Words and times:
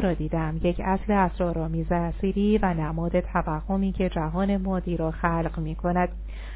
را 0.00 0.14
دیدم. 0.14 0.60
یک 0.62 0.80
اصل 0.84 1.12
اسرارآمیز 1.12 1.92
اصیلی 1.92 2.58
و 2.58 2.74
نماد 2.74 3.20
توهمی 3.20 3.92
که 3.92 4.08
جهان 4.08 4.56
مادی 4.56 4.96
را 4.96 5.10
خلق 5.10 5.58
می 5.58 5.74
کند 5.74 6.08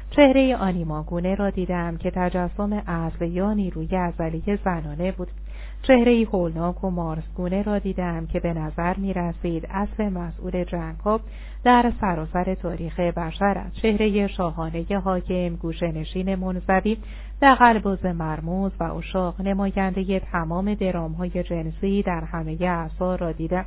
چهره 0.09 0.55
آنیماگونه 0.55 1.35
را 1.35 1.49
دیدم 1.49 1.97
که 1.97 2.11
تجسم 2.11 2.73
اصل 2.87 3.25
یا 3.25 3.53
نیروی 3.53 3.95
ازلی 3.95 4.59
زنانه 4.65 5.11
بود. 5.11 5.27
چهره 5.81 6.25
هولناک 6.25 6.83
و 6.83 6.89
مارسگونه 6.89 7.61
را 7.61 7.79
دیدم 7.79 8.27
که 8.27 8.39
به 8.39 8.53
نظر 8.53 8.97
می 8.97 9.13
رسید 9.13 9.67
اصل 9.69 10.09
مسئول 10.09 10.63
جنگ 10.63 10.95
در 11.63 11.93
سراسر 12.01 12.55
تاریخ 12.55 12.99
بشر 12.99 13.57
است. 13.57 13.75
چهره 13.75 14.27
شاهانه 14.27 14.85
حاکم 15.03 15.55
گوشنشین 15.55 16.35
منزوی 16.35 16.97
قلبوز 17.41 18.05
مرموز 18.05 18.71
و 18.79 18.83
اشاق 18.83 19.41
نماینده 19.41 20.19
تمام 20.19 20.73
درام 20.73 21.11
های 21.11 21.43
جنسی 21.43 22.03
در 22.03 22.23
همه 22.23 22.57
اعصا 22.61 23.15
را 23.15 23.31
دیدم. 23.31 23.65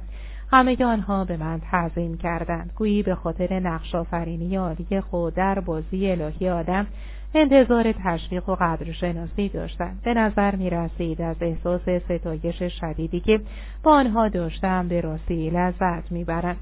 همه 0.52 0.84
آنها 0.84 1.24
به 1.24 1.36
من 1.36 1.60
تعظیم 1.70 2.16
کردند. 2.16 2.72
گویی 2.76 3.02
به 3.02 3.14
خاطر 3.14 3.60
نقش 3.60 3.94
آفرینی 3.94 4.56
عالی 4.56 5.00
خود 5.00 5.34
در 5.34 5.60
بازی 5.60 6.10
الهی 6.10 6.48
آدم 6.48 6.86
انتظار 7.34 7.92
تشویق 7.92 8.48
و 8.48 8.54
قدرشناسی 8.54 9.48
داشتند 9.48 10.00
به 10.04 10.14
نظر 10.14 10.56
می 10.56 10.70
رسید 10.70 11.22
از 11.22 11.36
احساس 11.40 11.80
ستایش 11.80 12.62
شدیدی 12.62 13.20
که 13.20 13.40
با 13.82 13.92
آنها 13.92 14.28
داشتم 14.28 14.88
به 14.88 15.00
راستی 15.00 15.50
لذت 15.50 16.12
می‌برند 16.12 16.56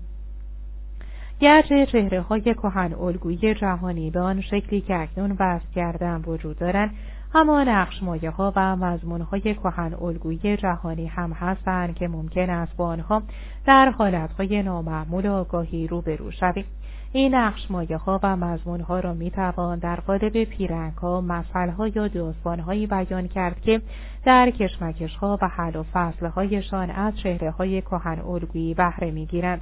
گرچه 1.41 1.87
چهره 1.87 2.21
های 2.21 2.41
کهن 2.43 2.95
الگویی 2.95 3.55
جهانی 3.55 4.11
به 4.11 4.21
آن 4.21 4.41
شکلی 4.41 4.81
که 4.81 5.01
اکنون 5.01 5.37
وضع 5.41 5.67
کردن 5.75 6.23
وجود 6.27 6.59
دارند 6.59 6.91
اما 7.35 7.65
نقش 7.65 8.03
مایه 8.03 8.31
ها 8.31 8.53
و 8.57 8.77
مضمون 8.77 9.21
های 9.21 9.41
کهن 9.41 9.95
الگویی 9.95 10.57
جهانی 10.57 11.07
هم 11.07 11.33
هستند 11.33 11.95
که 11.95 12.09
ممکن 12.09 12.51
است 12.51 12.77
با 12.77 12.87
آنها 12.87 13.23
در 13.67 13.91
حالت 13.91 14.33
های 14.33 14.63
نامعمول 14.63 15.27
آگاهی 15.27 15.87
روبرو 15.87 16.31
شویم. 16.31 16.65
این 17.13 17.35
نقش 17.35 17.71
مایه 17.71 17.97
ها 17.97 18.21
و 18.23 18.37
مضمون 18.37 18.81
ها 18.81 19.01
را 19.01 19.15
می 19.15 19.31
توان 19.31 19.79
در 19.79 19.97
قالب 19.97 20.45
پیرنگ 20.45 20.93
ها 20.93 21.21
مسئله 21.21 21.73
ها 21.73 21.89
یا 21.89 22.09
داستان 22.09 22.61
هایی 22.61 22.87
بیان 22.87 23.29
کرد 23.29 23.61
که 23.61 23.81
در 24.25 24.51
کشمکش 24.51 25.17
ها 25.17 25.39
و 25.43 25.49
حل 25.49 25.77
و 25.77 25.83
فصل 25.83 26.27
هایشان 26.27 26.91
از 26.91 27.19
چهره 27.19 27.51
های 27.51 27.83
کهن 27.83 28.19
الگویی 28.21 28.75
بهره 28.75 29.11
می 29.11 29.27
گیرند. 29.27 29.61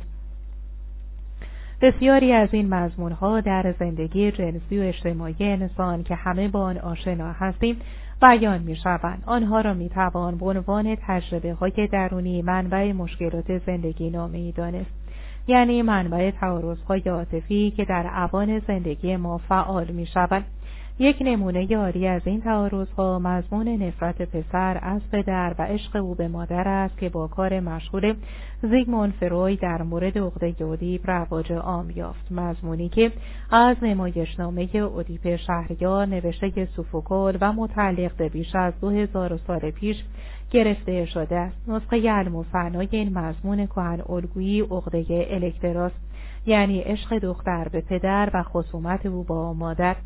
بسیاری 1.81 2.33
از 2.33 2.49
این 2.53 2.75
مضمون 2.75 3.13
ها 3.13 3.41
در 3.41 3.75
زندگی 3.79 4.33
جنسی 4.33 4.79
و 4.79 4.83
اجتماعی 4.83 5.37
انسان 5.41 6.03
که 6.03 6.15
همه 6.15 6.49
با 6.49 6.61
آن 6.61 6.79
آشنا 6.79 7.33
هستیم 7.33 7.81
بیان 8.21 8.63
می 8.63 8.77
شوند. 8.77 9.23
آنها 9.27 9.61
را 9.61 9.75
می 9.75 9.89
توان 9.89 10.37
به 10.37 10.47
عنوان 10.47 10.97
تجربه 11.07 11.53
های 11.53 11.89
درونی 11.93 12.43
منبع 12.43 12.93
مشکلات 12.93 13.59
زندگی 13.59 14.11
نامه 14.11 14.53
دانست. 14.53 14.98
یعنی 15.49 15.83
منبع 15.83 16.31
تعارض 16.31 16.79
های 16.83 17.03
عاطفی 17.07 17.71
که 17.77 17.85
در 17.85 18.07
اوان 18.07 18.59
زندگی 18.59 19.17
ما 19.17 19.39
فعال 19.39 19.87
می 19.87 20.07
شوند. 20.07 20.45
یک 21.01 21.17
نمونه 21.21 21.71
یاری 21.71 22.07
از 22.07 22.23
این 22.25 22.43
ها 22.97 23.19
مضمون 23.19 23.69
نفرت 23.69 24.23
پسر 24.23 24.79
از 24.83 25.03
پدر 25.13 25.55
و 25.59 25.63
عشق 25.63 25.97
او 25.97 26.15
به 26.15 26.29
مادر 26.29 26.69
است 26.69 26.99
که 26.99 27.09
با 27.09 27.27
کار 27.27 27.61
مشهور 27.61 28.15
زیگموند 28.63 29.13
فروی 29.13 29.57
در 29.57 29.83
مورد 29.83 30.19
عقده 30.19 30.65
اودیپ 30.65 31.11
رواج 31.11 31.53
عام 31.53 31.91
یافت 31.91 32.33
مضمونی 32.33 32.89
که 32.89 33.13
از 33.51 33.77
نمایشنامه 33.83 34.69
اودیپ 34.75 35.37
شهریار 35.37 36.07
نوشته 36.07 36.69
سوفوکل 36.77 37.39
و 37.41 37.53
متعلق 37.53 38.17
به 38.17 38.29
بیش 38.29 38.55
از 38.55 38.81
دو 38.81 38.91
هزار 38.91 39.41
سال 39.47 39.71
پیش 39.71 40.05
گرفته 40.51 41.05
شده. 41.05 41.37
است 41.37 41.69
نسخه 41.69 42.03
المفنای 42.11 42.89
این 42.91 43.19
مضمون 43.19 43.67
کهن 43.67 44.03
الگویی 44.09 44.61
عقده 44.61 45.27
الکتراس 45.31 45.93
یعنی 46.47 46.81
عشق 46.81 47.19
دختر 47.19 47.69
به 47.69 47.81
پدر 47.81 48.31
و 48.35 48.43
خصومت 48.43 49.07
او 49.07 49.25
با 49.25 49.53
مادر. 49.53 49.97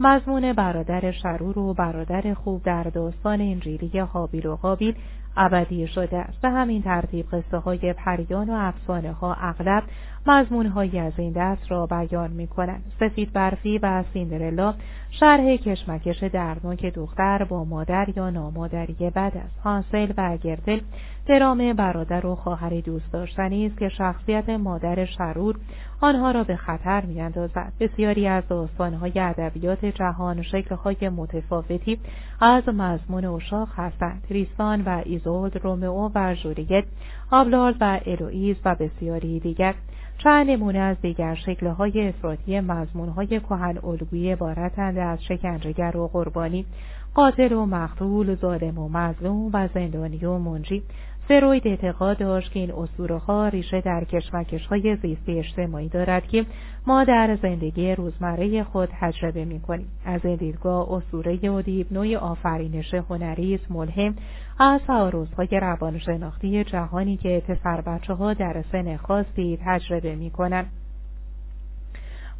مضمون 0.00 0.52
برادر 0.52 1.10
شرور 1.10 1.58
و 1.58 1.74
برادر 1.74 2.34
خوب 2.34 2.62
در 2.62 2.82
داستان 2.82 3.40
انجیلی 3.40 3.98
حابیل 3.98 4.46
و 4.46 4.56
قابیل 4.56 4.94
ابدی 5.36 5.86
شده 5.86 6.18
است. 6.18 6.40
به 6.40 6.50
همین 6.50 6.82
ترتیب 6.82 7.26
قصه 7.32 7.58
های 7.58 7.92
پریان 7.92 8.50
و 8.50 8.52
افسانه 8.52 9.12
ها 9.12 9.34
اغلب 9.34 9.82
مضمون 10.26 10.66
های 10.66 10.98
از 10.98 11.12
این 11.16 11.32
دست 11.32 11.70
را 11.70 11.86
بیان 11.86 12.30
می 12.30 12.46
کنند. 12.46 12.92
سفید 13.00 13.32
برفی 13.32 13.78
و 13.78 14.04
سیندرلا 14.12 14.74
شرح 15.10 15.56
کشمکش 15.56 16.22
دردناک 16.22 16.86
دختر 16.86 17.44
با 17.44 17.64
مادر 17.64 18.08
یا 18.16 18.30
نامادری 18.30 19.10
بد 19.10 19.32
است. 19.44 19.58
هانسل 19.64 20.12
و 20.16 20.36
گردل 20.36 20.80
درام 21.26 21.72
برادر 21.72 22.26
و 22.26 22.34
خواهر 22.34 22.80
دوست 22.80 23.12
داشتنی 23.12 23.66
است 23.66 23.78
که 23.78 23.88
شخصیت 23.88 24.48
مادر 24.48 25.04
شرور 25.04 25.56
آنها 26.00 26.30
را 26.30 26.44
به 26.44 26.56
خطر 26.56 27.04
میاندازد 27.04 27.72
بسیاری 27.80 28.26
از 28.28 28.48
داستانهای 28.48 29.12
ادبیات 29.20 29.84
جهان 29.84 30.42
شکلهای 30.42 31.08
متفاوتی 31.08 31.98
از 32.40 32.68
مضمون 32.68 33.24
اشاق 33.24 33.68
هستند 33.76 34.22
تریستان 34.28 34.82
و 34.82 35.02
ایزولد 35.04 35.56
رومئو 35.56 36.10
و 36.14 36.34
ژولیت 36.34 36.84
آبلارد 37.30 37.76
و 37.80 38.00
الوئیز 38.06 38.56
و 38.64 38.74
بسیاری 38.74 39.40
دیگر 39.40 39.74
چند 40.18 40.50
نمونه 40.50 40.78
از 40.78 41.00
دیگر 41.00 41.34
شکلهای 41.34 42.08
افراطی 42.08 42.60
مضمونهای 42.60 43.40
کهن 43.40 43.78
الگویی 43.84 44.32
عبارتند 44.32 44.98
از 44.98 45.24
شکنجهگر 45.24 45.96
و 45.96 46.08
قربانی 46.08 46.66
قاتل 47.14 47.52
و 47.52 47.66
مقتول 47.66 48.34
ظالم 48.34 48.78
و 48.78 48.88
مظلوم 48.88 49.50
و 49.52 49.68
زندانی 49.74 50.24
و 50.24 50.38
منجی 50.38 50.82
فروید 51.28 51.68
اعتقاد 51.68 52.18
داشت 52.18 52.52
که 52.52 52.60
این 52.60 52.72
اسطوره 52.72 53.18
ها 53.18 53.48
ریشه 53.48 53.80
در 53.80 54.04
کشمکش 54.04 54.66
های 54.66 54.96
زیستی 54.96 55.38
اجتماعی 55.38 55.88
دارد 55.88 56.26
که 56.26 56.46
ما 56.86 57.04
در 57.04 57.38
زندگی 57.42 57.94
روزمره 57.94 58.64
خود 58.64 58.88
تجربه 59.00 59.44
می 59.44 59.60
کنیم. 59.60 59.88
از 60.04 60.20
این 60.24 60.36
دیدگاه 60.36 60.92
اسطوره 60.92 61.38
اودیب 61.44 61.92
نوع 61.92 62.16
آفرینش 62.16 62.94
هنری 62.94 63.54
است 63.54 63.70
ملهم 63.70 64.14
از 64.58 64.80
تعارضهای 64.86 65.60
روانشناختی 65.60 66.64
جهانی 66.64 67.16
که 67.16 67.42
پسر 67.48 67.80
بچه 67.80 68.14
ها 68.14 68.34
در 68.34 68.64
سن 68.72 68.96
خاصی 68.96 69.58
تجربه 69.64 70.14
می 70.14 70.30
کنند. 70.30 70.66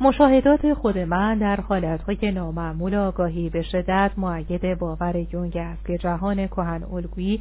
مشاهدات 0.01 0.75
خود 0.75 0.99
من 0.99 1.39
در 1.39 1.61
حالتهای 1.61 2.31
نامعمول 2.31 2.95
آگاهی 2.95 3.51
به 3.51 3.63
شدت 3.63 4.11
معید 4.17 4.79
باور 4.79 5.27
یونگ 5.33 5.57
است 5.57 5.87
که 5.87 5.99
جهان 5.99 6.47
کهن 6.47 6.83
الگویی 6.93 7.41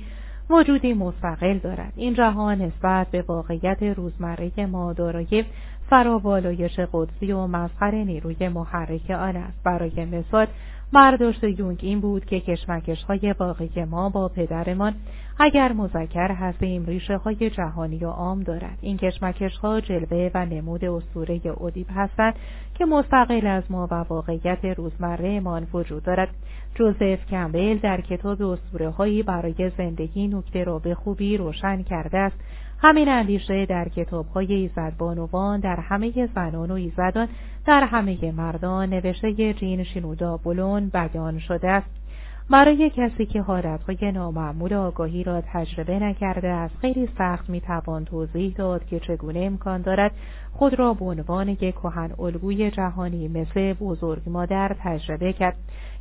وجودی 0.49 0.93
مستقل 0.93 1.57
دارد 1.57 1.93
این 1.95 2.13
جهان 2.13 2.61
نسبت 2.61 3.07
به 3.07 3.21
واقعیت 3.21 3.83
روزمره 3.83 4.65
ما 4.65 4.93
دارای 4.93 5.45
فراوالایش 5.89 6.79
قدسی 6.93 7.31
و 7.31 7.47
مظهر 7.47 7.91
نیروی 7.91 8.47
محرک 8.47 9.09
آن 9.09 9.35
است 9.35 9.63
برای 9.63 10.05
مثال 10.05 10.47
برداشت 10.95 11.43
یونگ 11.43 11.79
این 11.81 11.99
بود 11.99 12.25
که 12.25 12.39
کشمکش 12.39 13.03
های 13.03 13.35
واقعی 13.39 13.83
ما 13.85 14.09
با 14.09 14.27
پدرمان 14.27 14.93
اگر 15.39 15.73
مذکر 15.73 16.31
هستیم 16.31 16.85
ریشه 16.85 17.17
های 17.17 17.49
جهانی 17.49 17.97
و 17.97 18.09
عام 18.09 18.43
دارد. 18.43 18.77
این 18.81 18.97
کشمکش 18.97 19.57
ها 19.57 19.81
جلوه 19.81 20.31
و 20.33 20.45
نمود 20.45 20.85
اسطوره 20.85 21.41
اودیب 21.57 21.87
هستند 21.95 22.33
که 22.73 22.85
مستقل 22.85 23.47
از 23.47 23.63
ما 23.69 23.87
و 23.91 23.95
واقعیت 24.09 24.65
روزمره 24.65 25.39
من 25.39 25.67
وجود 25.73 26.03
دارد. 26.03 26.29
جوزف 26.75 27.25
کمبل 27.29 27.77
در 27.77 28.01
کتاب 28.01 28.41
اسطوره 28.41 28.89
هایی 28.89 29.23
برای 29.23 29.71
زندگی 29.77 30.27
نکته 30.27 30.63
را 30.63 30.79
به 30.79 30.95
خوبی 30.95 31.37
روشن 31.37 31.83
کرده 31.83 32.17
است. 32.17 32.37
همین 32.79 33.09
اندیشه 33.09 33.65
در 33.65 33.89
کتاب 33.89 34.27
های 34.27 34.53
ایزدبانوان 34.53 35.59
در 35.59 35.79
همه 35.79 36.29
زنان 36.35 36.71
و 36.71 36.73
ایزدان 36.73 37.27
در 37.65 37.83
همه 37.83 38.31
مردان 38.31 38.89
نوشته 38.89 39.53
جین 39.53 39.83
شینودا 39.83 40.37
بولون 40.37 40.89
بیان 40.89 41.39
شده 41.39 41.69
است. 41.69 42.05
برای 42.49 42.89
کسی 42.89 43.25
که 43.25 43.41
حالتهای 43.41 44.11
نامعمول 44.11 44.73
آگاهی 44.73 45.23
را 45.23 45.41
تجربه 45.41 45.99
نکرده 45.99 46.47
است 46.47 46.77
خیلی 46.77 47.09
سخت 47.17 47.49
می‌توان 47.49 48.05
توضیح 48.05 48.53
داد 48.57 48.85
که 48.85 48.99
چگونه 48.99 49.39
امکان 49.39 49.81
دارد 49.81 50.11
خود 50.53 50.79
را 50.79 50.93
به 50.93 51.05
عنوان 51.05 51.49
یک 51.49 51.75
کهن 51.75 52.11
الگوی 52.19 52.71
جهانی 52.71 53.27
مثل 53.27 53.73
بزرگ 53.73 54.21
مادر 54.27 54.75
تجربه 54.83 55.33
کرد. 55.33 55.55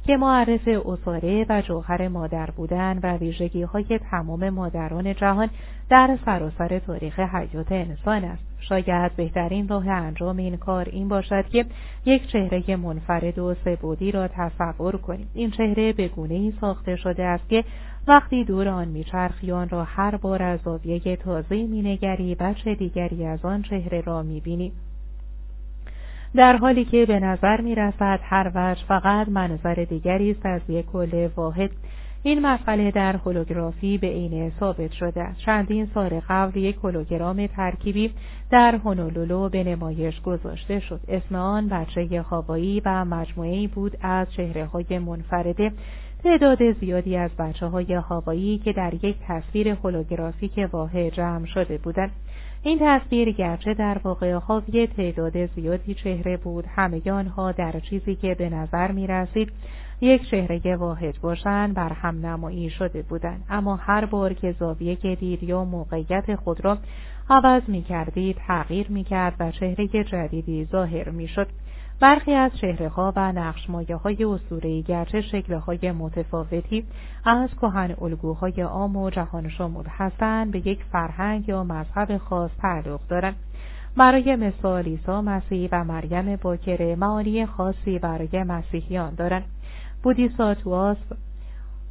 که 0.06 0.16
معرف 0.16 0.68
اصاره 0.68 1.46
و 1.48 1.62
جوهر 1.62 2.08
مادر 2.08 2.50
بودن 2.50 3.00
و 3.02 3.16
ویژگی 3.16 3.62
های 3.62 4.00
تمام 4.10 4.50
مادران 4.50 5.14
جهان 5.14 5.50
در 5.90 6.18
سراسر 6.24 6.78
تاریخ 6.78 7.20
حیات 7.20 7.72
انسان 7.72 8.24
است. 8.24 8.42
شاید 8.60 9.16
بهترین 9.16 9.68
راه 9.68 9.88
انجام 9.88 10.36
این 10.36 10.56
کار 10.56 10.88
این 10.88 11.08
باشد 11.08 11.48
که 11.48 11.64
یک 12.04 12.26
چهره 12.26 12.76
منفرد 12.76 13.38
و 13.38 13.54
سبودی 13.64 14.10
را 14.12 14.28
تصور 14.28 14.96
کنیم. 14.96 15.28
این 15.34 15.50
چهره 15.50 15.92
به 15.92 16.08
گونه 16.08 16.34
ای 16.34 16.52
ساخته 16.60 16.96
شده 16.96 17.24
است 17.24 17.48
که 17.48 17.64
وقتی 18.06 18.44
دور 18.44 18.68
آن 18.68 18.88
میچرخی 18.88 19.46
را 19.46 19.84
هر 19.84 20.16
بار 20.16 20.42
از 20.42 20.60
زاویه 20.64 21.16
تازه 21.16 21.66
مینگری 21.66 22.34
بچه 22.34 22.74
دیگری 22.74 23.26
از 23.26 23.44
آن 23.44 23.62
چهره 23.62 24.00
را 24.00 24.22
می‌بینی. 24.22 24.72
در 26.36 26.56
حالی 26.56 26.84
که 26.84 27.06
به 27.06 27.20
نظر 27.20 27.60
می 27.60 27.74
رسد 27.74 28.20
هر 28.22 28.50
وجه 28.54 28.84
فقط 28.88 29.28
منظر 29.28 29.74
دیگری 29.74 30.30
است 30.30 30.46
از 30.46 30.60
یک 30.68 30.86
کل 30.86 31.28
واحد 31.36 31.70
این 32.22 32.46
مسئله 32.46 32.90
در 32.90 33.16
هولوگرافی 33.16 33.98
به 33.98 34.06
عین 34.06 34.52
ثابت 34.60 34.92
شده 34.92 35.26
چندین 35.46 35.88
سال 35.94 36.20
قبل 36.28 36.56
یک 36.56 36.76
هولوگرام 36.76 37.46
ترکیبی 37.46 38.12
در 38.50 38.76
هونولولو 38.84 39.48
به 39.48 39.64
نمایش 39.64 40.20
گذاشته 40.20 40.80
شد. 40.80 41.00
اسم 41.08 41.34
آن 41.34 41.68
بچه 41.68 42.22
هاوایی 42.22 42.82
و 42.84 43.04
مجموعه 43.04 43.68
بود 43.68 43.96
از 44.00 44.32
چهره 44.32 44.64
های 44.64 44.98
منفرده 44.98 45.72
تعداد 46.24 46.72
زیادی 46.80 47.16
از 47.16 47.30
بچه 47.38 47.66
های 47.66 47.94
هاوایی 47.94 48.58
که 48.58 48.72
در 48.72 48.94
یک 49.02 49.16
تصویر 49.28 49.68
هولوگرافیک 49.68 50.68
واحد 50.72 51.08
جمع 51.08 51.46
شده 51.46 51.78
بودند. 51.78 52.10
این 52.66 52.78
تصویر 52.82 53.32
گرچه 53.32 53.74
در 53.74 53.98
واقع 54.04 54.32
حاوی 54.32 54.86
تعداد 54.86 55.46
زیادی 55.46 55.94
چهره 55.94 56.36
بود 56.36 56.64
همه 56.76 57.10
آنها 57.10 57.52
در 57.52 57.80
چیزی 57.80 58.14
که 58.14 58.34
به 58.34 58.48
نظر 58.48 58.92
می 58.92 59.06
رسید 59.06 59.52
یک 60.00 60.30
چهره 60.30 60.76
واحد 60.76 61.20
باشند 61.20 61.74
بر 61.74 61.92
هم 61.92 62.26
نمایی 62.26 62.70
شده 62.70 63.02
بودند 63.02 63.44
اما 63.50 63.76
هر 63.76 64.04
بار 64.04 64.34
که 64.34 64.52
زاویه 64.52 64.94
دید 64.94 65.42
یا 65.42 65.64
موقعیت 65.64 66.36
خود 66.36 66.64
را 66.64 66.78
عوض 67.30 67.62
می 67.68 67.82
کردید 67.82 68.36
تغییر 68.46 68.86
می 68.88 69.04
کرد 69.04 69.34
و 69.40 69.50
چهره 69.50 69.88
جدیدی 69.88 70.68
ظاهر 70.72 71.08
می 71.08 71.28
شد 71.28 71.46
برخی 72.00 72.32
از 72.32 72.50
چهره 72.60 72.88
ها 72.88 73.12
و 73.16 73.32
نقش 73.32 73.70
مایه 73.70 73.96
های 73.96 74.24
اسطوره‌ای 74.24 74.82
گرچه 74.82 75.20
شکل 75.20 75.54
های 75.54 75.92
متفاوتی 75.92 76.84
از 77.24 77.50
کهن 77.60 77.94
الگوهای 78.00 78.60
عام 78.60 78.96
و 78.96 79.10
جهان 79.10 79.48
شمول 79.48 79.84
هستند 79.88 80.50
به 80.50 80.68
یک 80.68 80.84
فرهنگ 80.92 81.48
یا 81.48 81.64
مذهب 81.64 82.16
خاص 82.16 82.50
تعلق 82.62 83.00
دارند. 83.08 83.36
برای 83.96 84.36
مثال 84.36 84.84
عیسی 84.84 85.12
مسیح 85.12 85.68
و 85.72 85.84
مریم 85.84 86.36
باکره 86.36 86.96
معانی 86.96 87.46
خاصی 87.46 87.98
برای 87.98 88.42
مسیحیان 88.42 89.14
دارند. 89.14 89.44
بودیساتواس 90.02 90.98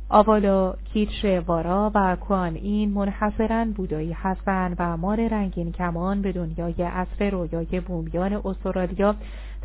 آوالا 0.09 0.73
کیچ 0.93 1.25
وارا 1.47 1.91
و 1.95 2.15
کوان 2.15 2.55
این 2.55 2.89
منحصرا 2.89 3.65
بودایی 3.75 4.11
هستند 4.11 4.75
و 4.79 4.97
مار 4.97 5.27
رنگین 5.27 5.71
کمان 5.71 6.21
به 6.21 6.31
دنیای 6.31 6.83
عصر 6.83 7.29
رویای 7.29 7.79
بومیان 7.79 8.41
استرالیا 8.45 9.15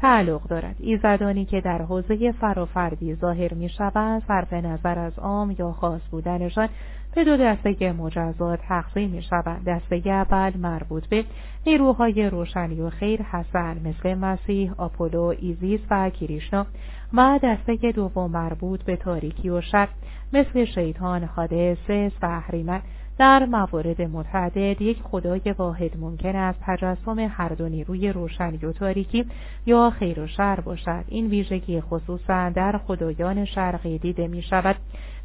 تعلق 0.00 0.42
دارد. 0.42 0.76
ایزدانی 0.78 1.44
که 1.44 1.60
در 1.60 1.82
حوزه 1.82 2.32
فرافردی 2.32 3.14
ظاهر 3.14 3.54
می 3.54 3.68
شود 3.68 4.22
صرف 4.28 4.52
نظر 4.52 4.98
از 4.98 5.18
عام 5.18 5.56
یا 5.58 5.72
خاص 5.72 6.00
بودنشان 6.10 6.68
به 7.14 7.24
دو 7.24 7.36
دسته 7.36 7.92
مجزا 7.92 8.56
تقسیم 8.56 9.10
می 9.10 9.22
شود 9.22 9.64
دسته 9.64 10.02
اول 10.06 10.52
مربوط 10.56 11.06
به 11.06 11.24
نیروهای 11.66 12.30
روشنی 12.30 12.80
و 12.80 12.90
خیر 12.90 13.22
هستند 13.22 13.86
مثل 13.86 14.14
مسیح 14.14 14.72
آپولو 14.76 15.34
ایزیس 15.40 15.80
و 15.90 16.10
کریشنا. 16.10 16.66
و 17.14 17.38
دسته 17.42 17.92
دوم 17.92 18.30
مربوط 18.30 18.82
به 18.82 18.96
تاریکی 18.96 19.50
و 19.50 19.60
شر 19.60 19.88
مثل 20.32 20.64
شیطان 20.64 21.24
هادس 21.24 21.90
و 22.22 22.26
اهریمن 22.26 22.80
در 23.18 23.44
موارد 23.44 24.02
متعدد 24.02 24.82
یک 24.82 25.02
خدای 25.02 25.54
واحد 25.58 25.96
ممکن 25.96 26.36
است 26.36 26.58
تجسم 26.66 27.18
هر 27.18 27.48
دو 27.48 27.68
نیروی 27.68 28.12
روشنی 28.12 28.56
و 28.56 28.72
تاریکی 28.72 29.26
یا 29.66 29.90
خیر 29.90 30.20
و 30.20 30.26
شر 30.26 30.60
باشد. 30.60 31.04
این 31.08 31.26
ویژگی 31.26 31.80
خصوصا 31.80 32.50
در 32.50 32.80
خدایان 32.86 33.44
شرقی 33.44 33.98
دیده 33.98 34.28
می 34.28 34.42
شود. 34.42 34.76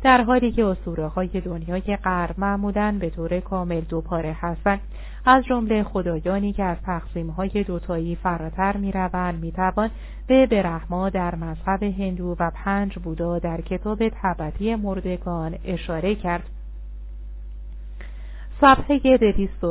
در 0.04 0.22
حالی 0.22 0.52
که 0.52 0.66
اسطوره 0.66 1.08
های 1.08 1.28
دنیای 1.28 1.98
غرب 2.04 2.36
معمولا 2.38 2.98
به 3.00 3.10
طور 3.10 3.40
کامل 3.40 3.82
دوپاره 3.82 4.38
هستند 4.40 4.80
از 5.26 5.44
جمله 5.44 5.84
خدایانی 5.84 6.54
که 6.54 6.64
از 6.64 6.78
تقسیم 6.86 7.30
های 7.30 7.64
دوتایی 7.64 8.16
فراتر 8.16 8.78
می 8.78 8.92
روند 8.92 9.44
می 9.44 9.52
توان 9.52 9.90
به 10.28 10.46
برهما 10.46 11.10
در 11.10 11.36
مذهب 11.36 11.84
هندو 11.84 12.36
و 12.40 12.52
پنج 12.56 13.00
بودا 13.00 13.40
در 13.40 13.62
کتاب 13.62 14.10
تبتی 14.10 14.76
مردگان 14.76 15.56
اشاره 15.66 16.16
کرد. 16.16 16.53
صفحه 18.64 19.18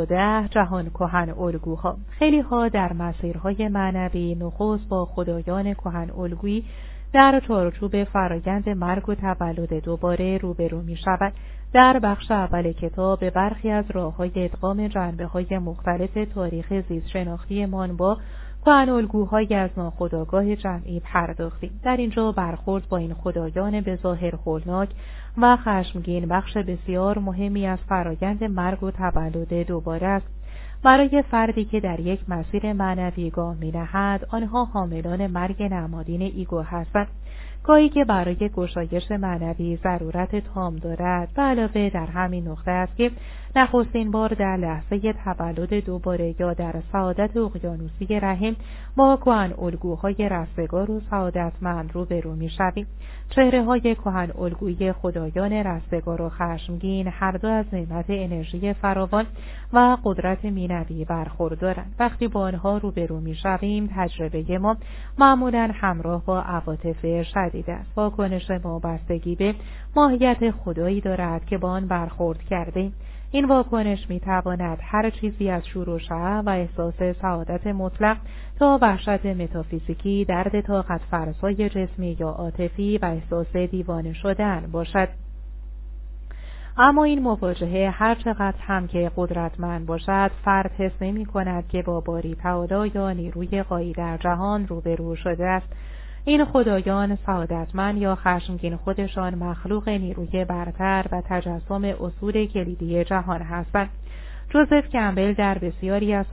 ده 0.08 0.48
جهان 0.50 0.90
کهن 0.90 1.34
الگوها 1.38 1.96
خیلی 2.18 2.40
ها 2.40 2.68
در 2.68 2.92
مسیرهای 2.92 3.68
معنوی 3.68 4.34
نخست 4.34 4.88
با 4.88 5.04
خدایان 5.04 5.74
کهن 5.74 6.10
الگویی 6.18 6.64
در 7.12 7.42
چارچوب 7.48 8.04
فرایند 8.04 8.68
مرگ 8.68 9.08
و 9.08 9.14
تولد 9.14 9.74
دوباره 9.74 10.38
روبرو 10.38 10.82
می 10.82 10.96
شود. 10.96 11.32
در 11.72 11.98
بخش 11.98 12.30
اول 12.30 12.72
کتاب 12.72 13.30
برخی 13.30 13.70
از 13.70 13.84
راه 13.90 14.16
های 14.16 14.30
ادغام 14.36 14.88
جنبه 14.88 15.26
های 15.26 15.58
مختلف 15.58 16.18
تاریخ 16.34 16.80
زیست 16.88 17.08
شناختیمان 17.08 17.96
با 17.96 18.18
کهن 18.64 18.88
الگوهای 18.88 19.54
از 19.54 19.70
ناخداگاه 19.76 20.56
جمعی 20.56 21.00
پرداختیم 21.00 21.80
در 21.84 21.96
اینجا 21.96 22.32
برخورد 22.32 22.88
با 22.88 22.96
این 22.96 23.14
خدایان 23.14 23.80
به 23.80 23.96
ظاهر 23.96 24.34
هولناک 24.46 24.88
و 25.38 25.56
خشمگین 25.56 26.28
بخش 26.28 26.56
بسیار 26.56 27.18
مهمی 27.18 27.66
از 27.66 27.78
فرایند 27.88 28.44
مرگ 28.44 28.82
و 28.82 28.90
تولد 28.90 29.66
دوباره 29.66 30.06
است. 30.06 30.26
برای 30.82 31.22
فردی 31.30 31.64
که 31.64 31.80
در 31.80 32.00
یک 32.00 32.20
مسیر 32.28 32.72
معنوی 32.72 33.30
گام 33.30 33.58
نهد 33.74 34.26
آنها 34.30 34.64
حاملان 34.64 35.26
مرگ 35.26 35.62
نمادین 35.62 36.22
ایگو 36.22 36.60
هستند. 36.60 37.08
گاهی 37.64 37.88
که 37.88 38.04
برای 38.04 38.50
گشایش 38.56 39.10
معنوی 39.10 39.76
ضرورت 39.76 40.36
تام 40.36 40.76
دارد 40.76 41.28
و 41.36 41.40
علاوه 41.40 41.90
در 41.90 42.06
همین 42.06 42.48
نقطه 42.48 42.70
است 42.70 42.96
که 42.96 43.10
نخستین 43.56 44.10
بار 44.10 44.34
در 44.34 44.56
لحظه 44.56 45.12
تولد 45.12 45.74
دوباره 45.74 46.34
یا 46.38 46.54
در 46.54 46.74
سعادت 46.92 47.36
اقیانوسی 47.36 48.20
رحم 48.20 48.56
با 48.96 49.16
کهن 49.16 49.52
الگوهای 49.58 50.28
رستگار 50.28 50.90
و 50.90 51.00
سعادتمند 51.10 51.90
روبرو 51.92 52.36
می‌شویم. 52.36 52.86
چهره 53.30 53.64
های 53.64 53.94
کهن 53.94 54.30
الگوی 54.38 54.92
خدایان 54.92 55.52
رستگار 55.52 56.22
و 56.22 56.28
خشمگین 56.28 57.06
هر 57.06 57.32
دو 57.32 57.48
از 57.48 57.66
نعمت 57.72 58.04
انرژی 58.08 58.72
فراوان 58.72 59.26
و 59.72 59.96
قدرت 60.04 60.44
مینوی 60.44 61.04
برخوردارند. 61.04 61.94
وقتی 61.98 62.28
با 62.28 62.40
آنها 62.40 62.78
روبرو 62.78 63.20
می‌شویم 63.20 63.90
تجربه 63.96 64.58
ما 64.58 64.76
معمولا 65.18 65.70
همراه 65.74 66.24
با 66.24 66.40
عواطف 66.40 67.22
شدید 67.22 67.70
است. 67.70 67.90
واکنش 67.96 68.50
ما 68.64 68.78
بستگی 68.78 69.34
به 69.34 69.54
ماهیت 69.96 70.50
خدایی 70.50 71.00
دارد 71.00 71.44
که 71.46 71.58
با 71.58 71.70
آن 71.70 71.86
برخورد 71.86 72.42
کردیم. 72.42 72.94
این 73.34 73.44
واکنش 73.44 74.10
می 74.10 74.20
تواند 74.20 74.78
هر 74.82 75.10
چیزی 75.10 75.50
از 75.50 75.66
شور 75.66 75.88
و 75.88 75.98
و 76.46 76.48
احساس 76.48 76.94
سعادت 77.22 77.66
مطلق 77.66 78.16
تا 78.58 78.78
وحشت 78.82 79.26
متافیزیکی 79.26 80.24
درد 80.24 80.60
طاقت 80.60 81.00
فرسای 81.10 81.68
جسمی 81.68 82.16
یا 82.20 82.28
عاطفی 82.28 82.98
و 82.98 83.04
احساس 83.04 83.56
دیوانه 83.56 84.12
شدن 84.12 84.68
باشد. 84.72 85.08
اما 86.76 87.04
این 87.04 87.22
مواجهه 87.22 87.90
هر 87.90 88.14
چقدر 88.14 88.58
هم 88.60 88.86
که 88.86 89.10
قدرتمند 89.16 89.86
باشد 89.86 90.30
فرد 90.44 90.70
حس 90.78 90.92
نمی 91.00 91.24
کند 91.24 91.68
که 91.68 91.82
با 91.82 92.00
باری 92.00 92.34
تعالی 92.34 92.92
یا 92.94 93.12
نیروی 93.12 93.62
قایی 93.62 93.92
در 93.92 94.16
جهان 94.16 94.66
روبرو 94.66 95.16
شده 95.16 95.46
است. 95.46 95.68
این 96.24 96.44
خدایان 96.44 97.18
سعادتمند 97.26 97.98
یا 97.98 98.14
خشمگین 98.14 98.76
خودشان 98.76 99.34
مخلوق 99.34 99.88
نیروی 99.88 100.44
برتر 100.44 101.06
و 101.12 101.22
تجسم 101.28 101.84
اصول 101.84 102.46
کلیدی 102.46 103.04
جهان 103.04 103.42
هستند. 103.42 103.88
جوزف 104.50 104.88
کمبل 104.88 105.32
در 105.32 105.58
بسیاری 105.58 106.14
از 106.14 106.26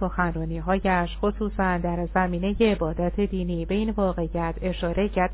هایش 0.66 1.18
خصوصا 1.18 1.78
در 1.78 2.08
زمینه 2.14 2.56
عبادت 2.62 3.20
دینی 3.20 3.66
به 3.66 3.76
این 3.76 3.90
واقعیت 3.90 4.56
اشاره 4.62 5.10
کرد. 5.10 5.32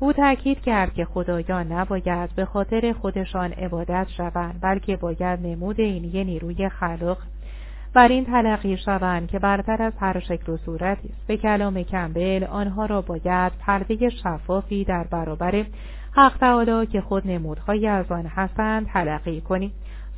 او 0.00 0.12
تاکید 0.12 0.60
کرد 0.60 0.94
که 0.94 1.04
خدایان 1.04 1.72
نباید 1.72 2.34
به 2.34 2.44
خاطر 2.44 2.94
خودشان 3.00 3.52
عبادت 3.52 4.06
شوند 4.16 4.58
بلکه 4.60 4.96
باید 4.96 5.46
نمود 5.46 5.80
اینی 5.80 6.24
نیروی 6.24 6.68
خلق 6.68 7.18
بر 7.94 8.08
این 8.08 8.24
تلقی 8.24 8.76
شوند 8.76 9.28
که 9.28 9.38
برتر 9.38 9.82
از 9.82 9.92
هر 10.00 10.20
شکل 10.20 10.52
و 10.52 10.56
صورتی 10.56 11.08
است. 11.08 11.26
به 11.26 11.36
کلام 11.36 11.82
کمبل 11.82 12.44
آنها 12.44 12.86
را 12.86 13.02
باید 13.02 13.52
پرده 13.58 14.10
شفافی 14.10 14.84
در 14.84 15.04
برابر 15.10 15.64
حق 16.12 16.36
تعالی 16.38 16.86
که 16.86 17.00
خود 17.00 17.26
نمودهایی 17.26 17.86
از 17.86 18.12
آن 18.12 18.26
هستند 18.26 18.86
تلقی 18.86 19.40
کنیم. 19.40 19.72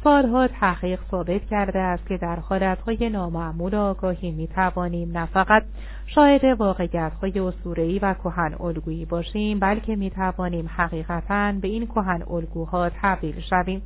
سالها 0.04 0.48
تحقیق 0.48 1.00
ثابت 1.10 1.46
کرده 1.46 1.78
است 1.78 2.08
که 2.08 2.16
در 2.16 2.36
حالتهای 2.36 3.10
نامعمول 3.10 3.74
آگاهی 3.74 4.30
می 4.30 4.48
توانیم 4.48 5.18
نه 5.18 5.26
فقط 5.26 5.62
شاهد 6.06 6.44
واقعیتهای 6.44 7.40
اسطوره‌ای 7.40 7.98
و 7.98 8.14
کهن 8.14 8.54
الگویی 8.60 9.04
باشیم 9.04 9.58
بلکه 9.58 9.96
می 9.96 10.10
توانیم 10.10 10.70
حقیقتا 10.76 11.52
به 11.52 11.68
این 11.68 11.86
کهن 11.86 12.22
الگوها 12.30 12.90
تبدیل 13.02 13.40
شویم. 13.40 13.82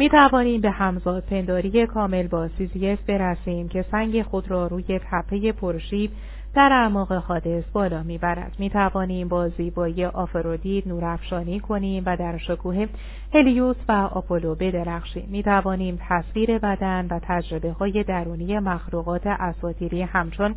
می 0.00 0.08
توانیم 0.08 0.60
به 0.60 0.70
همزاد 0.70 1.24
پنداری 1.24 1.86
کامل 1.86 2.26
با 2.26 2.48
سیزیف 2.48 3.00
برسیم 3.06 3.68
که 3.68 3.84
سنگ 3.90 4.22
خود 4.22 4.50
را 4.50 4.66
روی 4.66 5.00
تپه 5.10 5.52
پرشیب 5.52 6.10
در 6.54 6.72
اعماق 6.72 7.12
حادث 7.12 7.64
بالا 7.72 8.02
می‌برد. 8.02 8.56
می 8.58 8.70
توانیم 8.70 9.28
با 9.28 9.48
زیبایی 9.48 10.04
آفرودید 10.04 10.88
نورافشانی 10.88 11.60
کنیم 11.60 12.02
و 12.06 12.16
در 12.16 12.38
شکوه 12.38 12.86
هلیوس 13.34 13.76
و 13.88 13.92
آپولو 13.92 14.54
بدرخشیم. 14.54 15.28
می 15.30 15.42
توانیم 15.42 15.98
تصویر 16.08 16.58
بدن 16.58 17.06
و 17.10 17.20
تجربه 17.22 17.72
های 17.72 18.04
درونی 18.04 18.58
مخلوقات 18.58 19.26
اساطیری 19.26 20.02
همچون 20.02 20.54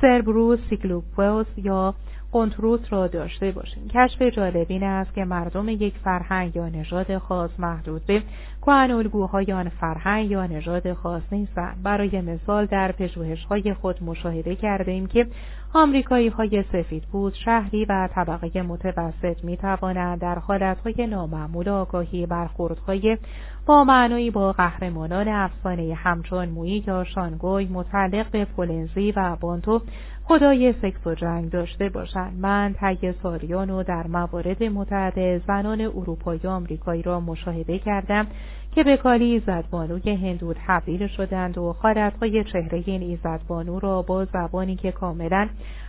سربروس 0.00 0.58
سیکلوپوس 0.70 1.46
یا 1.56 1.94
کنتروس 2.32 2.80
را 2.90 3.06
داشته 3.06 3.50
باشیم. 3.50 3.88
کشف 3.88 4.22
جالب 4.22 4.66
این 4.68 4.82
است 4.82 5.14
که 5.14 5.24
مردم 5.24 5.68
یک 5.68 5.94
فرهنگ 6.04 6.56
یا 6.56 6.68
نژاد 6.68 7.18
خاص 7.18 7.50
محدود 7.58 8.06
به 8.06 8.22
کهن 8.66 8.90
الگوهای 8.90 9.52
آن 9.52 9.68
فرهنگ 9.68 10.30
یا 10.30 10.46
نژاد 10.46 10.92
خاص 10.92 11.22
نیستند 11.32 11.82
برای 11.82 12.20
مثال 12.20 12.66
در 12.66 12.92
پژوهش‌های 12.92 13.74
خود 13.74 14.02
مشاهده 14.02 14.56
کردیم 14.56 15.06
که 15.06 15.26
آمریکایی 15.74 16.28
های 16.28 16.64
سفید 16.72 17.04
شهری 17.44 17.84
و 17.84 18.08
طبقه 18.14 18.62
متوسط 18.62 19.44
می 19.44 19.56
توانند 19.56 20.20
در 20.20 20.38
حالتهای 20.38 21.06
نامعمول 21.06 21.68
آگاهی 21.68 22.26
برخوردهای 22.26 23.18
با 23.66 23.84
معنایی 23.84 24.30
با 24.30 24.52
قهرمانان 24.52 25.28
افسانه 25.28 25.94
همچون 25.94 26.48
مویی 26.48 26.84
یا 26.86 27.04
شانگوی 27.04 27.64
متعلق 27.64 28.30
به 28.30 28.44
پولنزی 28.44 29.12
و 29.16 29.36
بانتو 29.40 29.80
خدای 30.28 30.72
سکس 30.72 31.06
و 31.06 31.14
جنگ 31.14 31.50
داشته 31.50 31.88
باشند 31.88 32.38
من 32.40 32.74
تگ 32.80 33.14
ساریان 33.22 33.70
و 33.70 33.82
در 33.82 34.06
موارد 34.06 34.62
متعدد 34.62 35.42
زنان 35.46 35.80
اروپایی 35.80 36.40
و 36.44 36.48
آمریکایی 36.48 37.02
را 37.02 37.20
مشاهده 37.20 37.78
کردم 37.78 38.26
که 38.74 38.84
به 38.84 38.96
کالی 38.96 39.24
ایزدبانوی 39.24 40.14
هندو 40.14 40.54
تبدیل 40.66 41.06
شدند 41.06 41.58
و 41.58 41.76
حالتهای 41.78 42.44
چهره 42.44 42.82
این 42.86 43.02
ایزدبانو 43.02 43.78
را 43.78 44.02
با 44.02 44.24
زبانی 44.24 44.76
که 44.76 44.92
کاملا 44.92 45.48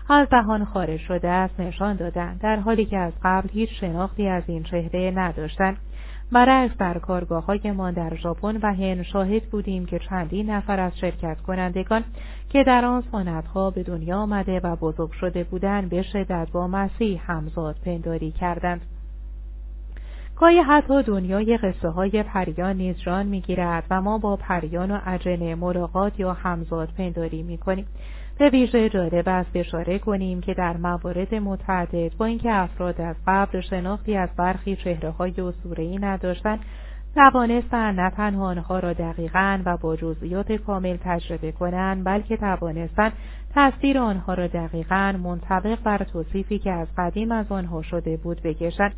از 0.10 0.28
دهان 0.30 0.66
خارج 0.66 1.00
شده 1.00 1.30
است 1.30 1.60
نشان 1.60 1.96
دادند. 1.96 2.42
در 2.42 2.56
حالی 2.56 2.86
که 2.86 2.98
از 2.98 3.14
قبل 3.24 3.50
هیچ 3.50 3.70
شناختی 3.80 4.28
از 4.28 4.44
این 4.48 4.64
چهره 4.64 5.12
نداشتند. 5.16 5.78
برعکس 6.32 6.78
در 6.78 6.98
کارگاههایمان 6.98 7.94
در 7.94 8.16
ژاپن 8.16 8.58
و 8.64 8.74
هند 8.74 9.02
شاهد 9.02 9.44
بودیم 9.44 9.86
که 9.86 10.00
چندین 10.00 10.50
نفر 10.50 10.80
از 10.80 10.98
شرکت 10.98 11.42
کنندگان 11.42 12.04
که 12.50 12.64
در 12.64 12.86
آن 12.86 13.04
سنتها 13.12 13.70
به 13.70 13.84
دنیا 13.84 14.18
آمده 14.18 14.60
و 14.60 14.76
بزرگ 14.76 15.12
شده 15.12 15.44
بودند 15.44 15.90
به 15.90 16.02
شدت 16.02 16.48
با 16.52 16.68
مسیح 16.68 17.32
همزاد 17.32 17.76
پنداری 17.86 18.32
کردند. 18.32 18.82
گاهی 20.36 20.60
حتی 20.60 21.04
دنیای 21.04 21.58
قصه 21.58 21.90
های 21.90 22.24
پریان 22.24 22.76
نیز 22.76 22.96
جان 22.98 23.26
می‌گیرد 23.26 23.84
و 23.90 24.02
ما 24.02 24.18
با 24.18 24.36
پریان 24.36 24.92
و 24.92 25.00
عجنه 25.06 25.56
ملاقات 25.56 26.20
یا 26.20 26.34
همزاد 26.34 26.90
پنداری 26.98 27.44
می‌کنیم. 27.44 27.88
به 28.40 28.50
ویژه 28.50 28.90
جالب 28.90 29.30
است 29.30 29.52
اشاره 29.56 30.00
کنیم 30.00 30.42
که 30.42 30.54
در 30.54 30.78
موارد 30.78 31.36
متعدد 31.36 32.18
با 32.18 32.26
اینکه 32.26 32.54
افراد 32.54 33.02
از 33.02 33.16
قبل 33.28 33.62
شناختی 33.62 34.16
از 34.16 34.30
برخی 34.38 34.76
چهره 34.76 35.10
های 35.10 35.34
ای 35.78 35.98
نداشتند 35.98 36.60
توانستند 37.16 38.00
نه 38.00 38.10
تنها 38.10 38.46
آنها 38.46 38.80
را 38.80 38.94
دقیقا 38.94 39.60
و 39.66 39.78
با 39.78 39.96
جزئیات 39.96 40.52
کامل 40.52 40.98
تجربه 41.04 41.52
کنند 41.52 42.04
بلکه 42.04 42.38
توانستند 42.38 43.14
تاثیر 43.54 44.00
آنها 44.00 44.34
را 44.34 44.48
دقیقا 44.48 45.16
منطبق 45.24 45.84
بر 45.84 45.98
توصیفی 45.98 46.60
که 46.60 46.72
از 46.72 46.88
قدیم 46.98 47.32
از 47.32 47.52
آنها 47.52 47.82
شده 47.82 48.18
بود 48.18 48.42
بکشند. 48.42 48.94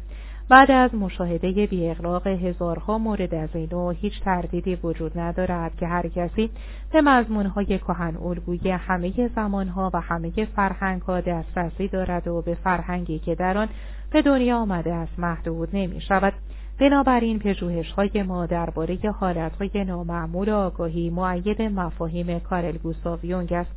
بعد 0.49 0.71
از 0.71 0.95
مشاهده 0.95 1.67
بی 1.67 1.89
اغراق 1.89 2.27
هزارها 2.27 2.97
مورد 2.97 3.35
از 3.35 3.49
این 3.53 3.69
نوع 3.71 3.93
هیچ 3.93 4.13
تردیدی 4.23 4.75
وجود 4.75 5.19
ندارد 5.19 5.75
که 5.75 5.87
هر 5.87 6.07
کسی 6.07 6.49
به 6.91 7.01
مضمونهای 7.01 7.77
کهن 7.79 8.17
الگوی 8.17 8.69
همه 8.69 9.29
زمانها 9.35 9.91
و 9.93 10.01
همه 10.01 10.31
فرهنگها 10.55 11.21
دسترسی 11.21 11.87
دارد 11.87 12.27
و 12.27 12.41
به 12.41 12.55
فرهنگی 12.55 13.19
که 13.19 13.35
در 13.35 13.57
آن 13.57 13.67
به 14.11 14.21
دنیا 14.21 14.57
آمده 14.57 14.93
است 14.93 15.19
محدود 15.19 15.69
نمی 15.73 16.01
شود. 16.01 16.33
بنابراین 16.79 17.39
پژوهش‌های 17.39 18.23
ما 18.23 18.45
درباره 18.45 18.97
حالتهای 19.19 19.83
نامعمول 19.83 20.49
آگاهی 20.49 21.09
معید 21.09 21.61
مفاهیم 21.61 22.39
کارل 22.39 22.77
گوستاو 22.77 23.19
یونگ 23.23 23.53
است 23.53 23.71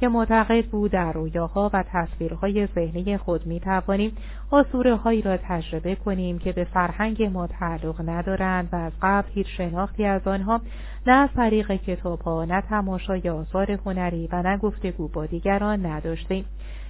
که 0.00 0.08
معتقد 0.08 0.64
بود 0.64 0.90
در 0.90 1.12
رویاها 1.12 1.70
و 1.72 1.84
تصویرهای 1.92 2.66
ذهنی 2.66 3.16
خود 3.18 3.46
می 3.46 3.60
توانیم 3.60 4.12
هایی 5.04 5.22
را 5.22 5.36
تجربه 5.36 5.94
کنیم 5.94 6.38
که 6.38 6.52
به 6.52 6.64
فرهنگ 6.64 7.22
ما 7.22 7.46
تعلق 7.46 8.08
ندارند 8.08 8.68
و 8.72 8.76
از 8.76 8.92
قبل 9.02 9.28
هیچ 9.34 9.46
شناختی 9.56 10.04
از 10.04 10.28
آنها 10.28 10.60
نه 11.06 11.12
از 11.12 11.28
طریق 11.36 11.72
کتابها 11.72 12.44
نه 12.44 12.60
تماشای 12.60 13.28
آثار 13.28 13.70
هنری 13.70 14.28
و 14.32 14.42
نه 14.42 14.56
گفتگو 14.56 15.08
با 15.08 15.26
دیگران 15.26 15.86
نداشتیم. 15.86 16.44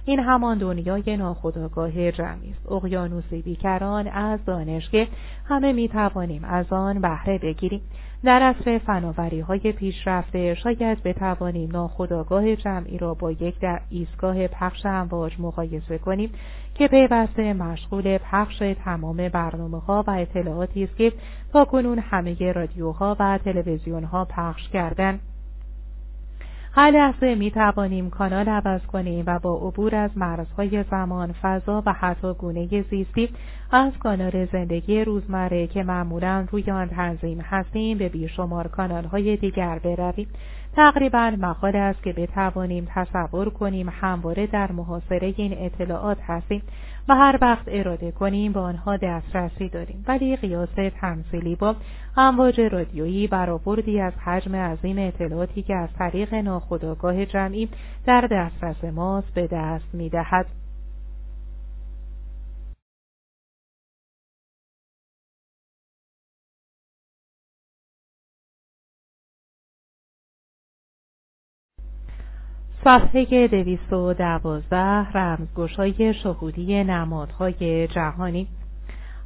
این 0.05 0.19
همان 0.19 0.57
دنیای 0.57 1.17
ناخودآگاه 1.17 2.11
جمعی 2.11 2.51
است. 2.51 2.71
اقیانوسی 2.71 3.41
بیکران 3.41 4.07
از 4.07 4.45
دانش 4.45 4.89
که 4.89 5.07
همه 5.45 5.73
می 5.73 5.87
توانیم 5.89 6.43
از 6.43 6.73
آن 6.73 7.01
بهره 7.01 7.37
بگیریم. 7.37 7.81
در 8.23 8.43
اصر 8.43 8.77
فناوری 8.77 9.39
های 9.39 9.71
پیشرفته 9.71 10.53
شاید 10.53 11.03
بتوانیم 11.03 11.71
ناخودآگاه 11.71 12.55
جمعی 12.55 12.97
را 12.97 13.13
با 13.13 13.31
یک 13.31 13.59
در 13.59 13.81
ایستگاه 13.89 14.47
پخش 14.47 14.85
امواج 14.85 15.33
مقایسه 15.39 15.97
کنیم 15.97 16.31
که 16.75 16.87
پیوسته 16.87 17.53
مشغول 17.53 18.17
پخش 18.17 18.63
تمام 18.85 19.29
برنامه 19.29 19.79
ها 19.79 20.03
و 20.07 20.11
اطلاعاتی 20.11 20.83
است 20.83 20.97
که 20.97 21.13
کنون 21.71 21.99
همه 21.99 22.51
رادیوها 22.51 23.15
و 23.19 23.37
تلویزیون 23.37 24.03
ها 24.03 24.25
پخش 24.25 24.69
کردند 24.69 25.19
هر 26.71 26.91
لحظه 26.91 27.35
می 27.35 27.51
توانیم 27.51 28.09
کانال 28.09 28.49
عوض 28.49 28.81
کنیم 28.81 29.23
و 29.27 29.39
با 29.39 29.55
عبور 29.55 29.95
از 29.95 30.17
مرزهای 30.17 30.83
زمان، 30.91 31.35
فضا 31.41 31.83
و 31.85 31.93
حتی 31.93 32.33
گونه 32.33 32.67
زیستی 32.89 33.29
از 33.71 33.93
کانال 33.99 34.45
زندگی 34.45 35.03
روزمره 35.03 35.67
که 35.67 35.83
معمولا 35.83 36.47
روی 36.51 36.71
آن 36.71 36.87
تنظیم 36.87 37.41
هستیم 37.41 37.97
به 37.97 38.09
بیشمار 38.09 38.67
کانالهای 38.67 39.37
دیگر 39.37 39.79
برویم. 39.79 40.27
تقریبا 40.75 41.33
محال 41.39 41.75
است 41.75 42.03
که 42.03 42.13
بتوانیم 42.13 42.87
تصور 42.95 43.49
کنیم 43.49 43.89
همواره 43.89 44.47
در 44.47 44.71
محاصره 44.71 45.33
این 45.37 45.53
اطلاعات 45.57 46.17
هستیم 46.27 46.61
و 47.09 47.15
هر 47.15 47.37
وقت 47.41 47.63
اراده 47.67 48.11
کنیم 48.11 48.51
به 48.51 48.59
آنها 48.59 48.97
دسترسی 48.97 49.69
داریم 49.69 50.05
ولی 50.07 50.35
قیاس 50.35 50.69
تمثیلی 51.01 51.55
با 51.55 51.75
امواج 52.17 52.61
رادیویی 52.61 53.27
برآوردی 53.27 53.99
از 54.01 54.13
حجم 54.13 54.55
عظیم 54.55 54.97
اطلاعاتی 54.99 55.61
که 55.61 55.75
از 55.75 55.89
طریق 55.99 56.33
ناخودآگاه 56.33 57.25
جمعی 57.25 57.69
در 58.05 58.27
دسترس 58.31 58.83
ماست 58.83 59.33
به 59.33 59.47
دست 59.47 59.87
می‌دهد 59.93 60.45
صفحه 72.87 73.47
دویست 73.47 73.93
و 73.93 74.13
دوازده 74.13 75.11
رمزگشای 75.11 76.13
شهودی 76.13 76.83
نمادهای 76.83 77.87
جهانی. 77.87 78.47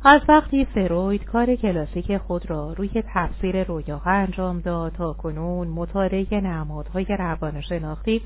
از 0.03 0.21
وقتی 0.29 0.65
فروید 0.65 1.25
کار 1.25 1.55
کلاسیک 1.55 2.17
خود 2.17 2.49
را 2.49 2.73
روی 2.73 3.03
تفسیر 3.13 3.63
رویاها 3.63 4.11
انجام 4.11 4.59
داد 4.59 4.91
تا 4.91 5.13
کنون 5.13 5.67
مطالعه 5.67 6.41
نمادهای 6.41 7.05
روانشناختی 7.05 8.21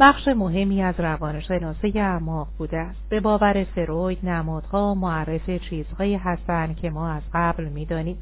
بخش 0.00 0.28
مهمی 0.28 0.82
از 0.82 0.94
روانشناسی 0.98 1.92
اعماق 2.00 2.48
بوده 2.58 2.78
است. 2.78 3.08
به 3.08 3.20
باور 3.20 3.64
فروید 3.64 4.18
نمادها 4.22 4.94
معرف 4.94 5.50
چیزهایی 5.50 6.16
هستند 6.16 6.76
که 6.76 6.90
ما 6.90 7.10
از 7.10 7.22
قبل 7.34 7.64
می‌دانیم 7.64 8.16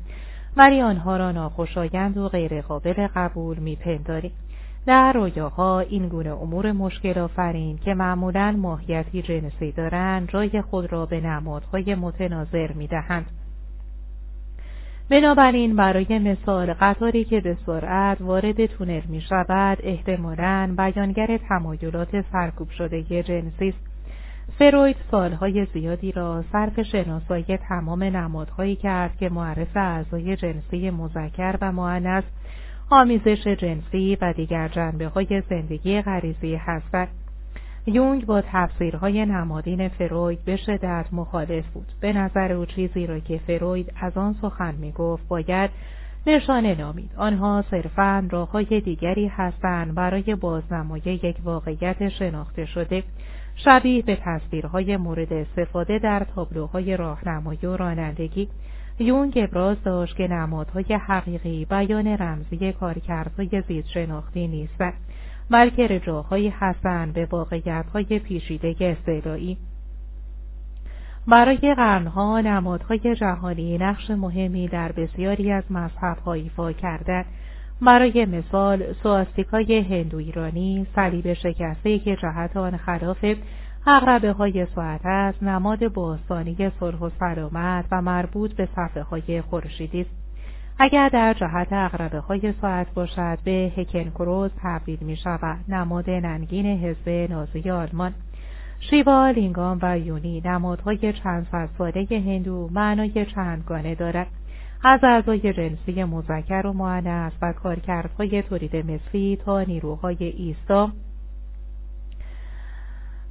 ولی 0.57 0.83
آنها 0.83 1.17
را 1.17 1.33
ناخوشایند 1.33 2.17
و 2.17 2.29
غیرقابل 2.29 3.09
قبول 3.15 3.59
میپنداریم. 3.59 4.33
در 4.87 5.13
رویاها 5.13 5.81
این 5.81 6.09
گونه 6.09 6.31
امور 6.31 6.73
مشکل 6.73 7.19
آفرین 7.19 7.79
که 7.79 7.95
معمولا 7.95 8.57
ماهیتی 8.59 9.23
جنسی 9.23 9.73
دارند 9.73 10.31
جای 10.31 10.63
خود 10.63 10.93
را 10.93 11.07
به 11.07 11.21
نمادهای 11.21 11.95
متناظر 11.95 12.73
می 12.73 12.87
دهند. 12.87 13.27
بنابراین 15.11 15.77
برای 15.77 16.19
مثال 16.19 16.73
قطاری 16.73 17.25
که 17.25 17.41
به 17.41 17.57
سرعت 17.67 18.21
وارد 18.21 18.67
تونل 18.67 19.03
می 19.09 19.21
شود 19.21 19.79
احتمالا 19.83 20.75
بیانگر 20.77 21.37
تمایلات 21.49 22.25
سرکوب 22.33 22.71
شده 22.71 23.03
جنسی 23.03 23.69
است 23.69 23.95
فروید 24.59 24.97
سالهای 25.11 25.67
زیادی 25.75 26.13
را 26.13 26.45
صرف 26.53 26.83
شناسایی 26.83 27.57
تمام 27.69 28.03
نمادهایی 28.03 28.77
کرد 28.77 29.17
که 29.17 29.29
معرف 29.29 29.77
اعضای 29.77 30.37
جنسی 30.37 30.91
مذکر 30.91 31.59
و 31.61 31.73
معنیست 31.73 32.29
آمیزش 32.95 33.47
جنسی 33.47 34.19
و 34.21 34.33
دیگر 34.33 34.69
جنبه 34.69 35.09
های 35.09 35.43
زندگی 35.51 36.03
غریزی 36.03 36.55
هستند. 36.55 37.09
یونگ 37.87 38.27
با 38.27 38.43
تفسیرهای 38.53 39.27
نمادین 39.27 39.89
فروید 39.89 40.45
به 40.45 40.57
شدت 40.57 41.07
مخالف 41.13 41.67
بود. 41.67 41.87
به 42.01 42.13
نظر 42.13 42.53
او 42.53 42.67
چیزی 42.67 43.07
را 43.07 43.19
که 43.19 43.41
فروید 43.47 43.93
از 44.01 44.17
آن 44.17 44.37
سخن 44.43 44.75
می 44.75 44.93
گفت 44.93 45.29
باید 45.29 45.71
نشانه 46.27 46.75
نامید. 46.75 47.11
آنها 47.17 47.65
صرفا 47.71 48.29
راه 48.31 48.51
های 48.51 48.81
دیگری 48.81 49.27
هستند 49.27 49.95
برای 49.95 50.35
بازنمایی 50.35 51.21
یک 51.23 51.37
واقعیت 51.45 52.09
شناخته 52.09 52.67
شده 52.67 53.03
شبیه 53.57 54.03
به 54.03 54.17
تصویرهای 54.17 54.97
مورد 54.97 55.33
استفاده 55.33 55.99
در 55.99 56.27
تابلوهای 56.35 56.97
راهنمایی 56.97 57.67
و 57.67 57.77
رانندگی 57.77 58.49
یونگ 58.99 59.33
ابراز 59.37 59.83
داشت 59.83 60.17
که 60.17 60.29
نمادهای 60.29 60.95
حقیقی 60.95 61.65
بیان 61.65 62.07
رمزی 62.07 62.73
کارکردهای 62.73 63.63
زیست 63.69 63.89
شناختی 63.89 64.49
نیستند 64.49 64.95
بلکه 65.51 65.87
رجاهایی 65.87 66.49
هستند 66.49 67.13
به 67.13 67.27
واقعیتهای 67.31 68.19
پیچیده 68.19 68.77
استعلایی. 68.81 69.59
برای 71.27 71.75
قرنها 71.77 72.41
نمادهای 72.41 73.17
جهانی 73.17 73.79
نقش 73.79 74.11
مهمی 74.11 74.69
در 74.69 74.93
بسیاری 74.93 75.53
از 75.53 75.65
مذهبها 75.71 76.33
ایفا 76.33 76.73
کردند 76.73 77.27
برای 77.83 78.27
مثال 78.27 78.93
سواستیکای 79.03 79.79
هندو 79.81 80.19
ایرانی 80.19 80.87
صلیب 80.95 81.33
شکسته 81.33 81.99
که 81.99 82.17
جهت 82.17 82.57
آن 82.57 82.77
خلاف 82.77 83.25
اقربه 83.87 84.33
های 84.33 84.67
ساعت 84.75 85.01
است 85.05 85.43
نماد 85.43 85.89
باستانی 85.89 86.71
صلح 86.81 86.99
و 86.99 87.11
سلامت 87.21 87.85
و 87.91 88.03
مربوط 88.03 88.53
به 88.53 88.69
صفحه 88.77 89.03
های 89.03 89.43
خورشیدی 89.43 90.01
است. 90.01 90.11
اگر 90.79 91.09
در 91.09 91.35
جهت 91.35 91.73
اقربه 91.73 92.19
های 92.19 92.55
ساعت 92.61 92.95
باشد 92.95 93.39
به 93.45 93.73
هکنکروز 93.77 94.51
تبدیل 94.63 94.99
می 95.01 95.17
شود 95.17 95.59
نماد 95.69 96.11
ننگین 96.11 96.67
حزب 96.67 97.09
نازی 97.09 97.71
آلمان. 97.71 98.15
شیوا، 98.81 99.31
لینگام 99.31 99.79
و 99.83 99.99
یونی 99.99 100.43
نمادهای 100.45 101.13
چند 101.13 101.69
ساله 101.79 102.07
هندو 102.11 102.69
معنای 102.73 103.27
چندگانه 103.27 103.95
دارد. 103.95 104.27
از 104.83 105.01
اعضای 105.03 105.53
جنسی 105.53 106.05
مذکر 106.05 106.67
و 106.67 106.73
معنیس 106.73 107.33
و 107.43 107.53
کارکردهای 107.53 108.43
تولید 108.43 108.77
مثلی 108.77 109.39
تا 109.45 109.63
نیروهای 109.63 110.25
ایستا 110.25 110.91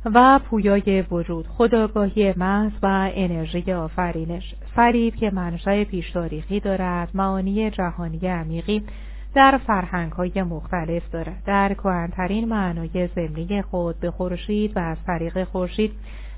و 0.05 0.39
پویای 0.39 1.01
وجود 1.01 1.47
خداگاهی 1.47 2.33
محض 2.37 2.71
و 2.83 3.11
انرژی 3.13 3.71
آفرینش. 3.73 4.55
صلیب 4.75 5.15
که 5.15 5.31
منشأ 5.31 5.83
پیش 5.83 6.11
تاریخی 6.11 6.59
دارد 6.59 7.09
معانی 7.13 7.71
جهانی 7.71 8.27
عمیقی 8.27 8.83
در 9.35 9.59
فرهنگ 9.67 10.11
های 10.11 10.43
مختلف 10.43 11.09
دارد. 11.11 11.43
در 11.45 11.73
کهنترین 11.73 12.47
معنای 12.47 13.09
زمینی 13.15 13.61
خود 13.61 13.99
به 13.99 14.11
خورشید 14.11 14.77
و 14.77 14.79
از 14.79 14.97
طریق 15.07 15.43
خورشید 15.43 15.91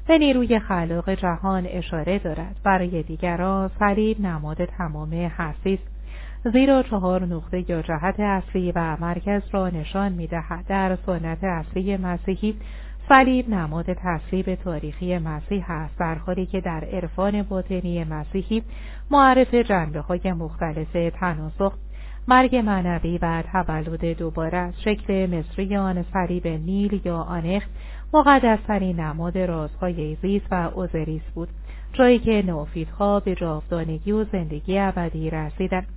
به 0.07 0.17
نیروی 0.17 0.60
خلاق 0.60 1.10
جهان 1.10 1.65
اشاره 1.65 2.19
دارد. 2.19 2.55
برای 2.63 3.03
دیگران 3.03 3.72
صلیب 3.79 4.22
نماد 4.22 4.65
تمام 4.65 5.13
هستی 5.13 5.74
است. 5.74 5.95
زیرا 6.53 6.84
چهار 6.84 7.25
نقطه 7.25 7.72
یا 7.72 7.81
جهت 7.81 8.19
اصلی 8.19 8.72
و 8.75 8.98
مرکز 9.01 9.41
را 9.51 9.69
نشان 9.69 10.12
می‌دهد. 10.12 10.65
در 10.67 10.98
سنت 11.05 11.43
اصلی 11.43 11.98
مسیحی 11.98 12.55
صلیب 13.09 13.50
نماد 13.50 13.93
تصلیب 13.93 14.55
تاریخی 14.55 15.17
مسیح 15.17 15.71
است. 15.71 16.00
در 16.00 16.15
حالی 16.15 16.45
که 16.45 16.62
در 16.62 16.83
عرفان 16.83 17.43
باطنی 17.43 18.03
مسیحی 18.03 18.63
معرف 19.12 19.53
جنبه 19.53 20.00
های 20.00 20.33
مختلف 20.33 21.12
تناسخ 21.19 21.74
مرگ 22.27 22.55
معنوی 22.55 23.17
و 23.21 23.43
تولد 23.51 24.05
دوباره 24.17 24.57
از 24.57 24.81
شکل 24.81 25.35
مصری 25.38 25.77
آن 25.77 26.05
صلیب 26.13 26.47
نیل 26.47 27.01
یا 27.05 27.17
آنخ 27.17 27.63
مقدسترین 28.13 29.00
نماد 29.00 29.38
رازهای 29.38 30.17
زیست 30.21 30.47
و 30.51 30.71
اوزریس 30.75 31.24
بود. 31.35 31.50
جایی 31.93 32.19
که 32.19 32.43
نوفیدها 32.47 33.19
به 33.19 33.35
جاودانگی 33.35 34.12
و 34.12 34.24
زندگی 34.24 34.79
ابدی 34.79 35.29
رسیدند. 35.29 35.88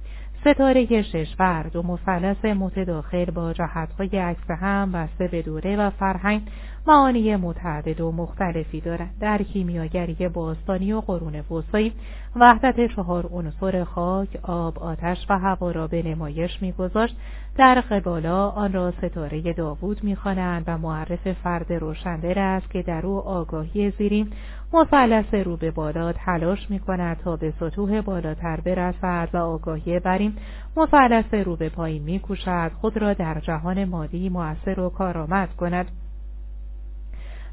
ستاره 0.41 1.03
ششور 1.03 1.63
دو 1.63 1.83
مثلث 1.83 2.45
متداخل 2.45 3.25
با 3.25 3.53
جهتهای 3.53 4.19
عکس 4.19 4.51
هم 4.51 4.93
بسته 4.93 5.29
به 5.29 5.43
دوره 5.43 5.77
و 5.77 5.91
فرهنگ 5.91 6.43
معانی 6.87 7.37
متعدد 7.37 8.01
و 8.01 8.13
مختلفی 8.13 8.81
دارند 8.81 9.15
در 9.21 9.43
کیمیاگری 9.43 10.29
باستانی 10.29 10.93
و 10.93 11.01
قرون 11.01 11.43
وسطایی 11.51 11.93
وحدت 12.37 12.95
چهار 12.95 13.27
عنصر 13.33 13.85
خاک 13.85 14.29
آب 14.43 14.79
آتش 14.79 15.27
و 15.29 15.39
هوا 15.39 15.71
را 15.71 15.87
به 15.87 16.03
نمایش 16.03 16.63
میگذاشت. 16.63 17.17
در 17.57 17.81
قبالا 17.81 18.49
آن 18.49 18.73
را 18.73 18.91
ستاره 18.91 19.53
داوود 19.53 20.05
می‌خوانند 20.05 20.65
و 20.67 20.79
معرف 20.79 21.33
فرد 21.33 21.73
روشندر 21.73 22.39
است 22.39 22.71
که 22.71 22.83
در 22.83 23.07
او 23.07 23.19
آگاهی 23.19 23.91
زیرین 23.91 24.33
مثلث 24.73 25.35
رو 25.35 25.57
به 25.57 25.71
بالا 25.71 26.13
تلاش 26.13 26.71
می 26.71 26.79
کند 26.79 27.17
تا 27.17 27.37
به 27.37 27.53
سطوح 27.61 28.01
بالاتر 28.01 28.61
برسد 28.61 29.29
و 29.33 29.37
آگاهی 29.37 30.01
بریم. 30.01 30.37
مثلث 30.77 31.35
رو 31.35 31.57
به 31.57 31.69
پایین 31.69 32.03
می 32.03 32.19
کوشد 32.19 32.71
خود 32.81 32.97
را 32.97 33.13
در 33.13 33.41
جهان 33.41 33.85
مادی 33.85 34.29
مؤثر 34.29 34.81
و 34.81 34.91
کارآمد 34.91 35.57
کند. 35.57 35.87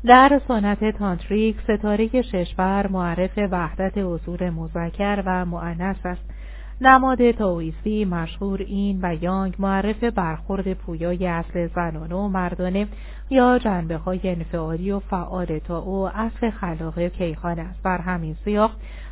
در 0.05 0.41
سنت 0.47 0.97
تانتریک 0.97 1.57
ستاره 1.61 2.21
ششبر 2.21 2.87
معرف 2.87 3.37
وحدت 3.51 3.97
اصول 3.97 4.49
مذکر 4.49 5.23
و 5.25 5.45
معنس 5.45 6.05
است. 6.05 6.35
نماد 6.81 7.31
تاویسی 7.31 8.05
مشهور 8.05 8.61
این 8.61 8.99
و 9.01 9.15
یانگ 9.21 9.55
معرف 9.59 10.03
برخورد 10.03 10.73
پویای 10.73 11.27
اصل 11.27 11.67
زنانه 11.67 12.15
و 12.15 12.27
مردانه 12.27 12.87
یا 13.29 13.59
جنبه 13.59 13.97
های 13.97 14.19
انفعالی 14.23 14.91
و 14.91 14.99
فعال 14.99 15.59
تا 15.59 15.79
او 15.79 16.07
اصل 16.07 16.49
خلاق 16.49 16.99
کیخان 16.99 17.59
است. 17.59 17.83
بر 17.83 17.97
همین 17.97 18.35
سیاق 18.45 18.71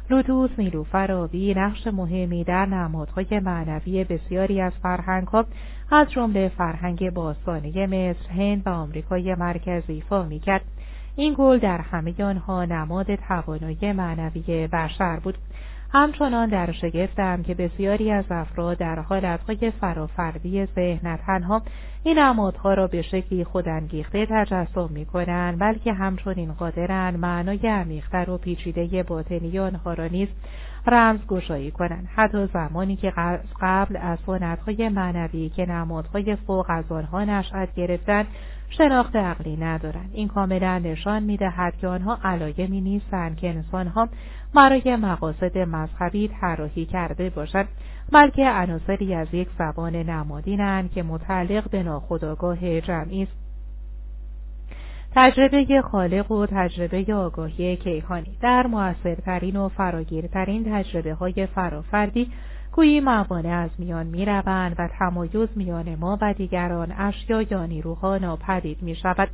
لوتوس 0.10 0.50
نیلوفر 0.58 1.28
نقش 1.34 1.88
مهمی 1.88 2.44
در 2.44 2.66
نمادهای 2.66 3.40
معنوی 3.40 4.04
بسیاری 4.04 4.62
از 4.62 4.74
فرهنگها 4.84 5.46
از 5.92 6.12
جمله 6.12 6.52
فرهنگ 6.58 7.10
باستانی 7.10 7.86
مصر 7.86 8.30
هند 8.30 8.62
و 8.66 8.70
آمریکای 8.70 9.36
مرکزی 9.36 9.94
ایفا 9.94 10.24
می‌کرد. 10.24 10.62
این 11.16 11.36
گل 11.38 11.60
در 11.60 11.78
همه 11.78 12.24
آنها 12.24 12.66
نماد 12.66 13.16
توانایی 13.16 13.92
معنوی 13.92 14.68
بشر 14.68 15.20
بود. 15.20 15.38
همچنان 15.96 16.50
در 16.50 16.72
شگفتم 16.72 17.44
که 17.44 17.54
بسیاری 17.54 18.12
از 18.12 18.26
افراد 18.30 18.78
در 18.78 19.00
حالتهای 19.00 19.72
فرافردی 19.82 20.66
ذهن 20.66 21.18
تنها 21.18 21.62
این 22.04 22.20
نمادها 22.20 22.74
را 22.74 22.88
به 22.88 23.02
شکلی 23.02 23.44
خودانگیخته 23.44 24.28
تجسم 24.30 24.90
می 24.94 25.06
کنند 25.06 25.60
بلکه 25.60 25.94
همچنین 25.94 26.54
قادرند 26.54 27.20
معنای 27.20 27.68
عمیقتر 27.68 28.30
و 28.30 28.38
پیچیده 28.38 29.04
باطنی 29.04 29.60
آنها 29.60 29.94
را 29.94 30.08
نیز 30.08 30.28
رمزگشایی 30.88 31.72
کنند. 31.72 32.08
حتی 32.16 32.48
زمانی 32.54 32.96
که 32.96 33.14
قبل 33.62 33.98
از 33.98 34.20
سنتهای 34.26 34.90
معنوی 34.90 35.50
که 35.50 35.66
نمادهای 35.66 36.36
فوق 36.36 36.66
از 36.70 36.92
آنها 36.92 37.24
نشأت 37.24 37.76
گرفتند 37.76 38.28
شناخت 38.70 39.16
عقلی 39.16 39.56
ندارند. 39.56 40.10
این 40.14 40.28
کاملا 40.28 40.80
نشان 40.80 41.24
می‌دهد 41.24 41.78
که 41.78 41.88
آنها 41.88 42.18
علایمی 42.24 42.82
نیستند 42.82 43.38
که 43.38 43.50
انسانها 43.50 44.10
برای 44.56 44.96
مقاصد 44.96 45.58
مذهبی 45.58 46.28
طراحی 46.42 46.86
کرده 46.86 47.30
باشد 47.30 47.66
بلکه 48.12 48.50
عناصری 48.50 49.16
از 49.16 49.28
یک 49.34 49.48
زبان 49.60 49.96
نمادینند 49.96 50.92
که 50.92 51.04
متعلق 51.04 51.70
به 51.70 51.84
ناخودآگاه 51.84 52.82
جمعی 52.82 53.24
است 53.24 53.44
تجربه 55.16 55.82
خالق 55.82 56.32
و 56.32 56.46
تجربه 56.46 57.14
آگاهی 57.14 57.76
کیهانی 57.76 58.38
در 58.42 58.68
موثرترین 58.68 59.56
و 59.56 59.70
فراگیرترین 59.70 60.74
تجربه 60.74 61.14
های 61.14 61.46
فرافردی 61.46 62.32
گویی 62.72 63.00
موانع 63.00 63.50
از 63.50 63.70
میان 63.78 64.08
می‌روند 64.08 64.76
و 64.80 64.90
تمایز 65.00 65.50
میان 65.56 65.96
ما 65.96 66.18
و 66.22 66.34
دیگران 66.34 66.92
اشیا 66.98 67.42
یا 67.42 67.66
نیروها 67.66 68.18
ناپدید 68.18 68.82
می 68.82 68.96
شود. 68.96 69.30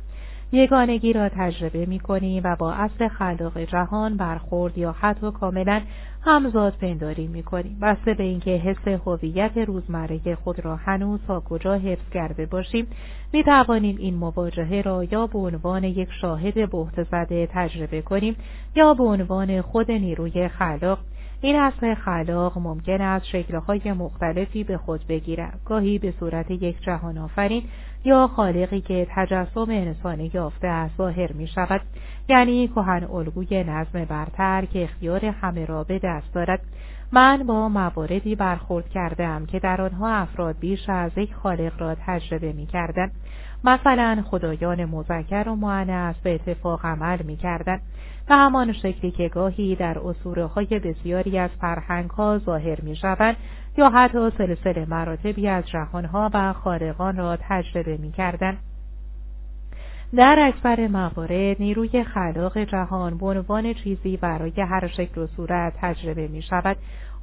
یگانگی 0.52 1.12
را 1.12 1.28
تجربه 1.28 1.86
می 1.86 1.98
کنیم 1.98 2.42
و 2.44 2.56
با 2.56 2.72
اصل 2.72 3.08
خلاق 3.08 3.58
جهان 3.58 4.16
برخورد 4.16 4.78
یا 4.78 4.92
حتی 4.92 5.30
کاملا 5.30 5.80
همزاد 6.22 6.74
پنداری 6.80 7.26
می 7.26 7.42
کنیم 7.42 7.78
بسته 7.82 8.14
به 8.14 8.22
اینکه 8.22 8.50
حس 8.50 8.88
هویت 9.06 9.58
روزمره 9.58 10.34
خود 10.44 10.64
را 10.64 10.76
هنوز 10.76 11.20
تا 11.26 11.40
کجا 11.40 11.74
حفظ 11.74 12.10
کرده 12.10 12.46
باشیم 12.46 12.86
می 13.32 13.44
توانیم 13.44 13.96
این 13.98 14.14
مواجهه 14.14 14.82
را 14.84 15.04
یا 15.04 15.26
به 15.26 15.38
عنوان 15.38 15.84
یک 15.84 16.08
شاهد 16.20 16.54
بهت 16.54 17.02
زده 17.02 17.48
تجربه 17.52 18.02
کنیم 18.02 18.36
یا 18.74 18.94
به 18.94 19.04
عنوان 19.04 19.62
خود 19.62 19.90
نیروی 19.90 20.48
خلاق 20.48 20.98
این 21.42 21.56
اصل 21.56 21.94
خلاق 21.94 22.58
ممکن 22.58 23.00
است 23.00 23.26
شکلهای 23.26 23.92
مختلفی 23.92 24.64
به 24.64 24.76
خود 24.76 25.06
بگیرد 25.06 25.60
گاهی 25.64 25.98
به 25.98 26.14
صورت 26.20 26.50
یک 26.50 26.82
جهان 26.82 27.18
آفرین 27.18 27.62
یا 28.04 28.26
خالقی 28.26 28.80
که 28.80 29.06
تجسم 29.10 29.66
انسانی 29.70 30.30
یافته 30.34 30.68
از 30.68 30.90
ظاهر 30.98 31.32
می 31.32 31.46
شود 31.46 31.80
یعنی 32.28 32.68
کهن 32.68 33.04
الگوی 33.04 33.64
نظم 33.64 34.04
برتر 34.04 34.64
که 34.64 34.84
اختیار 34.84 35.24
همه 35.24 35.66
را 35.66 35.84
به 35.84 35.98
دست 35.98 36.34
دارد 36.34 36.60
من 37.12 37.42
با 37.46 37.68
مواردی 37.68 38.34
برخورد 38.34 38.88
کردم 38.88 39.46
که 39.46 39.58
در 39.58 39.82
آنها 39.82 40.08
افراد 40.10 40.58
بیش 40.60 40.88
از 40.88 41.10
یک 41.16 41.34
خالق 41.34 41.72
را 41.80 41.96
تجربه 42.06 42.52
می 42.52 42.66
کردن. 42.66 43.10
مثلا 43.64 44.24
خدایان 44.30 44.84
مذکر 44.84 45.48
و 45.48 45.56
معنیس 45.56 46.16
به 46.22 46.34
اتفاق 46.34 46.86
عمل 46.86 47.22
می 47.22 47.36
کردن. 47.36 47.80
به 48.30 48.36
همان 48.36 48.72
شکلی 48.72 49.10
که 49.10 49.28
گاهی 49.28 49.76
در 49.76 49.98
اصوره 49.98 50.46
بسیاری 50.78 51.38
از 51.38 51.50
فرهنگ 51.60 52.10
ها 52.10 52.38
ظاهر 52.38 52.80
می 52.80 52.96
شود 52.96 53.36
یا 53.76 53.90
حتی 53.90 54.30
سلسله 54.38 54.86
مراتبی 54.88 55.48
از 55.48 55.66
جهانها 55.66 56.30
و 56.34 56.52
خارقان 56.52 57.16
را 57.16 57.38
تجربه 57.40 57.96
می 57.96 58.12
کردن. 58.12 58.56
در 60.16 60.36
اکثر 60.38 60.88
موارد 60.88 61.56
نیروی 61.60 62.04
خلاق 62.04 62.58
جهان 62.58 63.18
به 63.18 63.26
عنوان 63.26 63.74
چیزی 63.74 64.16
برای 64.16 64.52
هر 64.60 64.86
شکل 64.86 65.20
و 65.20 65.26
صورت 65.26 65.72
تجربه 65.80 66.28
می 66.28 66.42
شود 66.42 66.76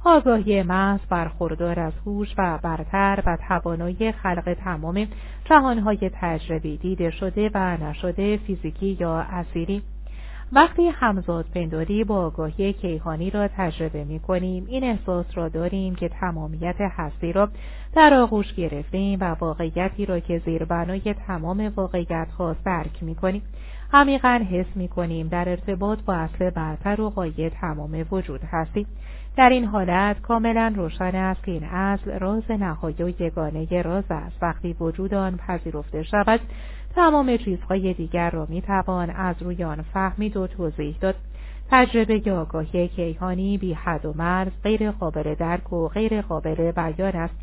آگاهی 0.04 0.62
محض 0.62 1.00
برخوردار 1.10 1.80
از 1.80 1.92
هوش 2.06 2.34
و 2.38 2.58
برتر 2.62 3.22
و 3.26 3.38
توانایی 3.48 4.12
خلق 4.12 4.56
تمام 4.64 5.06
جهانهای 5.44 6.10
تجربی 6.14 6.76
دیده 6.76 7.10
شده 7.10 7.50
و 7.54 7.76
نشده 7.76 8.36
فیزیکی 8.36 8.96
یا 9.00 9.18
اسیری 9.18 9.82
وقتی 10.52 10.88
همزاد 10.88 11.46
پنداری 11.54 12.04
با 12.04 12.26
آگاهی 12.26 12.72
کیهانی 12.72 13.30
را 13.30 13.48
تجربه 13.48 14.04
می 14.04 14.20
کنیم 14.20 14.66
این 14.68 14.84
احساس 14.84 15.26
را 15.34 15.48
داریم 15.48 15.94
که 15.94 16.08
تمامیت 16.08 16.76
هستی 16.80 17.32
را 17.32 17.48
در 17.94 18.14
آغوش 18.14 18.54
گرفتیم 18.54 19.20
و 19.20 19.24
واقعیتی 19.24 20.06
را 20.06 20.20
که 20.20 20.42
زیربنای 20.44 21.14
تمام 21.26 21.72
واقعیت 21.76 22.28
ها 22.38 22.56
درک 22.64 23.02
می 23.02 23.14
کنیم 23.14 23.42
عمیقا 23.92 24.40
حس 24.50 24.66
می 24.74 24.88
کنیم 24.88 25.28
در 25.28 25.48
ارتباط 25.48 25.98
با 26.02 26.14
اصل 26.14 26.50
برتر 26.50 27.00
و 27.00 27.10
قایه 27.10 27.50
تمام 27.50 28.06
وجود 28.10 28.40
هستیم. 28.44 28.86
در 29.36 29.48
این 29.48 29.64
حالت 29.64 30.20
کاملا 30.20 30.72
روشن 30.76 31.14
است 31.14 31.44
که 31.44 31.52
این 31.52 31.64
اصل 31.64 32.18
راز 32.18 32.50
نهایی 32.50 33.02
و 33.02 33.08
یگانه 33.22 33.82
راز 33.82 34.04
است. 34.10 34.42
وقتی 34.42 34.72
وجود 34.80 35.14
آن 35.14 35.36
پذیرفته 35.36 36.02
شود 36.02 36.40
تمام 36.98 37.36
چیزهای 37.36 37.94
دیگر 37.94 38.30
را 38.30 38.46
می‌توان 38.50 39.10
از 39.10 39.42
روی 39.42 39.64
آن 39.64 39.82
فهمید 39.82 40.36
و 40.36 40.46
توضیح 40.46 40.96
داد. 41.00 41.14
تجربه 41.70 42.32
آگاهی 42.32 42.88
کیهانی 42.88 43.58
بی 43.58 43.72
حد 43.72 44.06
و 44.06 44.14
مرز 44.16 44.52
غیر 44.62 44.90
قابل 44.90 45.34
درک 45.34 45.72
و 45.72 45.88
غیر 45.88 46.20
قابل 46.22 46.72
بیان 46.72 47.16
است. 47.16 47.34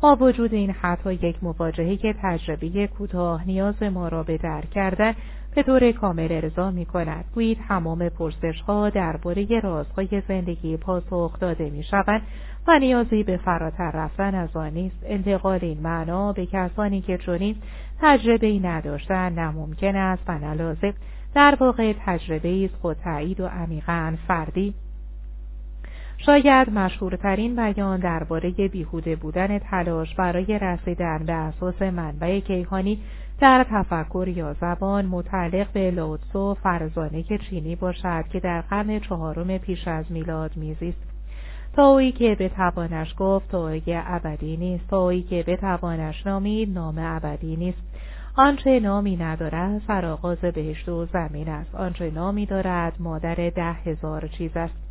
با 0.00 0.16
وجود 0.16 0.54
این 0.54 0.70
حتی 0.70 1.12
یک 1.12 1.36
مواجهه 1.42 1.96
که 1.96 2.14
تجربه 2.22 2.86
کوتاه 2.86 3.46
نیاز 3.46 3.82
ما 3.82 4.08
را 4.08 4.22
به 4.22 4.38
درک 4.38 4.70
کردن 4.70 5.14
به 5.54 5.62
طور 5.62 5.92
کامل 5.92 6.28
ارضا 6.30 6.70
می 6.70 6.86
کند 6.86 7.24
گویی 7.34 7.58
تمام 7.68 8.08
پرسش 8.08 8.60
ها 8.60 8.90
درباره 8.90 9.60
رازهای 9.60 10.22
زندگی 10.28 10.76
پاسخ 10.76 11.38
داده 11.38 11.70
می 11.70 11.82
شوند 11.82 12.22
و 12.66 12.78
نیازی 12.78 13.22
به 13.22 13.36
فراتر 13.36 13.90
رفتن 13.90 14.34
از 14.34 14.56
آن 14.56 14.72
نیست. 14.72 14.96
انتقال 15.02 15.58
این 15.62 15.80
معنا 15.80 16.32
به 16.32 16.46
کسانی 16.46 17.00
که 17.00 17.18
چنین 17.18 17.56
تجربه 18.00 18.46
ای 18.46 18.60
نداشتن 18.60 19.32
نممکن 19.32 19.96
است 19.96 20.22
و 20.28 20.38
نلازم. 20.38 20.94
در 21.34 21.56
واقع 21.60 21.94
تجربه 22.06 22.64
است 22.64 22.74
خود 22.82 22.96
تایید 23.04 23.40
و 23.40 23.46
عمیقا 23.46 24.16
فردی. 24.28 24.74
شاید 26.26 26.70
مشهورترین 26.70 27.56
بیان 27.56 28.00
درباره 28.00 28.50
بیهوده 28.50 29.16
بودن 29.16 29.58
تلاش 29.58 30.14
برای 30.14 30.58
رسیدن 30.58 31.18
به 31.26 31.32
اساس 31.32 31.82
منبع 31.82 32.40
کیهانی 32.40 32.98
در 33.40 33.66
تفکر 33.70 34.28
یا 34.28 34.54
زبان 34.54 35.06
متعلق 35.06 35.72
به 35.72 35.90
لوتسو 35.90 36.54
فرزانه 36.54 37.22
چینی 37.22 37.76
باشد 37.76 38.24
که 38.32 38.40
در 38.40 38.60
قرن 38.60 38.98
چهارم 38.98 39.58
پیش 39.58 39.88
از 39.88 40.12
میلاد 40.12 40.56
میزیست. 40.56 41.02
تاویی 41.76 42.12
که 42.12 42.34
به 42.34 42.48
توانش 42.48 43.14
گفت 43.18 43.50
تاوی 43.50 43.82
ابدی 43.86 44.56
نیست 44.56 44.88
تاویی 44.88 45.22
که 45.22 45.42
به 45.42 45.56
توانش 45.56 46.26
نامید 46.26 46.74
نام 46.74 46.94
ابدی 46.98 47.56
نیست. 47.56 47.82
آنچه 48.36 48.80
نامی 48.80 49.16
ندارد 49.16 49.82
سرآغاز 49.86 50.38
بهشت 50.38 50.88
و 50.88 51.06
زمین 51.06 51.48
است. 51.48 51.74
آنچه 51.74 52.10
نامی 52.10 52.46
دارد 52.46 52.92
مادر 52.98 53.34
ده 53.34 53.72
هزار 53.72 54.26
چیز 54.26 54.56
است. 54.56 54.89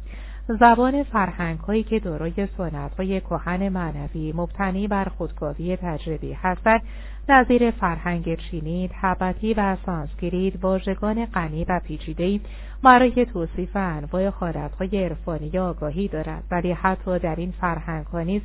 زبان 0.54 1.04
فرهنگ 1.04 1.60
هایی 1.60 1.84
که 1.84 2.00
دارای 2.00 2.48
سنت 2.58 2.96
های 2.98 3.22
کهن 3.22 3.70
معنوی 3.70 4.34
مبتنی 4.34 4.88
بر 4.88 5.06
خودکاوی 5.06 5.78
تجربی 5.78 6.34
هستند 6.34 6.82
نظیر 7.30 7.72
فرهنگ 7.72 8.36
چینی، 8.36 8.90
تبتی 9.02 9.54
و 9.54 9.78
سانسکریت 9.86 10.54
واژگان 10.62 11.26
غنی 11.26 11.66
و 11.70 11.80
پیچیدهای 11.80 12.42
برای 12.84 13.26
توصیف 13.26 13.76
انواع 13.76 14.28
حالتهای 14.28 15.04
عرفانی 15.04 15.58
آگاهی 15.58 16.08
دارد 16.08 16.44
ولی 16.52 16.72
حتی 16.72 17.20
در 17.20 17.36
این 17.36 17.52
فرهنگ 17.52 18.06
ها 18.06 18.22
نیز 18.22 18.42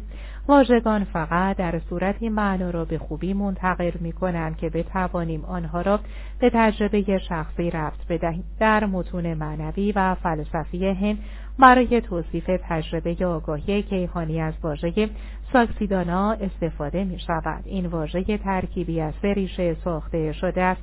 واژگان 0.48 1.04
فقط 1.04 1.56
در 1.56 1.80
صورتی 1.88 2.28
معنا 2.28 2.70
را 2.70 2.84
به 2.84 2.98
خوبی 2.98 3.34
منتقل 3.34 3.90
می 4.00 4.12
کنند 4.12 4.56
که 4.56 4.70
بتوانیم 4.70 5.44
آنها 5.44 5.80
را 5.80 6.00
به 6.38 6.50
تجربه 6.54 7.18
شخصی 7.18 7.70
ربط 7.70 8.06
بدهیم. 8.08 8.44
در 8.60 8.86
متون 8.86 9.34
معنوی 9.34 9.92
و 9.92 10.14
فلسفی 10.14 10.86
هند 10.86 11.18
برای 11.58 12.00
توصیف 12.00 12.50
تجربه 12.68 13.26
آگاهی 13.26 13.82
کیهانی 13.82 14.40
از 14.40 14.54
واژه 14.62 15.08
ساکسیدانا 15.52 16.32
استفاده 16.32 17.04
می 17.04 17.18
شود. 17.18 17.62
این 17.64 17.86
واژه 17.86 18.38
ترکیبی 18.38 19.00
از 19.00 19.14
سه 19.22 19.32
ریشه 19.32 19.76
ساخته 19.84 20.32
شده 20.32 20.62
است. 20.62 20.82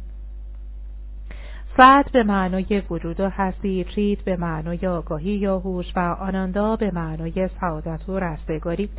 فت 1.77 2.11
به 2.11 2.23
معنای 2.23 2.81
وجود 2.89 3.19
و 3.19 3.29
هستی، 3.29 3.85
چیت 3.95 4.19
به 4.21 4.37
معنای 4.37 4.87
آگاهی 4.87 5.31
یا 5.31 5.59
هوش 5.59 5.85
و 5.95 5.99
آناندا 5.99 6.75
به 6.75 6.91
معنای 6.91 7.49
سعادت 7.61 8.09
و 8.09 8.19
رستگاری 8.19 8.89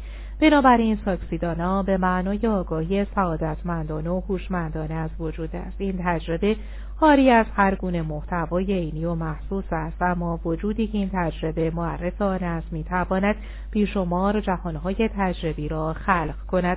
بنابراین 0.41 0.99
ساکسیدانا 1.05 1.83
به 1.83 1.97
معنای 1.97 2.47
آگاهی 2.47 3.07
سعادتمندانه 3.15 4.11
و 4.11 4.21
هوشمندانه 4.21 4.95
از 4.95 5.11
وجود 5.19 5.57
است 5.57 5.77
این 5.79 6.01
تجربه 6.05 6.57
حاری 7.03 7.31
از 7.31 7.47
هر 7.57 7.75
گونه 7.75 8.03
محتوای 8.03 8.65
عینی 8.65 9.05
و 9.05 9.15
محسوس 9.15 9.65
است 9.73 10.03
اما 10.03 10.41
وجودی 10.45 10.87
که 10.87 10.99
این 10.99 11.11
تجربه 11.13 11.71
معرف 11.71 12.23
آن 12.23 12.45
است 12.45 12.73
می‌تواند 12.73 13.37
بیشمار 13.71 14.41
جهانهای 14.41 15.11
تجربی 15.17 15.69
را 15.69 15.93
خلق 15.93 16.35
کند. 16.49 16.77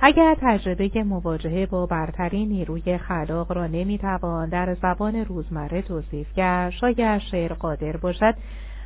اگر 0.00 0.36
تجربه 0.40 1.02
مواجهه 1.02 1.66
با 1.66 1.86
برترین 1.86 2.48
نیروی 2.48 2.98
خلاق 2.98 3.52
را 3.52 3.66
نمی‌توان 3.66 4.48
در 4.48 4.74
زبان 4.74 5.16
روزمره 5.16 5.82
توصیف 5.82 6.32
کرد 6.32 6.70
شاید 6.70 7.18
شعر 7.18 7.52
قادر 7.52 7.96
باشد. 7.96 8.34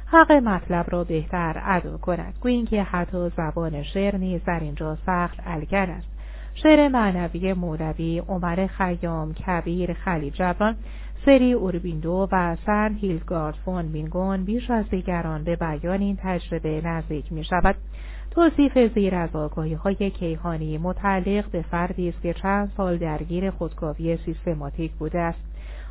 حق 0.06 0.32
مطلب 0.32 0.86
را 0.88 1.04
بهتر 1.04 1.62
ادا 1.64 1.98
کند. 1.98 2.34
گویی 2.40 2.64
که 2.64 2.82
حتی 2.82 3.30
زبان 3.36 3.82
شعر 3.82 4.16
نیز 4.16 4.44
در 4.44 4.60
اینجا 4.60 4.98
سخت 5.06 5.40
الگن 5.46 5.90
است. 5.90 6.17
شعر 6.62 6.88
معنوی 6.88 7.52
مولوی 7.52 8.18
عمر 8.18 8.66
خیام 8.66 9.34
کبیر 9.34 9.92
خلیل 9.92 10.32
جبران 10.32 10.76
سری 11.24 11.52
اوربیندو 11.52 12.28
و 12.32 12.56
سن 12.66 12.94
هیلگارد 12.94 13.54
فون 13.64 13.84
مینگون 13.84 14.44
بیش 14.44 14.70
از 14.70 14.90
دیگران 14.90 15.44
به 15.44 15.56
بیان 15.56 16.00
این 16.00 16.18
تجربه 16.22 16.80
نزدیک 16.84 17.32
می 17.32 17.44
شود 17.44 17.74
توصیف 18.30 18.94
زیر 18.94 19.14
از 19.14 19.36
آگاهی 19.36 19.74
های 19.74 20.10
کیهانی 20.10 20.78
متعلق 20.78 21.50
به 21.50 21.62
فردی 21.62 22.08
است 22.08 22.22
که 22.22 22.34
چند 22.34 22.72
سال 22.76 22.98
درگیر 22.98 23.50
خودکاوی 23.50 24.16
سیستماتیک 24.16 24.92
بوده 24.92 25.20
است 25.20 25.40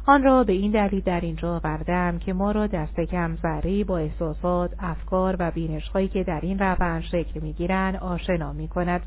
آن 0.06 0.23
را 0.23 0.43
به 0.43 0.53
این 0.53 0.71
دلیل 0.71 1.01
در 1.01 1.21
اینجا 1.21 1.56
آوردم 1.56 2.19
که 2.19 2.34
ما 2.34 2.51
را 2.51 2.67
دست 2.67 2.99
کم 2.99 3.36
ذری 3.36 3.84
با 3.84 3.97
احساسات، 3.97 4.71
افکار 4.80 5.36
و 5.39 5.51
بینشهایی 5.51 6.08
که 6.08 6.23
در 6.23 6.39
این 6.41 6.60
روند 6.60 7.01
شکل 7.01 7.39
می‌گیرند 7.39 7.95
آشنا 7.95 8.53
می 8.53 8.67
کند. 8.67 9.01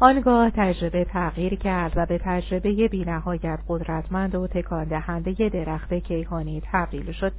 آنگاه 0.00 0.50
تجربه 0.50 1.04
تغییر 1.04 1.54
کرد 1.54 1.92
و 1.96 2.06
به 2.06 2.20
تجربه 2.24 2.88
بینهایت 2.88 3.58
قدرتمند 3.68 4.34
و 4.34 4.46
تکان 4.46 4.84
دهنده 4.84 5.48
درخت 5.48 5.94
کیهانی 5.94 6.62
تبدیل 6.72 7.12
شد. 7.12 7.32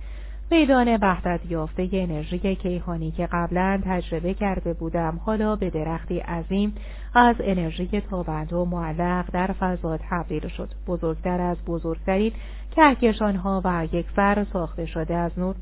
میدان 0.51 0.97
وحدت 1.01 1.39
یافته 1.49 1.89
انرژی 1.93 2.55
کیهانی 2.55 3.11
که 3.11 3.27
قبلا 3.31 3.81
تجربه 3.85 4.33
کرده 4.33 4.73
بودم 4.73 5.19
حالا 5.25 5.55
به 5.55 5.69
درختی 5.69 6.19
عظیم 6.19 6.75
از 7.13 7.35
انرژی 7.39 8.01
تابند 8.01 8.53
و 8.53 8.65
معلق 8.65 9.25
در 9.33 9.47
فضا 9.47 9.97
تبدیل 10.09 10.47
شد. 10.47 10.69
بزرگتر 10.87 11.41
از 11.41 11.57
بزرگترین 11.65 12.31
کهکشانها 12.75 13.61
و 13.65 13.87
یک 13.91 14.05
سر 14.15 14.45
ساخته 14.53 14.85
شده 14.85 15.15
از 15.15 15.39
نور. 15.39 15.55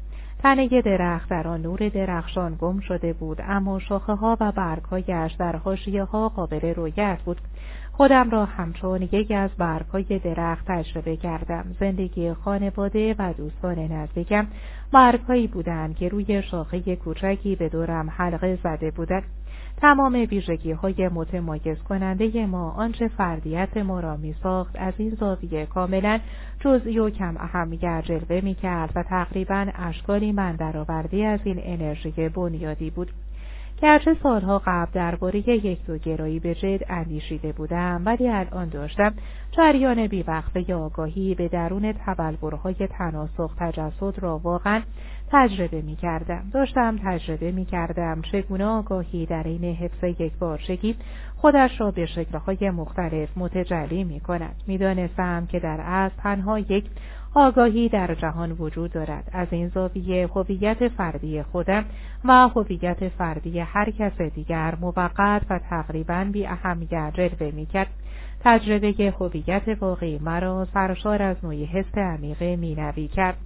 تنه 0.46 0.82
درخت 0.82 1.30
در 1.30 1.48
آن 1.48 1.62
نور 1.62 1.90
درخشان 1.90 2.56
گم 2.60 2.80
شده 2.80 3.14
بود 3.14 3.42
اما 3.48 3.80
شاخه 3.80 4.14
ها 4.14 4.38
و 4.40 4.52
برگهایش 4.52 5.32
در 5.32 5.56
حاشیه 5.56 6.04
ها 6.04 6.30
قابل 6.30 6.74
رویت 6.74 7.18
بود. 7.26 7.42
خودم 7.92 8.30
را 8.30 8.46
همچون 8.46 9.02
یکی 9.02 9.34
از 9.34 9.50
برگهای 9.58 10.20
درخت 10.24 10.66
تجربه 10.68 11.18
کردم. 11.18 11.76
زندگی 11.80 12.34
خانواده 12.34 13.16
و 13.20 13.34
دوستان 13.34 13.80
نزدیکم 13.80 14.48
برگهایی 14.92 15.48
بودند 15.48 15.96
که 15.96 16.10
روی 16.10 16.44
شاخه 16.44 16.96
کوچکی 16.96 17.56
به 17.56 17.70
دورم 17.70 18.10
حلقه 18.10 18.60
زده 18.64 18.92
بودند. 18.92 19.24
تمام 19.78 20.14
ویژگی 20.14 20.72
های 20.72 21.10
متمایز 21.10 21.78
کننده 21.90 22.46
ما 22.46 22.72
آنچه 22.72 23.08
فردیت 23.08 23.78
ما 23.78 24.00
را 24.00 24.18
می 24.18 24.36
ساخت 24.44 24.76
از 24.80 24.94
این 24.98 25.10
زاویه 25.20 25.66
کاملا 25.66 26.20
جزئی 26.60 27.00
و 27.00 27.10
کم 27.10 27.38
اهمیت 27.38 28.04
جلوه 28.06 28.42
می 28.44 28.56
کرد 28.56 28.92
و 28.96 29.04
تقریبا 29.04 29.68
اشکالی 29.76 30.32
من 30.32 30.56
درآوردی 30.56 31.26
از 31.26 31.40
این 31.44 31.60
انرژی 31.64 32.30
بنیادی 32.30 32.90
بود. 32.90 33.12
گرچه 33.82 34.16
سالها 34.24 34.62
قبل 34.66 34.92
درباره 34.94 35.50
یک 35.50 35.86
دو 35.86 35.98
گرایی 35.98 36.40
به 36.40 36.56
جد 36.56 36.80
اندیشیده 36.90 37.52
بودم 37.52 38.02
ولی 38.06 38.30
الان 38.30 38.70
داشتم 38.70 39.14
جریان 39.52 40.08
بیوقفه 40.08 40.74
آگاهی 40.74 41.36
به 41.36 41.48
درون 41.48 41.92
تبلورهای 41.92 42.88
تناسخ 42.92 43.56
تجسد 43.60 44.20
را 44.20 44.38
واقعا 44.38 44.82
تجربه 45.36 45.82
می 45.82 45.96
کردم. 45.96 46.44
داشتم 46.54 47.00
تجربه 47.04 47.52
می 47.52 47.66
کردم 47.66 48.22
چگونه 48.22 48.66
آگاهی 48.66 49.26
در 49.26 49.44
این 49.44 49.64
حفظ 49.64 50.04
یک 50.22 50.34
بارچگی 50.40 50.96
خودش 51.36 51.82
را 51.82 51.92
به 51.92 52.06
شکلهای 52.06 52.70
مختلف 52.70 53.38
متجلی 53.38 54.04
می 54.04 54.20
کند. 54.20 54.56
می 54.68 54.78
دانستم 54.78 55.46
که 55.46 55.60
در 55.60 55.82
اصل 55.82 56.16
تنها 56.18 56.60
یک 56.60 56.86
آگاهی 57.34 57.90
در 57.90 58.16
جهان 58.16 58.52
وجود 58.52 58.92
دارد 58.92 59.30
از 59.32 59.48
این 59.52 59.68
زاویه 59.68 60.28
هویت 60.28 60.88
فردی 60.88 61.44
خودم 61.44 61.86
و 62.26 62.48
هویت 62.48 63.10
فردی 63.10 63.60
هر 63.60 63.92
کس 63.92 64.22
دیگر 64.22 64.76
موقت 64.82 65.42
و 65.50 65.60
تقریبا 65.70 66.28
بی 66.32 66.48
اهمیت 66.48 67.12
جلوه 67.14 67.52
می‌کرد 67.56 67.90
تجربه 68.40 69.14
هویت 69.20 69.78
واقعی 69.82 70.20
مرا 70.20 70.68
سرشار 70.74 71.22
از 71.22 71.38
نوعی 71.44 71.66
حس 71.66 71.98
عمیق 71.98 72.44
مینوی 72.44 73.08
کرد 73.08 73.38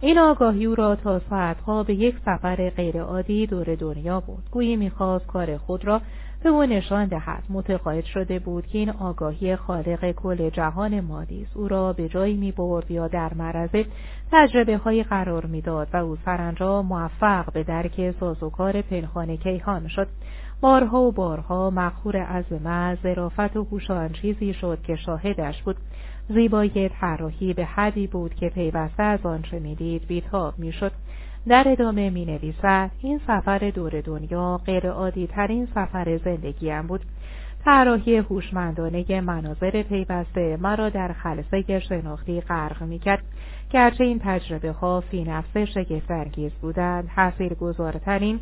این 0.00 0.18
آگاهی 0.18 0.66
او 0.66 0.74
را 0.74 0.96
تا 0.96 1.18
ساعتها 1.18 1.82
به 1.82 1.94
یک 1.94 2.16
سفر 2.24 2.70
غیرعادی 2.70 3.46
دور 3.46 3.74
دنیا 3.74 4.20
بود 4.20 4.42
گویی 4.50 4.76
می‌خواست 4.76 5.26
کار 5.26 5.56
خود 5.56 5.84
را 5.84 6.00
به 6.42 6.48
او 6.48 6.62
نشان 6.62 7.08
دهد. 7.08 7.42
متقاعد 7.48 8.04
شده 8.04 8.38
بود 8.38 8.66
که 8.66 8.78
این 8.78 8.90
آگاهی 8.90 9.56
خالق 9.56 10.10
کل 10.12 10.50
جهان 10.50 11.00
مادی 11.00 11.46
او 11.54 11.68
را 11.68 11.92
به 11.92 12.08
جایی 12.08 12.36
می 12.36 12.52
برد 12.52 12.90
یا 12.90 13.08
در 13.08 13.34
معرض 13.34 13.84
تجربه 14.32 14.76
های 14.76 15.02
قرار 15.02 15.46
می‌داد 15.46 15.88
و 15.92 15.96
او 15.96 16.16
سرانجام 16.24 16.86
موفق 16.86 17.52
به 17.52 17.62
درک 17.62 18.10
سازوکار 18.20 18.82
پنهان 18.82 19.36
کیهان 19.36 19.88
شد. 19.88 20.08
بارها 20.60 21.02
و 21.02 21.12
بارها 21.12 21.70
مخور 21.70 22.16
عظمت 22.16 22.98
ظرافت 23.02 23.56
و 23.56 23.64
هوش 23.64 23.86
چیزی 24.22 24.54
شد 24.54 24.78
که 24.82 24.96
شاهدش 24.96 25.62
بود. 25.62 25.76
زیبایی 26.28 26.88
طراحی 26.88 27.52
به 27.52 27.64
حدی 27.64 28.06
بود 28.06 28.34
که 28.34 28.48
پیوسته 28.48 29.02
از 29.02 29.26
آنچه 29.26 29.58
می‌دید 29.58 30.06
بیتاب 30.06 30.58
می‌شد. 30.58 30.92
در 31.48 31.64
ادامه 31.66 32.10
می 32.10 32.24
نویسد 32.24 32.90
این 32.98 33.20
سفر 33.26 33.58
دور 33.58 34.00
دنیا 34.00 34.60
غیر 34.66 34.90
عادی 34.90 35.26
ترین 35.26 35.66
سفر 35.66 36.20
زندگیم 36.24 36.82
بود. 36.82 37.00
طراحی 37.64 38.16
هوشمندانه 38.16 39.20
مناظر 39.20 39.82
پیوسته 39.82 40.56
مرا 40.60 40.88
در 40.88 41.12
خلصه 41.12 41.78
شناختی 41.78 42.40
غرق 42.40 42.82
می‌کرد. 42.82 43.22
گرچه 43.70 44.04
این 44.04 44.20
تجربه 44.24 44.70
ها 44.70 45.00
فی 45.00 45.24
نفس 45.24 45.56
شگفتانگیز 45.56 46.52
بودند 46.52 47.08
گذارترین 47.60 48.40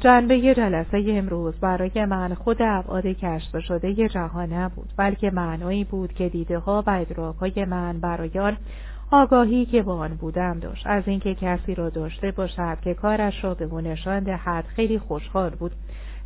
جنبه 0.00 0.54
جلسه 0.54 1.04
امروز 1.08 1.54
برای 1.54 2.04
من 2.04 2.34
خود 2.34 2.62
ابعاد 2.62 3.06
کشف 3.06 3.58
شده 3.58 4.08
جهان 4.08 4.52
نبود 4.52 4.92
بلکه 4.96 5.30
معنایی 5.30 5.84
بود 5.84 6.12
که 6.12 6.28
دیده 6.28 6.58
ها 6.58 6.84
و 6.86 6.90
ادراک 6.90 7.36
های 7.36 7.64
من 7.64 8.00
برای 8.00 8.38
آن 8.38 8.56
آگاهی 9.10 9.66
که 9.66 9.82
با 9.82 9.96
آن 9.96 10.14
بودم 10.14 10.58
داشت. 10.58 10.86
از 10.86 11.02
اینکه 11.06 11.34
کسی 11.34 11.74
را 11.74 11.90
داشته 11.90 12.30
باشد 12.30 12.78
که 12.80 12.94
کارش 12.94 13.44
را 13.44 13.54
به 13.54 13.66
نشان 13.66 14.20
دهد 14.20 14.64
خیلی 14.64 14.98
خوشحال 14.98 15.50
بود. 15.50 15.72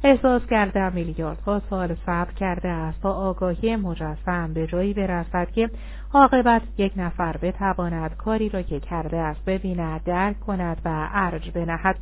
احساس 0.05 0.47
کردم 0.47 0.93
میلیاردها 0.93 1.63
سال 1.71 1.97
صبر 2.07 2.33
کرده 2.33 2.69
است 2.69 3.03
تا 3.03 3.13
آگاهی 3.13 3.77
مجسم 3.77 4.53
به 4.55 4.67
جایی 4.67 4.95
برسد 4.95 5.51
که 5.51 5.71
عاقبت 6.13 6.63
یک 6.79 6.93
نفر 6.97 7.37
بتواند 7.37 8.17
کاری 8.17 8.49
را 8.49 8.63
که 8.63 8.81
کرده 8.81 9.17
است 9.17 9.45
ببیند 9.45 10.05
درک 10.05 10.41
کند 10.41 10.81
و 10.85 11.09
ارج 11.13 11.51
بنهد. 11.51 11.97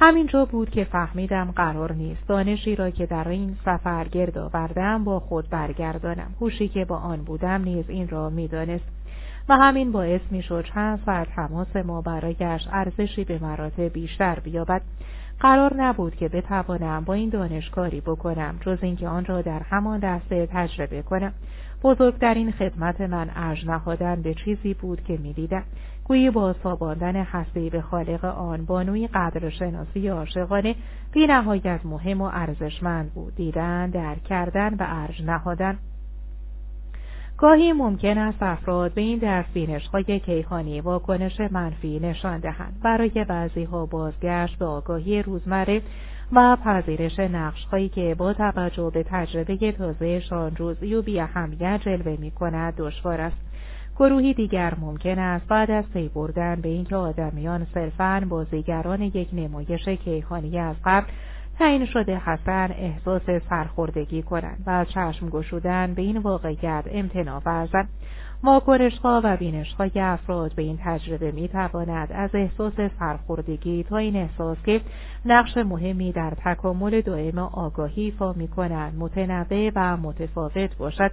همینجا 0.00 0.44
بود 0.44 0.70
که 0.70 0.84
فهمیدم 0.84 1.52
قرار 1.56 1.92
نیست. 1.92 2.28
دانشی 2.28 2.76
را 2.76 2.90
که 2.90 3.06
در 3.06 3.28
این 3.28 3.56
سفر 3.64 4.08
گرد 4.08 4.38
آوردم 4.38 5.04
با 5.04 5.20
خود 5.20 5.50
برگردانم. 5.50 6.34
هوشی 6.40 6.68
که 6.68 6.84
با 6.84 6.96
آن 6.96 7.22
بودم 7.22 7.62
نیز 7.62 7.90
این 7.90 8.08
را 8.08 8.30
می‌دانست. 8.30 8.84
و 9.48 9.56
همین 9.56 9.92
باعث 9.92 10.20
می‌شد 10.30 10.64
چند 10.74 11.02
ساعت 11.06 11.28
تماس 11.36 11.76
ما 11.76 12.02
برایش 12.02 12.68
ارزشی 12.72 13.24
به 13.24 13.38
مراتب 13.42 13.92
بیشتر 13.92 14.38
بیابد. 14.40 14.82
قرار 15.40 15.74
نبود 15.76 16.16
که 16.16 16.28
بتوانم 16.28 17.04
با 17.04 17.14
این 17.14 17.28
دانشکاری 17.28 18.00
بکنم 18.00 18.58
جز 18.60 18.78
اینکه 18.82 19.08
آن 19.08 19.24
را 19.24 19.42
در 19.42 19.62
همان 19.62 19.98
دسته 19.98 20.48
تجربه 20.52 21.02
کنم. 21.02 21.32
بزرگترین 21.82 22.52
خدمت 22.52 23.00
من 23.00 23.30
ارج 23.34 23.66
نهادن 23.66 24.22
به 24.22 24.34
چیزی 24.34 24.74
بود 24.74 25.04
که 25.04 25.16
می‌دیدم. 25.16 25.62
گویی 26.04 26.30
با 26.30 26.54
ساباندن 26.62 27.16
هستی 27.16 27.70
به 27.70 27.80
خالق 27.80 28.24
آن 28.24 28.64
بانوی 28.64 29.06
قدر 29.06 29.50
شناسی 29.50 30.08
عاشقانه 30.08 30.74
بی 31.12 31.26
نهایت 31.26 31.80
مهم 31.84 32.20
و 32.20 32.30
ارزشمند 32.32 33.12
بود. 33.12 33.34
دیدن 33.34 33.90
درک 33.90 34.24
کردن 34.24 34.74
و 34.74 34.86
ارج 34.88 35.22
نهادن. 35.22 35.78
گاهی 37.38 37.72
ممکن 37.72 38.18
است 38.18 38.42
افراد 38.42 38.94
به 38.94 39.00
این 39.00 39.18
درسینش 39.18 39.86
های 39.86 40.20
کیهانی 40.20 40.80
واکنش 40.80 41.40
منفی 41.40 42.00
نشان 42.00 42.38
دهند. 42.38 42.80
برای 42.82 43.24
بعضی 43.28 43.64
ها 43.64 43.86
بازگشت 43.86 44.58
به 44.58 44.64
آگاهی 44.64 45.22
روزمره 45.22 45.82
و 46.32 46.56
پذیرش 46.64 47.20
نقش 47.20 47.64
هایی 47.64 47.88
که 47.88 48.14
با 48.18 48.32
توجه 48.32 48.90
به 48.94 49.02
تجربه 49.02 49.72
تازهشان 49.72 50.54
جزئی 50.54 50.94
و 50.94 51.02
بی 51.02 51.20
اهمیت 51.20 51.80
جلوه 51.84 52.16
می 52.20 52.30
کند 52.30 52.74
دشوار 52.76 53.20
است. 53.20 53.36
گروهی 53.98 54.34
دیگر 54.34 54.74
ممکن 54.80 55.18
است 55.18 55.46
بعد 55.46 55.70
از 55.70 55.84
پی 55.92 56.08
بردن 56.08 56.60
به 56.60 56.68
اینکه 56.68 56.96
آدمیان 56.96 57.66
صرفا 57.74 58.26
بازیگران 58.28 59.02
یک 59.02 59.28
نمایش 59.32 59.88
کیهانی 59.88 60.58
از 60.58 60.76
قبل 60.84 61.06
تعیین 61.58 61.86
شده 61.86 62.18
حسن 62.18 62.68
احساس 62.72 63.22
سرخوردگی 63.50 64.22
کنند 64.22 64.62
و 64.66 64.70
از 64.70 64.86
چشم 64.88 65.28
گشودن 65.28 65.94
به 65.94 66.02
این 66.02 66.18
واقعیت 66.18 66.84
امتناع 66.90 67.42
ورزند. 67.46 67.88
واکنشها 68.42 69.20
و 69.24 69.36
بینشهای 69.36 69.90
افراد 69.96 70.54
به 70.54 70.62
این 70.62 70.78
تجربه 70.84 71.32
می 71.32 71.48
تواند 71.48 72.12
از 72.12 72.30
احساس 72.34 72.72
سرخوردگی 72.98 73.82
تا 73.82 73.96
این 73.96 74.16
احساس 74.16 74.58
که 74.66 74.80
نقش 75.24 75.56
مهمی 75.56 76.12
در 76.12 76.32
تکامل 76.44 77.00
دائم 77.00 77.38
آگاهی 77.38 78.02
ایفا 78.02 78.32
می 78.32 78.48
کنند 78.48 78.98
متنوع 78.98 79.70
و 79.76 79.96
متفاوت 79.96 80.76
باشد. 80.76 81.10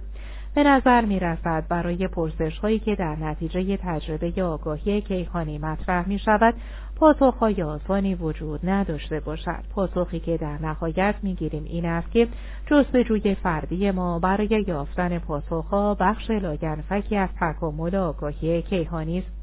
به 0.54 0.64
نظر 0.64 1.04
می 1.04 1.20
رسد 1.20 1.64
برای 1.68 2.08
پرسش 2.08 2.58
هایی 2.58 2.78
که 2.78 2.94
در 2.94 3.16
نتیجه 3.16 3.76
تجربه 3.76 4.42
آگاهی 4.42 5.00
کیهانی 5.00 5.58
مطرح 5.58 6.08
می 6.08 6.18
شود 6.18 6.54
پاسخهای 6.96 7.62
آسانی 7.62 8.14
وجود 8.14 8.60
نداشته 8.68 9.20
باشد. 9.20 9.64
پاسخی 9.74 10.20
که 10.20 10.36
در 10.36 10.58
نهایت 10.62 11.14
می‌گیریم 11.22 11.64
این 11.64 11.86
است 11.86 12.10
که 12.10 12.28
جستجوی 12.66 13.34
فردی 13.34 13.90
ما 13.90 14.18
برای 14.18 14.64
یافتن 14.68 15.18
پاسخها 15.18 15.94
بخش 15.94 16.30
لاینفکی 16.30 17.16
از 17.16 17.28
تکامل 17.40 17.96
آگاهی 17.96 18.62
کیهانی 18.62 19.18
است. 19.18 19.36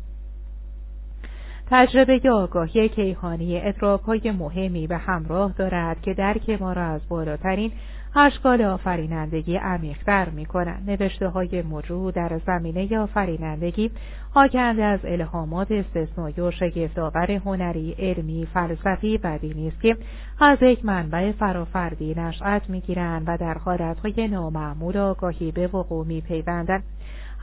تجربه 1.71 2.29
آگاهی 2.31 2.89
کیهانی 2.89 3.61
ادراک 3.61 4.25
مهمی 4.25 4.87
به 4.87 4.97
همراه 4.97 5.53
دارد 5.57 6.01
که 6.01 6.13
درک 6.13 6.49
ما 6.49 6.73
را 6.73 6.85
از 6.85 7.01
بالاترین 7.09 7.71
اشکال 8.15 8.61
آفرینندگی 8.61 9.57
عمیقتر 9.57 10.29
می 10.29 10.45
کنند. 10.45 10.89
نوشته 10.89 11.27
های 11.27 11.61
موجود 11.61 12.13
در 12.13 12.39
زمینه 12.47 12.99
آفرینندگی 12.99 13.91
حاکند 14.31 14.79
از 14.79 14.99
الهامات 15.03 15.71
استثنایی 15.71 16.41
و 16.41 16.51
شگفتآور 16.51 17.31
هنری، 17.31 17.95
علمی، 17.99 18.47
فلسفی 18.53 19.19
و 19.23 19.37
دینی 19.37 19.67
است 19.67 19.81
که 19.81 19.97
از 20.39 20.57
یک 20.61 20.85
منبع 20.85 21.31
فرافردی 21.31 22.15
نشأت 22.17 22.69
می‌گیرند 22.69 23.23
و 23.27 23.37
در 23.37 23.57
حالتهای 23.57 24.27
نامعمول 24.27 24.97
آگاهی 24.97 25.51
به 25.51 25.67
وقوع 25.67 26.05
میپیوندند 26.05 26.83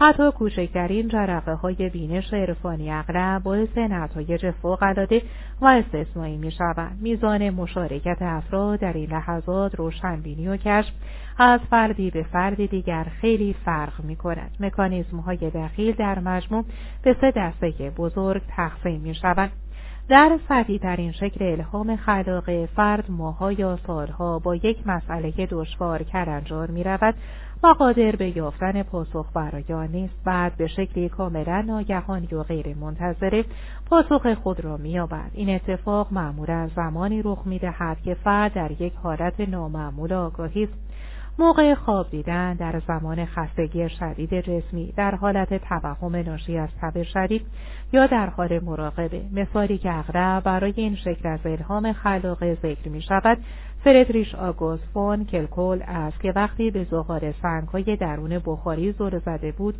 حتی 0.02 0.30
کوچکترین 0.30 1.08
جرقه 1.08 1.52
های 1.52 1.88
بینش 1.88 2.34
عرفانی 2.34 2.90
اغلب 2.90 3.42
باعث 3.42 3.78
نتایج 3.78 4.50
فوقالعاده 4.50 5.22
و 5.60 5.66
استثنایی 5.66 6.36
می 6.36 6.50
شوند. 6.50 6.98
میزان 7.00 7.50
مشارکت 7.50 8.16
افراد 8.20 8.80
در 8.80 8.92
این 8.92 9.10
لحظات 9.10 9.74
روشنبینی 9.74 10.48
و 10.48 10.56
کشف 10.56 10.92
از 11.38 11.60
فردی 11.70 12.10
به 12.10 12.22
فردی 12.22 12.66
دیگر 12.66 13.06
خیلی 13.20 13.54
فرق 13.64 14.04
می 14.04 14.16
کند. 14.16 14.50
مکانیزم 14.60 15.16
های 15.16 15.36
دخیل 15.36 15.94
در 15.94 16.18
مجموع 16.18 16.64
به 17.02 17.16
سه 17.20 17.32
دسته 17.36 17.90
بزرگ 17.96 18.42
تقسیم 18.56 19.00
می 19.00 19.14
شوند. 19.14 19.52
در 20.10 20.38
سطحی 20.48 20.78
ترین 20.78 21.12
شکل 21.12 21.44
الهام 21.44 21.96
خلاق 21.96 22.66
فرد 22.66 23.10
ماها 23.10 23.52
یا 23.52 23.78
سالها 23.86 24.38
با 24.38 24.54
یک 24.54 24.86
مسئله 24.86 25.30
دشوار 25.50 26.02
کرنجار 26.02 26.70
می 26.70 26.84
رود 26.84 27.14
و 27.62 27.66
قادر 27.66 28.16
به 28.16 28.36
یافتن 28.36 28.82
پاسخ 28.82 29.26
برای 29.34 29.64
آن 29.72 29.88
نیست. 29.88 30.14
بعد 30.24 30.56
به 30.56 30.66
شکلی 30.66 31.08
کاملا 31.08 31.60
ناگهانی 31.60 32.28
و 32.32 32.42
غیر 32.42 32.76
منتظره 32.76 33.44
پاسخ 33.86 34.34
خود 34.34 34.60
را 34.60 34.76
مییابد. 34.76 35.30
این 35.32 35.50
اتفاق 35.54 36.12
معمولا 36.12 36.68
زمانی 36.76 37.22
رخ 37.22 37.42
می‌دهد 37.46 38.02
که 38.02 38.14
فرد 38.14 38.52
در 38.52 38.82
یک 38.82 38.92
حالت 39.02 39.40
نامعمول 39.40 40.12
آگاهی 40.12 40.64
است. 40.64 40.90
موقع 41.38 41.74
خواب 41.74 42.10
دیدن 42.10 42.54
در 42.54 42.80
زمان 42.88 43.26
خستگی 43.26 43.88
شدید 43.88 44.40
جسمی 44.40 44.92
در 44.96 45.14
حالت 45.14 45.54
توهم 45.54 46.16
ناشی 46.16 46.58
از 46.58 46.68
تب 46.80 47.02
شدید 47.02 47.46
یا 47.92 48.06
در 48.06 48.26
حال 48.26 48.60
مراقبه. 48.64 49.22
مثالی 49.32 49.78
که 49.78 49.98
اغلب 49.98 50.44
برای 50.44 50.72
این 50.76 50.96
شکل 50.96 51.28
از 51.28 51.40
الهام 51.44 51.92
خلاقه 51.92 52.54
ذکر 52.54 52.88
می 52.88 53.02
شود 53.02 53.38
فردریش 53.84 54.34
آگوست 54.34 54.82
فون 54.94 55.24
کلکول 55.24 55.82
است 55.82 56.20
که 56.20 56.32
وقتی 56.36 56.70
به 56.70 56.84
زغال 56.84 57.32
سنگهای 57.42 57.96
درون 57.96 58.38
بخاری 58.44 58.92
زور 58.92 59.18
زده 59.18 59.52
بود 59.52 59.74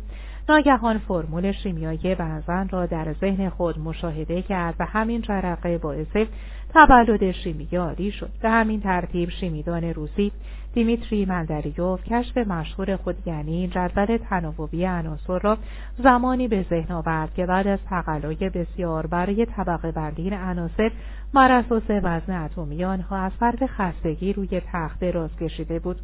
ناگهان 0.49 0.97
فرمول 0.97 1.51
شیمیایی 1.51 2.15
بنزن 2.15 2.67
را 2.67 2.85
در 2.85 3.13
ذهن 3.13 3.49
خود 3.49 3.79
مشاهده 3.79 4.41
کرد 4.41 4.75
و 4.79 4.85
همین 4.85 5.21
جرقه 5.21 5.77
باعث 5.77 6.27
تولد 6.73 7.31
شیمیایی 7.31 8.11
شد. 8.11 8.29
به 8.41 8.49
همین 8.49 8.81
ترتیب 8.81 9.29
شیمیدان 9.29 9.83
روسی 9.83 10.31
دیمیتری 10.73 11.25
مندریوف 11.25 12.03
کشف 12.03 12.37
مشهور 12.37 12.95
خود 12.95 13.15
یعنی 13.25 13.67
جدول 13.67 14.17
تناوبی 14.17 14.85
عناصر 14.85 15.39
را 15.39 15.57
زمانی 15.97 16.47
به 16.47 16.65
ذهن 16.69 16.95
آورد 16.95 17.33
که 17.33 17.45
بعد 17.45 17.67
از 17.67 17.79
تقلای 17.89 18.49
بسیار 18.49 19.07
برای 19.07 19.45
طبقه 19.45 19.91
بندی 19.91 20.29
عناصر 20.29 20.91
بر 21.33 21.51
اساس 21.51 21.83
وزن 21.89 22.43
اتمی 22.43 22.85
آنها 22.85 23.17
از 23.17 23.31
فرق 23.31 23.65
خستگی 23.65 24.33
روی 24.33 24.61
تخت 24.73 24.99
دراز 24.99 25.29
کشیده 25.37 25.79
بود. 25.79 25.99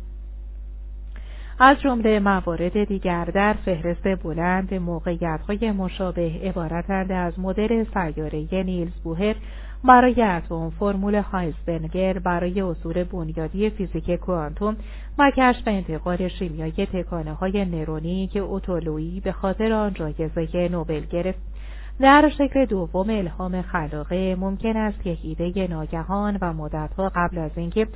از 1.60 1.80
جمله 1.82 2.20
موارد 2.20 2.84
دیگر 2.84 3.26
در 3.26 3.54
فهرست 3.54 4.24
بلند 4.24 4.74
موقعیت‌های 4.74 5.72
مشابه 5.72 6.32
عبارتند 6.44 7.12
از 7.12 7.40
مدل 7.40 7.86
سیاره 7.94 8.48
نیلز 8.52 8.94
بوهر 9.04 9.36
برای 9.84 10.22
اتم 10.22 10.70
فرمول 10.70 11.16
هایزنبرگر 11.16 12.20
برای 12.20 12.62
اصول 12.62 13.04
بنیادی 13.04 13.70
فیزیک 13.70 14.12
کوانتوم 14.12 14.78
و 15.18 15.32
کشف 15.38 15.68
انتقال 15.68 16.28
شیمیایی 16.28 16.86
تکانه 16.86 17.34
های 17.34 17.66
نرونی 17.66 18.28
که 18.28 18.40
اوتولویی 18.40 19.20
به 19.20 19.32
خاطر 19.32 19.74
آن 19.74 19.94
جایزه 19.94 20.70
نوبل 20.72 21.02
گرفت. 21.06 21.40
در 22.02 22.30
شکل 22.38 22.66
دوم 22.66 23.10
الهام 23.10 23.62
خلاقه 23.62 24.36
ممکن 24.36 24.78
است 24.78 25.08
یک 25.08 25.20
ایده 25.24 25.68
ناگهان 25.68 26.38
و 26.42 26.54
مدتها 26.54 27.12
قبل 27.16 27.38
از 27.38 27.52
اینکه 27.56 27.88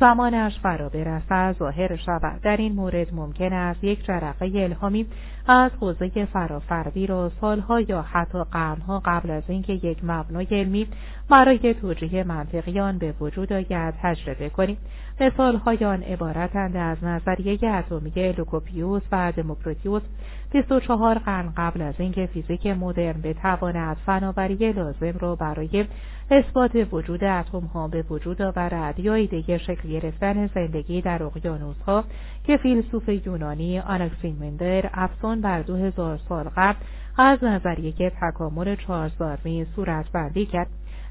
زمانش 0.00 0.58
فرا 0.62 0.88
برسد 0.88 1.56
ظاهر 1.58 1.96
شود. 1.96 2.40
در 2.42 2.56
این 2.56 2.72
مورد 2.72 3.14
ممکن 3.14 3.52
است 3.52 3.84
یک 3.84 4.04
جرقه 4.04 4.50
الهامی 4.54 5.06
از 5.46 5.70
حوزه 5.80 6.24
فرافردی 6.24 7.06
را 7.06 7.32
سالها 7.40 7.80
یا 7.80 8.02
حتی 8.02 8.44
قرنها 8.52 9.02
قبل 9.04 9.30
از 9.30 9.42
اینکه 9.48 9.72
یک 9.72 9.98
مبنای 10.02 10.46
علمی 10.50 10.86
برای 11.30 11.74
توجیه 11.74 12.24
منطقیان 12.24 12.98
به 12.98 13.14
وجود 13.20 13.52
آید 13.52 13.94
تجربه 14.02 14.48
کنیم. 14.48 14.78
مثالهای 15.20 15.84
آن 15.84 16.02
عبارتند 16.02 16.76
از 16.76 17.04
نظریه 17.04 17.70
اتمی 17.70 18.32
لوکوپیوس 18.32 19.02
و 19.12 19.32
دموکریتوس 19.36 20.02
24 20.50 21.18
قرن 21.18 21.52
قبل 21.56 21.82
از 21.82 21.94
اینکه 21.98 22.26
فیزیک 22.26 22.66
مدرن 22.66 23.20
بتواند 23.22 23.96
فناوری 24.06 24.72
لازم 24.72 25.18
را 25.20 25.34
برای 25.36 25.86
اثبات 26.30 26.86
وجود 26.92 27.24
اتم 27.24 27.60
ها 27.60 27.88
به 27.88 28.02
وجود 28.02 28.42
آورد 28.42 29.00
یا 29.00 29.14
ایده 29.14 29.58
شکل 29.58 29.88
گرفتن 29.88 30.46
زندگی 30.46 31.00
در 31.02 31.22
اقیانوس 31.22 31.76
ها 31.86 32.04
که 32.44 32.56
فیلسوف 32.56 33.08
یونانی 33.08 33.78
آناکسیمندر 33.78 34.90
افسون 34.94 35.40
بر 35.40 35.62
دو 35.62 35.76
هزار 35.76 36.18
سال 36.28 36.44
قبل 36.56 36.78
از 37.18 37.44
نظریه 37.44 38.12
تکامل 38.22 38.76
چارلز 38.76 39.18
داروین 39.18 39.66
صورت 39.76 40.12
بندی 40.12 40.46
کرد. 40.46 40.68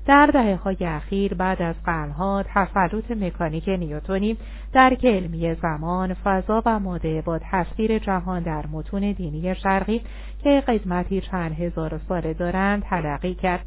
در 0.08 0.26
دهه 0.26 0.56
های 0.56 0.78
اخیر 0.82 1.34
بعد 1.34 1.62
از 1.62 1.76
قرنها 1.86 2.43
تسلط 2.54 3.12
مکانیک 3.12 3.70
نیوتونی 3.70 4.38
در 4.74 4.98
علمی 5.04 5.56
زمان 5.56 6.13
فضا 6.13 6.63
و 6.65 6.80
ماده 6.80 7.22
با 7.22 7.39
تصویر 7.39 8.00
جهان 8.00 8.43
در 8.43 8.65
متون 8.72 9.12
دینی 9.12 9.56
شرقی 9.56 10.02
که 10.43 10.63
قدمتی 10.67 11.22
چند 11.22 11.52
هزار 11.52 12.00
ساله 12.10 12.34
دارند 12.34 12.84
تلقی 12.84 13.36
کرد. 13.36 13.65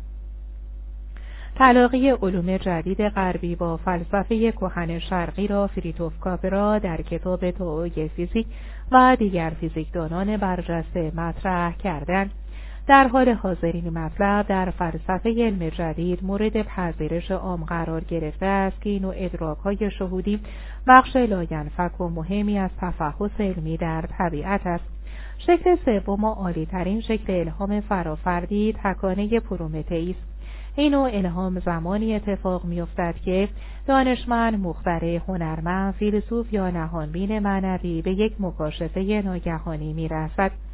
تلاقی 1.57 2.11
علوم 2.11 2.57
جدید 2.57 3.03
غربی 3.09 3.57
با 3.57 3.77
فلسفه 3.77 4.53
کهن 4.53 4.99
شرقی 4.99 5.47
را 5.47 5.67
فریتوف 5.67 6.19
کاپرا 6.21 6.79
در 6.79 7.03
کتاب 7.03 7.51
توی 7.51 8.09
فیزیک 8.09 8.47
و 8.93 9.17
دیگر 9.19 9.53
فیزیکدانان 9.61 10.37
برجسته 10.37 11.13
مطرح 11.15 11.77
کردند. 11.77 12.31
در 12.87 13.09
حال 13.09 13.29
حاضر 13.29 13.71
این 13.73 13.91
مطلب 13.91 14.47
در 14.47 14.71
فلسفه 14.71 15.35
علم 15.45 15.69
جدید 15.69 16.25
مورد 16.25 16.63
پذیرش 16.63 17.31
عام 17.31 17.65
قرار 17.65 18.05
گرفته 18.05 18.47
است 18.47 18.83
که 18.83 18.91
این 18.91 19.03
نوع 19.03 19.15
ادراک 19.17 19.59
های 19.59 19.91
شهودی 19.99 20.41
بخش 20.87 21.17
لاینفک 21.17 22.01
و 22.01 22.09
مهمی 22.09 22.59
از 22.59 22.71
تفحص 22.81 23.31
علمی 23.41 23.77
در 23.77 24.05
طبیعت 24.19 24.67
است. 24.67 24.85
شکل 25.39 25.77
سوم 25.85 26.25
و 26.25 26.33
عالیترین 26.33 27.01
شکل 27.01 27.33
الهام 27.33 27.81
فرافردی 27.81 28.75
تکانه 28.85 29.41
پرومته 29.41 30.07
است. 30.11 30.31
این 30.77 30.93
نوع 30.93 31.11
الهام 31.13 31.61
زمانی 31.61 32.15
اتفاق 32.15 32.65
میافتد 32.65 33.15
که 33.25 33.49
دانشمند 33.87 34.61
مخترع 34.61 35.23
هنرمند 35.29 35.95
فیلسوف 35.95 36.53
یا 36.53 36.71
نهانبین 36.71 37.39
معنوی 37.39 38.03
به 38.03 38.11
یک 38.11 38.35
مکاشفه 38.41 39.23
ناگهانی 39.25 39.93
می‌رسد. 39.93 40.70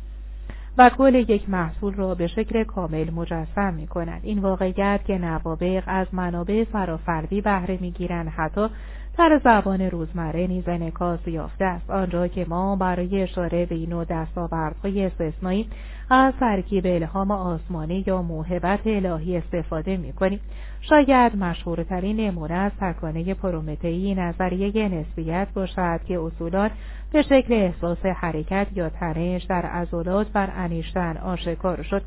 و 0.79 0.91
کل 0.91 1.15
یک 1.15 1.51
محصول 1.51 1.95
را 1.95 2.15
به 2.15 2.27
شکل 2.27 2.65
کامل 2.65 3.11
مجسم 3.11 3.75
می 3.75 3.87
کند. 3.87 4.21
این 4.23 4.39
واقعیت 4.39 5.01
که 5.05 5.19
نوابق 5.19 5.83
از 5.87 6.07
منابع 6.13 6.65
فرافردی 6.65 7.41
بهره 7.41 7.79
می‌گیرند 7.81 8.29
حتی 8.29 8.69
در 9.19 9.41
زبان 9.45 9.81
روزمره 9.81 10.47
نیز 10.47 10.69
انعکاس 10.69 11.21
یافته 11.27 11.65
است 11.65 11.91
آنجا 11.91 12.29
که 12.29 12.47
ما 12.49 12.77
برای 12.77 13.23
اشاره 13.23 13.67
به 13.67 13.75
این 13.75 13.91
نوع 13.91 14.05
دستاوردهای 14.05 15.05
استثنایی 15.05 15.69
از 16.11 16.35
ترکیب 16.41 16.87
الهام 16.87 17.31
آسمانی 17.31 18.05
یا 18.07 18.23
موهبت 18.23 18.87
الهی 18.87 19.37
استفاده 19.37 19.97
می 19.97 20.13
کنیم. 20.13 20.41
شاید 20.81 21.37
مشهورترین 21.37 22.17
نمونه 22.17 22.55
از 22.55 22.73
تکانه 22.81 23.35
پرومتئی 23.35 24.15
نظریه 24.15 24.89
نسبیت 24.89 25.49
باشد 25.55 26.01
که 26.09 26.21
اصولان 26.21 26.71
به 27.17 27.23
شکل 27.23 27.55
احساس 27.55 28.07
حرکت 28.07 28.67
یا 28.75 28.89
تنش 28.89 29.43
در 29.43 29.67
عضلات 29.67 30.27
بر 30.33 30.53
انیشتن 30.57 31.17
آشکار 31.17 31.83
شد. 31.83 32.03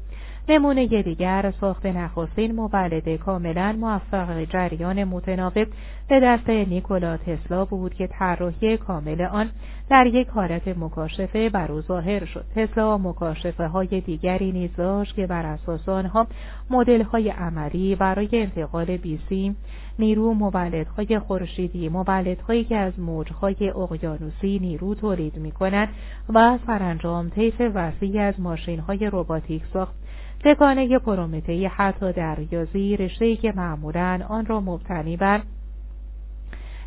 نمونه 0.50 0.88
دیگر 0.88 1.54
ساخت 1.62 1.86
نخستین 1.86 2.56
مولد 2.56 3.16
کاملا 3.16 3.72
موفق 3.80 4.44
جریان 4.44 5.04
متناوب. 5.04 5.68
به 6.08 6.20
دست 6.20 6.50
نیکولا 6.50 7.18
تسلا 7.18 7.66
بود 7.66 7.94
که 7.94 8.08
طراحی 8.08 8.78
کامل 8.78 9.22
آن 9.22 9.50
در 9.90 10.08
یک 10.08 10.28
حالت 10.28 10.68
مکاشفه 10.68 11.50
بر 11.50 11.72
او 11.72 11.82
ظاهر 11.82 12.26
شد. 12.26 12.46
تسلا 12.56 12.98
مکاشفه 12.98 13.68
های 13.68 14.02
دیگری 14.02 14.52
نیز 14.52 14.76
داشت 14.76 15.16
که 15.16 15.28
بر 15.28 15.46
اساس 15.46 15.90
آنها 15.90 16.28
مدل 16.70 17.02
های 17.02 17.30
عملی 17.30 17.96
برای 17.96 18.30
انتقال 18.32 18.98
بیسی 18.98 19.56
نیرو 20.00 20.34
مولدهای 20.34 21.20
خورشیدی 21.20 21.90
مولدهایی 21.90 22.64
که 22.64 22.78
از 22.78 23.00
موجهای 23.00 23.70
اقیانوسی 23.70 24.60
نیرو 24.60 24.96
تولید 24.96 25.38
می 25.38 25.52
کنند 25.52 25.90
و 26.34 26.60
سرانجام 26.68 27.30
طیف 27.30 27.62
وسیعی 27.76 28.20
از 28.20 28.40
ماشینهای 28.40 29.10
رباتیک 29.14 29.64
ساخت. 29.74 29.96
تکانه 30.44 31.00
پرومتهی 31.00 31.66
حتی 31.66 32.14
در 32.14 32.36
ریاضی 32.36 32.98
رشته‌ای 32.98 33.36
که 33.36 33.54
معمولا 33.56 34.20
آن 34.30 34.46
را 34.46 34.62
مبتنی 34.62 35.18
بر 35.18 35.42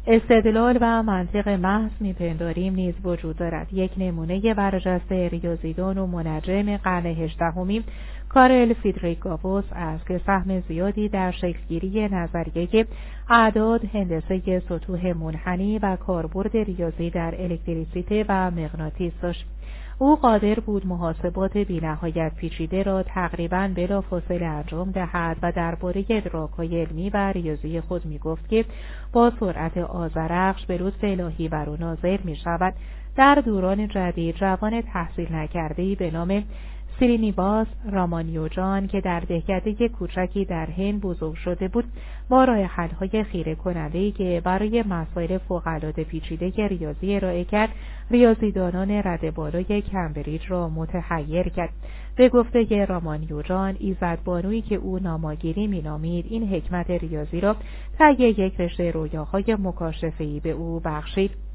استدلال 0.07 0.79
و 0.81 1.03
منطق 1.03 1.48
محض 1.48 1.90
میپنداریم 2.01 2.75
نیز 2.75 2.94
وجود 3.05 3.37
دارد. 3.37 3.72
یک 3.72 3.90
نمونه 3.96 4.55
برجسته 4.55 5.29
ریاضیدان 5.29 5.98
و 5.98 6.07
منجم 6.07 6.77
قرن 6.77 7.07
هجدهمی 7.07 7.85
کارل 8.34 8.72
فیدریگاووس 8.72 9.64
است 9.72 10.06
که 10.06 10.20
سهم 10.26 10.60
زیادی 10.60 11.08
در 11.08 11.30
شکلگیری 11.30 12.08
نظریه 12.08 12.86
اعداد 13.28 13.84
هندسه 13.84 14.62
سطوح 14.68 15.12
منحنی 15.12 15.78
و 15.78 15.96
کاربرد 15.96 16.56
ریاضی 16.56 17.10
در 17.10 17.34
الکتریسیته 17.38 18.24
و 18.28 18.50
مغناطیس 18.50 19.12
داشت. 19.22 19.46
او 19.98 20.16
قادر 20.16 20.54
بود 20.54 20.86
محاسبات 20.86 21.58
بینهایت 21.58 22.32
پیچیده 22.36 22.82
را 22.82 23.02
تقریبا 23.02 23.70
بلافاصله 23.76 24.46
انجام 24.46 24.90
دهد 24.90 25.36
و 25.42 25.52
درباره 25.52 26.04
ادراکهای 26.08 26.82
علمی 26.82 27.10
و 27.10 27.32
ریاضی 27.32 27.80
خود 27.80 28.06
می‌گفت 28.06 28.48
که 28.48 28.64
با 29.12 29.32
سرعت 29.40 29.78
آزرخش 29.78 30.66
به 30.66 30.78
لطف 30.78 30.98
الهی 31.02 31.48
بر 31.48 31.70
او 31.70 31.76
ناظر 31.80 32.18
می 32.24 32.36
شود 32.36 32.74
در 33.16 33.34
دوران 33.34 33.88
جدید 33.88 34.36
جوان 34.36 34.82
تحصیل 34.82 35.34
نکردهی 35.34 35.94
به 35.94 36.10
نام 36.10 36.44
سرینیباس 37.02 37.66
رامانیوجان 37.92 38.86
که 38.86 39.00
در 39.00 39.20
دهکده 39.20 39.88
کوچکی 39.88 40.44
در 40.44 40.66
هند 40.66 41.00
بزرگ 41.00 41.34
شده 41.34 41.68
بود 41.68 41.84
با 42.28 42.44
راه 42.44 42.58
حلهای 42.58 43.24
خیره 43.24 43.54
کننده 43.54 44.10
که 44.10 44.42
برای 44.44 44.82
مسائل 44.82 45.38
فوقالعاده 45.38 46.04
پیچیده 46.04 46.66
ریاضی 46.66 47.14
ارائه 47.14 47.44
کرد 47.44 47.70
ریاضیدانان 48.10 48.90
رده 48.90 49.30
بالای 49.30 49.82
کمبریج 49.82 50.42
را 50.48 50.68
متحیر 50.68 51.48
کرد. 51.48 51.72
به 52.16 52.28
گفته 52.28 52.84
رامانیوجان 52.84 53.76
ایزدبانویی 53.78 54.62
که 54.62 54.74
او 54.74 54.98
ناماگیری 54.98 55.66
مینامید 55.66 56.26
این 56.28 56.48
حکمت 56.48 56.90
ریاضی 56.90 57.40
را 57.40 57.56
طی 57.98 58.12
یک 58.22 58.60
رشته 58.60 58.90
رویاهای 58.90 59.56
مکاشفهای 59.60 60.40
به 60.40 60.50
او 60.50 60.80
بخشید. 60.84 61.51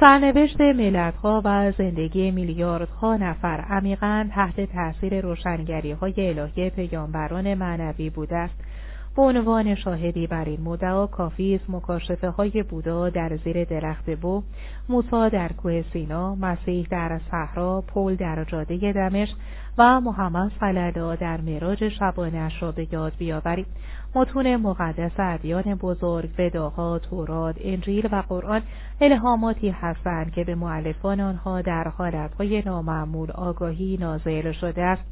سرنوشت 0.00 0.60
ملتها 0.60 1.42
و 1.44 1.72
زندگی 1.78 2.30
میلیاردها 2.30 3.16
نفر 3.16 3.60
عمیقا 3.60 4.28
تحت 4.34 4.60
تاثیر 4.60 5.20
روشنگری 5.20 5.92
های 5.92 6.28
الهی 6.28 6.70
پیامبران 6.70 7.54
معنوی 7.54 8.10
بوده 8.10 8.36
است. 8.36 8.54
به 9.16 9.22
عنوان 9.22 9.74
شاهدی 9.74 10.26
بر 10.26 10.44
این 10.44 10.60
مدعا 10.60 11.06
کافی 11.06 11.54
است 11.54 11.70
مکاشفه 11.70 12.28
های 12.28 12.62
بودا 12.62 13.10
در 13.10 13.36
زیر 13.36 13.64
درخت 13.64 14.10
بو 14.10 14.42
موسا 14.88 15.28
در 15.28 15.52
کوه 15.52 15.82
سینا 15.92 16.34
مسیح 16.34 16.86
در 16.90 17.20
صحرا 17.30 17.84
پول 17.86 18.16
در 18.16 18.44
جاده 18.44 18.92
دمشق 18.92 19.36
و 19.78 20.00
محمد 20.00 20.52
صلی 20.60 21.16
در 21.16 21.40
معراج 21.40 21.88
شبانش 21.88 22.62
را 22.62 22.72
به 22.72 22.88
یاد 22.92 23.12
بیاورید 23.18 23.66
متون 24.14 24.56
مقدس 24.56 25.12
ادیان 25.18 25.74
بزرگ 25.74 26.30
وداها 26.38 26.98
تورات 26.98 27.56
انجیل 27.60 28.08
و 28.12 28.22
قرآن 28.28 28.62
الهاماتی 29.00 29.68
هستند 29.68 30.32
که 30.32 30.44
به 30.44 30.54
معلفان 30.54 31.20
آنها 31.20 31.60
در 31.62 31.88
حالتهای 31.88 32.62
نامعمول 32.66 33.30
آگاهی 33.30 33.96
نازل 34.00 34.52
شده 34.52 34.82
است. 34.82 35.02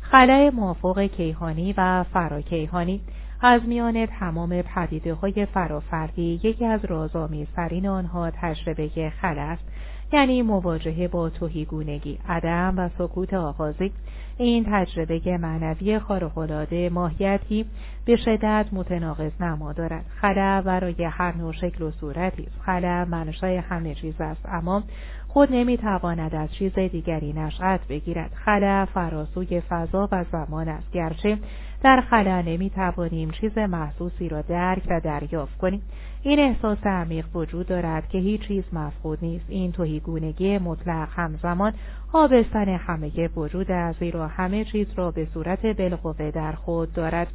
خلع 0.00 0.50
موافق 0.54 1.02
کیهانی 1.02 1.74
و 1.76 2.04
فراکیهانی 2.12 3.00
از 3.40 3.62
میان 3.66 4.06
تمام 4.06 4.62
پدیده 4.62 5.14
های 5.14 5.46
فرافردی 5.46 6.40
یکی 6.42 6.64
از 6.64 6.84
رازآمیزترین 6.84 7.88
آنها 7.88 8.30
تجربه 8.30 9.12
خل 9.20 9.38
است 9.38 9.64
یعنی 10.12 10.42
مواجهه 10.42 11.08
با 11.08 11.30
توهیگونگی 11.30 12.18
عدم 12.28 12.74
و 12.76 12.88
سکوت 12.98 13.34
آغازی. 13.34 13.92
این 14.40 14.66
تجربه 14.70 15.38
معنوی 15.38 15.98
خارق‌العاده 15.98 16.90
ماهیتی 16.90 17.66
به 18.04 18.16
شدت 18.16 18.66
متناقض 18.72 19.32
نما 19.40 19.72
دارد. 19.72 20.04
خلا 20.20 20.62
برای 20.62 21.04
هر 21.04 21.36
نوع 21.36 21.52
شکل 21.52 21.84
و 21.84 21.90
صورتی. 21.90 22.42
است 22.42 22.60
خلا 22.66 23.04
منشای 23.04 23.56
همه 23.56 23.94
چیز 23.94 24.20
است 24.20 24.46
اما 24.48 24.82
خود 25.28 25.52
نمی‌تواند 25.52 26.34
از 26.34 26.52
چیز 26.52 26.78
دیگری 26.78 27.32
نشأت 27.32 27.80
بگیرد. 27.88 28.30
خلا 28.34 28.86
فراسوی 28.94 29.60
فضا 29.60 30.08
و 30.12 30.24
زمان 30.32 30.68
است 30.68 30.92
گرچه 30.92 31.38
در 31.82 32.00
خلا 32.00 32.40
نمی‌توانیم 32.40 33.30
چیز 33.30 33.58
محسوسی 33.58 34.28
را 34.28 34.42
درک 34.42 34.82
و 34.90 35.00
دریافت 35.00 35.58
کنیم. 35.58 35.82
این 36.22 36.38
احساس 36.38 36.86
عمیق 36.86 37.36
وجود 37.36 37.66
دارد 37.66 38.08
که 38.08 38.18
هیچ 38.18 38.40
چیز 38.40 38.64
مفقود 38.72 39.18
نیست. 39.22 39.44
این 39.48 39.72
توهیگونگی 39.72 40.58
مطلق 40.58 41.08
همزمان 41.12 41.72
آبستن 42.12 42.68
همه 42.68 43.28
وجود 43.36 43.70
از 43.70 43.94
زیرا 44.00 44.26
همه 44.26 44.64
چیز 44.64 44.86
را 44.96 45.10
به 45.10 45.28
صورت 45.34 45.66
بالقوه 45.66 46.30
در 46.30 46.52
خود 46.52 46.92
دارد. 46.92 47.28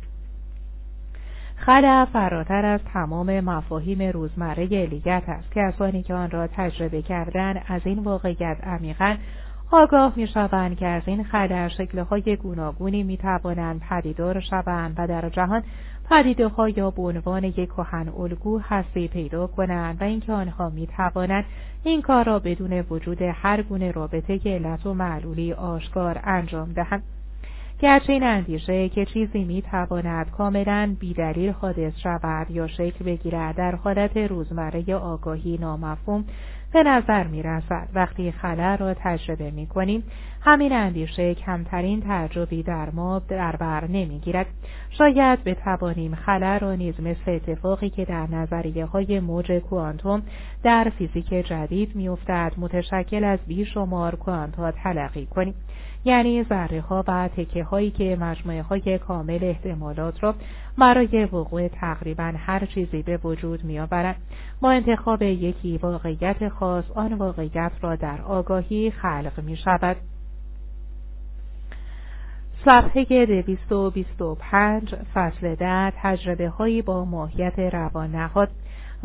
خلع 1.55 2.05
فراتر 2.05 2.65
از 2.65 2.79
تمام 2.93 3.39
مفاهیم 3.39 4.01
روزمره 4.01 4.65
لیگت 4.65 5.23
است 5.27 5.51
کسانی 5.51 6.03
که 6.03 6.13
آن 6.13 6.29
را 6.31 6.47
تجربه 6.47 7.01
کردن 7.01 7.61
از 7.67 7.81
این 7.85 7.99
واقعیت 7.99 8.57
عمیقا 8.63 9.15
آگاه 9.75 10.13
می 10.15 10.27
شوند 10.27 10.77
که 10.77 10.87
از 10.87 11.01
این 11.05 11.23
خلع 11.23 11.67
شکلهای 11.67 12.35
گوناگونی 12.35 13.03
می 13.03 13.17
توانند 13.17 13.81
پدیدار 13.89 14.39
شوند 14.39 14.93
و 14.97 15.07
در 15.07 15.29
جهان 15.29 15.63
پدیده 16.09 16.47
ها 16.47 16.69
یا 16.69 16.89
به 16.89 17.01
عنوان 17.01 17.43
یک 17.43 17.55
کهن 17.55 18.09
الگو 18.09 18.59
هستی 18.59 19.07
پیدا 19.07 19.47
کنند 19.47 20.01
و 20.01 20.03
اینکه 20.03 20.33
آنها 20.33 20.69
می 20.69 20.87
توانند 20.87 21.45
این 21.83 22.01
کار 22.01 22.25
را 22.25 22.39
بدون 22.39 22.85
وجود 22.89 23.21
هر 23.21 23.61
گونه 23.61 23.91
رابطه 23.91 24.39
علت 24.45 24.85
و 24.85 24.93
معلولی 24.93 25.53
آشکار 25.53 26.19
انجام 26.23 26.73
دهند. 26.73 27.03
گرچه 27.79 28.13
این 28.13 28.23
اندیشه 28.23 28.89
که 28.89 29.05
چیزی 29.05 29.43
می 29.43 29.61
تواند 29.61 30.31
کاملا 30.31 30.95
بیدلیل 30.99 31.49
حادث 31.49 31.93
شود 32.03 32.51
یا 32.51 32.67
شکل 32.67 33.05
بگیرد 33.05 33.55
در 33.55 33.75
حالت 33.75 34.17
روزمره 34.17 34.95
آگاهی 34.95 35.57
نامفهوم 35.57 36.25
به 36.73 36.83
نظر 36.83 37.23
می 37.23 37.43
رسد 37.43 37.87
وقتی 37.93 38.31
خلع 38.31 38.75
را 38.75 38.93
تجربه 38.93 39.51
می 39.51 39.67
کنیم 39.67 40.03
همین 40.41 40.73
اندیشه 40.73 41.35
کمترین 41.35 42.01
تعجبی 42.01 42.63
در 42.63 42.89
ما 42.89 43.19
در 43.19 43.55
بر 43.55 43.87
نمی 43.87 44.19
گیرد 44.19 44.45
شاید 44.89 45.43
بتوانیم 45.43 46.15
خلع 46.15 46.57
را 46.57 46.75
نیز 46.75 46.99
مثل 46.99 47.31
اتفاقی 47.31 47.89
که 47.89 48.05
در 48.05 48.27
نظریه 48.27 48.85
های 48.85 49.19
موج 49.19 49.51
کوانتوم 49.51 50.23
در 50.63 50.91
فیزیک 50.97 51.29
جدید 51.29 51.95
می 51.95 52.09
افتد 52.09 52.53
متشکل 52.57 53.23
از 53.23 53.39
بیشمار 53.47 54.15
کوانتها 54.15 54.71
تلقی 54.71 55.25
کنیم. 55.25 55.53
یعنی 56.05 56.43
ذره 56.43 56.81
ها 56.81 57.03
و 57.07 57.27
تکه 57.37 57.63
هایی 57.63 57.91
که 57.91 58.17
مجموعه 58.21 58.61
های 58.61 58.97
کامل 58.97 59.39
احتمالات 59.41 60.23
را 60.23 60.35
برای 60.77 61.25
وقوع 61.25 61.67
تقریبا 61.67 62.33
هر 62.37 62.65
چیزی 62.65 63.01
به 63.01 63.17
وجود 63.17 63.63
می 63.63 63.79
آورند. 63.79 64.15
با 64.61 64.71
انتخاب 64.71 65.21
یکی 65.21 65.77
واقعیت 65.77 66.49
خاص 66.49 66.91
آن 66.95 67.13
واقعیت 67.13 67.71
را 67.81 67.95
در 67.95 68.21
آگاهی 68.21 68.91
خلق 68.91 69.39
می 69.43 69.57
شود. 69.57 69.97
صفحه 72.65 73.25
225 73.25 74.95
فصل 75.13 75.55
ده 75.55 75.93
تجربه 76.01 76.49
هایی 76.49 76.81
با 76.81 77.05
ماهیت 77.05 77.59
روان 77.59 78.11
نهاد 78.11 78.49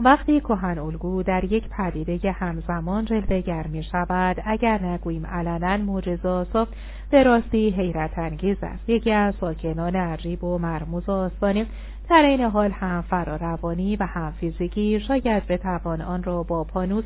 وقتی 0.04 0.40
کهن 0.40 0.78
الگو 0.78 1.22
در 1.22 1.44
یک 1.44 1.68
پدیده 1.68 2.32
همزمان 2.32 3.04
جلوگر 3.04 3.66
می 3.66 3.82
شود 3.82 4.36
اگر 4.44 4.82
نگوییم 4.82 5.26
علنا 5.26 5.76
معجزه‌آسا 5.76 6.66
به 7.10 7.22
راستی 7.22 7.70
حیرت 7.70 8.18
انگیز 8.18 8.56
است. 8.62 8.88
یکی 8.88 9.12
از 9.12 9.34
ساکنان 9.40 9.96
عجیب 9.96 10.44
و 10.44 10.58
مرموز 10.58 11.08
آسمانی 11.08 11.66
در 12.10 12.22
این 12.22 12.40
حال 12.40 12.70
هم 12.70 13.02
فراروانی 13.02 13.96
و 13.96 14.04
هم 14.04 14.32
فیزیکی 14.40 15.00
شاید 15.00 15.46
بتوان 15.46 16.00
آن 16.00 16.22
را 16.22 16.42
با 16.42 16.64
پانوس 16.64 17.04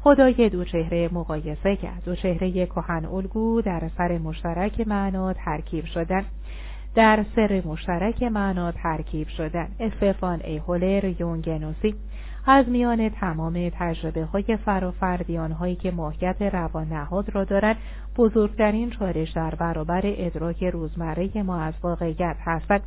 خدای 0.00 0.48
دو 0.48 0.64
چهره 0.64 1.08
مقایسه 1.12 1.76
کرد. 1.76 2.02
دو 2.04 2.14
چهره 2.14 2.66
کهن 2.66 3.04
الگو 3.04 3.60
در 3.60 3.82
سر 3.98 4.18
مشترک 4.18 4.88
معنا 4.88 5.32
ترکیب 5.32 5.84
شدن. 5.84 6.24
در 6.94 7.24
سر 7.36 7.62
مشترک 7.66 8.22
معنا 8.22 8.72
ترکیب 8.72 9.28
شدن. 9.28 9.68
استفان 9.80 10.40
ایهولر 10.44 11.20
یونگنوسی. 11.20 11.94
از 12.46 12.68
میان 12.68 13.08
تمام 13.08 13.70
تجربه 13.78 14.24
های 14.24 14.58
فرافردی 14.64 15.38
آنهایی 15.38 15.76
که 15.76 15.90
ماهیت 15.90 16.42
روان 16.42 16.88
نهاد 16.88 17.34
را 17.34 17.44
دارند 17.44 17.76
بزرگترین 18.16 18.90
چالش 18.90 19.30
در 19.30 19.54
برابر 19.54 20.00
ادراک 20.04 20.64
روزمره 20.64 21.42
ما 21.42 21.60
از 21.60 21.74
واقعیت 21.82 22.36
هستند. 22.40 22.82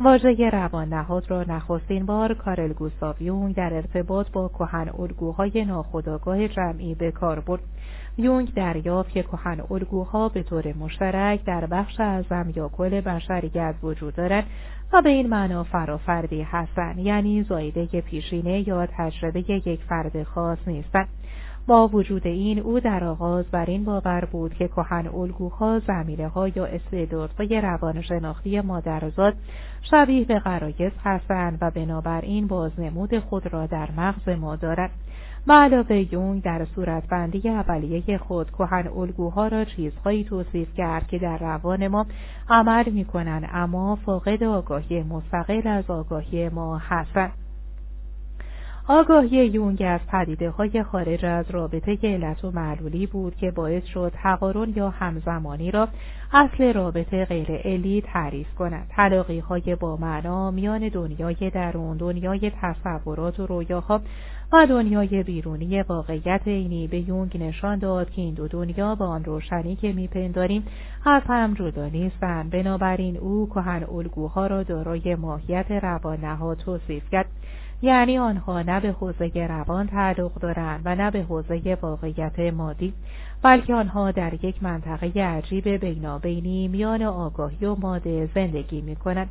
واژه 0.00 0.50
روان 0.52 0.88
نهاد 0.88 1.30
را 1.30 1.42
نخستین 1.42 2.06
بار 2.06 2.34
کارل 2.34 2.72
گوستاو 2.72 3.52
در 3.56 3.74
ارتباط 3.74 4.30
با 4.30 4.48
کهن 4.48 4.90
الگوهای 4.98 5.64
ناخودآگاه 5.64 6.48
جمعی 6.48 6.94
به 6.94 7.10
کار 7.10 7.40
برد. 7.40 7.62
یونگ 8.20 8.54
دریافت 8.54 9.10
که 9.10 9.22
کهن 9.22 9.60
الگوها 9.70 10.28
به 10.28 10.42
طور 10.42 10.72
مشترک 10.72 11.44
در 11.44 11.66
بخش 11.66 12.00
اعظم 12.00 12.52
یا 12.56 12.68
کل 12.68 13.00
بشریت 13.00 13.74
وجود 13.82 14.14
دارند 14.14 14.44
و 14.92 15.02
به 15.02 15.10
این 15.10 15.26
معنا 15.26 15.64
فرافردی 15.64 16.42
هستند. 16.42 16.98
یعنی 16.98 17.42
زایده 17.42 18.00
پیشینه 18.00 18.68
یا 18.68 18.86
تجربه 18.86 19.50
یک 19.50 19.80
فرد 19.88 20.22
خاص 20.22 20.58
نیستند. 20.66 21.08
با 21.66 21.88
وجود 21.88 22.26
این 22.26 22.58
او 22.58 22.80
در 22.80 23.04
آغاز 23.04 23.44
بر 23.50 23.64
این 23.66 23.84
باور 23.84 24.24
بود 24.24 24.54
که 24.54 24.68
کهن 24.68 25.08
الگوها 25.14 25.78
زمینه 25.78 26.28
ها 26.28 26.48
یا 26.48 26.66
استعدادهای 26.66 27.60
روانشناختی 27.60 28.60
مادرزاد 28.60 29.34
شبیه 29.90 30.24
به 30.24 30.38
قرایز 30.38 30.92
هستند 31.04 31.58
و 31.60 31.70
بنابراین 31.70 32.46
بازنمود 32.46 33.18
خود 33.18 33.52
را 33.52 33.66
در 33.66 33.88
مغز 33.96 34.28
ما 34.28 34.56
دارد 34.56 34.90
به 35.46 35.54
علاوه 35.54 36.12
یونگ 36.14 36.42
در 36.42 36.64
صورتبندی 36.64 37.48
اولیه 37.48 38.18
خود 38.18 38.50
کهن 38.50 38.88
الگوها 38.88 39.48
را 39.48 39.64
چیزهایی 39.64 40.24
توصیف 40.24 40.74
کرد 40.74 41.06
که 41.06 41.18
در 41.18 41.38
روان 41.38 41.88
ما 41.88 42.06
عمل 42.48 42.90
می‌کنند 42.90 43.48
اما 43.52 43.96
فاقد 43.96 44.44
آگاهی 44.44 45.02
مستقل 45.02 45.68
از 45.68 45.90
آگاهی 45.90 46.48
ما 46.48 46.78
هستند. 46.78 47.39
آگاهی 48.92 49.46
یونگ 49.46 49.82
از 49.86 50.00
پدیده 50.08 50.50
های 50.50 50.82
خارج 50.82 51.24
از 51.24 51.50
رابطه 51.50 51.98
علت 52.02 52.44
و 52.44 52.50
معلولی 52.50 53.06
بود 53.06 53.36
که 53.36 53.50
باعث 53.50 53.84
شد 53.84 54.12
تقارن 54.14 54.72
یا 54.76 54.90
همزمانی 54.90 55.70
را 55.70 55.88
اصل 56.32 56.72
رابطه 56.72 57.24
غیر 57.24 57.52
علی 57.52 58.02
تعریف 58.06 58.54
کند. 58.54 58.86
تلاقی 58.88 59.38
های 59.38 59.76
با 59.80 59.96
معنا 59.96 60.50
میان 60.50 60.88
دنیای 60.88 61.50
درون 61.50 61.96
دنیای 61.96 62.52
تصورات 62.62 63.40
و 63.40 63.46
رویاها 63.46 64.00
و 64.52 64.66
دنیای 64.66 65.22
بیرونی 65.22 65.82
واقعیت 65.82 66.42
اینی 66.44 66.88
به 66.88 66.98
یونگ 67.08 67.42
نشان 67.42 67.78
داد 67.78 68.10
که 68.10 68.22
این 68.22 68.34
دو 68.34 68.48
دنیا 68.48 68.94
با 68.94 69.06
آن 69.06 69.24
روشنی 69.24 69.76
که 69.76 69.92
میپنداریم 69.92 70.66
از 71.04 71.22
هم 71.26 71.54
جدا 71.54 71.86
نیستند. 71.86 72.50
بنابراین 72.50 73.16
او 73.16 73.48
کهن 73.48 73.84
الگوها 73.84 74.46
را 74.46 74.62
دارای 74.62 75.14
ماهیت 75.14 75.70
روان 75.70 76.20
نهاد 76.20 76.58
توصیف 76.58 77.10
کرد. 77.10 77.26
یعنی 77.82 78.18
آنها 78.18 78.62
نه 78.62 78.80
به 78.80 78.92
حوزه 78.92 79.46
روان 79.48 79.86
تعلق 79.86 80.34
دارند 80.34 80.82
و 80.84 80.94
نه 80.94 81.10
به 81.10 81.22
حوزه 81.22 81.78
واقعیت 81.82 82.38
مادی 82.38 82.92
بلکه 83.42 83.74
آنها 83.74 84.10
در 84.10 84.44
یک 84.44 84.62
منطقه 84.62 85.22
عجیب 85.22 85.68
بینابینی 85.68 86.68
میان 86.68 87.02
آگاهی 87.02 87.66
و 87.66 87.74
ماده 87.74 88.28
زندگی 88.34 88.80
می 88.80 88.96
کنند. 88.96 89.28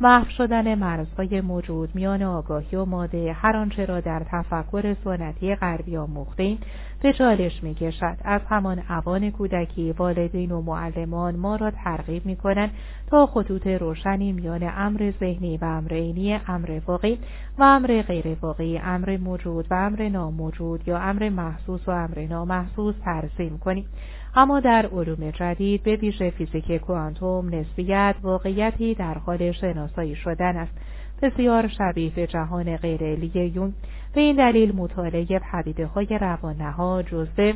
محو 0.00 0.30
شدن 0.30 0.74
مرزهای 0.74 1.40
موجود 1.40 1.94
میان 1.94 2.22
آگاهی 2.22 2.76
و 2.76 2.84
ماده 2.84 3.32
هر 3.32 3.56
آنچه 3.56 3.84
را 3.84 4.00
در 4.00 4.22
تفکر 4.30 4.96
سنتی 5.04 5.54
غربی 5.54 5.96
آموختیم 5.96 6.58
به 7.04 7.12
چالش 7.12 7.62
می 7.62 7.74
کشد. 7.74 8.16
از 8.24 8.40
همان 8.48 8.82
اوان 8.90 9.30
کودکی 9.30 9.92
والدین 9.92 10.52
و 10.52 10.62
معلمان 10.62 11.36
ما 11.36 11.56
را 11.56 11.70
ترغیب 11.70 12.26
می 12.26 12.36
کنند 12.36 12.70
تا 13.06 13.26
خطوط 13.26 13.66
روشنی 13.66 14.32
میان 14.32 14.70
امر 14.76 15.12
ذهنی 15.20 15.56
و 15.56 15.64
امر 15.64 15.92
عینی 15.92 16.40
امر 16.48 16.80
واقعی 16.86 17.18
و 17.58 17.62
امر 17.62 18.02
غیر 18.02 18.36
واقعی 18.40 18.78
امر 18.78 19.16
موجود 19.16 19.66
و 19.70 19.74
امر 19.74 20.08
ناموجود 20.08 20.88
یا 20.88 20.98
امر 20.98 21.28
محسوس 21.28 21.88
و 21.88 21.90
امر 21.90 22.26
نامحسوس 22.30 22.94
ترسیم 23.04 23.58
کنیم. 23.58 23.86
اما 24.34 24.60
در 24.60 24.86
علوم 24.86 25.30
جدید 25.30 25.82
به 25.82 25.96
ویژه 25.96 26.30
فیزیک 26.30 26.72
کوانتوم 26.72 27.54
نسبیت 27.54 28.14
واقعیتی 28.22 28.94
در 28.94 29.18
حال 29.18 29.52
شناسایی 29.52 30.14
شدن 30.14 30.56
است. 30.56 30.78
بسیار 31.22 31.68
شبیه 31.68 32.10
به 32.10 32.26
جهان 32.26 32.76
غیرعلی 32.76 33.52
یون. 33.54 33.74
به 34.14 34.20
این 34.20 34.36
دلیل 34.36 34.76
مطالعه 34.76 35.38
پدیده 35.52 35.86
های 35.86 36.18
روانها 36.20 37.02
جزء 37.02 37.52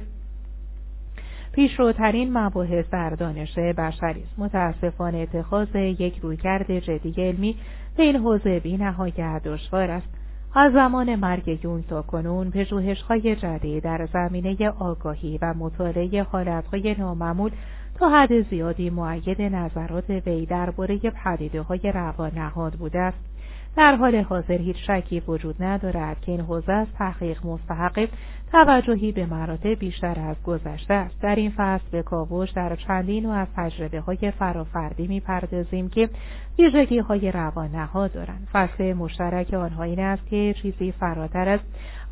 پیشروترین 1.52 2.38
مباحث 2.38 2.84
در 2.90 3.11
دانش 3.11 3.59
بشری 3.59 4.22
است 4.22 4.38
متاسفانه 4.38 5.18
اتخاذ 5.18 5.74
یک 5.74 6.18
رویکرد 6.18 6.78
جدی 6.78 7.14
علمی 7.22 7.56
به 7.96 8.02
این 8.02 8.16
حوزه 8.16 8.61
بی 8.61 8.76
نهایت 8.76 9.42
دشوار 9.44 9.90
است. 9.90 10.09
از 10.54 10.72
زمان 10.72 11.14
مرگ 11.14 11.64
یونگ 11.64 11.86
تا 11.86 12.02
کنون 12.02 12.50
پژوهش‌های 12.50 13.36
جدید 13.36 13.84
در 13.84 14.09
زمینه 14.12 14.70
آگاهی 14.70 15.38
و 15.42 15.54
مطالعه 15.54 16.22
حالتهای 16.22 16.94
نامعمول 16.98 17.50
تا 17.94 18.09
حد 18.09 18.50
زیادی 18.50 18.90
معید 18.90 19.42
نظرات 19.42 20.11
وی 20.11 20.46
درباره 20.46 20.98
پدیده 20.98 21.62
های 21.62 21.92
روان 21.94 22.30
نهاد 22.34 22.72
بوده 22.72 22.98
است. 22.98 23.27
در 23.78 23.96
حال 23.96 24.16
حاضر 24.16 24.58
هیچ 24.58 24.76
شکی 24.86 25.20
وجود 25.20 25.62
ندارد 25.62 26.20
که 26.20 26.32
این 26.32 26.40
حوزه 26.40 26.72
از 26.72 26.86
تحقیق 26.98 27.46
مستحق 27.46 28.08
توجهی 28.52 29.12
به 29.12 29.26
مراتب 29.26 29.78
بیشتر 29.78 30.20
از 30.20 30.42
گذشته 30.42 30.94
است. 30.94 31.22
در 31.22 31.34
این 31.34 31.52
فصل 31.56 31.84
به 31.90 32.02
کاوش 32.02 32.50
در 32.50 32.76
چندین 32.76 33.26
و 33.26 33.30
از 33.30 33.48
تجربه 33.56 34.00
های 34.00 34.32
فرافردی 34.38 35.06
می‌پردازیم 35.06 35.88
که 35.88 36.08
ویژگی 36.58 36.98
های 36.98 37.32
روان 37.32 37.70
نهاد 37.70 38.12
دارند. 38.12 38.48
فصل 38.52 38.92
مشترک 38.92 39.54
آنها 39.54 39.82
این 39.82 40.00
است 40.00 40.26
که 40.26 40.54
چیزی 40.62 40.92
فراتر 40.92 41.48
از 41.48 41.60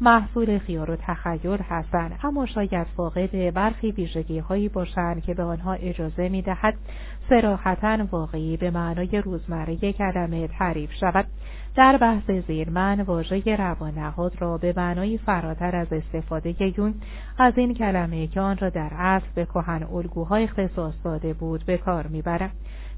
محصول 0.01 0.59
خیار 0.59 0.91
و 0.91 0.97
تخیل 0.97 1.59
هستند 1.69 2.19
اما 2.23 2.47
شاید 2.47 2.87
فاقد 2.97 3.55
برخی 3.55 3.91
ویژگی 3.91 4.39
هایی 4.39 4.69
باشند 4.69 5.23
که 5.23 5.35
به 5.35 5.43
آنها 5.43 5.73
اجازه 5.73 6.29
می‌دهد 6.29 6.75
سراحتا 7.29 7.99
واقعی 8.11 8.57
به 8.57 8.71
معنای 8.71 9.21
روزمره 9.21 9.77
کلمه 9.77 10.49
تعریف 10.49 10.93
شود. 11.01 11.27
در 11.77 11.97
بحث 11.97 12.31
زیر 12.31 12.71
من 12.71 13.01
واژه 13.01 13.57
روانهاد 13.57 14.33
را 14.39 14.59
به 14.59 14.75
معنای 14.77 15.19
فراتر 15.19 15.77
از 15.77 15.93
استفاده 15.93 16.79
یون 16.79 16.95
از 17.39 17.53
این 17.57 17.75
کلمه 17.75 18.27
که 18.27 18.41
آن 18.41 18.57
را 18.57 18.69
در 18.71 18.91
اصل 18.93 19.27
به 19.35 19.45
کهن 19.45 19.83
الگوها 19.83 20.37
اختصاص 20.37 20.95
داده 21.05 21.33
بود 21.33 21.65
به 21.67 21.79
کار 21.79 22.07
می‌برم 22.07 22.51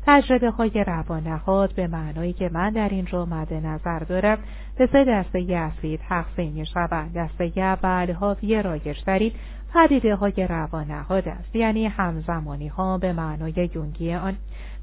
تجربه 0.06 0.50
های 0.50 0.84
روانهاد 0.86 1.74
به 1.74 1.86
معنایی 1.86 2.32
که 2.32 2.50
من 2.52 2.70
در 2.70 2.88
اینجا 2.88 3.24
مد 3.24 3.54
نظر 3.54 3.98
دارم 3.98 4.38
به 4.78 4.88
سه 4.92 5.04
دسته 5.04 5.38
اصلی 5.38 5.98
تقسیم 6.08 6.52
می 6.52 6.66
شوند. 6.66 7.12
دسته 7.14 7.52
اول 7.56 8.12
حاوی 8.12 8.62
رایشترین 8.62 9.32
پدیده 9.74 10.14
های 10.14 10.46
روانهاد 10.48 11.28
است 11.28 11.56
یعنی 11.56 11.86
همزمانی 11.86 12.68
ها 12.68 12.98
به 12.98 13.12
معنای 13.12 13.70
یونگی 13.74 14.14
آن 14.14 14.36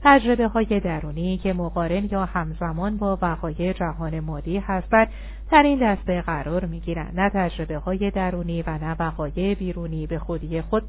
تجربه 0.08 0.47
های 0.47 0.80
درونی 0.80 1.38
که 1.38 1.53
مقارن 1.53 2.08
یا 2.12 2.26
همزمان 2.26 2.97
با 2.97 3.18
وقایع 3.22 3.74
جهان 3.74 4.20
مادی 4.20 4.58
هستند 4.58 5.08
در 5.51 5.64
این 5.64 5.80
دسته 5.82 6.22
قرار 6.22 6.66
می 6.66 6.80
گیرند 6.80 7.20
نه 7.20 7.30
تجربه 7.30 7.78
های 7.78 8.12
درونی 8.12 8.62
و 8.62 8.78
نه 8.78 8.95
وقایع 8.99 9.56
بیرونی 9.56 10.08
به 10.08 10.20
خودی 10.20 10.62
خود 10.62 10.84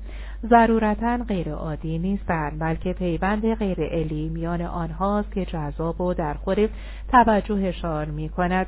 ضرورتا 0.51 1.19
غیر 1.29 1.53
عادی 1.53 1.99
نیستند 1.99 2.59
بلکه 2.59 2.93
پیوند 2.93 3.55
غیر 3.55 3.81
علی 3.81 4.29
میان 4.29 4.63
آنهاست 4.63 5.33
که 5.33 5.45
جذاب 5.45 6.01
و 6.01 6.15
در 6.15 6.35
خود 6.35 6.71
توجهشان 7.09 8.11
می 8.11 8.29
کند 8.29 8.67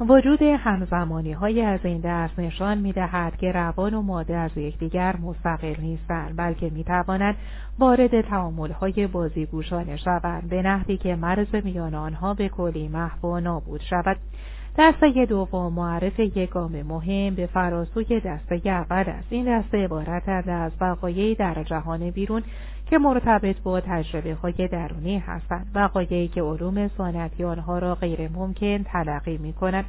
وجود 0.00 0.42
همزمانی 0.42 1.32
های 1.32 1.62
از 1.62 1.80
این 1.84 2.00
دست 2.04 2.38
نشان 2.38 2.78
می 2.78 2.92
دهد 2.92 3.36
که 3.36 3.52
روان 3.52 3.94
و 3.94 4.02
ماده 4.02 4.36
از 4.36 4.56
یکدیگر 4.56 5.16
مستقل 5.16 5.74
نیستند 5.80 6.36
بلکه 6.36 6.70
می 6.70 6.84
توانند 6.84 7.36
وارد 7.78 8.20
تعامل 8.20 8.72
های 8.72 9.06
بازیگوشانه 9.06 9.96
شوند 9.96 10.48
به 10.48 10.62
نحوی 10.62 10.96
که 10.96 11.16
مرز 11.16 11.54
میان 11.64 11.94
آنها 11.94 12.34
به 12.34 12.48
کلی 12.48 12.88
محو 12.88 13.28
و 13.28 13.40
نابود 13.40 13.80
شود. 13.80 14.16
دسته 14.78 15.26
دوم 15.26 15.72
معرف 15.72 16.20
یک 16.20 16.50
گام 16.50 16.82
مهم 16.82 17.34
به 17.34 17.46
فراسوی 17.46 18.20
دسته 18.20 18.60
اول 18.64 19.04
است. 19.06 19.26
این 19.30 19.58
دسته 19.58 19.84
عبارتند 19.84 20.48
از 20.48 20.72
وقایعی 20.80 21.34
در 21.34 21.62
جهان 21.62 22.10
بیرون 22.10 22.42
که 22.90 22.98
مرتبط 22.98 23.56
با 23.62 23.80
تجربه 23.80 24.34
های 24.34 24.68
درونی 24.68 25.18
هستند 25.18 25.66
وقایعی 25.74 26.28
که 26.28 26.42
علوم 26.42 26.88
سنتی 26.88 27.44
آنها 27.44 27.78
را 27.78 27.94
غیر 27.94 28.28
ممکن 28.28 28.82
تلقی 28.82 29.38
می 29.38 29.52
کنند 29.52 29.84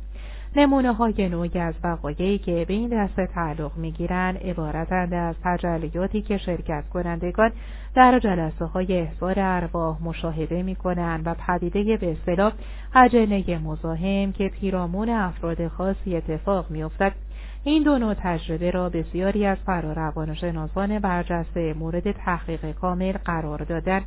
نمونه 0.55 0.93
های 0.93 1.29
نوعی 1.29 1.59
از 1.59 1.73
وقایعی 1.83 2.37
که 2.37 2.65
به 2.67 2.73
این 2.73 2.89
دسته 2.89 3.27
تعلق 3.27 3.77
می‌گیرند 3.77 4.37
عبارتند 4.37 5.13
از 5.13 5.35
تجلیاتی 5.43 6.21
که 6.21 6.37
شرکت 6.37 6.83
کنندگان 6.93 7.51
در 7.95 8.19
جلسه 8.19 8.65
های 8.65 8.99
احضار 8.99 9.35
ارواح 9.37 10.03
مشاهده 10.03 10.63
می 10.63 10.75
کنند 10.75 11.27
و 11.27 11.35
پدیده 11.47 11.97
به 11.97 12.11
اصطلاح 12.11 12.53
اجنه 12.95 13.57
مزاحم 13.57 14.31
که 14.31 14.49
پیرامون 14.49 15.09
افراد 15.09 15.67
خاصی 15.67 16.15
اتفاق 16.15 16.71
میافتد. 16.71 17.11
این 17.63 17.83
دو 17.83 17.97
نوع 17.97 18.13
تجربه 18.13 18.71
را 18.71 18.89
بسیاری 18.89 19.45
از 19.45 19.57
فراروانشناسان 19.65 20.99
برجسته 20.99 21.73
مورد 21.73 22.11
تحقیق 22.11 22.71
کامل 22.71 23.11
قرار 23.11 23.63
دادند. 23.63 24.05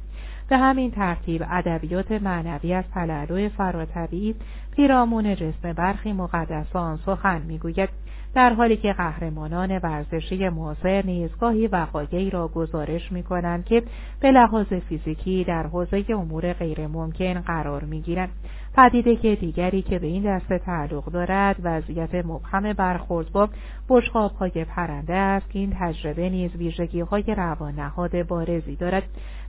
به 0.48 0.58
همین 0.58 0.90
ترتیب 0.90 1.44
ادبیات 1.50 2.12
معنوی 2.12 2.74
از 2.74 2.84
تلالو 2.94 3.48
فراتبیعی 3.48 4.34
پیرامون 4.76 5.36
جسم 5.36 5.72
برخی 5.72 6.12
مقدسان 6.12 6.96
سخن 6.96 7.42
می‌گوید. 7.42 7.88
در 8.34 8.52
حالی 8.52 8.76
که 8.76 8.92
قهرمانان 8.92 9.78
ورزشی 9.78 10.48
معاصر 10.48 11.02
نیز 11.04 11.30
گاهی 11.40 11.66
وقایعی 11.66 12.30
را 12.30 12.48
گزارش 12.48 13.12
می 13.12 13.22
کنند 13.22 13.64
که 13.64 13.82
به 14.20 14.30
لحاظ 14.30 14.66
فیزیکی 14.66 15.44
در 15.44 15.66
حوزه 15.66 16.04
امور 16.08 16.52
غیرممکن 16.52 17.40
قرار 17.40 17.84
می 17.84 18.00
گیرند. 18.00 18.30
پدیده 18.76 19.16
که 19.16 19.34
دیگری 19.34 19.82
که 19.82 19.98
به 19.98 20.06
این 20.06 20.36
دسته 20.36 20.58
تعلق 20.58 21.04
دارد 21.04 21.56
وضعیت 21.62 22.14
مبهم 22.14 22.72
برخورد 22.72 23.32
با 23.32 23.48
بشقاب 23.88 24.32
های 24.32 24.64
پرنده 24.64 25.14
است 25.14 25.50
که 25.50 25.58
این 25.58 25.76
تجربه 25.80 26.30
نیز 26.30 26.56
ویژگی 26.56 27.00
های 27.00 27.34
روانهاد 27.36 28.22
بارزی 28.22 28.76
دارد 28.76 29.02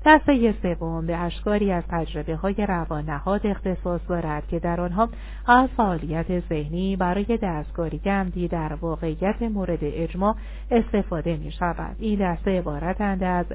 دسته 0.06 0.54
سوم 0.62 1.06
به 1.06 1.18
اشکاری 1.18 1.72
از 1.72 1.84
تجربه 1.90 2.36
های 2.36 2.56
روانهاد 2.68 3.48
اختصاص 3.48 4.02
دارد 4.10 4.48
که 4.48 4.60
در 4.60 4.82
آنها 4.82 5.10
از 5.48 5.70
فعالیت 5.78 6.40
ذهنی 6.50 6.96
برای 6.96 7.40
دستکاری 7.42 7.98
گمدی 7.98 8.48
در 8.48 8.74
واقعیت 8.74 9.42
مورد 9.42 9.80
اجماع 9.82 10.36
استفاده 10.72 11.38
می 11.38 11.52
شود 11.52 11.96
این 12.00 12.20
دسته 12.20 12.58
عبارتند 12.58 13.24
از 13.24 13.46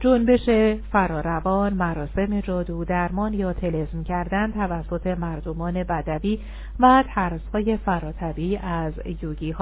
جنبش 0.00 0.48
فراروان 0.92 1.72
مراسم 1.72 2.40
جادو 2.40 2.84
درمان 2.84 3.32
یا 3.32 3.52
تلزم 3.52 4.02
کردن 4.02 4.52
توسط 4.52 5.06
مردمان 5.06 5.84
بدوی 5.84 6.40
و 6.80 7.04
ترسهای 7.14 7.76
فراتبی 7.76 8.56
از 8.56 8.92
یوگی 9.22 9.52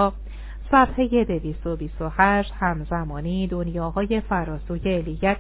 صفحه 0.70 1.24
228 1.24 2.52
همزمانی 2.60 3.46
دنیاهای 3.46 4.20
فراسوی 4.20 4.94
الیت. 4.94 5.36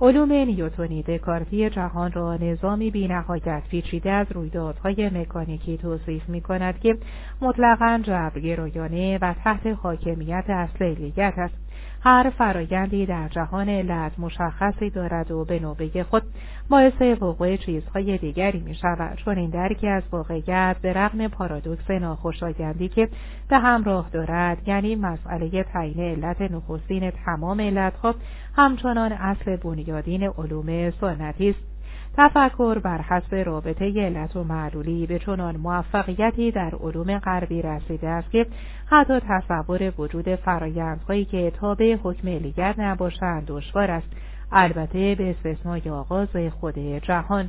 علوم 0.00 0.32
نیوتونی 0.32 1.02
دکارتی 1.02 1.70
جهان 1.70 2.12
را 2.12 2.36
نظامی 2.36 2.90
بینهایت 2.90 3.62
پیچیده 3.70 4.10
از 4.10 4.26
رویدادهای 4.32 5.08
مکانیکی 5.08 5.78
توصیف 5.78 6.28
می 6.28 6.40
کند 6.40 6.80
که 6.80 6.98
مطلقا 7.40 8.00
جبرگرایانه 8.02 9.18
و 9.22 9.34
تحت 9.44 9.66
حاکمیت 9.66 10.44
اصل 10.48 10.84
الیت 10.84 11.34
است. 11.36 11.65
هر 12.06 12.30
فرایندی 12.38 13.06
در 13.06 13.28
جهان 13.28 13.68
علت 13.68 14.18
مشخصی 14.18 14.90
دارد 14.90 15.30
و 15.30 15.44
به 15.44 15.58
نوبه 15.58 16.04
خود 16.10 16.22
باعث 16.68 17.02
وقوع 17.20 17.56
چیزهای 17.56 18.18
دیگری 18.18 18.60
می 18.60 18.74
شود 18.74 19.18
چون 19.24 19.38
این 19.38 19.50
درکی 19.50 19.88
از 19.88 20.02
واقعیت 20.12 20.76
به 20.82 20.92
رغم 20.92 21.28
پارادوکس 21.28 21.90
ناخوشایندی 21.90 22.88
که 22.88 23.08
به 23.48 23.58
همراه 23.58 24.10
دارد 24.12 24.68
یعنی 24.68 24.96
مسئله 24.96 25.62
تعیین 25.62 26.00
علت 26.00 26.40
نخستین 26.40 27.10
تمام 27.10 27.60
علتها 27.60 28.14
همچنان 28.56 29.12
اصل 29.12 29.56
بنیادین 29.56 30.22
علوم 30.22 30.90
سنتی 30.90 31.50
است. 31.50 31.75
تفکر 32.16 32.78
بر 32.78 33.02
حسب 33.02 33.34
رابطه 33.34 34.06
علت 34.06 34.36
و 34.36 34.44
معلولی 34.44 35.06
به 35.06 35.18
چنان 35.18 35.56
موفقیتی 35.56 36.50
در 36.50 36.74
علوم 36.74 37.18
غربی 37.18 37.62
رسیده 37.62 38.08
است 38.08 38.30
که 38.30 38.46
حتی 38.86 39.20
تصور 39.28 39.92
وجود 39.98 40.34
فرایندهایی 40.34 41.24
که 41.24 41.52
تابع 41.60 41.96
حکم 42.02 42.28
علیت 42.28 42.74
نباشند 42.78 43.44
دشوار 43.46 43.90
است. 43.90 44.08
البته 44.52 45.14
به 45.14 45.30
استثنای 45.30 45.90
آغاز 45.90 46.28
خود 46.60 46.78
جهان. 46.78 47.48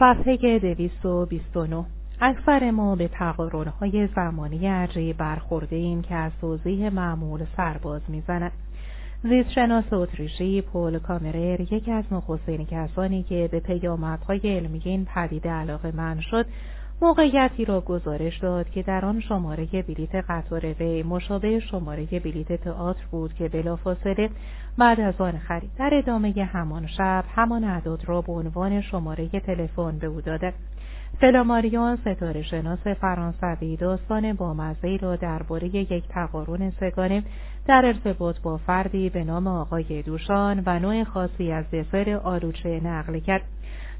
صفحه 0.00 0.58
229 0.58 1.84
اکثر 2.20 2.70
ما 2.70 2.96
به 2.96 3.08
تقارنهای 3.08 4.08
زمانی 4.16 4.66
عجیب 4.66 5.16
برخورده 5.16 5.76
ایم 5.76 6.02
که 6.02 6.14
از 6.14 6.32
توضیح 6.40 6.88
معمول 6.88 7.44
سرباز 7.56 8.00
می‌زند. 8.08 8.52
زیستشناس 9.22 9.92
اتریشی 9.92 10.62
پول 10.62 10.98
کامرر 10.98 11.60
یکی 11.60 11.92
از 11.92 12.04
نخستین 12.12 12.66
کسانی 12.66 13.22
که 13.22 13.48
به 13.52 13.60
پیامدهای 13.60 14.40
علمی 14.44 14.80
این 14.84 15.04
پدیده 15.04 15.50
علاقه 15.50 15.92
من 15.96 16.20
شد 16.20 16.46
موقعیتی 17.02 17.64
را 17.64 17.80
گزارش 17.80 18.38
داد 18.38 18.70
که 18.70 18.82
در 18.82 19.04
آن 19.04 19.20
شماره 19.20 19.66
بلیت 19.66 20.14
قطار 20.14 20.60
ری 20.60 21.02
مشابه 21.02 21.60
شماره 21.60 22.06
بلیت 22.06 22.52
تئاتر 22.52 23.04
بود 23.10 23.34
که 23.34 23.48
بلافاصله 23.48 24.30
بعد 24.78 25.00
از 25.00 25.20
آن 25.20 25.38
خرید. 25.38 25.70
در 25.78 25.90
ادامه 25.92 26.32
همان 26.52 26.86
شب 26.86 27.24
همان 27.34 27.64
اعداد 27.64 28.04
را 28.04 28.20
به 28.22 28.32
عنوان 28.32 28.80
شماره 28.80 29.28
تلفن 29.28 29.98
به 29.98 30.06
او 30.06 30.20
دادند 30.20 30.54
فلاماریون 31.20 31.96
ستاره 31.96 32.42
شناس 32.42 32.86
فرانسوی 32.86 33.76
داستان 33.76 34.32
بامزهای 34.32 34.98
را 34.98 35.16
درباره 35.16 35.76
یک 35.76 36.04
تقارن 36.08 36.70
سگانه 36.70 37.22
در 37.66 37.82
ارتباط 37.86 38.40
با 38.40 38.56
فردی 38.56 39.10
به 39.10 39.24
نام 39.24 39.46
آقای 39.46 40.02
دوشان 40.02 40.62
و 40.66 40.78
نوع 40.78 41.04
خاصی 41.04 41.52
از 41.52 41.64
دسر 41.70 42.20
آلوچه 42.24 42.80
نقل 42.84 43.18
کرد. 43.18 43.42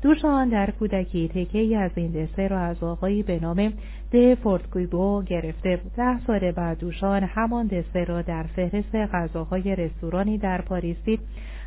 دوشان 0.02 0.48
در 0.48 0.70
کودکی 0.70 1.28
تکه 1.28 1.78
از 1.78 1.90
این 1.94 2.10
دسر 2.10 2.48
را 2.48 2.60
از 2.60 2.82
آقایی 2.82 3.22
به 3.22 3.38
نام 3.40 3.72
ده 4.10 4.34
فورتگویبو 4.34 5.22
گرفته 5.22 5.76
بود. 5.76 5.92
ده 5.96 6.20
سال 6.26 6.52
بعد 6.52 6.78
دوشان 6.78 7.22
همان 7.22 7.66
دسر 7.66 8.04
را 8.04 8.22
در 8.22 8.42
فهرست 8.42 8.94
غذاهای 8.94 9.76
رستورانی 9.76 10.38
در 10.38 10.60
پاریس 10.60 10.96
دید 11.04 11.20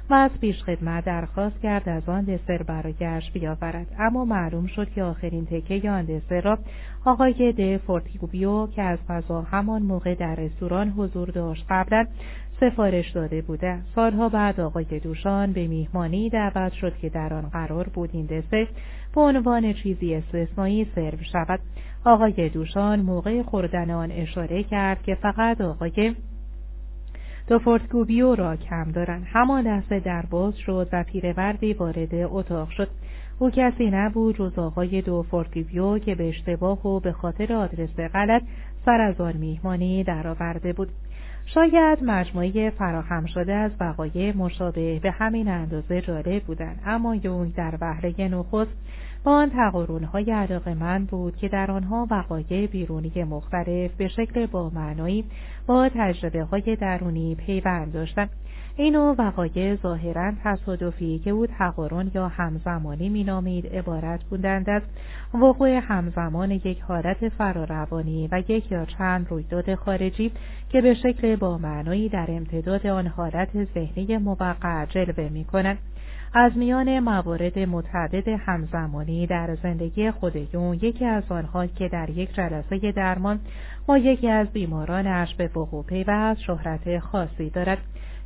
و 0.09 0.13
از 0.13 0.31
پیشخدمت 0.41 1.05
درخواست 1.05 1.61
کرد 1.61 1.89
از 1.89 2.09
آن 2.09 2.23
دسر 2.23 2.63
برایش 2.63 3.31
بیاورد. 3.31 3.87
اما 3.99 4.25
معلوم 4.25 4.67
شد 4.67 4.89
که 4.89 5.03
آخرین 5.03 5.45
تکه 5.45 5.89
آن 5.89 6.05
دسر 6.05 6.41
را 6.41 6.57
آقای 7.05 7.51
د 7.51 7.77
فورتیگوبیو 7.77 8.67
که 8.67 8.81
از 8.81 8.99
قضا 9.09 9.41
همان 9.41 9.81
موقع 9.81 10.15
در 10.15 10.35
رستوران 10.35 10.89
حضور 10.89 11.29
داشت 11.29 11.65
قبلا 11.69 12.05
سفارش 12.63 13.11
داده 13.11 13.41
بوده. 13.41 13.81
سالها 13.95 14.29
بعد 14.29 14.59
آقای 14.59 14.99
دوشان 15.03 15.51
به 15.51 15.67
میهمانی 15.67 16.29
دعوت 16.29 16.73
شد 16.73 16.97
که 16.97 17.09
در 17.09 17.33
آن 17.33 17.49
قرار 17.49 17.89
بود 17.89 18.09
این 18.13 18.25
دسر 18.25 18.67
به 19.15 19.21
عنوان 19.21 19.73
چیزی 19.73 20.15
استثنایی 20.15 20.87
سرو 20.95 21.17
شود. 21.31 21.59
آقای 22.05 22.49
دوشان 22.49 23.01
موقع 23.01 23.41
خوردن 23.41 23.91
آن 23.91 24.11
اشاره 24.11 24.63
کرد 24.63 25.03
که 25.03 25.15
فقط 25.15 25.61
آقای 25.61 26.15
دو 27.47 27.59
فورتگوبیو 27.59 28.35
را 28.35 28.55
کم 28.55 28.91
دارن 28.91 29.23
همان 29.23 29.79
دسته 29.79 29.99
در 29.99 30.25
باز 30.29 30.57
شد 30.57 30.89
و 30.93 31.03
پیرمردی 31.03 31.73
وارد 31.73 32.15
اتاق 32.15 32.69
شد. 32.69 32.89
او 33.39 33.49
کسی 33.49 33.89
نبود 33.91 34.35
جز 34.35 34.59
آقای 34.59 35.01
دو 35.01 35.23
فورتگوبیو 35.23 35.99
که 35.99 36.15
به 36.15 36.29
اشتباه 36.29 36.87
و 36.87 36.99
به 36.99 37.11
خاطر 37.11 37.53
آدرس 37.53 37.95
غلط 38.13 38.41
سر 38.85 39.01
از 39.01 39.21
آن 39.21 39.37
میهمانی 39.37 40.03
درآورده 40.03 40.73
بود. 40.73 40.89
شاید 41.45 41.99
مجموعه 42.01 42.69
فراهم 42.69 43.25
شده 43.25 43.53
از 43.53 43.71
وقایع 43.79 44.37
مشابه 44.37 44.99
به 44.99 45.11
همین 45.11 45.47
اندازه 45.47 46.01
جالب 46.01 46.43
بودند. 46.43 46.81
اما 46.85 47.15
یونگ 47.15 47.55
در 47.55 47.77
وهله 47.81 48.27
نخست 48.27 48.71
با 49.23 49.31
آن 49.31 49.49
تقارنهای 49.49 50.31
علاقه 50.31 50.73
من 50.73 51.05
بود 51.05 51.37
که 51.37 51.47
در 51.47 51.71
آنها 51.71 52.07
وقایع 52.11 52.67
بیرونی 52.67 53.23
مختلف 53.23 53.91
به 53.97 54.07
شکل 54.07 54.45
با 54.45 54.69
معنایی 54.69 55.25
با 55.67 55.89
تجربه 55.95 56.43
های 56.43 56.77
درونی 56.81 57.35
پیوند 57.35 57.93
داشتند. 57.93 58.29
این 58.75 58.93
نوع 58.95 59.15
وقایع 59.17 59.75
ظاهرا 59.75 60.31
تصادفی 60.43 61.19
که 61.19 61.29
او 61.29 61.47
تقارن 61.47 62.11
یا 62.13 62.27
همزمانی 62.27 63.09
مینامید 63.09 63.67
عبارت 63.67 64.23
بودند 64.23 64.69
از 64.69 64.81
وقوع 65.33 65.69
همزمان 65.69 66.51
یک 66.51 66.81
حالت 66.81 67.29
فراروانی 67.29 68.29
و 68.31 68.43
یک 68.47 68.71
یا 68.71 68.85
چند 68.85 69.27
رویداد 69.29 69.75
خارجی 69.75 70.31
که 70.69 70.81
به 70.81 70.93
شکل 70.93 71.35
با 71.35 71.57
معنایی 71.57 72.09
در 72.09 72.25
امتداد 72.29 72.87
آن 72.87 73.07
حالت 73.07 73.49
ذهنی 73.73 74.17
موقع 74.17 74.85
جلوه 74.85 75.29
می 75.29 75.45
از 76.35 76.57
میان 76.57 76.99
موارد 76.99 77.59
متعدد 77.59 78.27
همزمانی 78.27 79.27
در 79.27 79.55
زندگی 79.63 80.11
خود 80.11 80.35
یون 80.53 80.73
یکی 80.81 81.05
از 81.05 81.23
آنها 81.29 81.67
که 81.67 81.87
در 81.87 82.09
یک 82.09 82.33
جلسه 82.35 82.91
درمان 82.91 83.39
با 83.85 83.97
یکی 83.97 84.29
از 84.29 84.47
بیمارانش 84.47 85.35
به 85.35 85.49
وقوع 85.55 85.83
پیوست 85.83 86.41
شهرت 86.41 86.99
خاصی 86.99 87.49
دارد. 87.49 87.77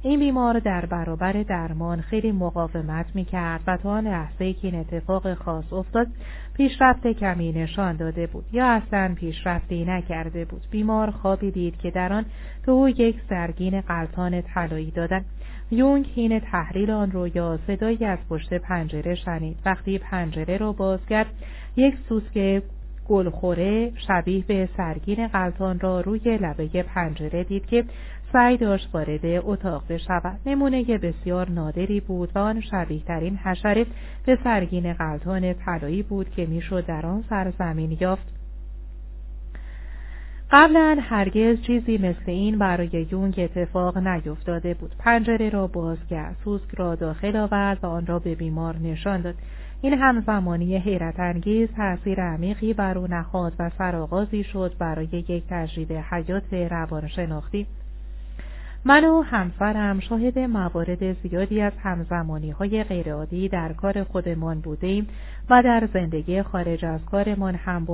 این 0.01 0.19
بیمار 0.19 0.59
در 0.59 0.85
برابر 0.85 1.31
درمان 1.31 2.01
خیلی 2.01 2.31
مقاومت 2.31 3.05
می‌کرد 3.13 3.61
و 3.67 3.77
تا 3.77 3.89
آن 3.89 4.07
لحظه 4.07 4.53
که 4.53 4.67
این 4.67 4.75
اتفاق 4.75 5.33
خاص 5.33 5.73
افتاد 5.73 6.07
پیشرفت 6.53 7.07
کمی 7.07 7.51
نشان 7.51 7.95
داده 7.95 8.27
بود. 8.27 8.45
یا 8.51 8.67
اصلا 8.67 9.13
پیشرفتی 9.15 9.85
نکرده 9.85 10.45
بود. 10.45 10.61
بیمار 10.71 11.11
خوابی 11.11 11.51
دید 11.51 11.77
که 11.77 11.91
در 11.91 12.13
آن 12.13 12.25
به 12.65 12.71
او 12.71 12.89
یک 12.89 13.21
سرگین 13.29 13.81
قلطان 13.81 14.41
طلایی 14.41 14.91
دادند 14.91 15.25
یونگ 15.71 16.07
حین 16.15 16.39
تحلیل 16.39 16.91
آن 16.91 17.11
رویا 17.11 17.59
صدایی 17.67 18.05
از 18.05 18.19
پشت 18.29 18.53
پنجره 18.53 19.15
شنید. 19.15 19.57
وقتی 19.65 19.97
پنجره 19.97 20.57
را 20.57 20.71
باز 20.71 21.05
کرد 21.09 21.27
یک 21.75 21.95
سوسک 22.09 22.63
گلخوره 23.07 23.91
شبیه 24.07 24.43
به 24.47 24.69
سرگین 24.77 25.27
قلطان 25.27 25.79
را 25.79 26.01
روی 26.01 26.37
لبه 26.37 26.83
پنجره 26.83 27.43
دید 27.43 27.65
که 27.65 27.83
سعی 28.33 28.57
داشت 28.57 28.89
وارد 28.93 29.25
اتاق 29.25 29.83
بشود. 29.89 30.39
نمونه 30.45 30.97
بسیار 30.97 31.49
نادری 31.49 31.99
بود 31.99 32.31
و 32.35 32.39
آن 32.39 32.61
شبیه 32.61 33.03
ترین 33.03 33.37
حشره 33.37 33.85
به 34.25 34.37
سرگین 34.43 34.93
قلطان 34.93 35.53
طلایی 35.53 36.03
بود 36.03 36.29
که 36.29 36.45
می‌شد 36.45 36.85
در 36.85 37.05
آن 37.05 37.23
سرزمین 37.29 37.97
یافت. 37.99 38.37
قبلا 40.51 40.97
هرگز 41.01 41.61
چیزی 41.61 41.97
مثل 41.97 42.31
این 42.31 42.57
برای 42.57 43.07
یونگ 43.11 43.35
اتفاق 43.37 43.97
نیفتاده 43.97 44.73
بود. 44.73 44.95
پنجره 44.99 45.49
را 45.49 45.67
باز 45.67 45.97
کرد 46.09 46.35
سوسک 46.43 46.75
را 46.75 46.95
داخل 46.95 47.37
آورد 47.37 47.79
و 47.83 47.87
آن 47.87 48.05
را 48.05 48.19
به 48.19 48.35
بیمار 48.35 48.75
نشان 48.77 49.21
داد. 49.21 49.35
این 49.81 49.93
همزمانی 49.93 50.77
حیرت 50.77 51.19
انگیز 51.19 51.69
تأثیر 51.71 52.21
عمیقی 52.21 52.73
بر 52.73 52.97
او 52.97 53.07
نهاد 53.07 53.53
و 53.59 53.69
سرآغازی 53.77 54.43
شد 54.43 54.75
برای 54.79 55.07
یک 55.11 55.43
تجربه 55.49 56.01
حیات 56.01 56.53
روانشناختی. 56.53 57.67
من 58.85 59.05
و 59.05 59.21
همسرم 59.21 59.99
شاهد 59.99 60.39
موارد 60.39 61.13
زیادی 61.13 61.61
از 61.61 61.73
همزمانی 61.83 62.51
های 62.51 62.83
غیرعادی 62.83 63.49
در 63.49 63.73
کار 63.73 64.03
خودمان 64.03 64.59
بودیم 64.59 65.07
و 65.49 65.63
در 65.63 65.89
زندگی 65.93 66.41
خارج 66.41 66.85
از 66.85 67.05
کارمان 67.05 67.55
هم 67.55 67.85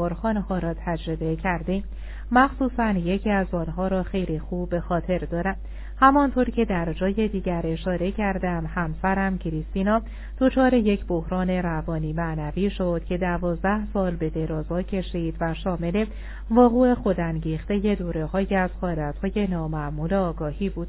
ها 0.49 0.59
را 0.59 0.73
تجربه 0.73 1.35
کردیم. 1.35 1.83
مخصوصا 2.31 2.91
یکی 2.91 3.29
از 3.29 3.53
آنها 3.53 3.87
را 3.87 4.03
خیلی 4.03 4.39
خوب 4.39 4.69
به 4.69 4.79
خاطر 4.79 5.17
دارم. 5.17 5.55
همانطور 6.03 6.49
که 6.49 6.65
در 6.65 6.93
جای 6.93 7.27
دیگر 7.27 7.61
اشاره 7.65 8.11
کردم 8.11 8.65
همسرم 8.75 9.37
کریستینا 9.37 10.01
دچار 10.39 10.73
یک 10.73 11.05
بحران 11.05 11.49
روانی 11.49 12.13
معنوی 12.13 12.69
شد 12.69 13.01
که 13.05 13.17
دوازده 13.17 13.91
سال 13.93 14.15
به 14.15 14.29
درازا 14.29 14.81
کشید 14.81 15.35
و 15.41 15.53
شامل 15.53 16.05
وقوع 16.51 16.93
خودانگیخته 16.93 17.95
دوره 17.95 18.25
های 18.25 18.55
از 18.55 18.69
حالتهای 18.81 19.47
نامعمول 19.47 20.13
آگاهی 20.13 20.69
بود. 20.69 20.87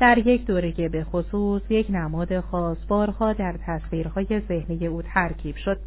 در 0.00 0.18
یک 0.18 0.46
دوره 0.46 0.88
به 0.88 1.04
خصوص 1.04 1.62
یک 1.68 1.86
نماد 1.90 2.40
خاص 2.40 2.78
بارها 2.88 3.32
در 3.32 3.54
تصویرهای 3.66 4.40
ذهنی 4.48 4.86
او 4.86 5.02
ترکیب 5.02 5.56
شد. 5.56 5.78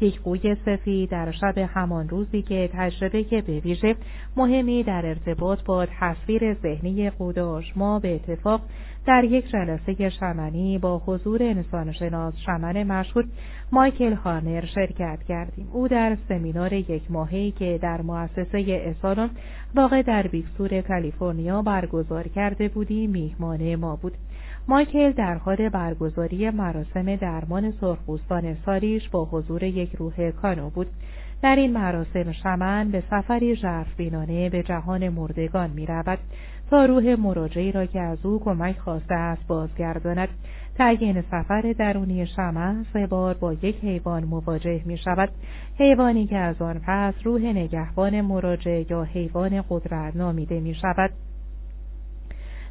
یک 0.00 0.20
قوی 0.20 0.56
سفید 0.64 1.10
در 1.10 1.30
شب 1.30 1.58
همان 1.58 2.08
روزی 2.08 2.42
که 2.42 2.70
تجربه 2.72 3.24
که 3.24 3.42
به 3.42 3.60
ویژه 3.60 3.96
مهمی 4.36 4.82
در 4.82 5.06
ارتباط 5.06 5.64
با 5.64 5.86
تصویر 6.00 6.54
ذهنی 6.54 7.10
قوداش 7.10 7.76
ما 7.76 7.98
به 7.98 8.14
اتفاق 8.14 8.60
در 9.06 9.24
یک 9.24 9.50
جلسه 9.50 10.08
شمنی 10.08 10.78
با 10.78 10.98
حضور 10.98 11.42
انسانشناس 11.42 12.34
شمن 12.46 12.82
مشهور 12.82 13.24
مایکل 13.72 14.12
هارنر 14.12 14.66
شرکت 14.66 15.18
کردیم. 15.28 15.68
او 15.72 15.88
در 15.88 16.16
سمینار 16.28 16.72
یک 16.72 17.10
ماهی 17.10 17.50
که 17.50 17.78
در 17.82 18.02
مؤسسه 18.02 18.64
اسالون 18.68 19.30
واقع 19.74 20.02
در 20.02 20.26
بیکسور 20.26 20.80
کالیفرنیا 20.80 21.62
برگزار 21.62 22.28
کرده 22.28 22.68
بودیم 22.68 23.10
میهمان 23.10 23.74
ما 23.74 23.96
بود. 23.96 24.12
مایکل 24.68 25.12
در 25.12 25.34
حال 25.34 25.68
برگزاری 25.68 26.50
مراسم 26.50 27.16
درمان 27.16 27.72
سرخپوستان 27.80 28.56
سالیش 28.66 29.08
با 29.08 29.24
حضور 29.24 29.62
یک 29.62 29.92
روح 29.94 30.30
کانو 30.30 30.70
بود. 30.70 30.86
در 31.42 31.56
این 31.56 31.72
مراسم 31.72 32.32
شمن 32.32 32.90
به 32.90 33.02
سفری 33.10 33.56
ژرف 33.56 33.96
بینانه 33.96 34.50
به 34.50 34.62
جهان 34.62 35.08
مردگان 35.08 35.70
می 35.70 35.86
رود 35.86 36.18
تا 36.70 36.84
روح 36.84 37.14
مراجعی 37.14 37.72
را 37.72 37.86
که 37.86 38.00
از 38.00 38.26
او 38.26 38.40
کمک 38.44 38.78
خواسته 38.78 39.14
است 39.14 39.46
بازگرداند. 39.46 40.28
تعیین 40.78 41.22
سفر 41.22 41.74
درونی 41.78 42.26
شمن 42.26 42.86
سه 42.92 43.06
بار 43.06 43.34
با 43.34 43.52
یک 43.52 43.84
حیوان 43.84 44.24
مواجه 44.24 44.82
می 44.84 44.98
شود 44.98 45.28
حیوانی 45.78 46.26
که 46.26 46.36
از 46.36 46.62
آن 46.62 46.80
پس 46.86 47.14
روح 47.24 47.42
نگهبان 47.42 48.20
مراجع 48.20 48.84
یا 48.90 49.02
حیوان 49.02 49.64
قدرت 49.70 50.16
نامیده 50.16 50.60
می 50.60 50.74
شود 50.74 51.10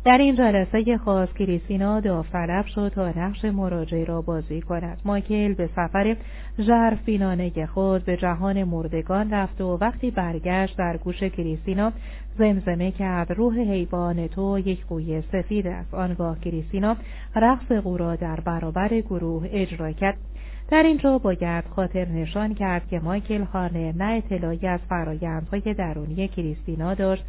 در 0.06 0.18
این 0.18 0.36
جلسه 0.36 0.97
خاص 0.97 1.30
کریسینا 1.34 1.99
داوطلب 1.99 2.66
شد 2.66 2.91
تا 2.95 3.10
نقش 3.10 3.45
مراجعه 3.45 4.06
را 4.06 4.22
بازی 4.22 4.62
کند. 4.62 5.01
مایکل 5.06 5.54
به 5.54 5.70
سفر 5.76 6.18
ژرف 6.60 7.06
بینانه 7.06 7.66
خود 7.66 8.06
به 8.06 8.18
جهان 8.18 8.64
مردگان 8.64 9.34
رفت 9.34 9.62
و 9.62 9.78
وقتی 9.82 10.12
برگشت 10.12 10.78
در 10.78 10.97
گوش 10.97 11.24
کریسینا 11.24 11.91
زمزمه 12.38 12.91
کرد. 12.91 13.32
روح 13.32 13.60
حیوان 13.60 14.28
تو 14.28 14.60
یک 14.60 14.86
قوی 14.86 15.24
سفید 15.32 15.68
است. 15.68 15.93
آنگاه 15.93 16.39
کریسینا 16.39 16.95
رقص 17.36 17.72
او 17.84 17.97
را 17.97 18.16
در 18.16 18.39
برابر 18.39 19.01
گروه 19.01 19.47
اجرا 19.51 19.91
کرد. 19.91 20.18
در 20.70 20.84
اینجا 20.84 21.18
باید 21.18 21.64
خاطر 21.76 22.08
نشان 22.08 22.54
کرد 22.54 22.88
که 22.88 22.99
مایکل 22.99 23.41
هارنر 23.41 23.93
نه 23.95 24.06
اطلاعی 24.06 24.68
از 24.68 24.80
فرایندهای 24.89 25.74
درونی 25.74 26.28
کریستینا 26.28 26.93
داشت 26.93 27.24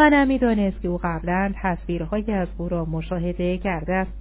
و 0.00 0.10
نمی‌دانست 0.10 0.82
که 0.82 0.88
او 0.88 1.00
قبلا 1.02 1.52
تصویرهایی 1.62 2.32
از 2.32 2.48
او 2.58 2.68
را 2.68 2.84
مشاهده 2.84 3.58
کرده 3.58 3.94
است. 3.94 4.12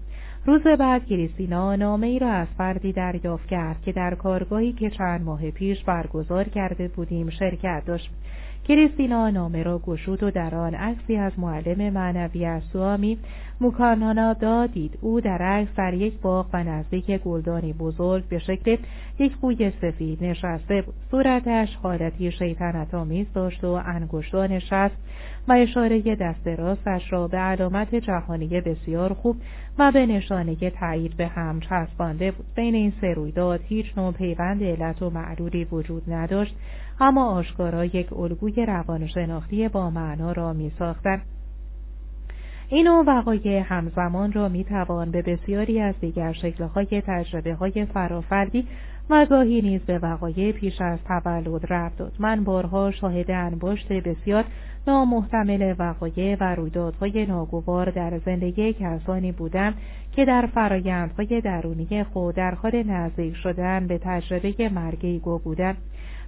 روز 0.46 0.62
بعد 0.62 1.06
کریستینا 1.06 1.76
نامه 1.76 2.08
ای 2.08 2.20
را 2.20 2.32
از 2.32 2.48
فردی 2.58 2.94
دریافت 2.94 3.48
کرد 3.48 3.82
که 3.82 3.92
در 3.92 4.16
کارگاهی 4.16 4.74
که 4.74 4.90
چند 4.90 5.22
ماه 5.22 5.52
پیش 5.52 5.84
برگزار 5.84 6.44
کرده 6.44 6.88
بودیم 6.88 7.30
شرکت 7.30 7.84
داشت. 7.86 8.12
کریستینا 8.70 9.30
نامه 9.30 9.64
را 9.64 9.80
گشود 9.80 10.24
و 10.24 10.32
در 10.32 10.56
آن 10.56 10.74
عکسی 10.74 11.16
از 11.16 11.40
معلم 11.40 11.94
معنوی 11.94 12.46
از 12.46 12.64
سوامی 12.64 13.18
موکانانا 13.62 14.66
دید 14.66 14.98
او 15.02 15.22
در 15.22 15.42
عکس 15.42 15.76
در 15.78 15.94
یک 15.94 16.14
باغ 16.22 16.46
و 16.54 16.64
نزدیک 16.64 17.12
گلدانی 17.12 17.74
بزرگ 17.74 18.24
به 18.24 18.40
شکل 18.40 18.78
یک 19.20 19.38
قوی 19.42 19.72
سفید 19.82 20.24
نشسته 20.24 20.82
بود. 20.82 20.94
صورتش 21.12 21.76
حالتی 21.84 22.32
شیطنت 22.32 22.94
آمیز 22.94 23.28
داشت 23.34 23.64
و 23.64 23.82
انگشتانش 23.86 24.74
است 24.74 24.96
و 25.48 25.54
اشاره 25.54 26.16
دست 26.16 26.48
راستش 26.48 27.14
را 27.14 27.28
به 27.28 27.38
علامت 27.38 27.96
جهانی 27.96 28.62
بسیار 28.62 29.14
خوب 29.14 29.36
و 29.80 29.92
به 29.92 30.06
نشانه 30.06 30.56
تایید 30.56 31.18
به 31.18 31.28
هم 31.28 31.60
چسبانده 31.60 32.32
بود. 32.32 32.46
بین 32.56 32.76
این 32.76 32.94
سه 33.02 33.14
رویداد 33.14 33.60
هیچ 33.64 33.98
نوع 33.98 34.12
پیوند 34.12 34.64
علت 34.64 35.02
و 35.02 35.10
معلولی 35.10 35.64
وجود 35.64 36.04
نداشت. 36.14 36.56
اما 37.00 37.26
آشکارا 37.26 37.86
یک 37.86 38.14
الگوی 38.14 38.66
روانشناختی 38.66 39.68
با 39.68 39.90
معنا 39.90 40.32
را 40.32 40.54
می 40.54 40.72
ساختن. 40.80 41.22
این 42.72 42.88
نوع 42.88 43.04
وقایع 43.08 43.64
همزمان 43.66 44.32
را 44.32 44.50
می 44.50 44.64
توان 44.64 45.12
به 45.12 45.22
بسیاری 45.22 45.82
از 45.82 45.96
دیگر 46.02 46.34
شکلهای 46.34 47.04
تجربه 47.08 47.54
های 47.54 47.86
فرافردی 47.86 48.68
و 49.10 49.26
گاهی 49.26 49.62
نیز 49.62 49.82
به 49.82 50.00
وقایع 50.00 50.52
پیش 50.52 50.82
از 50.82 51.00
تولد 51.04 51.74
رفت 51.74 51.98
داد 51.98 52.14
من 52.20 52.44
بارها 52.44 52.92
شاهد 52.92 53.32
انباشت 53.32 53.94
بسیار 53.94 54.46
نامحتمل 54.88 55.76
وقایع 55.80 56.38
و 56.40 56.56
رویدادهای 56.56 57.26
ناگوار 57.26 57.90
در 57.90 58.20
زندگی 58.26 58.74
کسانی 58.74 59.32
بودم 59.32 59.74
که 60.12 60.26
در 60.26 60.50
فرایندهای 60.54 61.42
درونی 61.42 62.04
خود 62.04 62.36
در 62.36 62.56
حال 62.56 62.84
نزدیک 62.84 63.36
شدن 63.36 63.88
به 63.88 63.98
تجربه 63.98 64.70
مرگی 64.70 65.20
گو 65.20 65.40
بودند 65.40 65.78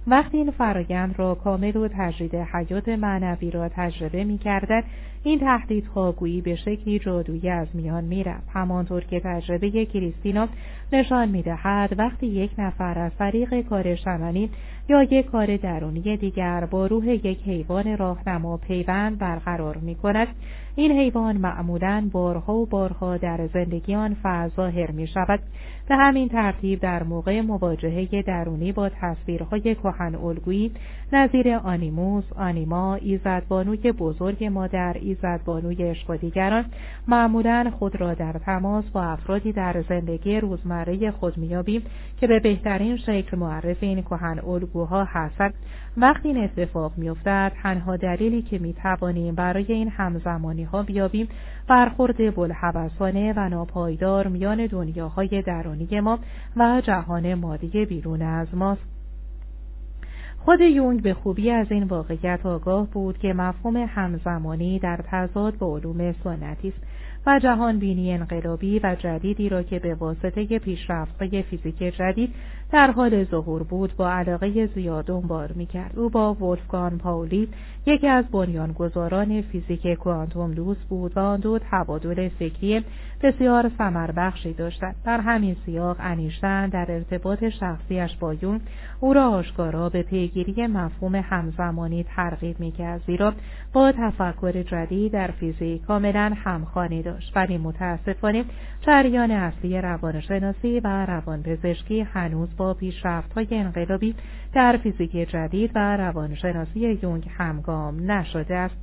وقتی 0.06 0.36
این 0.36 0.50
فرایند 0.50 1.14
را 1.18 1.34
کامل 1.34 1.76
و 1.76 1.88
تجرید 1.88 2.34
حیات 2.34 2.88
معنوی 2.88 3.50
را 3.50 3.68
تجربه 3.68 4.24
می 4.24 4.38
کردن، 4.38 4.82
این 5.24 5.38
تهدیدها 5.38 6.12
گویی 6.12 6.40
به 6.40 6.56
شکلی 6.56 6.98
جادویی 6.98 7.48
از 7.50 7.68
میان 7.74 8.04
می‌رفت. 8.04 8.48
همانطور 8.52 9.04
که 9.04 9.20
تجربه 9.20 9.86
کریستینا 9.86 10.48
نشان 10.92 11.28
می‌دهد 11.28 11.94
وقتی 11.98 12.26
یک 12.26 12.50
نفر 12.58 12.98
از 12.98 13.12
طریق 13.18 13.60
کار 13.60 13.94
شمنی 13.94 14.50
یا 14.88 15.02
یک 15.02 15.26
کار 15.26 15.56
درونی 15.56 16.16
دیگر 16.16 16.64
با 16.70 16.86
روح 16.86 17.08
یک 17.08 17.42
حیوان 17.46 17.96
راهنما 17.96 18.56
پیوند 18.56 19.18
برقرار 19.18 19.76
می 19.76 19.94
کند 19.94 20.28
این 20.76 20.92
حیوان 20.92 21.36
معمولا 21.36 22.08
بارها 22.12 22.54
و 22.54 22.66
بارها 22.66 23.16
در 23.16 23.46
زندگی 23.46 23.94
آن 23.94 24.16
ظاهر 24.56 24.90
می 24.90 25.06
شود 25.06 25.40
به 25.88 25.96
همین 25.96 26.28
ترتیب 26.28 26.80
در 26.80 27.02
موقع 27.02 27.40
مواجهه 27.40 28.22
درونی 28.22 28.72
با 28.72 28.88
تصویرهای 28.88 29.74
کهن 29.74 30.14
الگویی 30.14 30.72
نظیر 31.12 31.54
آنیموس، 31.54 32.24
آنیما، 32.36 32.94
ایزدبانوی 32.94 33.92
بزرگ 33.92 34.44
مادر، 34.44 34.96
ایزدبانوی 35.00 35.74
عشق 35.74 36.10
و 36.10 36.16
دیگران 36.16 36.64
معمولا 37.08 37.72
خود 37.78 38.00
را 38.00 38.14
در 38.14 38.32
تماس 38.32 38.84
با 38.84 39.02
افرادی 39.02 39.52
در 39.52 39.84
زندگی 39.88 40.40
روزمره 40.40 41.10
خود 41.10 41.38
میابیم 41.38 41.82
که 42.20 42.26
به 42.26 42.40
بهترین 42.40 42.96
شکل 42.96 43.38
معرف 43.38 43.76
این 43.80 44.02
کهن 44.02 44.38
الگوها 44.46 45.04
هستند. 45.04 45.54
وقتی 45.96 46.28
این 46.28 46.44
اتفاق 46.44 46.92
میافتد 46.96 47.52
تنها 47.62 47.96
دلیلی 47.96 48.42
که 48.42 48.58
می‌توانیم 48.58 49.34
برای 49.34 49.72
این 49.72 49.88
همزمانی 49.88 50.64
ها 50.64 50.82
بیابیم 50.82 51.28
برخورد 51.68 52.34
بلحوثانه 52.34 53.32
و 53.36 53.48
ناپایدار 53.48 54.28
میان 54.28 54.66
دنیاهای 54.66 55.42
درونی 55.42 56.00
ما 56.00 56.18
و 56.56 56.82
جهان 56.84 57.34
مادی 57.34 57.86
بیرون 57.86 58.22
از 58.22 58.54
ماست. 58.54 58.92
خود 60.44 60.60
یونگ 60.60 61.02
به 61.02 61.14
خوبی 61.14 61.50
از 61.50 61.66
این 61.72 61.82
واقعیت 61.82 62.46
آگاه 62.46 62.86
بود 62.86 63.18
که 63.18 63.32
مفهوم 63.32 63.76
همزمانی 63.76 64.78
در 64.78 65.00
تضاد 65.10 65.58
با 65.58 65.76
علوم 65.76 66.12
سنتی 66.12 66.68
است 66.68 66.82
و 67.26 67.38
جهان 67.38 67.78
بینی 67.78 68.12
انقلابی 68.12 68.78
و 68.78 68.96
جدیدی 68.98 69.48
را 69.48 69.62
که 69.62 69.78
به 69.78 69.94
واسطه 69.94 70.58
پیشرفتهای 70.58 71.42
فیزیک 71.42 71.78
جدید 71.78 72.34
در 72.72 72.90
حال 72.90 73.24
ظهور 73.24 73.62
بود 73.62 73.96
با 73.96 74.10
علاقه 74.12 74.66
زیاد 74.66 75.04
دنبال 75.04 75.48
می‌کرد. 75.54 75.98
او 75.98 76.08
با 76.08 76.34
ولفگان 76.34 76.98
پاولی 76.98 77.48
یکی 77.86 78.08
از 78.08 78.24
بنیانگذاران 78.24 79.42
فیزیک 79.42 79.86
کوانتوم 79.94 80.52
دوست 80.52 80.80
بود 80.88 81.16
و 81.16 81.20
آن 81.20 81.40
دو 81.40 81.58
تبادل 81.70 82.28
فکری 82.28 82.84
بسیار 83.22 83.70
بخشی 84.16 84.52
داشتند. 84.52 84.94
در 85.04 85.20
همین 85.20 85.56
سیاق 85.66 85.96
انیشتن 86.00 86.68
در 86.68 86.86
ارتباط 86.88 87.44
شخصیش 87.48 88.16
با 88.20 88.34
یون 88.34 88.60
او 89.00 89.12
را 89.12 89.28
آشکارا 89.28 89.88
به 89.88 90.02
پیگیری 90.02 90.66
مفهوم 90.66 91.14
همزمانی 91.14 92.04
ترغیب 92.04 92.60
می‌کرد 92.60 93.02
زیرا 93.06 93.32
با 93.72 93.92
تفکر 93.92 94.62
جدید 94.62 95.12
در 95.12 95.30
فیزیک 95.30 95.82
کاملا 95.82 96.32
همخوانی 96.36 97.02
داشت. 97.02 97.32
ولی 97.36 97.58
متاسفانه 97.58 98.44
جریان 98.80 99.30
اصلی 99.30 99.80
روانشناسی 99.80 100.80
و 100.80 101.06
روانپزشکی 101.06 102.00
هنوز 102.00 102.48
پیشرفت‌های 102.78 103.46
انقلابی 103.50 104.14
در 104.54 104.76
فیزیک 104.76 105.12
جدید 105.12 105.70
و 105.74 105.96
روانشناسی 105.96 106.98
یونگ 107.02 107.28
همگام 107.38 108.10
نشده 108.10 108.56
است. 108.56 108.76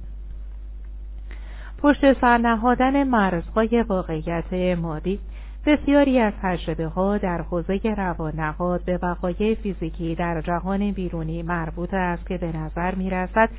پشت 1.77 2.21
سر 2.21 2.37
نهادن 2.37 3.03
مرزهای 3.03 3.81
واقعیت 3.81 4.77
مادی 4.77 5.19
بسیاری 5.65 6.19
از 6.19 6.33
تجربه 6.41 6.87
ها 6.87 7.17
در 7.17 7.41
حوزه 7.41 7.79
روانهاد 7.97 8.85
به 8.85 8.99
وقایع 9.01 9.55
فیزیکی 9.55 10.15
در 10.15 10.41
جهان 10.41 10.91
بیرونی 10.91 11.43
مربوط 11.43 11.93
است 11.93 12.27
که 12.27 12.37
به 12.37 12.57
نظر 12.57 12.95
می 12.95 13.09
رسد 13.09 13.49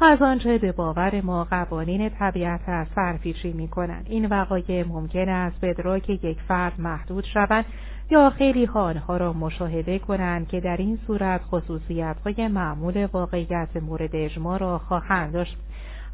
از 0.00 0.22
آنچه 0.22 0.58
به 0.58 0.72
باور 0.72 1.20
ما 1.20 1.44
قوانین 1.44 2.08
طبیعت 2.08 2.68
است 2.68 2.94
سرپیچی 2.94 3.52
می 3.52 3.68
کنند. 3.68 4.06
این 4.08 4.26
وقایع 4.26 4.84
ممکن 4.88 5.28
است 5.28 5.60
به 5.60 5.70
ادراک 5.70 6.10
یک 6.10 6.40
فرد 6.48 6.80
محدود 6.80 7.24
شوند 7.24 7.64
یا 8.10 8.30
خیلی 8.30 8.66
آنها 8.66 9.16
را 9.16 9.32
مشاهده 9.32 9.98
کنند 9.98 10.48
که 10.48 10.60
در 10.60 10.76
این 10.76 10.98
صورت 11.06 11.40
خصوصیت 11.50 12.16
های 12.24 12.48
معمول 12.48 13.06
واقعیت 13.12 13.76
مورد 13.82 14.10
اجماع 14.12 14.58
را 14.58 14.78
خواهند 14.78 15.32
داشت. 15.32 15.56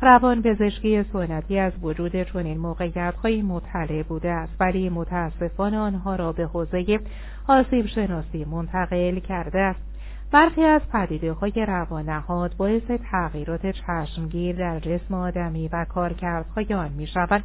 روان 0.03 0.43
پزشکی 0.43 1.03
سنتی 1.13 1.59
از 1.59 1.73
وجود 1.83 2.23
چنین 2.23 2.59
موقعیتهایی 2.59 3.43
مطلع 3.43 4.03
بوده 4.03 4.31
است 4.31 4.53
ولی 4.61 4.89
متاسفانه 4.89 5.79
آنها 5.79 6.17
را 6.17 6.33
به 6.33 6.45
حوزه 6.47 7.01
آسیب 7.49 7.87
شناسی 7.87 8.45
منتقل 8.45 9.19
کرده 9.19 9.61
است 9.61 9.81
برخی 10.33 10.63
از 10.63 10.83
پدیده 10.93 11.33
های 11.33 11.67
روانهاد 11.69 12.57
باعث 12.57 12.91
تغییرات 13.11 13.67
چشمگیر 13.67 14.57
در 14.57 14.81
جسم 14.81 15.15
آدمی 15.15 15.69
و 15.69 15.85
کارکردهای 15.85 16.75
آن 16.75 16.93
می 16.93 17.07
شود. 17.07 17.45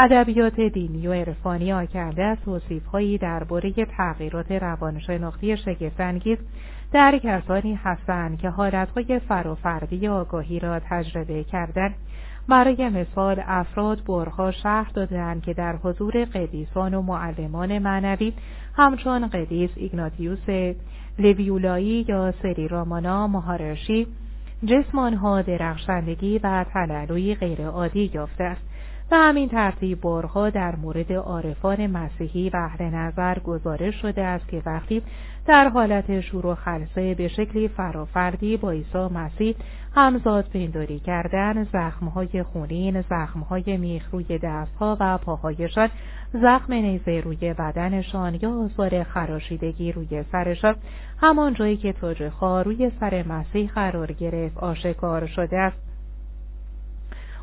ادبیات 0.00 0.60
دینی 0.60 1.06
و 1.06 1.12
عرفانی 1.12 1.72
آکرده 1.72 2.24
از 2.24 2.38
توصیفهایی 2.44 3.18
درباره 3.18 3.72
تغییرات 3.72 4.52
روانشناختی 4.52 5.56
شگفتانگیز 5.56 6.38
در 6.92 7.18
کسانی 7.18 7.74
هستند 7.74 8.38
که 8.38 8.48
حالتهای 8.48 9.18
فرافردی 9.18 10.08
آگاهی 10.08 10.60
را 10.60 10.80
تجربه 10.90 11.44
کردند. 11.44 11.94
برای 12.48 12.88
مثال 12.88 13.42
افراد 13.46 14.04
برها 14.04 14.50
شهر 14.50 14.90
دادند 14.94 15.42
که 15.42 15.54
در 15.54 15.76
حضور 15.76 16.24
قدیسان 16.24 16.94
و 16.94 17.02
معلمان 17.02 17.78
معنوی 17.78 18.32
همچون 18.76 19.26
قدیس 19.26 19.70
ایگناتیوس 19.76 20.74
لویولایی 21.18 22.04
یا 22.08 22.34
سری 22.42 22.68
رامانا 22.68 23.26
مهارشی 23.26 24.06
جسم 24.64 24.98
آنها 24.98 25.42
درخشندگی 25.42 26.38
و 26.38 26.64
تلالوی 26.72 27.34
غیرعادی 27.34 28.10
یافته 28.14 28.44
است. 28.44 28.67
و 29.10 29.16
همین 29.16 29.48
ترتیب 29.48 30.00
بارها 30.00 30.50
در 30.50 30.76
مورد 30.76 31.12
عارفان 31.12 31.86
مسیحی 31.86 32.50
و 32.50 32.56
اهل 32.56 32.84
نظر 32.84 33.38
گزارش 33.38 33.94
شده 33.94 34.22
است 34.22 34.48
که 34.48 34.62
وقتی 34.66 35.02
در 35.46 35.68
حالت 35.68 36.20
شور 36.20 36.46
و 36.46 36.54
خلصه 36.54 37.14
به 37.14 37.28
شکلی 37.28 37.68
فرافردی 37.68 38.56
با 38.56 38.70
عیسی 38.70 38.98
مسیح 38.98 39.56
همزاد 39.94 40.48
پینداری 40.48 41.00
کردن 41.00 41.64
زخمهای 41.64 42.42
خونین 42.42 43.00
زخمهای 43.00 43.76
میخ 43.76 44.10
روی 44.12 44.38
دستها 44.38 44.96
و 45.00 45.18
پاهایشان 45.18 45.88
زخم 46.32 46.72
نیزه 46.72 47.20
روی 47.20 47.54
بدنشان 47.54 48.38
یا 48.42 48.64
آثار 48.64 49.02
خراشیدگی 49.02 49.92
روی 49.92 50.24
سرشان 50.32 50.76
همان 51.20 51.54
جایی 51.54 51.76
که 51.76 51.92
تاج 51.92 52.22
روی 52.40 52.90
سر 53.00 53.24
مسیح 53.28 53.70
قرار 53.74 54.12
گرفت 54.12 54.58
آشکار 54.58 55.26
شده 55.26 55.58
است. 55.58 55.87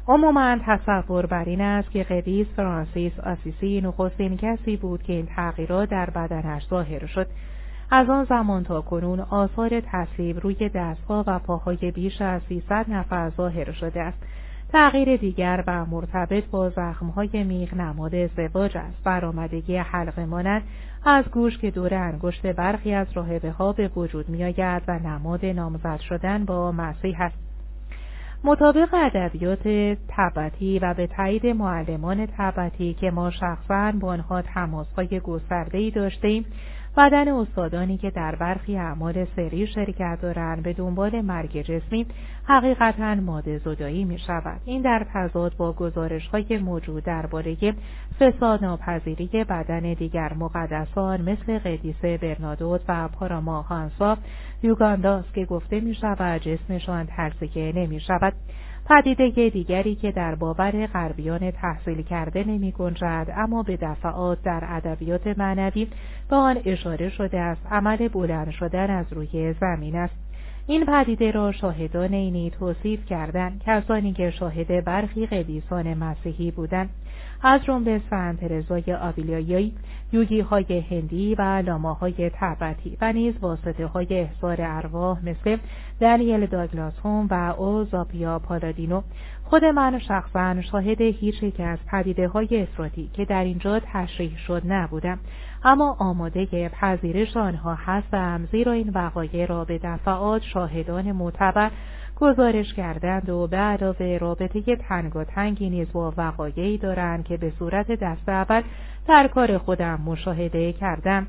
عموما 0.07 0.57
تصور 0.65 1.25
بر 1.25 1.43
این 1.45 1.61
است 1.61 1.91
که 1.91 2.03
قدیس 2.03 2.47
فرانسیس 2.55 3.19
آسیسی 3.19 3.81
نخستین 3.81 4.37
کسی 4.37 4.77
بود 4.77 5.03
که 5.03 5.13
این 5.13 5.25
تغییرات 5.25 5.89
در 5.89 6.09
بدنش 6.09 6.67
ظاهر 6.69 7.05
شد. 7.05 7.27
از 7.91 8.09
آن 8.09 8.25
زمان 8.25 8.63
تا 8.63 8.81
کنون 8.81 9.19
آثار 9.19 9.81
تصلیب 9.85 10.39
روی 10.39 10.69
دستها 10.69 11.23
و 11.27 11.39
پاهای 11.39 11.91
بیش 11.91 12.21
از 12.21 12.41
300 12.49 12.85
نفر 12.89 13.29
ظاهر 13.29 13.71
شده 13.71 14.01
است. 14.01 14.17
تغییر 14.71 15.17
دیگر 15.17 15.63
و 15.67 15.85
مرتبط 15.85 16.45
با 16.45 16.69
زخمهای 16.69 17.43
میغ 17.43 17.73
نماد 17.73 18.15
ازدواج 18.15 18.77
است. 18.77 19.03
برآمدگی 19.03 19.77
حلقه 19.77 20.25
مانند 20.25 20.63
از 21.05 21.25
گوش 21.25 21.57
که 21.57 21.71
دور 21.71 21.93
انگشت 21.93 22.45
برخی 22.45 22.93
از 22.93 23.07
راهبه 23.13 23.51
ها 23.51 23.73
به 23.73 23.87
وجود 23.87 24.29
میآید 24.29 24.83
و 24.87 24.99
نماد 24.99 25.45
نامزد 25.45 25.99
شدن 25.99 26.45
با 26.45 26.71
مسیح 26.71 27.21
است. 27.21 27.44
مطابق 28.45 28.89
ادبیات 28.93 29.67
تبتی 30.07 30.79
و 30.79 30.93
به 30.93 31.07
تایید 31.07 31.45
معلمان 31.45 32.27
تبتی 32.37 32.93
که 32.93 33.11
ما 33.11 33.31
شخصا 33.31 33.93
با 33.99 34.07
آنها 34.07 34.41
تماسهای 34.41 35.19
گستردهای 35.19 35.91
داشتیم 35.91 36.45
بدن 36.97 37.27
استادانی 37.27 37.97
که 37.97 38.09
در 38.09 38.35
برخی 38.35 38.77
اعمال 38.77 39.25
سری 39.35 39.67
شرکت 39.67 40.17
دارند 40.21 40.63
به 40.63 40.73
دنبال 40.73 41.21
مرگ 41.21 41.61
جسمی 41.61 42.05
حقیقتا 42.43 43.15
ماده 43.15 43.57
زدایی 43.57 44.05
می 44.05 44.19
شود. 44.19 44.61
این 44.65 44.81
در 44.81 45.05
تضاد 45.13 45.57
با 45.57 45.73
گزارش 45.73 46.27
های 46.27 46.57
موجود 46.57 47.03
درباره 47.03 47.57
فساد 48.19 48.63
ناپذیری 48.63 49.43
بدن 49.43 49.93
دیگر 49.93 50.33
مقدسان 50.33 51.21
مثل 51.21 51.59
قدیسه 51.59 52.17
برنادوت 52.17 52.81
و 52.87 53.07
پاراما 53.07 53.61
هانسا 53.61 54.17
یوگانداست 54.63 55.33
که 55.33 55.45
گفته 55.45 55.79
می 55.79 55.95
شود 55.95 56.41
جسمشان 56.41 57.05
ترسیه 57.05 57.71
نمی 57.75 57.99
شود. 57.99 58.33
پدیده 58.89 59.49
دیگری 59.49 59.95
که 59.95 60.11
در 60.11 60.35
باور 60.35 60.87
غربیان 60.87 61.51
تحصیل 61.51 62.01
کرده 62.01 62.43
نمی 62.43 62.71
گنجد 62.71 63.33
اما 63.35 63.63
به 63.63 63.77
دفعات 63.77 64.41
در 64.41 64.63
ادبیات 64.67 65.27
معنوی 65.37 65.87
به 66.29 66.35
آن 66.35 66.61
اشاره 66.65 67.09
شده 67.09 67.39
است 67.39 67.61
عمل 67.71 68.07
بلند 68.07 68.51
شدن 68.51 68.89
از 68.89 69.13
روی 69.13 69.53
زمین 69.53 69.95
است. 69.95 70.15
این 70.67 70.85
پدیده 70.85 71.31
را 71.31 71.51
شاهدان 71.51 72.13
اینی 72.13 72.51
توصیف 72.59 73.05
کردند 73.05 73.63
کسانی 73.65 74.13
که 74.13 74.31
شاهد 74.31 74.85
برخی 74.85 75.25
قدیسان 75.25 75.93
مسیحی 75.93 76.51
بودند. 76.51 76.89
از 77.47 77.63
جمله 77.63 78.01
سنت 78.09 78.39
ترزای 78.39 78.93
آویلیایی 78.93 79.73
یوگی 80.11 80.39
های 80.39 80.83
هندی 80.89 81.35
و 81.35 81.41
لاماهای 81.41 82.31
تبتی 82.33 82.97
و 83.01 83.13
نیز 83.13 83.35
واسطه 83.41 83.85
های 83.85 84.07
احضار 84.11 84.57
ارواح 84.59 85.25
مثل 85.25 85.57
دانیل 85.99 86.45
داگلاس 86.45 86.93
هوم 87.03 87.27
و 87.31 87.53
او 87.57 87.83
زاپیا 87.83 88.39
پالادینو. 88.39 89.01
خود 89.43 89.65
من 89.65 89.99
شخصا 89.99 90.61
شاهد 90.61 91.01
هیچ 91.01 91.43
یک 91.43 91.59
از 91.59 91.79
پدیده 91.91 92.27
های 92.27 92.61
افراطی 92.61 93.09
که 93.13 93.25
در 93.25 93.43
اینجا 93.43 93.79
تشریح 93.79 94.37
شد 94.37 94.61
نبودم 94.65 95.19
اما 95.63 95.95
آماده 95.99 96.69
پذیرش 96.69 97.37
آنها 97.37 97.73
هستم 97.73 98.47
زیرا 98.51 98.71
این 98.71 98.89
وقایع 98.89 99.45
را 99.45 99.65
به 99.65 99.79
دفعات 99.83 100.41
شاهدان 100.41 101.11
معتبر 101.11 101.71
گزارش 102.15 102.73
کردند 102.73 103.29
و 103.29 103.47
به 103.47 103.57
علاوه 103.57 104.17
رابطه 104.21 104.75
تنگ 104.75 105.15
و 105.15 105.23
تنگی 105.23 105.69
نیز 105.69 105.87
با 105.93 106.13
وقایعی 106.17 106.77
دارند 106.77 107.23
که 107.23 107.37
به 107.37 107.51
صورت 107.59 107.91
دست 107.91 108.29
اول 108.29 108.61
در 109.07 109.27
کار 109.27 109.57
خودم 109.57 110.01
مشاهده 110.05 110.73
کردم. 110.73 111.27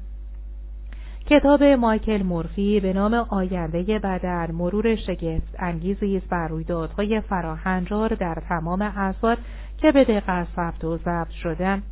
کتاب 1.31 1.63
مایکل 1.63 2.23
مورفی 2.23 2.81
به 2.81 2.93
نام 2.93 3.15
آینده 3.15 3.99
بدن 3.99 4.51
مرور 4.51 4.97
شگفت 4.97 5.57
انگیزی 5.59 6.17
است 6.17 6.29
بر 6.29 6.49
رویدادهای 6.49 7.21
فراهنجار 7.21 8.15
در 8.15 8.43
تمام 8.49 8.83
اعصار 8.83 9.39
که 9.79 9.93
به 9.93 10.05
دقت 10.05 10.47
ثبت 10.57 10.85
و 10.85 10.97
ضبط 10.97 11.31
شدن 11.31 11.83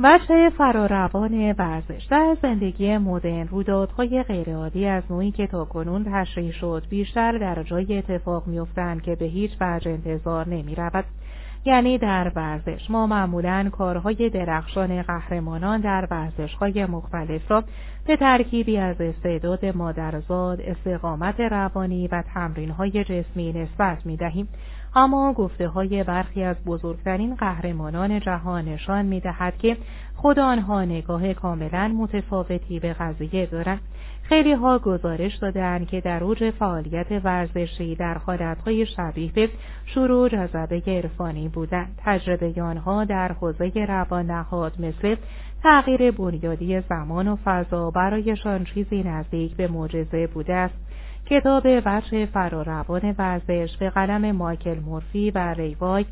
وجه 0.00 0.50
فراروان 0.50 1.52
ورزش 1.58 2.04
در 2.10 2.36
زندگی 2.42 2.98
مدرن 2.98 3.48
رویدادهای 3.48 4.22
غیرعادی 4.22 4.86
از 4.86 5.02
نوعی 5.10 5.30
که 5.30 5.46
تاکنون 5.46 6.04
تشریح 6.12 6.52
شد 6.52 6.86
بیشتر 6.90 7.38
در 7.38 7.62
جای 7.62 7.98
اتفاق 7.98 8.46
میافتند 8.46 9.02
که 9.02 9.14
به 9.14 9.24
هیچ 9.24 9.50
وجه 9.60 9.90
انتظار 9.90 10.48
نمی‌رود 10.48 11.04
یعنی 11.64 11.98
در 11.98 12.32
ورزش 12.36 12.90
ما 12.90 13.06
معمولا 13.06 13.70
کارهای 13.72 14.30
درخشان 14.30 15.02
قهرمانان 15.02 15.80
در 15.80 16.08
ورزشهای 16.10 16.86
مختلف 16.86 17.50
را 17.50 17.64
به 18.06 18.16
ترکیبی 18.16 18.78
از 18.78 19.00
استعداد 19.00 19.66
مادرزاد، 19.66 20.60
استقامت 20.60 21.40
روانی 21.40 22.08
و 22.08 22.22
تمرینهای 22.34 23.04
جسمی 23.04 23.52
نسبت 23.52 24.06
می 24.06 24.16
دهیم. 24.16 24.48
اما 24.98 25.32
گفته 25.32 25.68
های 25.68 26.04
برخی 26.04 26.42
از 26.42 26.56
بزرگترین 26.66 27.34
قهرمانان 27.34 28.20
جهان 28.20 28.64
نشان 28.64 29.06
می 29.06 29.20
دهد 29.20 29.58
که 29.58 29.76
خود 30.16 30.38
آنها 30.38 30.84
نگاه 30.84 31.34
کاملا 31.34 31.88
متفاوتی 31.88 32.80
به 32.80 32.92
قضیه 32.92 33.46
دارند. 33.46 33.80
خیلی 34.22 34.52
ها 34.52 34.78
گزارش 34.78 35.36
دادند 35.36 35.88
که 35.88 36.00
در 36.00 36.24
اوج 36.24 36.50
فعالیت 36.50 37.06
ورزشی 37.24 37.94
در 37.94 38.18
حالتهای 38.18 38.86
شبیه 38.86 39.32
به 39.32 39.48
شروع 39.86 40.28
جذبه 40.28 40.82
عرفانی 40.86 41.48
بودند. 41.48 41.98
تجربه 42.04 42.62
آنها 42.62 43.04
در 43.04 43.32
حوزه 43.32 43.72
روان 43.88 44.26
نهاد 44.26 44.72
مثل 44.80 45.16
تغییر 45.62 46.10
بنیادی 46.10 46.80
زمان 46.80 47.28
و 47.28 47.36
فضا 47.44 47.90
برایشان 47.90 48.64
چیزی 48.64 49.02
نزدیک 49.02 49.56
به 49.56 49.68
معجزه 49.68 50.26
بوده 50.26 50.54
است. 50.54 50.87
کتاب 51.30 51.66
وجه 51.86 52.26
فراروان 52.26 53.14
ورزش 53.18 53.76
به 53.76 53.90
قلم 53.90 54.32
مایکل 54.32 54.78
مورفی 54.78 55.30
و 55.30 55.38
ریوای 55.38 56.04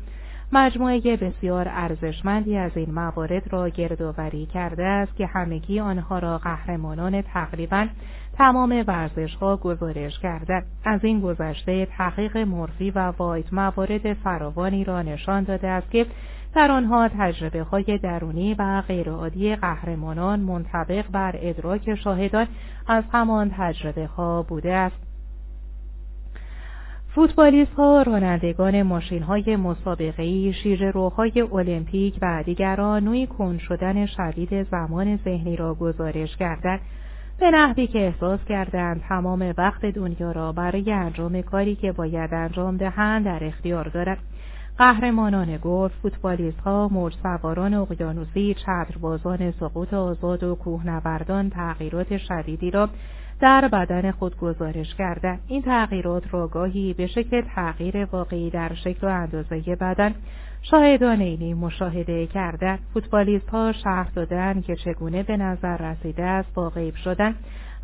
مجموعه 0.51 1.17
بسیار 1.17 1.67
ارزشمندی 1.69 2.57
از 2.57 2.71
این 2.75 2.93
موارد 2.93 3.53
را 3.53 3.69
گردآوری 3.69 4.45
کرده 4.45 4.83
است 4.83 5.15
که 5.15 5.25
همگی 5.25 5.79
آنها 5.79 6.19
را 6.19 6.37
قهرمانان 6.37 7.21
تقریبا 7.21 7.87
تمام 8.37 8.83
ورزشها 8.87 9.57
گزارش 9.57 10.19
کردند 10.19 10.65
از 10.85 11.03
این 11.03 11.21
گذشته 11.21 11.85
تحقیق 11.85 12.37
مورفی 12.37 12.91
و 12.91 13.13
وایت 13.17 13.53
موارد 13.53 14.13
فراوانی 14.13 14.83
را 14.83 15.01
نشان 15.01 15.43
داده 15.43 15.67
است 15.67 15.91
که 15.91 16.05
در 16.55 16.71
آنها 16.71 17.09
تجربه 17.19 17.63
های 17.63 17.99
درونی 18.03 18.53
و 18.53 18.81
غیرعادی 18.81 19.55
قهرمانان 19.55 20.39
منطبق 20.39 21.05
بر 21.11 21.35
ادراک 21.41 21.95
شاهدان 21.95 22.47
از 22.87 23.03
همان 23.11 23.51
تجربه 23.57 24.05
ها 24.05 24.41
بوده 24.43 24.73
است. 24.73 25.06
فوتبالیست 27.17 27.73
ها، 27.73 28.01
رانندگان 28.01 28.81
ماشین 28.81 29.23
های 29.23 29.55
مسابقه 29.55 30.51
شیر 30.51 30.91
روهای 30.91 31.41
المپیک 31.41 32.17
و 32.21 32.43
دیگران 32.45 33.03
نوعی 33.03 33.27
کن 33.27 33.57
شدن 33.57 34.05
شدید 34.05 34.63
زمان 34.63 35.17
ذهنی 35.17 35.55
را 35.55 35.73
گزارش 35.73 36.37
کردند. 36.37 36.79
به 37.39 37.51
نحوی 37.51 37.87
که 37.87 37.99
احساس 37.99 38.39
کردند 38.49 39.01
تمام 39.09 39.53
وقت 39.57 39.85
دنیا 39.85 40.31
را 40.31 40.51
برای 40.51 40.91
انجام 40.91 41.41
کاری 41.41 41.75
که 41.75 41.91
باید 41.91 42.33
انجام 42.33 42.77
دهند 42.77 43.25
در 43.25 43.43
اختیار 43.43 43.87
دارد 43.87 44.17
قهرمانان 44.77 45.59
گلف 45.61 45.91
فوتبالیست 46.01 46.59
ها 46.59 46.89
موج 46.91 47.13
سواران 47.23 47.73
اقیانوسی 47.73 48.53
چتربازان 48.53 49.51
سقوط 49.51 49.93
آزاد 49.93 50.43
و 50.43 50.55
کوهنوردان 50.55 51.49
تغییرات 51.49 52.17
شدیدی 52.17 52.71
را 52.71 52.89
در 53.39 53.67
بدن 53.67 54.11
خود 54.11 54.37
گزارش 54.37 54.95
کردن 54.95 55.39
این 55.47 55.61
تغییرات 55.61 56.33
را 56.33 56.47
گاهی 56.47 56.93
به 56.93 57.07
شکل 57.07 57.41
تغییر 57.41 58.05
واقعی 58.05 58.49
در 58.49 58.73
شکل 58.73 59.07
و 59.07 59.09
اندازه 59.09 59.75
بدن 59.75 60.15
شاهدان 60.61 61.21
اینی 61.21 61.53
مشاهده 61.53 62.27
کردن 62.27 62.79
فوتبالیست 62.93 63.49
ها 63.49 63.71
شهر 63.71 64.09
دادن 64.15 64.61
که 64.61 64.75
چگونه 64.75 65.23
به 65.23 65.37
نظر 65.37 65.77
رسیده 65.77 66.23
است 66.23 66.53
با 66.53 66.69
غیب 66.69 66.95
شدن 66.95 67.35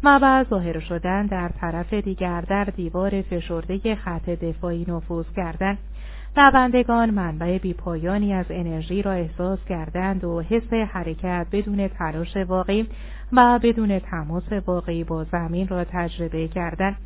و 0.04 0.46
ظاهر 0.50 0.80
شدن 0.80 1.26
در 1.26 1.50
طرف 1.50 1.94
دیگر 1.94 2.42
در 2.42 2.64
دیوار 2.64 3.22
فشرده 3.22 3.96
خط 3.96 4.30
دفاعی 4.30 4.86
نفوذ 4.88 5.26
کردن. 5.36 5.78
دوندگان 6.36 7.10
منبع 7.10 7.58
بیپایانی 7.58 8.34
از 8.34 8.46
انرژی 8.50 9.02
را 9.02 9.12
احساس 9.12 9.60
کردند 9.70 10.24
و 10.24 10.42
حس 10.42 10.74
حرکت 10.74 11.48
بدون 11.52 11.88
تلاش 11.88 12.38
واقعی 12.38 12.88
و 13.32 13.60
بدون 13.64 14.00
تماس 14.00 14.52
واقعی 14.66 15.04
با 15.04 15.24
زمین 15.24 15.68
را 15.68 15.84
تجربه 15.84 16.48
کردند 16.48 16.98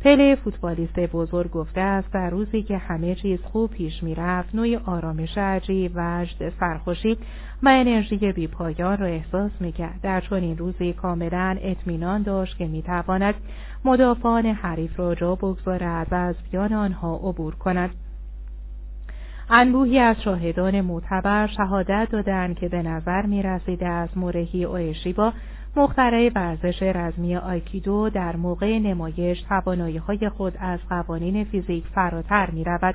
پله 0.00 0.34
فوتبالیست 0.34 0.98
بزرگ 0.98 1.50
گفته 1.50 1.80
است 1.80 2.12
در 2.12 2.30
روزی 2.30 2.62
که 2.62 2.78
همه 2.78 3.14
چیز 3.14 3.40
خوب 3.42 3.70
پیش 3.70 4.02
می‌رفت 4.02 4.54
نوعی 4.54 4.76
آرامش 4.76 5.38
عجیب 5.38 5.92
وجد 5.94 6.52
سرخوشی 6.60 7.18
و 7.62 7.68
انرژی 7.68 8.32
بیپایان 8.32 8.98
را 8.98 9.06
احساس 9.06 9.50
می‌کرد. 9.60 10.00
در 10.02 10.20
چنین 10.20 10.58
روزی 10.58 10.92
کاملا 10.92 11.56
اطمینان 11.62 12.22
داشت 12.22 12.56
که 12.56 12.66
می‌تواند 12.66 13.34
مدافعان 13.84 14.46
حریف 14.46 14.98
را 14.98 15.14
جا 15.14 15.34
بگذارد 15.34 16.06
و 16.10 16.14
از 16.14 16.34
بیان 16.50 16.72
آنها 16.72 17.14
عبور 17.16 17.54
کند. 17.54 17.90
انبوهی 19.50 19.98
از 19.98 20.22
شاهدان 20.22 20.80
معتبر 20.80 21.46
شهادت 21.46 22.08
دادند 22.10 22.56
که 22.56 22.68
به 22.68 22.82
نظر 22.82 23.26
می 23.26 23.42
رسیده 23.42 23.88
از 23.88 24.08
مورهی 24.16 24.64
اویشیبا 24.64 25.32
مخترع 25.76 26.30
ورزش 26.34 26.82
رزمی 26.82 27.36
آیکیدو 27.36 28.10
در 28.10 28.36
موقع 28.36 28.78
نمایش 28.78 29.42
توانایی 29.42 29.96
های 29.96 30.28
خود 30.28 30.54
از 30.60 30.80
قوانین 30.88 31.44
فیزیک 31.44 31.84
فراتر 31.94 32.50
می 32.50 32.64
رود. 32.64 32.94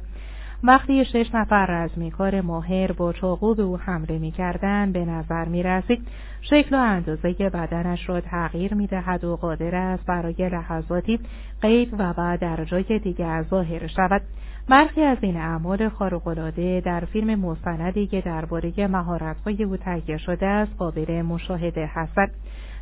وقتی 0.64 1.06
شش 1.06 1.30
نفر 1.34 1.66
رزمی 1.66 2.12
کار 2.12 2.42
ماهر 2.42 2.92
با 2.92 3.14
چاقو 3.14 3.56
به 3.56 3.64
او 3.64 3.78
حمله 3.78 4.18
می‌کردند 4.18 4.94
به 4.94 5.06
نظر 5.06 5.46
می‌رسید 5.46 6.08
شکل 6.42 6.76
و 6.76 6.80
اندازه 6.80 7.34
بدنش 7.34 8.10
را 8.10 8.22
تغییر 8.22 8.74
می‌دهد 8.74 9.24
و 9.24 9.36
قادر 9.36 9.76
است 9.76 10.06
برای 10.06 10.50
لحظاتی 10.50 11.20
قید 11.62 11.94
و 12.00 12.14
بعد 12.14 12.40
در 12.40 12.66
جای 12.66 13.00
دیگر 13.00 13.46
ظاهر 13.50 13.88
شود 13.88 14.22
برخی 14.70 15.02
از 15.02 15.18
این 15.22 15.38
اعمال 15.38 15.90
خارق‌العاده 15.90 16.82
در 16.86 17.00
فیلم 17.00 17.40
مستندی 17.40 18.08
که 18.08 18.22
درباره 18.22 18.88
مهارت‌های 18.88 19.64
او 19.64 19.78
تهیه 19.78 20.18
شده 20.18 20.46
است 20.46 20.72
قابل 20.78 21.22
مشاهده 21.22 21.90
هستند 21.94 22.32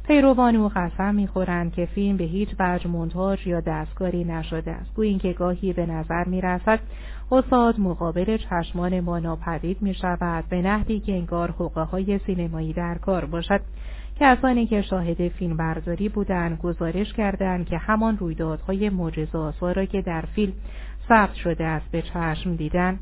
پیروان 0.08 0.56
او 0.56 0.72
قسم 0.76 1.16
می‌خورند 1.16 1.74
که 1.74 1.86
فیلم 1.86 2.18
به 2.18 2.24
هیچ 2.24 2.50
وجه 2.60 2.88
منتاج 2.88 3.48
یا 3.48 3.60
دستکاری 3.62 4.24
نشده 4.24 4.72
است. 4.72 4.94
گویی 4.96 5.10
اینکه 5.10 5.34
گاهی 5.34 5.74
به 5.74 5.86
نظر 5.86 6.24
می‌رسد 6.24 6.80
استاد 7.32 7.80
مقابل 7.80 8.38
چشمان 8.38 9.00
ما 9.00 9.20
ناپدید 9.20 9.82
می 9.82 9.94
شود 9.94 10.44
به 10.50 10.62
نحوی 10.62 11.00
که 11.00 11.12
انگار 11.12 11.52
حقه 11.52 11.82
های 11.82 12.20
سینمایی 12.20 12.74
در 12.74 12.98
کار 12.98 13.26
باشد. 13.26 13.62
کسانی 14.20 14.66
که 14.66 14.82
شاهد 14.82 15.28
فیلم 15.28 15.58
برداری 15.58 16.10
بودند 16.10 16.58
گزارش 16.58 17.14
کردند 17.14 17.66
که 17.66 17.78
همان 17.78 18.18
رویدادهای 18.18 18.90
معجزه‌آسا 18.90 19.72
را 19.72 19.86
که 19.86 20.02
در 20.02 20.22
فیلم 20.22 20.54
ثبت 21.10 21.34
شده 21.34 21.66
است 21.66 21.92
به 21.92 22.02
چشم 22.02 22.56
دیدن 22.56 23.00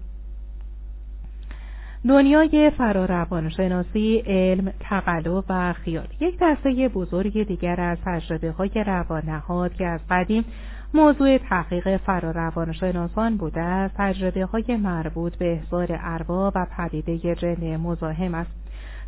دنیای 2.08 2.72
فراروانشناسی، 2.78 4.24
علم، 4.26 4.74
تقلب 4.80 5.44
و 5.50 5.74
خیال. 5.74 6.08
یک 6.20 6.38
دسته 6.42 6.88
بزرگ 6.88 7.48
دیگر 7.48 7.82
از 7.82 7.98
تجربه 8.06 8.52
های 8.52 8.84
روان 8.88 9.42
که 9.78 9.86
از 9.86 10.00
قدیم 10.10 10.46
موضوع 10.94 11.38
تحقیق 11.38 11.98
فراروانشناسان 11.98 13.38
بوده 13.38 13.62
است 13.62 13.96
تجربه 13.98 14.46
های 14.46 14.78
مربوط 14.78 15.36
به 15.36 15.52
احضار 15.52 15.88
ارواح 16.04 16.52
و 16.56 16.66
پدیده 16.78 17.36
جن 17.36 17.76
مزاحم 17.76 18.36
است. 18.36 18.52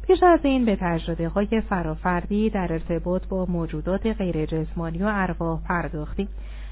پیش 0.08 0.24
از 0.24 0.39
این 0.43 0.66
به 0.66 0.78
تجربه 0.82 1.28
های 1.28 1.62
فرافردی 1.70 2.50
در 2.50 2.74
ارتباط 2.74 3.28
با 3.28 3.45
موجودات 3.45 4.08
غیر 4.08 4.45
جسمانی 4.45 4.98
و 4.98 5.10
ارواح 5.14 5.62
پرداختیم. 5.64 6.28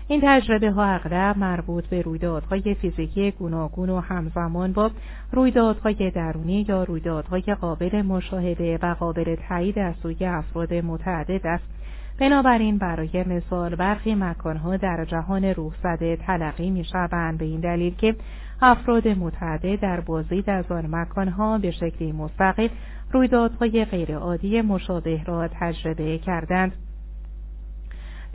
این 0.07 0.21
تجربه 0.23 0.71
ها 0.71 0.85
اغلب 0.85 1.37
مربوط 1.37 1.87
به 1.87 2.01
رویدادهای 2.01 2.75
فیزیکی 2.81 3.31
گوناگون 3.31 3.89
و 3.89 3.99
همزمان 3.99 4.73
با 4.73 4.91
رویدادهای 5.31 6.11
درونی 6.11 6.65
یا 6.69 6.83
رویدادهای 6.83 7.55
قابل 7.61 8.01
مشاهده 8.01 8.79
و 8.81 8.93
قابل 8.93 9.35
تایید 9.49 9.79
از 9.79 9.95
سوی 10.03 10.25
افراد 10.25 10.73
متعدد 10.73 11.47
است. 11.47 11.63
بنابراین 12.19 12.77
برای 12.77 13.23
مثال 13.27 13.75
برخی 13.75 14.15
مکانها 14.15 14.77
در 14.77 15.05
جهان 15.05 15.43
روح 15.43 15.73
زده 15.83 16.15
تلقی 16.15 16.69
می 16.69 16.85
شوند 16.85 17.37
به 17.37 17.45
این 17.45 17.59
دلیل 17.59 17.95
که 17.95 18.15
افراد 18.61 19.07
متعدد 19.07 19.79
در 19.79 19.99
بازدید 19.99 20.49
از 20.49 20.71
آن 20.71 20.95
مکانها 20.95 21.57
به 21.57 21.71
شکلی 21.71 22.11
مستقل 22.11 22.67
رویدادهای 23.11 23.85
غیرعادی 23.85 24.61
مشابه 24.61 25.23
را 25.23 25.47
تجربه 25.47 26.17
کردند. 26.17 26.84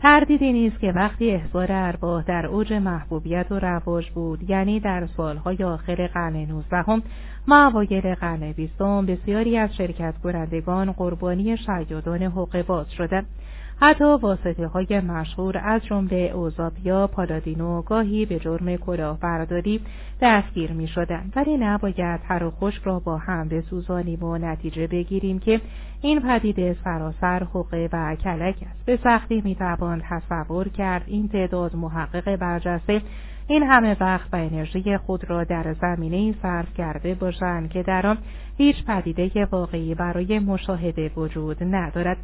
تردیدی 0.03 0.53
نیست 0.53 0.81
که 0.81 0.93
وقتی 0.93 1.31
احضار 1.31 1.67
ارواح 1.71 2.25
در 2.25 2.47
اوج 2.47 2.73
محبوبیت 2.73 3.47
و 3.51 3.59
رواج 3.59 4.11
بود 4.11 4.51
یعنی 4.51 4.81
در 4.81 5.07
سالهای 5.17 5.65
آخر 5.65 6.07
قرن 6.07 6.37
نوزدهم 6.37 7.03
و 7.51 7.55
اوایل 7.55 8.15
قرن 8.15 8.53
بیستم 8.53 9.07
بسیاری 9.07 9.57
از 9.57 9.77
شرکت 9.77 10.15
کنندگان 10.23 10.93
قربانی 10.93 11.57
شیادان 11.57 12.23
حقوق 12.23 12.63
باز 12.63 12.91
شدند 12.93 13.27
حتی 13.83 14.05
واسطه 14.05 14.67
های 14.67 15.01
مشهور 15.01 15.61
از 15.65 15.85
جمله 15.85 16.17
اوزاپیا 16.35 17.07
پالادینو 17.07 17.83
گاهی 17.83 18.27
به 18.27 18.39
جرم 18.39 18.77
کلاهبرداری 18.77 19.81
دستگیر 20.21 20.73
می 20.73 20.89
شدن. 20.89 21.31
ولی 21.37 21.57
نباید 21.57 22.21
هر 22.29 22.45
و 22.45 22.51
خشک 22.51 22.83
را 22.83 22.99
با 22.99 23.17
هم 23.17 23.49
بسوزانیم 23.49 24.25
و 24.25 24.39
نتیجه 24.39 24.87
بگیریم 24.87 25.39
که 25.39 25.61
این 26.03 26.21
پدیده 26.21 26.77
سراسر 26.85 27.45
حقه 27.55 27.89
و 27.93 28.17
کلک 28.17 28.57
است 28.71 28.85
به 28.87 28.99
سختی 29.05 29.43
می 29.45 29.55
توان 29.55 30.03
تصور 30.09 30.69
کرد 30.69 31.05
این 31.07 31.29
تعداد 31.29 31.77
محقق 31.77 32.37
برجسته 32.37 33.03
این 33.51 33.63
همه 33.63 33.97
وقت 34.01 34.35
و 34.35 34.37
انرژی 34.37 34.97
خود 34.97 35.31
را 35.31 35.45
در 35.45 35.75
زمینه 35.81 36.35
صرف 36.43 36.75
کرده 36.75 37.15
باشند 37.15 37.71
که 37.71 37.83
در 37.83 38.07
آن 38.07 38.19
هیچ 38.57 38.85
پدیده 38.85 39.45
واقعی 39.45 39.95
برای 39.95 40.39
مشاهده 40.39 41.11
وجود 41.17 41.57
ندارد. 41.61 42.17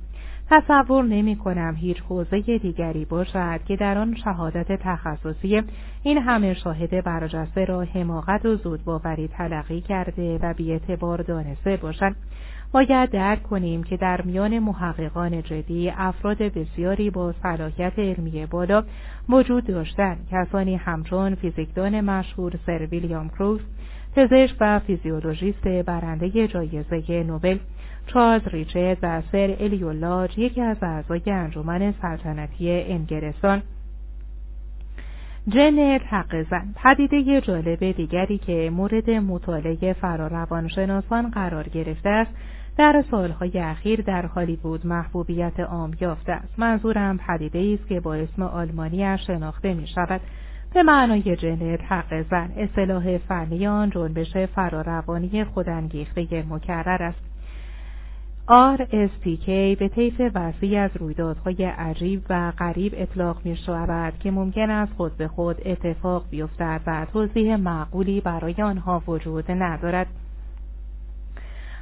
تصور 0.51 1.05
نمی 1.05 1.37
کنم 1.37 1.75
هیچ 1.75 2.01
حوزه 2.09 2.59
دیگری 2.59 3.05
باشد 3.05 3.61
که 3.69 3.77
در 3.77 3.99
آن 3.99 4.15
شهادت 4.25 4.73
تخصصی 4.73 5.63
این 6.03 6.19
همه 6.19 6.55
شاهد 6.55 7.05
برجسته 7.05 7.65
را 7.65 7.81
حماقت 7.81 8.47
و 8.47 8.57
زود 8.57 8.85
باوری 8.85 9.29
تلقی 9.29 9.81
کرده 9.81 10.39
و 10.43 10.55
بیاعتبار 10.55 11.23
دانسته 11.23 11.77
باشند 11.77 12.17
باید 12.73 13.11
درک 13.11 13.43
کنیم 13.43 13.83
که 13.83 13.97
در 13.97 14.23
میان 14.23 14.59
محققان 14.59 15.43
جدی 15.43 15.91
افراد 15.91 16.39
بسیاری 16.39 17.11
با 17.11 17.35
صلاحیت 17.43 17.99
علمی 17.99 18.47
بالا 18.47 18.85
وجود 19.29 19.67
داشتند. 19.67 20.29
کسانی 20.31 20.77
همچون 20.77 21.35
فیزیکدان 21.35 22.01
مشهور 22.01 22.53
سر 22.67 22.87
ویلیام 22.91 23.29
کروز 23.29 23.61
پزشک 24.17 24.57
و 24.61 24.79
فیزیولوژیست 24.79 25.69
برنده 25.69 26.49
جایزه 26.49 27.23
نوبل 27.23 27.59
چارلز 28.07 28.49
ریچرد 28.49 28.99
و 29.03 29.23
سر 29.33 29.57
الیولاج 29.61 30.39
یکی 30.39 30.61
از 30.61 30.77
اعضای 30.83 31.23
انجمن 31.27 31.95
سلطنتی 32.03 32.71
انگلستان. 32.71 33.63
جن 35.49 35.99
تقزن 35.99 36.75
پدیده 36.77 37.41
جالب 37.41 37.93
دیگری 37.93 38.39
که 38.39 38.71
مورد 38.71 39.11
مطالعه 39.11 39.93
فراروانشناسان 39.93 41.31
قرار 41.31 41.69
گرفته 41.69 42.09
است 42.09 42.31
در 42.77 43.05
سالهای 43.11 43.59
اخیر 43.59 44.03
در 44.03 44.27
هالیوود 44.27 44.87
محبوبیت 44.87 45.61
عام 45.61 45.95
یافته 46.01 46.33
است. 46.33 46.59
منظورم 46.59 47.19
پدیده 47.19 47.79
است 47.81 47.89
که 47.89 48.01
با 48.01 48.15
اسم 48.15 48.43
آلمانی 48.43 49.19
شناخته 49.19 49.75
می 49.75 49.87
شود 49.87 50.21
به 50.75 50.83
معنای 50.83 51.37
جن 51.37 51.77
حق 51.77 52.23
زن 52.31 52.51
اصطلاح 52.57 53.19
فنی 53.19 53.67
آن 53.67 53.91
جنبش 53.91 54.37
فراروانی 54.37 55.45
خودانگیخته 55.45 56.45
مکرر 56.51 57.03
است. 57.03 57.37
RSTK 58.49 59.47
به 59.79 59.89
طیف 59.95 60.21
وسیع 60.35 60.81
از 60.81 60.91
رویدادهای 60.95 61.65
عجیب 61.65 62.23
و 62.31 62.53
غریب 62.59 62.93
اطلاق 62.97 63.41
می 63.45 63.57
شود 63.57 64.19
که 64.21 64.31
ممکن 64.31 64.71
است 64.71 64.93
خود 64.97 65.17
به 65.17 65.29
خود 65.29 65.57
اتفاق 65.65 66.25
بیفتد 66.31 66.81
و 66.87 67.07
توضیح 67.13 67.57
معقولی 67.57 68.21
برای 68.21 68.55
آنها 68.63 69.03
وجود 69.07 69.51
ندارد. 69.51 70.07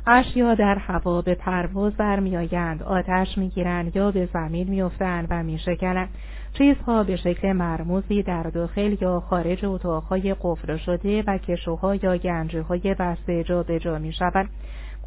اشیا 0.07 0.55
در 0.55 0.79
هوا 0.79 1.23
به 1.23 1.35
پرواز 1.35 1.93
برمیآیند 1.93 2.83
آتش 2.83 3.39
می‌گیرند 3.39 3.97
یا 3.97 4.11
به 4.11 4.29
زمین 4.33 4.69
میافتند 4.69 5.27
و 5.31 5.43
میشکنند 5.43 6.09
چیزها 6.53 7.03
به 7.03 7.17
شکل 7.17 7.53
مرموزی 7.53 8.23
در 8.23 8.43
داخل 8.43 8.97
یا 9.01 9.21
خارج 9.21 9.65
اتاقهای 9.65 10.35
قفل 10.43 10.77
شده 10.77 11.23
و 11.27 11.39
کشوها 11.39 11.95
یا 11.95 12.17
گنجههای 12.17 12.95
بسته 12.99 13.45
جا 13.45 13.63
به 13.63 13.79
جا 13.79 13.99
می 13.99 14.13
شود. 14.13 14.49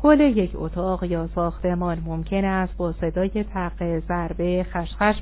کل 0.02 0.20
یک 0.20 0.52
اتاق 0.56 1.04
یا 1.04 1.30
ساختمان 1.36 2.04
ممکن 2.06 2.46
است 2.46 2.78
با 2.78 2.92
صدای 2.92 3.46
تق 3.54 4.00
ضربه 4.00 4.66
خشخش 4.74 5.16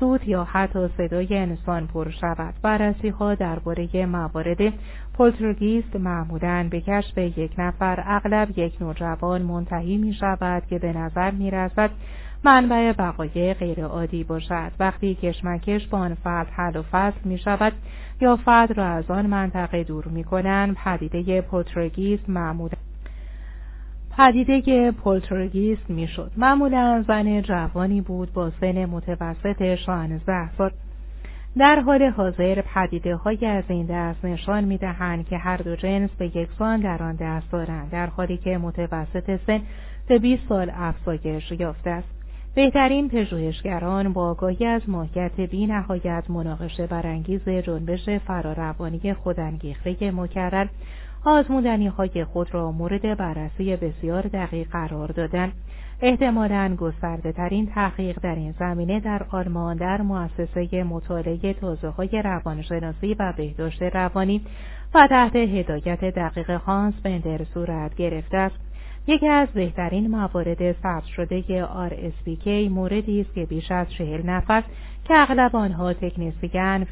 سود 0.00 0.28
یا 0.28 0.44
حتی 0.44 0.88
صدای 0.96 1.38
انسان 1.38 1.86
پر 1.86 2.10
شود. 2.10 2.54
بررسی 2.62 3.08
ها 3.08 3.34
درباره 3.34 4.06
موارد 4.06 4.72
پولترگیست 5.14 5.96
معمولا 5.96 6.68
به 6.70 6.80
کشف 6.80 7.18
یک 7.18 7.52
نفر 7.58 8.04
اغلب 8.06 8.58
یک 8.58 8.82
نوجوان 8.82 9.42
منتهی 9.42 9.96
می 9.96 10.14
شود 10.14 10.62
که 10.66 10.78
به 10.78 10.92
نظر 10.92 11.30
می 11.30 11.50
رسد 11.50 11.90
منبع 12.44 12.92
بقای 12.92 13.54
غیرعادی 13.54 14.24
باشد. 14.24 14.72
وقتی 14.78 15.14
کشمکش 15.14 15.86
با 15.86 15.98
آن 15.98 16.14
فرد 16.14 16.46
حل 16.50 16.76
و 16.76 16.82
فصل 16.82 17.20
می 17.24 17.38
شود 17.38 17.72
یا 18.20 18.36
فرد 18.36 18.78
را 18.78 18.86
از 18.86 19.10
آن 19.10 19.26
منطقه 19.26 19.84
دور 19.84 20.04
می 20.04 20.24
کنند 20.24 20.76
پدیده 20.84 21.40
پولترگیست 21.40 22.30
معمولا 22.30 22.91
پدیده 24.16 24.90
پولترگیست 24.90 25.90
می‌شد. 25.90 26.32
معمولا 26.36 27.04
زن 27.08 27.42
جوانی 27.42 28.00
بود 28.00 28.32
با 28.32 28.50
سن 28.60 28.84
متوسط 28.84 29.74
16 29.74 30.56
سال. 30.56 30.70
در 31.58 31.80
حال 31.80 32.02
حاضر 32.02 32.62
پدیده 32.74 33.16
های 33.16 33.46
از 33.46 33.64
این 33.68 33.86
دست 33.86 34.24
نشان 34.24 34.64
می 34.64 34.78
دهند 34.78 35.28
که 35.28 35.38
هر 35.38 35.56
دو 35.56 35.76
جنس 35.76 36.10
به 36.18 36.36
یکسان 36.36 36.80
در 36.80 37.02
آن 37.02 37.16
دست 37.16 37.52
دارند 37.52 37.90
در 37.90 38.06
حالی 38.06 38.36
که 38.36 38.58
متوسط 38.58 39.40
سن 39.46 39.60
به 40.08 40.18
20 40.18 40.42
سال 40.48 40.72
افزایش 40.74 41.52
یافته 41.52 41.90
است. 41.90 42.08
بهترین 42.54 43.08
پژوهشگران 43.08 44.12
با 44.12 44.30
آگاهی 44.30 44.66
از 44.66 44.82
ماهیت 44.88 45.40
بی 45.40 45.66
نهایت 45.66 46.24
مناقشه 46.28 46.86
برانگیز 46.86 47.48
جنبش 47.48 48.08
فراروانی 48.08 49.14
خودانگیخته 49.14 50.10
مکرر 50.10 50.66
آزمودنی 51.24 51.86
های 51.86 52.24
خود 52.24 52.54
را 52.54 52.72
مورد 52.72 53.18
بررسی 53.18 53.76
بسیار 53.76 54.22
دقیق 54.22 54.68
قرار 54.68 55.08
دادن. 55.08 55.52
احتمالا 56.00 56.76
گسترده 56.80 57.32
ترین 57.32 57.66
تحقیق 57.66 58.18
در 58.22 58.34
این 58.34 58.54
زمینه 58.58 59.00
در 59.00 59.22
آلمان 59.30 59.76
در 59.76 60.02
مؤسسه 60.02 60.84
مطالعه 60.84 61.52
توضیح 61.52 61.90
های 61.90 62.22
روانشناسی 62.22 63.14
و 63.14 63.32
بهداشت 63.36 63.82
روانی 63.82 64.40
و 64.94 65.06
تحت 65.06 65.36
هدایت 65.36 66.00
دقیق 66.04 66.50
هانس 66.50 66.94
بندر 67.02 67.44
صورت 67.44 67.94
گرفته 67.94 68.36
است. 68.36 68.58
یکی 69.06 69.28
از 69.28 69.48
بهترین 69.48 70.10
موارد 70.10 70.72
ثبت 70.72 71.04
شده 71.04 71.42
RSPK 71.88 72.46
موردی 72.70 73.20
است 73.20 73.34
که 73.34 73.46
بیش 73.46 73.70
از 73.70 73.92
چهل 73.92 74.22
نفر 74.26 74.62
که 75.12 75.18
اغلب 75.18 75.56
آنها 75.56 75.94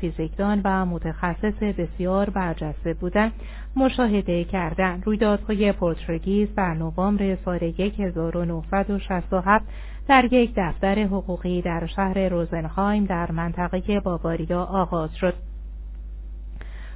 فیزیکدان 0.01 0.61
و 0.65 0.87
متخصص 0.87 1.63
بسیار 1.63 2.31
برجسته 2.31 2.95
بودند. 2.95 3.33
مشاهده 3.77 4.45
کردند 4.45 5.03
رویدادهای 5.07 5.73
پورترگیز 5.73 6.55
در 6.55 6.75
نوامبر 6.75 7.37
سال 7.45 7.59
1967 7.79 9.65
در 10.09 10.33
یک 10.33 10.53
دفتر 10.57 11.03
حقوقی 11.03 11.63
در 11.63 11.87
شهر 11.87 12.29
روزنهایم 12.29 13.05
در 13.05 13.33
منطقه 13.33 14.01
باواریا 14.01 14.63
آغاز 14.63 15.17
شد. 15.17 15.35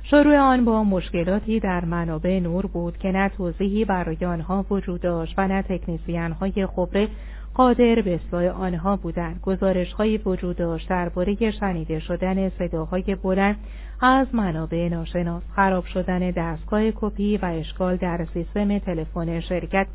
شروع 0.03 0.39
آن 0.39 0.65
با 0.65 0.85
مشکلاتی 0.85 1.61
در 1.61 1.85
منابع 1.85 2.41
نور 2.41 2.67
بود 2.67 2.99
که 2.99 3.13
نه 3.13 3.29
توضیحی 3.29 3.85
برای 3.85 4.25
آنها 4.25 4.67
وجود 4.71 5.01
داشت 5.01 5.35
و 5.39 5.49
نه 5.49 5.63
تکنیسیان 5.63 6.33
های 6.33 6.67
خبره 6.67 7.09
قادر 7.55 7.95
به 8.03 8.15
اصلاح 8.15 8.45
آنها 8.45 8.97
بودند. 8.97 9.41
گزارش 9.43 9.95
وجود 10.27 10.57
داشت 10.57 10.89
درباره 10.89 11.51
شنیده 11.51 12.01
شدن 12.01 12.49
صداهای 12.49 13.15
بلند 13.23 13.57
از 14.01 14.35
منابع 14.35 14.89
ناشناس 14.89 15.43
خراب 15.57 15.85
شدن 15.85 16.31
دستگاه 16.31 16.91
کپی 16.91 17.37
و 17.37 17.45
اشکال 17.45 17.97
در 17.97 18.27
سیستم 18.35 18.79
تلفن 18.79 19.41
شرکت. 19.41 19.87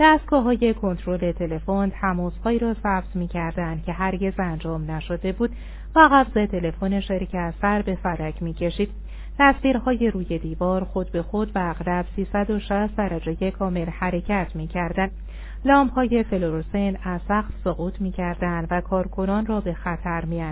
دستگاه 0.00 0.42
های 0.42 0.74
کنترل 0.74 1.32
تلفن 1.32 1.90
تماسهایی 1.90 2.58
را 2.58 2.74
ثبت 2.74 3.16
می 3.16 3.28
کردن 3.28 3.82
که 3.86 3.92
هرگز 3.92 4.32
انجام 4.38 4.90
نشده 4.90 5.32
بود. 5.32 5.50
و 5.96 6.08
قبض 6.12 6.48
تلفن 6.50 7.00
شرکت 7.00 7.54
سر 7.62 7.82
به 7.82 7.94
فلک 7.94 8.42
می 8.42 8.54
کشید 8.54 8.90
تصویرهای 9.38 10.10
روی 10.10 10.38
دیوار 10.38 10.84
خود 10.84 11.12
به 11.12 11.22
خود 11.22 11.52
به 11.52 11.60
اغلب 11.70 12.06
360 12.16 12.96
درجه 12.96 13.50
کامل 13.50 13.86
حرکت 13.86 14.50
می 14.54 14.66
کردن. 14.66 15.10
لامپ 15.64 15.92
های 15.92 16.22
فلوروسن 16.22 16.96
از 17.02 17.20
سقف 17.28 17.52
سقوط 17.64 18.00
می 18.00 18.14
و 18.70 18.80
کارکنان 18.80 19.46
را 19.46 19.60
به 19.60 19.74
خطر 19.74 20.24
می. 20.24 20.44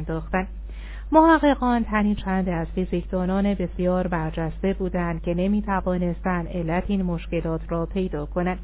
محققان 1.13 1.85
تنی 1.85 2.15
چند 2.15 2.49
از 2.49 2.67
فیزیکدانان 2.75 3.55
بسیار 3.55 4.07
برجسته 4.07 4.73
بودند 4.73 5.23
که 5.23 5.35
نمی 5.35 5.63
توانستند 5.63 6.49
علت 6.49 6.85
این 6.87 7.03
مشکلات 7.03 7.61
را 7.69 7.87
پیدا 7.87 8.27
کنند. 8.27 8.59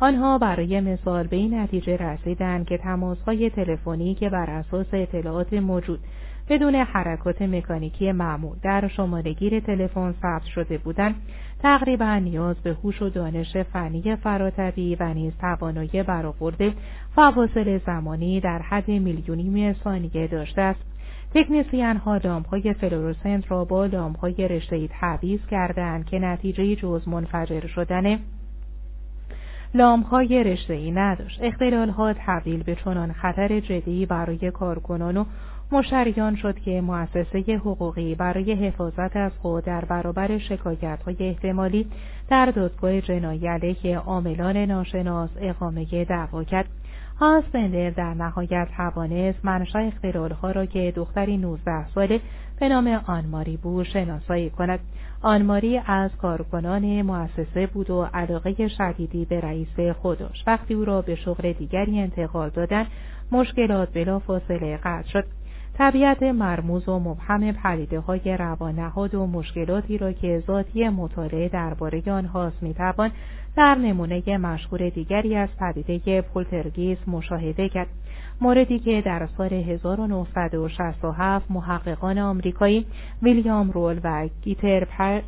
آنها 0.00 0.38
برای 0.38 0.80
مثال 0.80 1.26
به 1.26 1.36
این 1.36 1.54
نتیجه 1.54 1.96
رسیدند 1.96 2.66
که 2.66 2.78
تماسهای 2.78 3.50
تلفنی 3.50 4.14
که 4.14 4.28
بر 4.28 4.50
اساس 4.50 4.86
اطلاعات 4.92 5.52
موجود 5.52 6.00
بدون 6.48 6.74
حرکات 6.74 7.42
مکانیکی 7.42 8.12
معمول. 8.12 8.56
در 8.62 8.88
شمارهگیر 8.88 9.60
تلفن 9.60 10.14
ثبت 10.22 10.44
شده 10.44 10.78
بودند 10.78 11.14
تقریبا 11.62 12.14
نیاز 12.18 12.56
به 12.56 12.72
هوش 12.72 13.02
و 13.02 13.08
دانش 13.08 13.56
فنی 13.56 14.16
فراتبی 14.16 14.96
و 15.00 15.14
نیز 15.14 15.32
توانایی 15.40 16.02
برآورد 16.02 16.74
فواصل 17.14 17.78
زمانی 17.86 18.40
در 18.40 18.62
حد 18.62 18.88
میلیونیمی 18.88 19.74
ثانیه 19.84 20.26
داشته 20.26 20.62
است. 20.62 20.80
تکنیسیان 21.34 21.96
ها 21.96 22.16
لامپ 22.16 22.48
های 22.48 22.74
فلوروسنت 22.74 23.50
را 23.50 23.64
با 23.64 23.86
لامپ 23.86 24.18
های 24.18 24.48
رشته 24.48 24.88
تعویض 24.88 25.40
کردند 25.50 26.06
که 26.06 26.18
نتیجه 26.18 26.76
جز 26.76 27.08
منفجر 27.08 27.66
شدن 27.66 28.18
لامپ 29.74 30.06
های 30.06 30.44
رشته 30.44 30.74
ای 30.74 30.90
نداشت. 30.90 31.38
اختلال 31.42 31.90
ها 31.90 32.12
تبدیل 32.12 32.62
به 32.62 32.74
چنان 32.74 33.12
خطر 33.12 33.60
جدی 33.60 34.06
برای 34.06 34.50
کارکنان 34.50 35.16
و 35.16 35.24
مشتریان 35.72 36.36
شد 36.36 36.58
که 36.58 36.80
مؤسسه 36.80 37.38
حقوقی 37.56 38.14
برای 38.14 38.52
حفاظت 38.52 39.16
از 39.16 39.32
خود 39.42 39.64
در 39.64 39.84
برابر 39.84 40.38
شکایت 40.38 40.98
های 41.06 41.16
احتمالی 41.20 41.86
در 42.28 42.46
دادگاه 42.46 43.00
جنایی 43.00 43.46
علیه 43.48 43.98
عاملان 43.98 44.56
ناشناس 44.56 45.30
اقامه 45.40 46.04
دعوا 46.04 46.44
کرد. 46.44 46.66
هاسپندر 47.20 47.90
در 47.90 48.14
نهایت 48.14 48.68
توانست 48.76 49.44
منشا 49.44 49.78
اختلالها 49.78 50.50
را 50.50 50.66
که 50.66 50.92
دختری 50.96 51.36
19 51.36 51.88
ساله 51.88 52.20
به 52.60 52.68
نام 52.68 52.86
آنماری 53.06 53.56
بود 53.56 53.86
شناسایی 53.86 54.50
کند. 54.50 54.80
آنماری 55.22 55.80
از 55.86 56.10
کارکنان 56.16 57.02
مؤسسه 57.02 57.66
بود 57.66 57.90
و 57.90 58.08
علاقه 58.14 58.68
شدیدی 58.68 59.24
به 59.24 59.40
رئیس 59.40 59.80
خودش 60.02 60.44
وقتی 60.46 60.74
او 60.74 60.84
را 60.84 61.02
به 61.02 61.14
شغل 61.14 61.52
دیگری 61.52 62.00
انتقال 62.00 62.48
دادن 62.48 62.86
مشکلات 63.32 63.92
بلافاصله 63.92 64.76
قطع 64.76 65.08
شد. 65.08 65.35
طبیعت 65.78 66.22
مرموز 66.22 66.88
و 66.88 66.98
مبهم 66.98 67.52
پدیده 67.52 68.00
های 68.00 68.36
روانهاد 68.36 69.14
و 69.14 69.26
مشکلاتی 69.26 69.98
را 69.98 70.12
که 70.12 70.42
ذاتی 70.46 70.88
مطالعه 70.88 71.48
درباره 71.48 72.02
آنهاست 72.12 72.62
می‌توان 72.62 73.10
در 73.56 73.74
نمونه 73.74 74.38
مشهور 74.38 74.88
دیگری 74.88 75.36
از 75.36 75.48
پدیده 75.60 76.22
پولترگیس 76.22 76.98
مشاهده 77.06 77.68
کرد 77.68 77.88
موردی 78.40 78.78
که 78.78 79.00
در 79.00 79.28
سال 79.38 79.52
1967 79.52 81.50
محققان 81.50 82.18
آمریکایی 82.18 82.86
ویلیام 83.22 83.70
رول 83.70 84.00
و 84.04 84.28
گیتر 84.42 84.84
پرت 84.84 85.24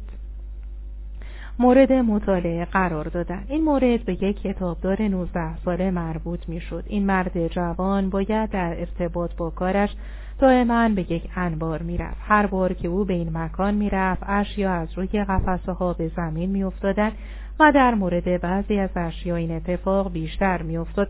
مورد 1.60 1.92
مطالعه 1.92 2.64
قرار 2.64 3.08
دادن 3.08 3.44
این 3.48 3.64
مورد 3.64 4.04
به 4.04 4.12
یک 4.12 4.42
کتابدار 4.42 5.02
19 5.02 5.56
ساله 5.56 5.90
مربوط 5.90 6.48
می 6.48 6.60
شد. 6.60 6.84
این 6.86 7.06
مرد 7.06 7.48
جوان 7.48 8.10
باید 8.10 8.50
در 8.50 8.74
ارتباط 8.78 9.30
با 9.36 9.50
کارش 9.50 9.90
دائما 10.38 10.88
به 10.88 11.12
یک 11.12 11.30
انبار 11.36 11.82
می‌رفت. 11.82 12.20
هر 12.20 12.46
بار 12.46 12.72
که 12.72 12.88
او 12.88 13.04
به 13.04 13.14
این 13.14 13.38
مکان 13.38 13.74
می‌رفت 13.74 14.22
اشیا 14.26 14.72
از 14.72 14.98
روی 14.98 15.24
قفسه 15.24 15.72
ها 15.72 15.92
به 15.92 16.08
زمین 16.08 16.50
میافتادند 16.50 17.12
و 17.60 17.72
در 17.72 17.94
مورد 17.94 18.40
بعضی 18.40 18.78
از 18.78 18.90
اشیا 18.96 19.36
این 19.36 19.50
اتفاق 19.50 20.12
بیشتر 20.12 20.62
میافتاد. 20.62 21.08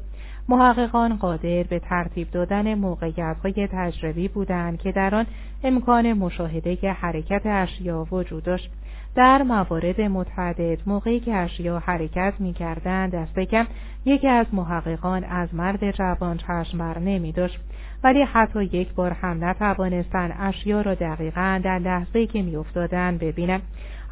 محققان 0.49 1.17
قادر 1.17 1.63
به 1.63 1.79
ترتیب 1.79 2.31
دادن 2.31 2.75
موقعیت 2.75 3.37
های 3.43 3.69
تجربی 3.73 4.29
بودند 4.29 4.79
که 4.79 4.93
در 4.93 5.15
آن 5.15 5.27
امکان 5.65 6.13
مشاهده 6.13 6.93
حرکت 6.93 7.43
اشیا 7.45 8.07
وجود 8.11 8.43
داشت. 8.43 8.71
در 9.15 9.43
موارد 9.43 10.01
متعدد 10.01 10.79
موقعی 10.87 11.21
که 11.21 11.35
اشیا 11.35 11.79
حرکت 11.79 12.35
می 12.39 12.53
کردن 12.53 13.09
دست 13.09 13.39
کم 13.39 13.67
یکی 14.05 14.29
از 14.29 14.47
محققان 14.53 15.25
از 15.25 15.55
مرد 15.55 15.91
جوان 15.91 16.37
چشم 16.37 16.79
بر 16.79 16.99
نمی 16.99 17.33
داشت 17.33 17.61
ولی 18.05 18.23
حتی 18.23 18.65
یک 18.65 18.95
بار 18.95 19.13
هم 19.13 19.45
نتوانستند 19.45 20.37
اشیا 20.39 20.81
را 20.81 20.95
دقیقا 20.95 21.61
در 21.65 21.79
لحظه 21.79 22.27
که 22.27 22.43
میافتادند 22.43 23.19
ببینند 23.19 23.63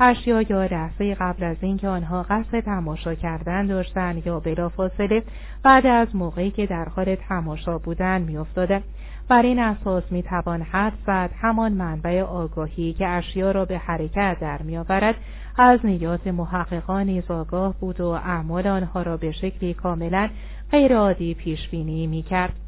اشیا 0.00 0.42
یا 0.42 0.64
لحظه 0.64 1.14
قبل 1.14 1.44
از 1.44 1.56
اینکه 1.60 1.88
آنها 1.88 2.22
قصد 2.22 2.60
تماشا 2.60 3.14
کردن 3.14 3.66
داشتند 3.66 4.26
یا 4.26 4.40
بلافاصله 4.40 5.22
بعد 5.62 5.86
از 5.86 6.16
موقعی 6.16 6.50
که 6.50 6.66
در 6.66 6.88
حال 6.88 7.14
تماشا 7.14 7.78
بودند 7.78 8.26
میافتادند 8.26 8.82
بر 9.28 9.42
این 9.42 9.58
اساس 9.58 10.02
می 10.10 10.22
توان 10.22 10.62
حد 10.62 10.92
زد 11.06 11.30
همان 11.40 11.72
منبع 11.72 12.22
آگاهی 12.22 12.92
که 12.92 13.06
اشیا 13.08 13.50
را 13.50 13.64
به 13.64 13.78
حرکت 13.78 14.36
در 14.40 14.62
میآورد. 14.62 15.14
از 15.58 15.80
نیات 15.84 16.26
محققان 16.26 17.06
نیز 17.06 17.30
آگاه 17.30 17.74
بود 17.80 18.00
و 18.00 18.06
اعمال 18.06 18.66
آنها 18.66 19.02
را 19.02 19.16
به 19.16 19.32
شکلی 19.32 19.74
کاملا 19.74 20.28
غیرعادی 20.70 21.34
پیش 21.34 21.68
بینی 21.68 22.06
می 22.06 22.22
کرد. 22.22 22.65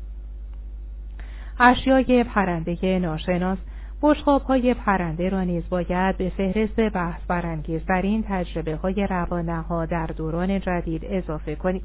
اشیای 1.60 2.24
پرنده 2.24 2.98
ناشناس 2.98 3.58
بشقاب 4.02 4.42
های 4.42 4.74
پرنده 4.74 5.28
را 5.28 5.42
نیز 5.42 5.68
باید 5.68 6.16
به 6.16 6.32
فهرست 6.36 6.80
بحث 6.80 7.20
برانگیزترین 7.28 8.24
تجربه 8.28 8.76
های 8.76 9.06
روانه 9.06 9.60
ها 9.62 9.86
در 9.86 10.06
دوران 10.06 10.60
جدید 10.60 11.02
اضافه 11.04 11.54
کنید. 11.54 11.82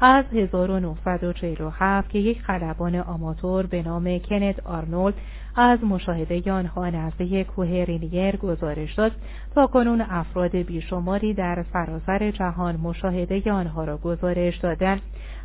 از 0.00 0.24
1947 0.32 2.10
که 2.10 2.18
یک 2.18 2.42
خلبان 2.42 2.96
آماتور 2.96 3.66
به 3.66 3.82
نام 3.82 4.18
کنت 4.18 4.66
آرنولد 4.66 5.14
از 5.56 5.84
مشاهده 5.84 6.52
آنها 6.52 6.90
نزد 6.90 7.42
کوه 7.42 7.84
رینیر 7.88 8.36
گزارش 8.36 8.94
داد 8.94 9.12
تا 9.54 9.66
کنون 9.66 10.00
افراد 10.00 10.56
بیشماری 10.56 11.34
در 11.34 11.64
سراسر 11.72 12.30
جهان 12.30 12.76
مشاهده 12.76 13.52
آنها 13.52 13.84
را 13.84 13.96
گزارش 13.96 14.56
دادند 14.58 15.00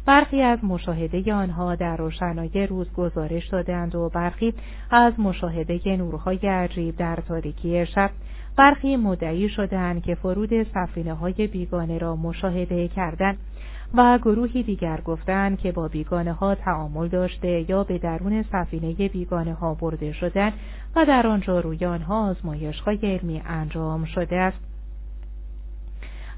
برخی 0.08 0.42
از 0.42 0.60
مشاهده 0.64 1.34
آنها 1.34 1.76
در 1.76 1.98
روشنایی 1.98 2.68
روز 2.68 2.94
گزارش 2.94 3.48
دادند 3.48 3.96
و 3.96 4.10
برخی 4.10 4.54
از 4.92 5.20
مشاهده 5.20 5.98
نورهای 5.98 6.38
عجیب 6.38 6.96
در 6.96 7.16
تاریکی 7.28 7.86
شب 7.86 8.10
برخی 8.56 8.96
مدعی 8.96 9.50
شدند 9.50 10.04
که 10.04 10.16
فرود 10.16 10.64
سفینه 10.64 11.14
های 11.14 11.48
بیگانه 11.48 11.98
را 11.98 12.16
مشاهده 12.16 12.88
کردند 12.88 13.38
و 13.94 14.18
گروهی 14.18 14.64
دیگر 14.64 15.02
گفتند 15.06 15.60
که 15.60 15.72
با 15.72 15.88
بیگانه 15.88 16.34
ها 16.34 16.56
تعامل 16.56 17.08
داشته 17.08 17.70
یا 17.70 17.84
به 17.84 17.98
درون 17.98 18.44
سفینه 18.52 18.94
بیگانه 18.94 19.54
ها 19.54 19.74
برده 19.74 20.12
شدن 20.14 20.54
و 20.96 21.06
در 21.06 21.28
آنجا 21.28 21.60
روی 21.60 21.86
آنها 21.86 22.30
آزمایش 22.30 22.80
های 22.80 23.00
علمی 23.04 23.42
انجام 23.46 24.06
شده 24.06 24.36
است. 24.36 24.67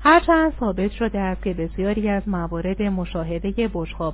هرچند 0.02 0.54
ثابت 0.60 0.92
شده 0.92 1.20
است 1.20 1.44
که 1.44 1.54
بسیاری 1.54 2.10
از 2.10 2.24
موارد 2.28 2.82
مشاهده 2.82 3.70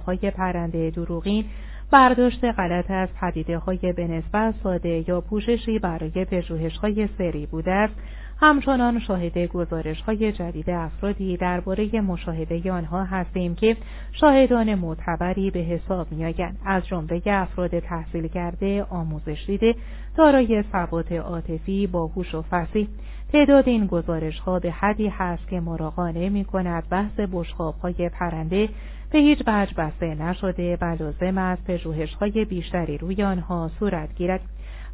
های 0.07 0.31
پرنده 0.31 0.89
دروغین 0.89 1.45
برداشت 1.91 2.43
غلط 2.43 2.91
از 2.91 3.09
پدیده 3.21 3.57
های 3.57 3.93
به 3.93 4.07
نسبت 4.07 4.53
ساده 4.63 5.09
یا 5.09 5.21
پوششی 5.21 5.79
برای 5.79 6.25
پژوهش 6.25 6.77
های 6.77 7.09
سری 7.17 7.45
بوده 7.45 7.71
است. 7.71 7.93
همچنان 8.39 8.99
شاهد 8.99 9.37
گزارش 9.37 10.01
های 10.01 10.31
جدید 10.31 10.69
افرادی 10.69 11.37
درباره 11.37 12.01
مشاهده 12.01 12.71
آنها 12.71 13.03
هستیم 13.03 13.55
که 13.55 13.77
شاهدان 14.11 14.75
معتبری 14.75 15.51
به 15.51 15.59
حساب 15.59 16.11
میآیند. 16.11 16.57
از 16.65 16.87
جمله 16.87 17.21
افراد 17.25 17.79
تحصیل 17.79 18.27
کرده 18.27 18.83
آموزش 18.83 19.43
دیده 19.47 19.75
دارای 20.17 20.63
ثبات 20.71 21.11
عاطفی 21.11 21.87
باهوش 21.87 22.35
و 22.35 22.41
فصیح. 22.41 22.87
تعداد 23.35 23.69
این 23.69 23.85
گزارش 23.85 24.39
ها 24.39 24.59
به 24.59 24.71
حدی 24.71 25.07
هست 25.07 25.47
که 25.47 25.59
مراقانه 25.59 26.29
می 26.29 26.45
کند 26.45 26.83
بحث 26.89 27.19
بشخاب 27.33 27.75
های 27.75 28.09
پرنده 28.09 28.69
به 29.11 29.19
هیچ 29.19 29.43
وجه 29.47 29.73
بسته 29.77 30.15
نشده 30.15 30.77
و 30.81 30.95
لازم 30.99 31.37
است 31.37 31.63
پژوهش 31.63 32.13
های 32.13 32.45
بیشتری 32.45 32.97
روی 32.97 33.23
آنها 33.23 33.71
صورت 33.79 34.15
گیرد. 34.15 34.41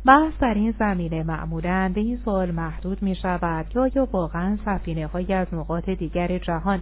بحث 0.05 0.33
در 0.39 0.53
این 0.53 0.73
زمینه 0.79 1.23
معمولا 1.23 1.91
به 1.95 2.01
این 2.01 2.19
سوال 2.25 2.51
محدود 2.51 3.01
می 3.01 3.15
شود 3.15 3.69
که 3.69 3.79
آیا 3.79 4.07
واقعا 4.11 4.57
سفینه 4.65 5.07
های 5.07 5.33
از 5.33 5.47
نقاط 5.53 5.89
دیگر 5.89 6.37
جهان 6.37 6.81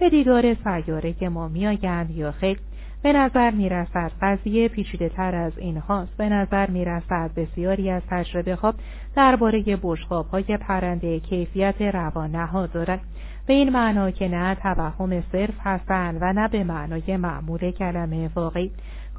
به 0.00 0.10
دیدار 0.10 0.54
سیاره 0.54 1.28
ما 1.28 1.48
میآیند 1.48 2.10
یا 2.10 2.32
خیر. 2.32 2.58
به 3.02 3.12
نظر 3.12 3.50
می 3.50 3.68
رسد 3.68 4.12
قضیه 4.22 4.68
پیچیده 4.68 5.08
تر 5.08 5.34
از 5.34 5.58
این 5.58 5.76
هاست. 5.76 6.16
به 6.16 6.28
نظر 6.28 6.70
می 6.70 6.84
رسد 6.84 7.30
بسیاری 7.36 7.90
از 7.90 8.02
تجربه 8.10 8.54
ها 8.54 8.74
درباره 9.16 9.78
بشخاب 9.82 10.26
های 10.26 10.56
پرنده 10.56 11.20
کیفیت 11.20 11.82
روان 11.82 12.30
نهاد 12.30 12.72
دارد. 12.72 13.00
به 13.46 13.52
این 13.52 13.68
معنا 13.68 14.10
که 14.10 14.28
نه 14.28 14.54
توهم 14.54 15.22
صرف 15.32 15.54
هستند 15.60 16.18
و 16.20 16.32
نه 16.32 16.48
به 16.48 16.64
معنای 16.64 17.16
معمول 17.16 17.70
کلمه 17.70 18.30
واقعی 18.34 18.70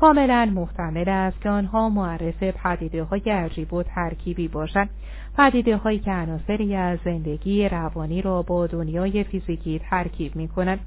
کاملا 0.02 0.52
محتمل 0.56 1.10
است 1.10 1.42
که 1.42 1.50
آنها 1.50 1.90
معرف 1.90 2.44
پدیده 2.44 3.04
های 3.04 3.22
عجیب 3.22 3.74
و 3.74 3.84
ترکیبی 3.84 4.48
باشند 4.48 4.90
پدیده 5.38 5.78
هایی 5.78 6.00
که 6.00 6.12
عناصری 6.12 6.76
از 6.76 7.00
زندگی 7.06 7.70
روانی 7.70 8.22
را 8.22 8.42
با 8.42 8.68
دنیای 8.68 9.24
فیزیکی 9.24 9.82
ترکیب 9.90 10.36
می 10.36 10.48
کنند 10.48 10.80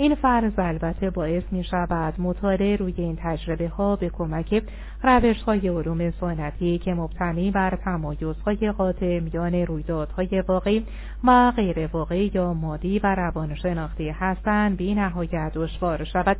این 0.00 0.14
فرض 0.14 0.52
البته 0.58 1.10
باعث 1.10 1.42
می 1.50 1.64
شود 1.64 2.14
مطالعه 2.18 2.76
روی 2.76 2.94
این 2.96 3.18
تجربه 3.22 3.68
ها 3.68 3.96
به 3.96 4.08
کمک 4.08 4.62
روش 5.02 5.42
های 5.42 5.68
علوم 5.68 6.10
سنتی 6.10 6.78
که 6.78 6.94
مبتنی 6.94 7.50
بر 7.50 7.78
تمایزهای 7.84 8.72
قاطع 8.72 9.20
میان 9.20 9.54
رویدادهای 9.54 10.44
واقعی 10.48 10.86
و 11.24 11.52
غیر 11.56 11.86
واقعی 11.92 12.30
یا 12.34 12.54
مادی 12.54 12.98
و 12.98 13.14
روانشناختی 13.14 14.08
هستند 14.08 14.76
بی 14.76 14.94
نهایت 14.94 15.52
دشوار 15.54 16.04
شود. 16.04 16.36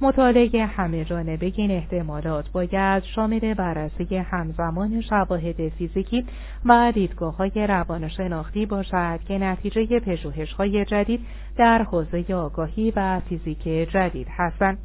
مطالعه 0.00 0.66
همه 0.66 1.04
جانبه 1.04 1.52
این 1.56 1.70
احتمالات 1.70 2.50
باید 2.52 3.02
شامل 3.02 3.54
بررسی 3.54 4.16
همزمان 4.16 5.00
شواهد 5.00 5.68
فیزیکی 5.68 6.26
و 6.64 6.92
دیدگاه 6.94 7.36
های 7.36 7.66
روانشناختی 7.68 8.66
باشد 8.66 9.20
که 9.28 9.38
نتیجه 9.38 10.00
پژوهش 10.00 10.52
های 10.52 10.84
جدید 10.84 11.20
در 11.56 11.82
حوزه 11.82 12.34
آگاهی 12.34 12.92
و 12.96 13.20
فیزیک 13.20 13.62
جدید 13.64 14.26
هستند. 14.30 14.78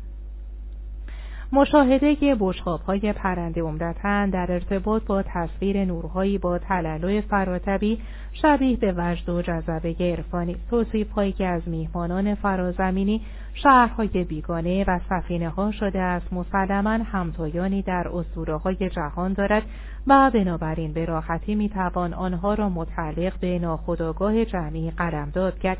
مشاهده 1.53 2.35
بشخاب 2.39 2.81
های 2.81 3.13
پرنده 3.13 3.61
عمدتا 3.61 4.25
در 4.25 4.51
ارتباط 4.51 5.03
با 5.03 5.23
تصویر 5.23 5.85
نورهایی 5.85 6.37
با 6.37 6.57
تلالو 6.57 7.21
فراتبی 7.21 7.99
شبیه 8.33 8.77
به 8.77 8.93
وجد 8.97 9.29
و 9.29 9.41
جذبه 9.41 9.95
عرفانی. 9.99 10.57
توصیف 10.69 11.11
هایی 11.11 11.31
که 11.31 11.45
از 11.45 11.61
میهمانان 11.67 12.35
فرازمینی 12.35 13.21
شهرهای 13.53 14.23
بیگانه 14.23 14.85
و 14.87 14.99
سفینه 15.09 15.49
ها 15.49 15.71
شده 15.71 15.99
است 15.99 16.33
مسلما 16.33 16.89
همتایانی 16.89 17.81
در 17.81 18.07
اسطوره 18.13 18.55
های 18.55 18.89
جهان 18.89 19.33
دارد 19.33 19.63
و 20.07 20.31
بنابراین 20.33 20.93
به 20.93 21.05
راحتی 21.05 21.55
می‌توان 21.55 22.13
آنها 22.13 22.53
را 22.53 22.69
متعلق 22.69 23.39
به 23.39 23.59
ناخودآگاه 23.59 24.45
جمعی 24.45 24.91
قلمداد 24.91 25.59
کرد. 25.59 25.77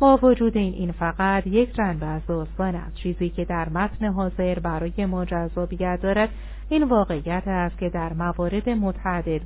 با 0.00 0.18
وجود 0.22 0.56
این 0.56 0.74
این 0.74 0.92
فقط 0.92 1.46
یک 1.46 1.74
جنبه 1.74 2.06
از 2.06 2.26
داستان 2.26 2.74
است. 2.74 2.94
چیزی 2.94 3.28
که 3.28 3.44
در 3.44 3.68
متن 3.68 4.06
حاضر 4.06 4.58
برای 4.58 5.06
ما 5.06 5.24
جذابیت 5.24 5.98
دارد 6.02 6.28
این 6.68 6.82
واقعیت 6.82 7.42
است 7.46 7.78
که 7.78 7.88
در 7.88 8.12
موارد 8.12 8.68
متعدد 8.68 9.40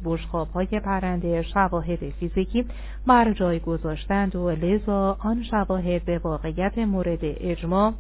های 0.55 0.81
پرنده 0.81 1.43
شواهد 1.43 1.99
فیزیکی 2.21 2.67
بر 3.07 3.33
جای 3.33 3.59
گذاشتند 3.59 4.37
و 4.37 4.51
لذا 4.51 5.17
آن 5.21 5.43
شواهد 5.43 6.05
به 6.05 6.19
واقعیت 6.19 6.79
مورد 6.79 7.21
اجماع 7.23 7.93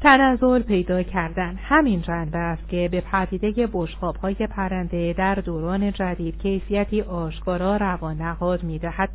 تنزل 0.00 0.62
پیدا 0.62 1.02
کردن 1.02 1.56
همین 1.56 2.02
جنبه 2.02 2.38
است 2.38 2.68
که 2.68 2.88
به 2.92 3.00
پدیده 3.00 3.68
بشخاب 3.72 4.16
های 4.16 4.34
پرنده 4.34 5.12
در 5.12 5.34
دوران 5.34 5.92
جدید 5.92 6.38
کیفیتی 6.38 7.02
آشکارا 7.02 7.76
روان 7.76 8.16
نهاد 8.16 8.62
می‌دهد. 8.62 9.08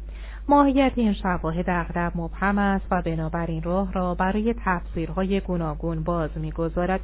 ماهیت 0.50 0.92
این 0.96 1.14
شواهد 1.14 1.66
اغلب 1.68 2.12
مبهم 2.16 2.58
است 2.58 2.86
و 2.92 3.02
بنابراین 3.02 3.64
راه 3.64 3.94
را 3.94 4.16
برای 4.16 4.56
تفسیرهای 4.66 5.40
گوناگون 5.40 6.04
باز 6.04 6.30
می‌گذارد. 6.36 7.00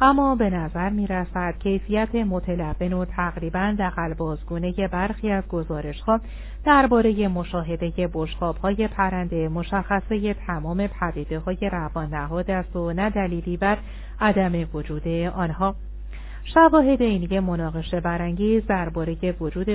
اما 0.00 0.34
به 0.34 0.50
نظر 0.50 0.88
می 0.88 1.06
رسد 1.06 1.54
کیفیت 1.58 2.14
متلبن 2.14 2.92
و 2.92 3.04
تقریبا 3.04 3.74
دقل 3.78 4.14
بازگونه 4.14 4.88
برخی 4.92 5.30
از 5.30 5.48
گزارشها 5.48 6.20
درباره 6.64 7.28
مشاهده 7.28 8.10
های 8.62 8.88
پرنده 8.88 9.48
مشخصه 9.48 10.34
تمام 10.34 10.86
پدیده 10.86 11.38
های 11.38 11.70
روان 11.72 12.14
نهاد 12.14 12.50
است 12.50 12.76
و 12.76 12.92
نه 12.92 13.10
دلیلی 13.10 13.56
بر 13.56 13.78
عدم 14.20 14.68
وجود 14.74 15.08
آنها. 15.34 15.74
شواهد 16.44 17.02
اینی 17.02 17.40
مناقشه 17.40 18.00
برانگیز 18.00 18.66
درباره 18.66 19.34
وجود 19.40 19.68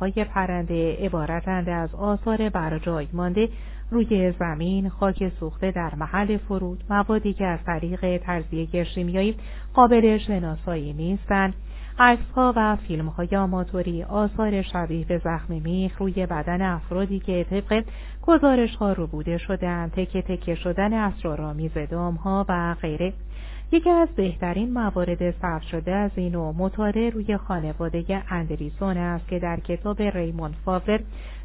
های 0.00 0.24
پرنده 0.24 0.96
عبارتند 0.96 1.68
از 1.68 1.94
آثار 1.94 2.48
برجای 2.48 3.08
مانده 3.12 3.48
روی 3.90 4.32
زمین 4.32 4.88
خاک 4.88 5.32
سوخته 5.40 5.70
در 5.70 5.94
محل 5.94 6.36
فرود 6.36 6.84
موادی 6.90 7.32
که 7.32 7.46
از 7.46 7.58
طریق 7.66 8.22
تجزیه 8.24 8.84
شیمیایی 8.84 9.36
قابل 9.74 10.18
شناسایی 10.18 10.92
نیستند. 10.92 11.54
عکسها 11.98 12.52
و 12.56 12.76
فیلمهای 12.76 13.36
آماتوری 13.36 14.02
آثار 14.02 14.62
شبیه 14.62 15.04
به 15.04 15.18
زخم 15.18 15.54
میخ 15.54 15.98
روی 15.98 16.26
بدن 16.26 16.62
افرادی 16.62 17.18
که 17.20 17.46
طبق 17.50 17.84
گزارش 18.22 18.76
ها 18.76 18.92
رو 18.92 19.06
بوده 19.06 19.38
شدن 19.38 19.88
تکه 19.88 20.22
تکه 20.22 20.54
شدن 20.54 20.92
اسرارآمیز 20.92 21.70
ها 22.24 22.46
و 22.48 22.74
غیره. 22.82 23.12
یکی 23.72 23.90
از 23.90 24.08
بهترین 24.16 24.72
موارد 24.72 25.30
ثبت 25.30 25.62
شده 25.62 25.92
از 25.92 26.10
این 26.14 26.32
نوع 26.32 26.54
مطالعه 26.58 27.10
روی 27.10 27.36
خانواده 27.36 28.22
اندریسون 28.30 28.96
است 28.96 29.28
که 29.28 29.38
در 29.38 29.60
کتاب 29.60 30.02
ریموند 30.02 30.54
فاور 30.64 31.00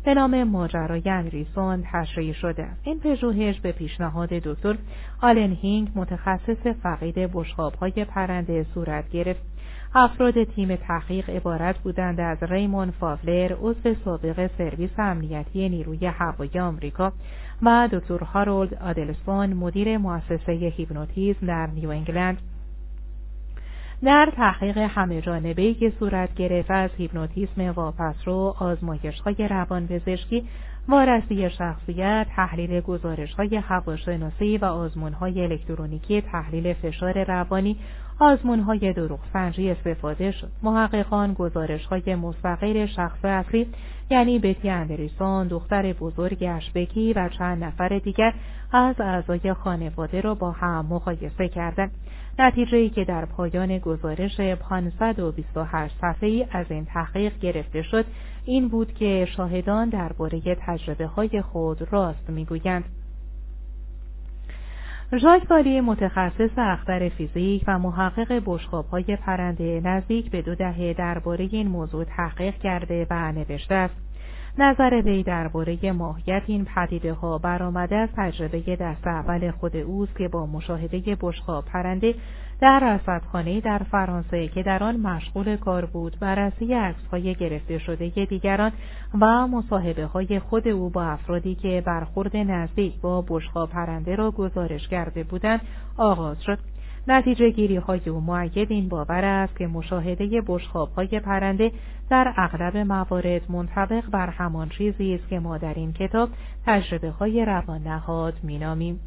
به 0.05 0.13
نام 0.13 0.43
ماجرای 0.43 1.09
اندریسون 1.09 1.83
تشریح 1.91 2.33
شده. 2.33 2.67
این 2.83 2.99
پژوهش 2.99 3.59
به 3.59 3.71
پیشنهاد 3.71 4.29
دکتر 4.29 4.77
آلن 5.21 5.51
هاینک 5.51 5.91
متخصص 5.95 6.67
فقید 6.83 7.15
بشقابهای 7.15 8.05
پرنده 8.05 8.65
صورت 8.73 9.09
گرفت. 9.09 9.52
افراد 9.95 10.43
تیم 10.43 10.75
تحقیق 10.75 11.29
عبارت 11.29 11.77
بودند 11.79 12.19
از 12.19 12.43
ریمون 12.43 12.91
فاولر 12.91 13.55
عضو 13.61 13.95
سابق 14.05 14.49
سرویس 14.57 14.89
امنیتی 14.97 15.69
نیروی 15.69 16.05
هوایی 16.05 16.59
آمریکا 16.59 17.13
و 17.61 17.89
دکتر 17.91 18.23
هارولد 18.23 18.73
آدلسون 18.73 19.53
مدیر 19.53 19.97
مؤسسه 19.97 20.51
هیپنوتیزم 20.51 21.47
در 21.47 21.67
نیو 21.67 21.89
انگلند. 21.89 22.37
در 24.03 24.31
تحقیق 24.35 24.77
همه 24.77 25.21
جانبه 25.21 25.73
که 25.73 25.93
صورت 25.99 26.35
گرفت 26.35 26.71
از 26.71 26.89
هیپنوتیسم 26.97 27.73
های 29.25 29.47
روانپزشکی 29.47 30.47
وارسی 30.87 31.49
شخصیت 31.49 32.27
تحلیل 32.35 32.81
گزارش 32.81 33.33
های 33.33 33.61
و 34.57 34.65
آزمون 34.65 35.13
های 35.13 35.43
الکترونیکی 35.43 36.21
تحلیل 36.21 36.73
فشار 36.73 37.23
روانی 37.23 37.77
آزمون 38.19 38.59
های 38.59 38.93
دروغ 38.93 39.19
سنجی 39.33 39.69
استفاده 39.69 40.31
شد 40.31 40.51
محققان 40.63 41.33
گزارش 41.33 41.85
های 41.85 42.15
مستقل 42.15 42.85
شخص 42.85 43.25
اصلی 43.25 43.67
یعنی 44.09 44.39
بتی 44.39 44.69
اندریسون 44.69 45.47
دختر 45.47 45.93
بزرگش 45.93 46.71
بکی 46.75 47.13
و 47.13 47.29
چند 47.29 47.63
نفر 47.63 47.99
دیگر 47.99 48.33
از 48.71 48.95
اعضای 49.01 49.53
خانواده 49.53 50.21
را 50.21 50.35
با 50.35 50.51
هم 50.51 50.85
مقایسه 50.85 51.47
کردند 51.47 51.91
نتیجه 52.39 52.77
ای 52.77 52.89
که 52.89 53.05
در 53.05 53.25
پایان 53.25 53.77
گزارش 53.77 54.39
528 54.39 55.95
صفحه 56.01 56.29
ای 56.29 56.45
از 56.51 56.65
این 56.69 56.85
تحقیق 56.85 57.39
گرفته 57.39 57.81
شد 57.81 58.05
این 58.45 58.67
بود 58.67 58.93
که 58.93 59.27
شاهدان 59.37 59.89
درباره 59.89 60.41
تجربه 60.55 61.07
های 61.07 61.41
خود 61.41 61.87
راست 61.91 62.29
می‌گویند. 62.29 62.83
ژاک 65.17 65.47
بالی 65.47 65.81
متخصص 65.81 66.57
اختر 66.57 67.09
فیزیک 67.09 67.63
و 67.67 67.79
محقق 67.79 68.41
بشخاب 68.45 68.85
های 68.85 69.17
پرنده 69.25 69.81
نزدیک 69.83 70.31
به 70.31 70.41
دو 70.41 70.55
دهه 70.55 70.93
درباره 70.93 71.49
این 71.51 71.67
موضوع 71.67 72.03
تحقیق 72.03 72.57
کرده 72.57 73.07
و 73.09 73.31
نوشته 73.31 73.75
است. 73.75 73.95
نظر 74.57 75.01
وی 75.05 75.23
درباره 75.23 75.91
ماهیت 75.91 76.41
این 76.47 76.65
پدیده 76.65 77.13
ها 77.13 77.37
برآمده 77.37 77.95
از 77.95 78.09
تجربه 78.17 78.75
دست 78.75 79.07
اول 79.07 79.51
خود 79.51 79.75
اوست 79.75 80.17
که 80.17 80.27
با 80.27 80.45
مشاهده 80.45 81.17
بشقاب 81.21 81.65
پرنده 81.65 82.15
در 82.63 82.79
رصدخانه 82.79 83.61
در 83.61 83.77
فرانسه 83.77 84.47
که 84.47 84.63
در 84.63 84.83
آن 84.83 84.97
مشغول 84.97 85.55
کار 85.55 85.85
بود 85.85 86.17
بررسی 86.19 86.73
عکسهای 86.73 87.35
گرفته 87.35 87.79
شده 87.79 88.25
دیگران 88.25 88.71
و 89.21 89.47
مصاحبه 89.47 90.05
های 90.05 90.39
خود 90.39 90.67
او 90.67 90.89
با 90.89 91.03
افرادی 91.03 91.55
که 91.55 91.83
برخورد 91.85 92.37
نزدیک 92.37 93.01
با 93.01 93.25
بشقاب 93.27 93.69
پرنده 93.69 94.15
را 94.15 94.31
گزارش 94.31 94.87
کرده 94.87 95.23
بودند 95.23 95.61
آغاز 95.97 96.43
شد 96.43 96.59
نتیجه 97.07 97.49
گیری 97.49 97.75
های 97.75 98.01
او 98.09 98.19
معید 98.19 98.71
این 98.71 98.89
باور 98.89 99.25
است 99.25 99.57
که 99.57 99.67
مشاهده 99.67 100.41
بشخاب 100.47 100.89
های 100.93 101.19
پرنده 101.19 101.71
در 102.09 102.33
اغلب 102.37 102.77
موارد 102.77 103.51
منطبق 103.51 104.09
بر 104.11 104.29
همان 104.29 104.69
چیزی 104.69 105.15
است 105.15 105.27
که 105.29 105.39
ما 105.39 105.57
در 105.57 105.73
این 105.73 105.93
کتاب 105.93 106.29
تجربه 106.65 107.09
های 107.09 107.45
روان 107.45 107.81
نهاد 107.81 108.33
مینامیم. 108.43 108.99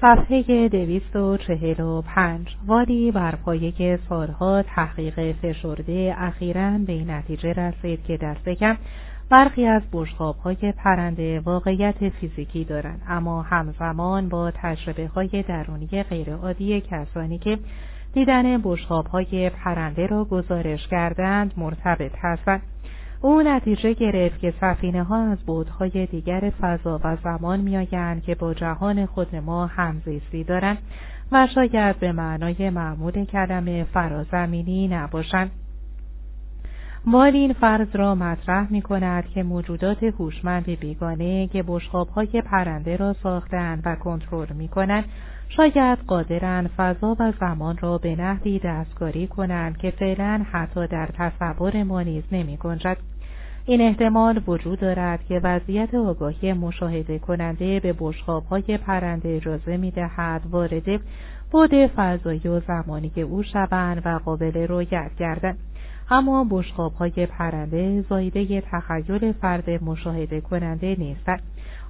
صفحه 0.00 0.68
دویست 0.68 1.16
و 1.16 1.36
چهل 1.36 1.80
و 1.80 2.02
پنج. 2.02 2.56
وادی 2.66 3.10
بر 3.10 3.34
پایه 3.34 3.98
سالها 4.08 4.62
تحقیق 4.62 5.32
فشرده 5.32 6.14
اخیرا 6.18 6.78
به 6.86 7.04
نتیجه 7.04 7.52
رسید 7.52 8.04
که 8.04 8.16
دست 8.16 8.48
کم 8.48 8.76
برخی 9.30 9.66
از 9.66 9.82
های 10.44 10.72
پرنده 10.76 11.40
واقعیت 11.40 12.08
فیزیکی 12.08 12.64
دارند. 12.64 13.02
اما 13.08 13.42
همزمان 13.42 14.28
با 14.28 14.50
تجربه 14.50 15.06
های 15.06 15.44
درونی 15.48 16.02
غیرعادی 16.02 16.80
کسانی 16.80 17.38
که 17.38 17.58
دیدن 18.12 18.60
های 19.12 19.50
پرنده 19.50 20.06
را 20.06 20.24
گزارش 20.24 20.88
کردند 20.88 21.54
مرتبط 21.56 22.12
هستند. 22.20 22.62
او 23.22 23.42
نتیجه 23.42 23.92
گرفت 23.92 24.40
که 24.40 24.54
سفینه 24.60 25.02
ها 25.02 25.30
از 25.30 25.38
بودهای 25.46 26.06
دیگر 26.06 26.52
فضا 26.60 27.00
و 27.04 27.16
زمان 27.24 27.60
میآیند 27.60 28.22
که 28.22 28.34
با 28.34 28.54
جهان 28.54 29.06
خود 29.06 29.36
ما 29.36 29.66
همزیستی 29.66 30.44
دارند 30.44 30.78
و 31.32 31.48
شاید 31.54 31.98
به 31.98 32.12
معنای 32.12 32.70
معمول 32.70 33.24
کلمه 33.24 33.84
فرازمینی 33.84 34.88
نباشند. 34.88 35.50
مال 37.04 37.34
این 37.34 37.52
فرض 37.52 37.88
را 37.92 38.14
مطرح 38.14 38.72
می 38.72 38.82
کند 38.82 39.28
که 39.28 39.42
موجودات 39.42 40.02
هوشمند 40.02 40.64
بیگانه 40.64 41.46
که 41.46 41.64
های 42.14 42.42
پرنده 42.46 42.96
را 42.96 43.12
ساختند 43.12 43.82
و 43.84 43.94
کنترل 43.94 44.52
می 44.52 44.68
کنند 44.68 45.04
شاید 45.56 45.98
قادرن 46.06 46.66
فضا 46.76 47.16
و 47.18 47.32
زمان 47.40 47.78
را 47.78 47.98
به 47.98 48.16
نحوی 48.16 48.58
دستکاری 48.58 49.26
کنند 49.26 49.78
که 49.78 49.90
فعلا 49.90 50.44
حتی 50.52 50.86
در 50.86 51.06
تصور 51.06 51.82
ما 51.82 52.02
نیز 52.02 52.24
نمی 52.32 52.56
گنجد. 52.56 52.96
این 53.66 53.80
احتمال 53.80 54.42
وجود 54.46 54.80
دارد 54.80 55.24
که 55.24 55.40
وضعیت 55.44 55.94
آگاهی 55.94 56.52
مشاهده 56.52 57.18
کننده 57.18 57.80
به 57.80 57.94
بشخاب 57.98 58.44
های 58.44 58.78
پرنده 58.78 59.28
اجازه 59.28 59.76
می 59.76 59.90
دهد 59.90 60.42
وارد 60.50 61.00
بود 61.50 61.74
فضایی 61.96 62.48
و 62.48 62.60
زمانی 62.60 63.08
که 63.10 63.20
او 63.20 63.42
شوند 63.42 64.02
و 64.04 64.20
قابل 64.24 64.66
رویت 64.66 65.10
گردند. 65.18 65.58
اما 66.10 66.46
بشخاب 66.50 66.92
های 66.92 67.26
پرنده 67.26 68.04
زایده 68.08 68.60
تخیل 68.60 69.32
فرد 69.32 69.84
مشاهده 69.84 70.40
کننده 70.40 70.96
نیستند. 70.98 71.42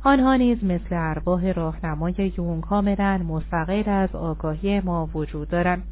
آنها 0.04 0.36
نیز 0.36 0.64
مثل 0.64 0.88
ارواح 0.90 1.52
راهنمای 1.52 2.32
یون 2.38 2.60
کاملا 2.60 3.18
مستقل 3.18 3.82
از 3.86 4.14
آگاهی 4.14 4.80
ما 4.80 5.08
وجود 5.14 5.48
دارند. 5.48 5.82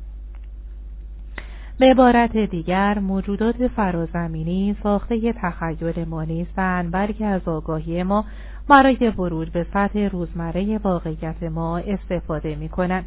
به 1.79 1.91
عبارت 1.91 2.37
دیگر 2.37 2.99
موجودات 2.99 3.69
فرازمینی 3.69 4.77
ساخته 4.83 5.33
تخیل 5.33 6.05
ما 6.05 6.25
نیستند 6.25 6.93
بلکه 6.93 7.27
از 7.27 7.49
آگاهی 7.49 8.03
ما 8.03 8.25
برای 8.69 9.13
ورود 9.19 9.53
به 9.53 9.67
سطح 9.75 10.09
روزمره 10.09 10.79
واقعیت 10.79 11.43
ما 11.43 11.79
استفاده 11.79 12.55
می 12.55 12.69
کنند. 12.69 13.05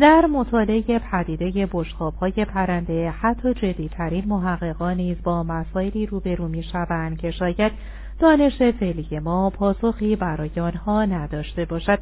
در 0.00 0.26
مطالعه 0.26 0.98
پدیده 0.98 1.68
های 2.20 2.44
پرنده 2.44 3.10
حتی 3.10 3.54
جدیترین 3.54 4.24
محققان 4.28 4.96
نیز 4.96 5.16
با 5.22 5.42
مسائلی 5.42 6.06
روبرو 6.06 6.48
می‌شوند 6.48 7.18
که 7.18 7.30
شاید 7.30 7.72
دانش 8.18 8.62
فعلی 8.62 9.18
ما 9.18 9.50
پاسخی 9.50 10.16
برای 10.16 10.50
آنها 10.60 11.04
نداشته 11.04 11.64
باشد. 11.64 11.98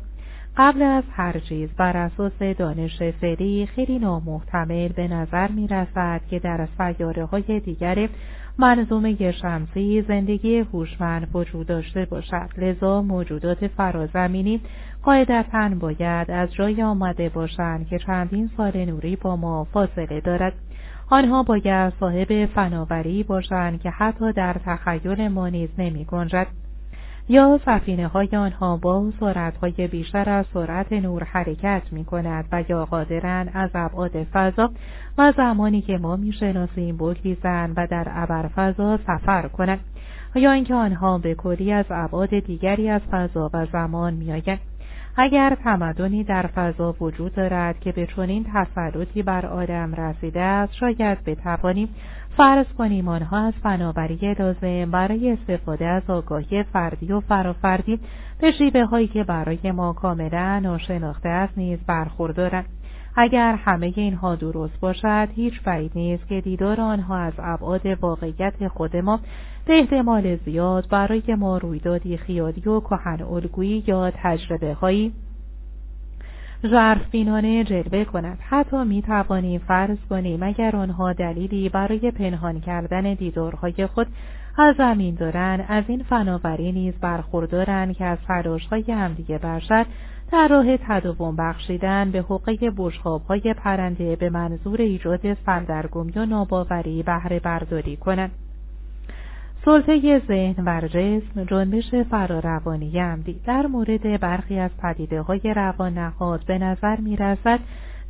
قبل 0.56 0.82
از 0.82 1.05
هر 1.12 1.38
چیز 1.38 1.70
بر 1.76 1.97
اساس 1.97 2.38
دانش 2.59 3.02
فعلی 3.20 3.66
خیلی 3.66 3.98
نامحتمل 3.98 4.88
به 4.88 5.09
نظر 5.09 5.48
می 5.48 5.68
رسد 5.68 6.20
که 6.30 6.38
در 6.38 6.68
سیاره 6.78 7.24
های 7.24 7.60
دیگر 7.60 8.09
منظومه 8.59 9.32
شمسی 9.32 10.02
زندگی 10.02 10.59
هوشمند 10.59 11.28
وجود 11.34 11.66
داشته 11.66 12.05
باشد. 12.05 12.48
لذا 12.59 13.02
موجودات 13.02 13.66
فرازمینی 13.66 14.60
قاعدتا 15.02 15.68
باید 15.80 16.30
از 16.30 16.55
جای 16.55 16.82
آمده 16.82 17.28
باشند 17.28 17.86
که 17.86 17.98
چندین 17.98 18.51
سال 18.56 18.84
نوری 18.84 19.16
با 19.16 19.36
ما 19.36 19.64
فاصله 19.64 20.20
دارد. 20.20 20.52
آنها 21.10 21.42
باید 21.42 21.92
صاحب 22.00 22.46
فناوری 22.46 23.22
باشند 23.22 23.80
که 23.80 23.90
حتی 23.90 24.32
در 24.32 24.56
تخیل 24.64 25.28
ما 25.28 25.48
نیز 25.48 25.70
نمی 25.78 26.04
گنجد. 26.04 26.46
یا 27.28 27.60
سفینه 27.66 28.06
های 28.06 28.28
آنها 28.36 28.76
با 28.76 29.10
سرعت 29.20 29.56
های 29.56 29.88
بیشتر 29.88 30.30
از 30.30 30.46
سرعت 30.54 30.92
نور 30.92 31.24
حرکت 31.24 31.82
می 31.92 32.04
کند 32.04 32.44
و 32.52 32.64
یا 32.68 32.84
قادرن 32.84 33.48
از 33.54 33.70
ابعاد 33.74 34.24
فضا 34.24 34.70
و 35.18 35.32
زمانی 35.36 35.80
که 35.82 35.98
ما 35.98 36.16
می 36.16 36.32
شناسیم 36.32 36.96
بگریزند 36.96 37.74
و 37.76 37.86
در 37.86 38.06
ابرفضا 38.10 38.96
سفر 38.96 39.48
کنند 39.48 39.80
یا 40.34 40.52
اینکه 40.52 40.74
آنها 40.74 41.18
به 41.18 41.34
کلی 41.34 41.72
از 41.72 41.86
ابعاد 41.90 42.38
دیگری 42.38 42.90
از 42.90 43.02
فضا 43.10 43.50
و 43.54 43.66
زمان 43.72 44.14
میآیند 44.14 44.60
اگر 45.18 45.56
تمدنی 45.64 46.24
در 46.24 46.47
فضا 46.47 46.94
وجود 47.01 47.34
دارد 47.34 47.80
که 47.80 47.93
به 47.93 48.06
چنین 48.16 48.47
تسلطی 48.55 49.22
بر 49.22 49.47
آدم 49.47 49.94
رسیده 49.94 50.40
است 50.40 50.74
شاید 50.74 51.24
بتوانیم 51.24 51.88
فرض 52.36 52.66
کنیم 52.78 53.09
آنها 53.09 53.47
از 53.47 53.52
فناوری 53.62 54.34
لازم 54.38 54.90
برای 54.90 55.30
استفاده 55.30 55.86
از 55.86 56.02
آگاهی 56.09 56.62
فردی 56.62 57.12
و 57.12 57.20
فرافردی 57.20 58.01
به 58.40 58.52
شیبه 58.52 58.84
هایی 58.84 59.09
که 59.09 59.24
برای 59.24 59.72
ما 59.72 59.93
کاملا 59.93 60.59
ناشناخته 60.59 61.28
است 61.28 61.59
نیز 61.59 61.78
برخوردارند. 61.86 62.66
اگر 63.16 63.55
همه 63.55 63.93
اینها 63.97 64.34
درست 64.34 64.80
باشد 64.80 65.28
هیچ 65.34 65.62
بعید 65.62 65.93
نیست 65.94 66.28
که 66.28 66.40
دیدار 66.40 66.80
آنها 66.80 67.16
از 67.16 67.32
ابعاد 67.38 67.86
واقعیت 67.86 68.68
خود 68.68 68.97
ما 68.97 69.20
به 69.66 69.78
احتمال 69.78 70.36
زیاد 70.36 70.88
برای 70.88 71.34
ما 71.34 71.59
رویدادی 71.59 72.16
خیالی 72.16 72.60
و 72.60 72.80
کهن 72.80 73.22
الگویی 73.22 73.84
یا 73.86 74.10
تجربه 74.10 74.74
هایی 74.74 75.12
ظرفبینانه 76.66 77.64
جلوه 77.64 78.05
کند. 78.05 78.38
حتی 78.40 78.84
می 78.84 79.02
توانیم 79.02 79.60
فرض 79.60 79.98
کنیم 80.10 80.43
اگر 80.43 80.76
آنها 80.76 81.12
دلیلی 81.12 81.68
برای 81.68 82.10
پنهان 82.10 82.60
کردن 82.60 83.14
دیدارهای 83.14 83.86
خود 83.86 84.06
از 84.59 84.76
زمین 84.76 85.14
دارند 85.14 85.64
از 85.68 85.84
این 85.86 86.02
فناوری 86.02 86.72
نیز 86.72 86.94
برخوردارند 86.94 87.97
که 87.97 88.05
از 88.05 88.18
تلاشهای 88.28 88.84
همدیگه 88.88 89.38
بشر 89.38 89.86
در 90.32 90.48
راه 90.48 90.77
تداوم 90.77 91.36
بخشیدن 91.36 92.11
به 92.11 92.23
حقه 92.23 92.73
های 93.28 93.55
پرنده 93.57 94.16
به 94.16 94.31
منظور 94.31 94.81
ایجاد 94.81 95.35
سردرگمی 95.35 96.12
و 96.16 96.27
ناباوری 96.27 97.03
بهره 97.03 97.40
برداری 97.40 97.97
کنند. 97.97 98.31
سلطه 99.65 100.23
ذهن 100.28 100.65
و 100.66 100.81
جسم 100.89 101.44
جنبش 101.44 101.94
فراروانی 102.11 102.98
عمدی. 103.01 103.40
در 103.47 103.66
مورد 103.66 104.20
برخی 104.20 104.59
از 104.59 104.70
پدیده 104.82 105.20
های 105.20 105.55
روان 105.57 105.98
نهاد 105.98 106.44
به 106.47 106.59
نظر 106.59 106.97
می 106.97 107.16
رسد 107.16 107.61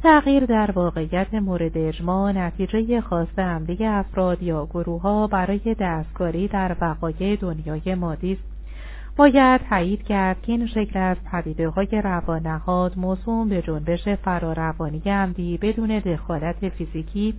تغییر 0.03 0.47
در 0.47 0.71
واقعیت 0.71 1.35
مورد 1.35 1.79
اجماع 1.79 2.33
نتیجه 2.33 3.01
خاص 3.01 3.39
عمدی 3.39 3.85
افراد 3.85 4.43
یا 4.43 4.67
گروه 4.67 5.03
ها 5.03 5.27
برای 5.27 5.77
دستکاری 5.81 6.49
در 6.49 6.77
وقایع 6.81 7.37
دنیای 7.37 7.95
مادی 7.95 8.33
است. 8.33 8.56
باید 9.17 9.61
تایید 9.71 10.03
کرد 10.03 10.43
که 10.43 10.53
این 10.53 10.67
شکل 10.67 10.99
از 10.99 11.17
پدیده 11.33 11.69
های 11.69 11.89
روانهاد 12.05 12.99
موسوم 12.99 13.49
به 13.49 13.63
جنبش 13.63 14.09
فراروانی 14.09 15.03
عمدی 15.07 15.59
بدون 15.59 15.99
دخالت 15.99 16.69
فیزیکی 16.69 17.35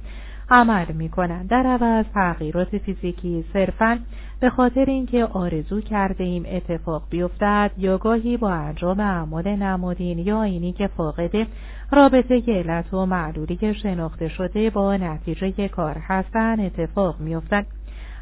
عمل 0.50 0.86
می 0.92 1.10
کنند 1.10 1.50
در 1.50 1.68
عوض 1.68 2.06
تغییرات 2.14 2.78
فیزیکی 2.78 3.46
صرفا 3.54 4.00
به 4.40 4.50
خاطر 4.50 4.86
اینکه 4.86 5.26
آرزو 5.26 5.82
کرده 5.82 6.24
ایم 6.24 6.44
اتفاق 6.48 7.04
بیفتد 7.10 7.72
یا 7.78 7.98
گاهی 7.98 8.38
با 8.38 8.52
انجام 8.52 9.00
اعمال 9.00 9.56
نمادین 9.56 10.20
یا 10.20 10.44
اینی 10.44 10.74
که 10.74 10.88
فاقد 10.88 11.48
رابطه 11.92 12.44
علت 12.48 12.94
و 12.94 13.06
معلولی 13.06 13.74
شناخته 13.74 14.28
شده 14.28 14.70
با 14.70 14.98
نتیجه 14.98 15.68
کار 15.68 15.98
هستند 15.98 16.60
اتفاق 16.60 17.20
میافتد. 17.20 17.77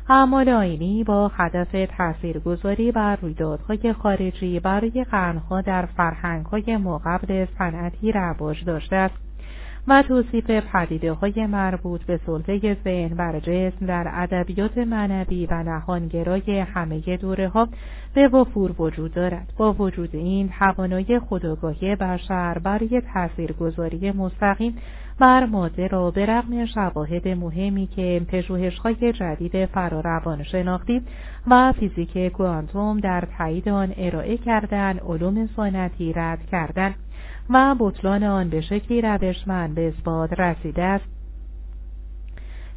اعمال 0.10 0.49
آینی 0.49 1.03
با 1.03 1.32
هدف 1.36 1.88
تاثیرگذاری 1.98 2.91
بر 2.91 3.15
رویدادهای 3.15 3.94
خارجی 3.94 4.60
برای 4.60 5.06
قرنها 5.11 5.61
در 5.61 5.86
فرهنگهای 5.86 6.77
ماقبل 6.77 7.45
صنعتی 7.57 8.11
رواج 8.11 8.65
داشته 8.65 8.95
است 8.95 9.15
و 9.88 10.03
توصیف 10.07 10.49
پدیده 10.49 11.14
های 11.14 11.45
مربوط 11.45 12.03
به 12.03 12.19
سلطه 12.26 12.77
ذهن 12.84 13.15
بر 13.15 13.40
جسم 13.40 13.86
در 13.86 14.07
ادبیات 14.14 14.77
معنوی 14.77 15.45
و 15.45 15.64
نهانگرای 15.64 16.60
همه 16.60 17.18
دوره 17.18 17.48
ها 17.49 17.68
به 18.14 18.27
وفور 18.27 18.82
وجود 18.82 19.14
دارد. 19.14 19.53
با 19.57 19.73
وجود 19.73 20.15
این 20.15 20.49
توانایی 20.60 21.19
خودآگاهی 21.19 21.95
بشر 21.95 22.57
برای 22.57 23.02
تاثیرگذاری 23.14 24.11
مستقیم 24.11 24.77
بر 25.19 25.45
ماده 25.45 25.87
را 25.87 26.11
به 26.11 26.25
رغم 26.25 26.65
شواهد 26.65 27.27
مهمی 27.27 27.87
که 27.87 28.21
پژوهش‌های 28.27 29.13
جدید 29.13 29.65
فراروان 29.65 30.43
شناختی 30.43 31.01
و 31.47 31.73
فیزیک 31.79 32.27
کوانتوم 32.27 32.99
در 32.99 33.27
تایید 33.37 33.69
آن 33.69 33.93
ارائه 33.97 34.37
کردن 34.37 34.97
علوم 34.97 35.49
سنتی 35.55 36.13
رد 36.13 36.45
کردند 36.51 36.95
و 37.49 37.75
بطلان 37.79 38.23
آن 38.23 38.49
به 38.49 38.61
شکلی 38.61 39.01
روشمند 39.01 39.75
به 39.75 39.87
اثبات 39.87 40.39
رسیده 40.39 40.83
است. 40.83 41.05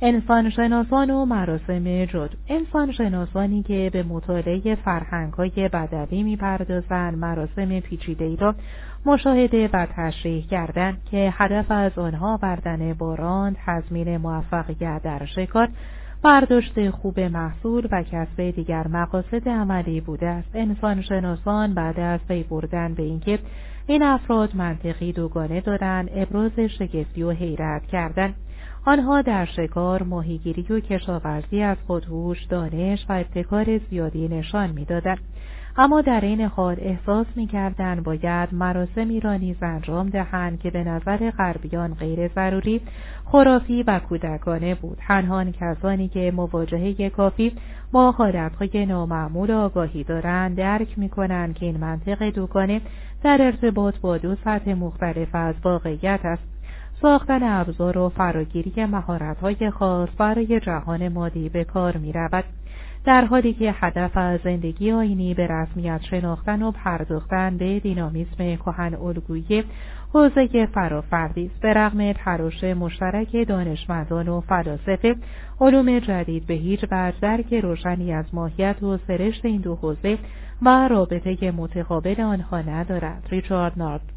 انسان 0.03 0.51
شناسان 0.51 1.11
و 1.11 1.25
مراسم 1.25 2.05
جد. 2.05 2.31
انسان 2.49 2.93
شناسانی 2.93 3.63
که 3.63 3.91
به 3.93 4.03
مطالعه 4.03 4.75
فرهنگ 4.75 5.33
های 5.33 5.69
بدوی 5.73 6.23
می‌پردازند 6.23 7.19
مراسم 7.19 7.81
پیچیده 7.81 8.25
ای 8.25 8.37
را 8.37 8.55
مشاهده 9.07 9.69
و 9.73 9.87
تشریح 9.97 10.47
کردند 10.47 11.03
که 11.11 11.35
هدف 11.37 11.71
از 11.71 11.99
آنها 11.99 12.37
بردن 12.37 12.95
باران 12.95 13.57
تضمین 13.67 14.17
موفقیت 14.17 15.01
در 15.03 15.25
شکار 15.25 15.69
برداشت 16.23 16.91
خوب 16.91 17.21
محصول 17.21 17.89
و 17.93 18.03
کسب 18.03 18.51
دیگر 18.51 18.89
مقاصد 18.89 19.49
عملی 19.49 20.01
بوده 20.01 20.27
است. 20.27 20.49
انسان 20.55 21.03
شناسان 21.03 21.75
بعد 21.75 22.01
از 22.01 22.21
پی 22.29 22.43
بردن 22.43 22.95
به 22.95 23.03
اینکه 23.03 23.39
این 23.87 24.03
افراد 24.03 24.57
منطقی 24.57 25.13
دوگانه 25.13 25.61
دارند 25.61 26.11
ابراز 26.15 26.61
شگفتی 26.61 27.23
و 27.23 27.31
حیرت 27.31 27.87
کردند 27.87 28.35
آنها 28.85 29.23
در 29.23 29.45
شکار 29.45 30.03
ماهیگیری 30.03 30.67
و 30.71 30.81
کشاورزی 30.81 31.63
از 31.63 31.77
خودهوش 31.87 32.45
دانش 32.45 33.07
و 33.09 33.13
ابتکار 33.13 33.79
زیادی 33.79 34.29
نشان 34.29 34.71
می‌دادند. 34.71 35.19
اما 35.81 36.01
در 36.01 36.21
این 36.21 36.41
حال 36.41 36.77
احساس 36.79 37.27
می‌کردند 37.37 38.03
باید 38.03 38.55
مراسمی 38.55 39.21
را 39.21 39.37
نیز 39.37 39.57
انجام 39.63 40.09
دهند 40.09 40.61
که 40.61 40.71
به 40.71 40.85
نظر 40.85 41.31
غربیان 41.31 41.95
غیر 41.95 42.29
ضروری 42.29 42.81
خرافی 43.25 43.83
و 43.83 43.99
کودکانه 43.99 44.75
بود 44.75 44.99
تنها 45.01 45.45
کسانی 45.45 46.09
که 46.09 46.33
مواجهه 46.37 47.11
کافی 47.11 47.53
با 47.93 48.11
حالتهای 48.11 48.87
نامعمول 48.87 49.51
آگاهی 49.51 50.05
دارند 50.05 50.57
درک 50.57 50.99
می‌کنند 50.99 51.55
که 51.55 51.67
این 51.67 51.77
منطق 51.77 52.31
دوگانه 52.31 52.81
در 53.23 53.43
ارتباط 53.43 53.99
با 53.99 54.19
دو 54.19 54.35
سطح 54.35 54.75
مختلف 54.75 55.35
از 55.35 55.55
واقعیت 55.65 56.21
است 56.25 56.43
ساختن 57.03 57.43
ابزار 57.43 57.99
و 57.99 58.09
فراگیری 58.09 58.85
مهارت‌های 58.85 59.71
خاص 59.71 60.09
برای 60.19 60.61
جهان 60.61 61.09
مادی 61.09 61.49
به 61.49 61.65
کار 61.65 61.97
می 61.97 62.13
رود. 62.13 62.45
در 63.05 63.25
حالی 63.25 63.53
که 63.53 63.75
هدف 63.77 64.17
از 64.17 64.41
زندگی 64.45 64.93
آینی 64.93 65.35
به 65.35 65.47
رسمیت 65.47 66.01
شناختن 66.11 66.63
و 66.63 66.71
پرداختن 66.71 67.57
به 67.57 67.81
دینامیسم 67.81 68.57
کهن 68.57 68.95
الگویی 68.95 69.65
حوزه 70.13 70.67
فرافردی 70.67 71.47
است. 71.47 71.61
به 71.61 71.73
رغم 71.73 72.13
تراش 72.13 72.65
مشترک 72.65 73.49
دانشمندان 73.49 74.29
و 74.29 74.41
فلاسفه 74.41 75.17
علوم 75.61 75.99
جدید 75.99 76.47
به 76.47 76.55
هیچ 76.55 76.85
وجه 76.91 77.17
درک 77.21 77.55
روشنی 77.55 78.13
از 78.13 78.25
ماهیت 78.33 78.83
و 78.83 78.99
سرشت 79.07 79.45
این 79.45 79.61
دو 79.61 79.77
حوزه 79.77 80.19
و 80.63 80.89
رابطه 80.89 81.51
متقابل 81.51 82.21
آنها 82.21 82.61
ندارد. 82.61 83.27
ریچارد 83.31 83.73
نارد. 83.77 84.13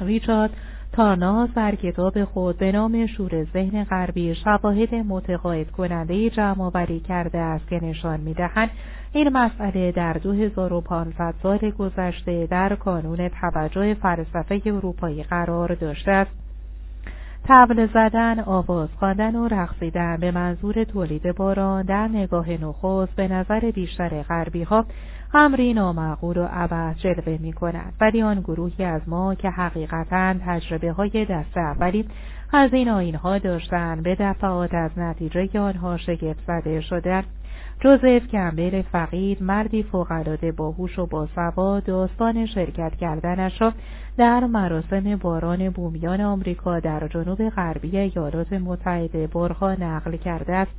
ریچارد 0.00 0.50
تارناز 0.92 1.54
در 1.54 1.74
کتاب 1.74 2.24
خود 2.24 2.58
به 2.58 2.72
نام 2.72 3.06
شور 3.06 3.44
ذهن 3.44 3.84
غربی 3.84 4.34
شواهد 4.34 4.94
متقاعد 4.94 5.70
کننده 5.70 6.30
جمع 6.30 6.62
آوری 6.62 7.00
کرده 7.00 7.38
است 7.38 7.68
که 7.68 7.84
نشان 7.84 8.20
می‌دهند 8.20 8.70
این 9.12 9.28
مسئله 9.28 9.92
در 9.92 10.12
2500 10.12 11.34
سال 11.42 11.58
گذشته 11.58 12.46
در 12.46 12.74
کانون 12.74 13.28
توجه 13.28 13.94
فلسفه 13.94 14.62
اروپایی 14.66 15.22
قرار 15.22 15.74
داشته 15.74 16.10
است. 16.10 16.30
تبل 17.48 17.86
زدن، 17.86 18.40
آواز 18.40 18.88
خواندن 18.98 19.36
و 19.36 19.48
رقصیدن 19.48 20.16
به 20.16 20.30
منظور 20.30 20.84
تولید 20.84 21.34
باران 21.34 21.82
در 21.82 22.08
نگاه 22.08 22.50
نخست 22.50 23.16
به 23.16 23.28
نظر 23.28 23.70
بیشتر 23.70 24.22
غربی 24.22 24.62
ها 24.62 24.86
امری 25.34 25.74
نامعقول 25.74 26.36
و 26.36 26.48
عبث 26.52 26.96
جلوه 26.96 27.38
می 27.40 27.52
کند 27.52 27.92
ولی 28.00 28.22
آن 28.22 28.40
گروهی 28.40 28.84
از 28.84 29.02
ما 29.06 29.34
که 29.34 29.50
حقیقتا 29.50 30.34
تجربه 30.46 30.92
های 30.92 31.26
دست 31.30 31.56
اولی 31.56 32.08
از 32.52 32.74
این 32.74 32.88
آین 32.88 33.14
ها 33.14 33.38
داشتند 33.38 34.02
به 34.02 34.16
دفعات 34.20 34.74
از 34.74 34.90
نتیجه 34.96 35.60
آنها 35.60 35.96
شگفت 35.96 36.40
زده 36.46 36.80
شدند. 36.80 37.24
جوزف 37.80 38.26
کمبل 38.26 38.82
فقید 38.82 39.42
مردی 39.42 39.82
فوقالعاده 39.82 40.52
باهوش 40.52 40.98
و 40.98 41.06
باسواد 41.06 41.84
داستان 41.84 42.46
شرکت 42.46 42.96
کردنش 42.96 43.60
را 43.60 43.72
در 44.16 44.40
مراسم 44.44 45.16
باران 45.16 45.70
بومیان 45.70 46.20
آمریکا 46.20 46.80
در 46.80 47.08
جنوب 47.08 47.48
غربی 47.48 47.98
ایالات 47.98 48.52
متحده 48.52 49.26
برها 49.26 49.74
نقل 49.74 50.16
کرده 50.16 50.52
است. 50.54 50.72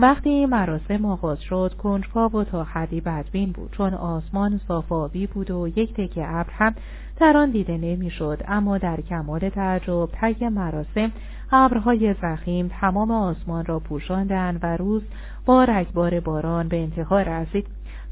وقتی 0.00 0.46
مراسم 0.46 1.04
آغاز 1.04 1.40
شد 1.40 1.74
کنجکاو 1.78 2.32
و 2.32 2.44
تا 2.44 2.64
حدی 2.64 3.00
بدبین 3.00 3.52
بود. 3.52 3.70
چون 3.72 3.94
آسمان 3.94 4.60
صافابی 4.68 5.26
بود 5.26 5.50
و 5.50 5.68
یک 5.76 5.94
تکه 5.94 6.28
ابر 6.28 6.50
هم 6.52 6.74
در 7.20 7.36
آن 7.36 7.50
دیده 7.50 7.78
نمی‌شد. 7.78 8.42
اما 8.48 8.78
در 8.78 9.00
کمال 9.00 9.48
تعجب 9.48 10.08
طی 10.20 10.48
مراسم 10.48 11.12
ابرهای 11.52 12.14
زخیم 12.22 12.70
تمام 12.80 13.10
آسمان 13.10 13.64
را 13.64 13.78
پوشاندند 13.78 14.58
و 14.62 14.76
روز 14.76 15.02
با 15.46 15.64
رگبار 15.64 16.20
باران 16.20 16.68
به 16.68 16.82
انتها 16.82 17.22
رسید. 17.22 17.66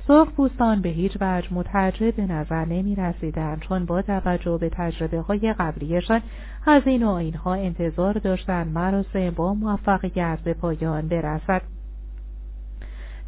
سرخ 0.08 0.28
پوستان 0.28 0.80
به 0.80 0.88
هیچ 0.88 1.16
وجه 1.20 1.54
متعجب 1.54 2.16
به 2.16 2.26
نظر 2.26 2.64
نمی 2.64 2.94
رسیدن 2.94 3.56
چون 3.60 3.84
با 3.84 4.02
توجه 4.02 4.58
به 4.58 4.68
تجربه 4.68 5.20
های 5.20 5.54
قبلیشان 5.58 6.20
از 6.66 6.82
این 6.86 7.02
و 7.02 7.10
اینها 7.10 7.54
انتظار 7.54 8.12
داشتند 8.18 8.74
مراسم 8.74 9.30
با 9.30 9.54
موفقیت 9.54 10.38
به 10.44 10.54
پایان 10.54 11.08
برسد. 11.08 11.75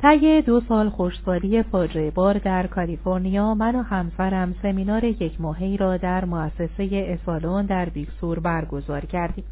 طی 0.02 0.42
دو 0.42 0.60
سال 0.60 0.88
خوشسالی 0.88 1.62
فاجعه 1.62 2.10
بار 2.10 2.38
در 2.38 2.66
کالیفرنیا 2.66 3.54
من 3.54 3.74
و 3.74 3.82
همسرم 3.82 4.54
سمینار 4.62 5.04
یک 5.04 5.40
ماهی 5.40 5.76
را 5.76 5.96
در 5.96 6.24
مؤسسه 6.24 6.88
اسالون 6.90 7.66
در 7.66 7.88
بیکسور 7.88 8.38
برگزار 8.38 9.04
کردیم. 9.04 9.44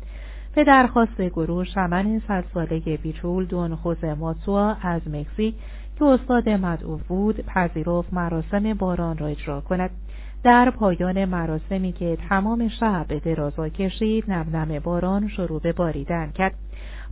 به 0.55 0.64
درخواست 0.64 1.20
گروه 1.20 1.64
شمن 1.64 2.23
صد 2.28 2.44
ساله 2.55 2.78
بیچول 3.02 3.44
دون 3.44 3.74
خوزه 3.74 4.14
ماتسوا 4.14 4.77
از 4.82 5.02
مکزیک 5.09 5.55
که 5.98 6.05
استاد 6.05 6.48
مدعو 6.48 6.97
بود 7.09 7.40
پذیرفت 7.40 8.12
مراسم 8.12 8.74
باران 8.74 9.18
را 9.18 9.27
اجرا 9.27 9.60
کند. 9.60 9.90
در 10.43 10.70
پایان 10.70 11.24
مراسمی 11.24 11.93
که 11.93 12.18
تمام 12.28 12.68
شب 12.68 13.06
به 13.09 13.20
درازا 13.20 13.68
کشید 13.68 14.31
نم 14.31 14.78
باران 14.78 15.28
شروع 15.28 15.60
به 15.60 15.73
باریدن 15.73 16.31
کرد. 16.31 16.55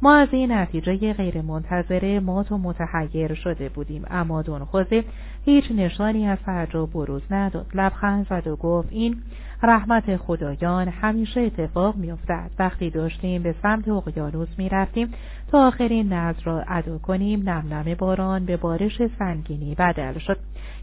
ما 0.05 0.15
از 0.15 0.29
این 0.33 0.53
نتیجه 0.53 1.13
غیر 1.13 1.43
منتظره 1.43 2.21
مات 2.21 2.53
و 2.53 2.59
متحیر 2.59 3.35
شده 3.35 3.69
بودیم 3.69 4.05
اما 4.11 4.43
دون 4.43 4.65
خوزه 4.65 5.05
هیچ 5.45 5.65
نشانی 5.71 6.27
از 6.27 6.39
تعجب 6.47 6.87
بروز 6.93 7.23
نداد. 7.31 7.67
لبخند 7.75 8.27
زد 8.29 8.47
و 8.47 8.57
گفت 8.57 8.89
این 8.91 9.17
رحمت 9.63 10.17
خدایان 10.17 10.89
همیشه 10.89 11.41
اتفاق 11.41 11.97
میافتد. 11.97 12.51
وقتی 12.59 12.91
داشتیم 12.91 13.43
به 13.43 13.55
سمت 13.63 13.89
اقیانوس 13.89 14.49
می‌رفتیم 14.59 15.13
تا 15.53 15.67
آخرین 15.67 16.13
نظر 16.13 16.43
را 16.45 16.65
ادا 16.69 16.99
کنیم 16.99 17.49
نم 17.49 17.75
نم 17.75 17.95
باران 17.95 18.45
به 18.45 18.57
بارش 18.57 19.03
سنگینی 19.19 19.75
بدل 19.75 20.19
شد 20.19 20.39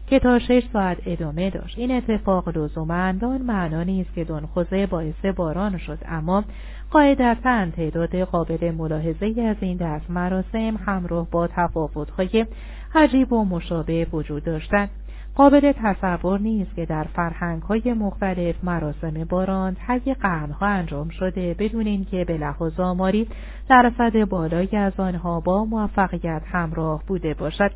که 0.06 0.18
تا 0.18 0.38
شش 0.38 0.62
ساعت 0.72 0.98
ادامه 1.06 1.50
داشت. 1.50 1.78
این 1.78 1.90
اتفاق 1.90 2.58
لزوما 2.58 3.12
دان 3.12 3.42
معنا 3.42 3.82
نیست 3.82 4.14
که 4.14 4.24
دنخوزه 4.24 4.86
باعث 4.86 5.24
باران 5.36 5.78
شد 5.78 5.98
اما 6.08 6.44
قاعدتا 6.92 7.70
تعداد 7.70 8.16
قابل 8.16 8.70
ملاحظه 8.70 9.42
از 9.42 9.56
این 9.60 9.76
دست 9.76 10.10
مراسم 10.10 10.76
همراه 10.86 11.30
با 11.30 11.46
تفاوتهای 11.46 12.46
عجیب 12.94 13.32
و 13.32 13.44
مشابه 13.44 14.06
وجود 14.12 14.44
داشتند. 14.44 14.90
قابل 15.34 15.72
تصور 15.72 16.40
نیست 16.40 16.74
که 16.76 16.86
در 16.86 17.04
فرهنگ 17.04 17.62
های 17.62 17.92
مختلف 17.92 18.64
مراسم 18.64 19.24
باران 19.24 19.76
طی 19.86 20.14
قرنها 20.14 20.66
انجام 20.66 21.08
شده 21.08 21.54
بدون 21.58 21.86
اینکه 21.86 22.24
به 22.24 22.36
لحاظ 22.36 22.80
آماری 22.80 23.28
درصد 23.68 24.24
بالایی 24.24 24.76
از 24.76 24.92
آنها 24.98 25.40
با 25.40 25.64
موفقیت 25.64 26.42
همراه 26.46 27.02
بوده 27.06 27.34
باشد. 27.34 27.70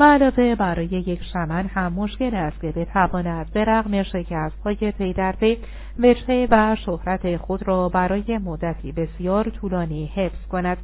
و 0.00 0.02
علاوه 0.02 0.54
برای 0.54 0.86
یک 0.86 1.20
شمن 1.32 1.66
هم 1.66 1.92
مشکل 1.92 2.34
است 2.34 2.60
که 2.60 2.72
بتواند 2.72 3.52
به 3.52 3.64
رغم 3.64 4.02
شکست 4.02 4.62
های 4.64 4.92
پی 4.98 5.12
در 5.12 5.32
پی 5.32 5.58
وجهه 5.98 6.48
و 6.50 6.76
شهرت 6.86 7.36
خود 7.36 7.68
را 7.68 7.88
برای 7.88 8.38
مدتی 8.38 8.92
بسیار 8.92 9.50
طولانی 9.50 10.06
حفظ 10.14 10.46
کند 10.46 10.78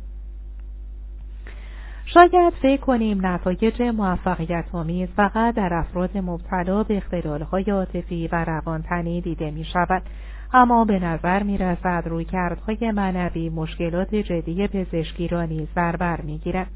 شاید 2.04 2.52
فکر 2.62 2.80
کنیم 2.80 3.26
نتایج 3.26 3.82
موفقیت 3.82 4.64
آمیز 4.72 5.08
فقط 5.16 5.54
در 5.54 5.74
افراد 5.74 6.18
مبتلا 6.18 6.82
به 6.82 6.96
اختلالهای 6.96 7.64
عاطفی 7.70 8.28
و 8.32 8.44
روانتنی 8.44 9.20
دیده 9.20 9.50
می 9.50 9.64
شود. 9.64 10.02
اما 10.52 10.84
به 10.84 10.98
نظر 10.98 11.42
می 11.42 11.58
رسد 11.58 12.02
روی 12.06 12.24
کردهای 12.24 12.90
منوی 12.90 13.48
مشکلات 13.48 14.14
جدی 14.14 14.68
پزشکی 14.68 15.28
را 15.28 15.44
نیز 15.44 15.68
در 15.74 15.96
بر 15.96 16.20
می 16.20 16.38
گیرد. 16.38 16.66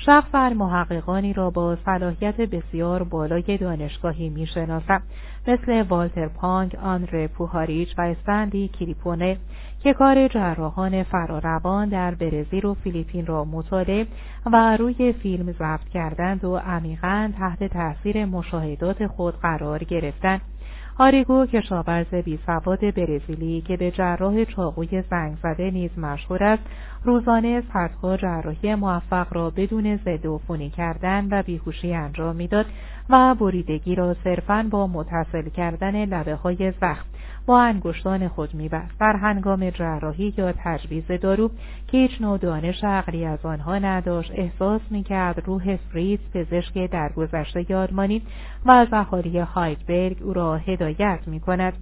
شخصا 0.00 0.48
محققانی 0.48 1.32
را 1.32 1.50
با 1.50 1.76
صلاحیت 1.84 2.40
بسیار 2.40 3.02
بالای 3.02 3.56
دانشگاهی 3.56 4.28
می 4.28 4.46
شناسم 4.46 5.02
مثل 5.48 5.82
والتر 5.82 6.28
پانگ، 6.28 6.76
آندره 6.82 7.28
پوهاریچ 7.28 7.98
و 7.98 8.02
استندی 8.02 8.68
کلیپونه 8.68 9.38
که 9.82 9.92
کار 9.92 10.28
جراحان 10.28 11.02
فراروان 11.02 11.88
در 11.88 12.14
برزیل 12.14 12.64
و 12.64 12.74
فیلیپین 12.74 13.26
را 13.26 13.44
مطالعه 13.44 14.06
و 14.46 14.76
روی 14.76 15.12
فیلم 15.12 15.52
ضبط 15.52 15.88
کردند 15.88 16.44
و 16.44 16.56
عمیقا 16.56 17.32
تحت 17.38 17.64
تاثیر 17.64 18.24
مشاهدات 18.24 19.06
خود 19.06 19.34
قرار 19.40 19.84
گرفتند. 19.84 20.40
آریگو 21.00 21.46
کشاورز 21.46 22.14
بی 22.14 22.38
سواد 22.46 22.80
برزیلی 22.94 23.60
که 23.60 23.76
به 23.76 23.90
جراح 23.90 24.44
چاقوی 24.44 25.02
زنگ 25.10 25.36
زده 25.42 25.70
نیز 25.70 25.98
مشهور 25.98 26.44
است 26.44 26.62
روزانه 27.04 27.62
صدها 27.72 28.16
جراحی 28.16 28.74
موفق 28.74 29.26
را 29.30 29.50
بدون 29.50 29.96
ضد 29.96 30.26
عفونی 30.26 30.70
کردن 30.70 31.28
و 31.30 31.42
بیهوشی 31.42 31.94
انجام 31.94 32.36
می‌داد 32.36 32.66
و 33.10 33.34
بریدگی 33.34 33.94
را 33.94 34.16
صرفا 34.24 34.66
با 34.70 34.86
متصل 34.86 35.48
کردن 35.48 36.04
لبه 36.04 36.34
های 36.34 36.72
زخم 36.80 37.06
با 37.48 37.60
انگشتان 37.60 38.28
خود 38.28 38.54
میبست. 38.54 39.00
در 39.00 39.16
هنگام 39.16 39.70
جراحی 39.70 40.34
یا 40.36 40.52
تجویز 40.64 41.04
دارو 41.20 41.48
که 41.86 41.98
هیچ 41.98 42.20
نوع 42.20 42.38
دانش 42.38 42.84
عقلی 42.84 43.24
از 43.24 43.46
آنها 43.46 43.78
نداشت 43.78 44.32
احساس 44.34 44.80
می‌کرد 44.90 45.42
روح 45.46 45.76
فریز 45.76 46.18
پزشک 46.34 46.90
درگذشته 46.90 47.76
آلمانی 47.76 48.22
و 48.64 48.70
از 48.70 48.88
اهالی 48.92 49.38
هایدبرگ 49.38 50.16
او 50.22 50.32
را 50.32 50.56
هدایت 50.56 51.20
می‌کند. 51.26 51.72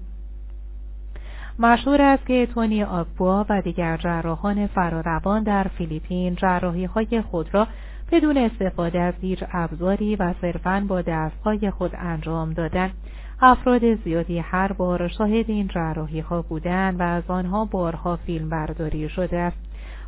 مشهور 1.58 2.02
است 2.02 2.26
که 2.26 2.46
تونی 2.46 2.84
آگبوا 2.84 3.46
و 3.48 3.62
دیگر 3.62 3.96
جراحان 3.96 4.66
فراروان 4.66 5.42
در 5.42 5.64
فیلیپین 5.64 6.34
جراحی 6.34 6.84
های 6.84 7.22
خود 7.22 7.54
را 7.54 7.66
بدون 8.12 8.36
استفاده 8.36 9.00
از 9.00 9.14
هیچ 9.20 9.44
ابزاری 9.52 10.16
و 10.16 10.34
صرفا 10.40 10.84
با 10.88 11.02
دستهای 11.02 11.70
خود 11.70 11.90
انجام 11.98 12.52
دادند. 12.52 12.92
افراد 13.40 13.94
زیادی 13.94 14.38
هر 14.38 14.72
بار 14.72 15.08
شاهد 15.08 15.50
این 15.50 15.68
جراحی 15.68 16.20
ها 16.20 16.42
بودند 16.42 17.00
و 17.00 17.02
از 17.02 17.22
آنها 17.28 17.64
بارها 17.64 18.16
فیلم 18.16 18.48
برداری 18.48 19.08
شده 19.08 19.38
است. 19.38 19.65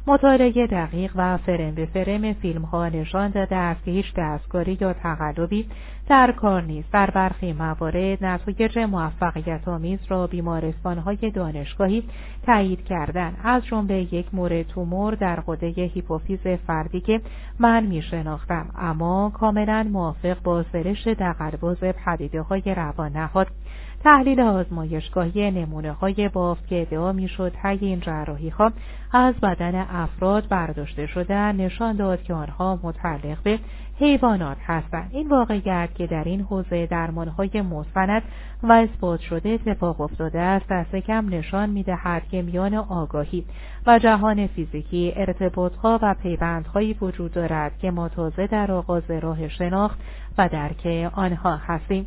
مطالعه 0.08 0.66
دقیق 0.66 1.12
و 1.16 1.36
فرم 1.36 1.74
به 1.74 1.86
فرم 1.86 2.32
فیلم 2.32 2.62
ها 2.62 2.88
نشان 2.88 3.30
داده 3.30 3.56
است 3.56 3.84
که 3.84 3.90
هیچ 3.90 4.14
دستکاری 4.16 4.78
یا 4.80 4.92
تقلبی 4.92 5.66
در 6.08 6.32
کار 6.32 6.62
نیست. 6.62 6.92
در 6.92 7.10
برخی 7.10 7.52
موارد 7.52 8.24
نتایج 8.24 8.78
موفقیت 8.78 9.68
آمیز 9.68 9.98
را 10.08 10.26
بیمارستان 10.26 10.98
های 10.98 11.30
دانشگاهی 11.34 12.02
تایید 12.46 12.84
کردن 12.84 13.36
از 13.44 13.66
جمله 13.66 14.14
یک 14.14 14.26
مورد 14.32 14.66
تومور 14.66 15.14
در 15.14 15.40
قده 15.46 15.66
هیپوفیز 15.66 16.40
فردی 16.66 17.00
که 17.00 17.20
من 17.58 17.86
می 17.86 18.02
شناختم 18.02 18.70
اما 18.78 19.32
کاملا 19.34 19.88
موافق 19.92 20.42
با 20.42 20.64
سرش 20.72 21.06
دقلباز 21.06 21.80
پدیده 21.80 22.42
های 22.42 22.62
روان 22.76 23.12
نهاد 23.12 23.46
تحلیل 24.08 24.40
آزمایشگاهی 24.40 25.50
نمونه 25.50 25.92
های 25.92 26.28
بافت 26.28 26.66
که 26.66 26.82
ادعا 26.82 27.12
می‌شد 27.12 27.52
طی 27.62 27.78
این 27.80 28.00
جراحی 28.00 28.48
ها 28.48 28.72
از 29.12 29.34
بدن 29.34 29.74
افراد 29.74 30.48
برداشته 30.48 31.06
شده 31.06 31.52
نشان 31.52 31.96
داد 31.96 32.22
که 32.22 32.34
آنها 32.34 32.80
متعلق 32.82 33.42
به 33.42 33.58
حیوانات 33.98 34.56
هستند. 34.66 35.10
این 35.12 35.28
واقعیت 35.28 35.88
که 35.94 36.06
در 36.06 36.24
این 36.24 36.40
حوزه 36.40 36.86
درمانهای 36.86 37.62
مستند 37.62 38.22
و 38.62 38.72
اثبات 38.72 39.20
شده 39.20 39.48
اتفاق 39.48 40.00
افتاده 40.00 40.40
است 40.40 40.68
دست 40.68 40.96
کم 40.96 41.28
نشان 41.28 41.70
می‌دهد 41.70 42.28
که 42.28 42.42
میان 42.42 42.74
آگاهی 42.74 43.44
و 43.86 43.98
جهان 43.98 44.46
فیزیکی 44.46 45.12
ارتباطها 45.16 45.98
و 46.02 46.14
پیوندهایی 46.22 46.96
وجود 47.00 47.32
دارد 47.32 47.78
که 47.78 47.90
ما 47.90 48.08
تازه 48.08 48.46
در 48.46 48.72
آغاز 48.72 49.10
راه 49.10 49.48
شناخت 49.48 49.98
و 50.38 50.48
درک 50.48 51.10
آنها 51.14 51.56
هستیم. 51.56 52.06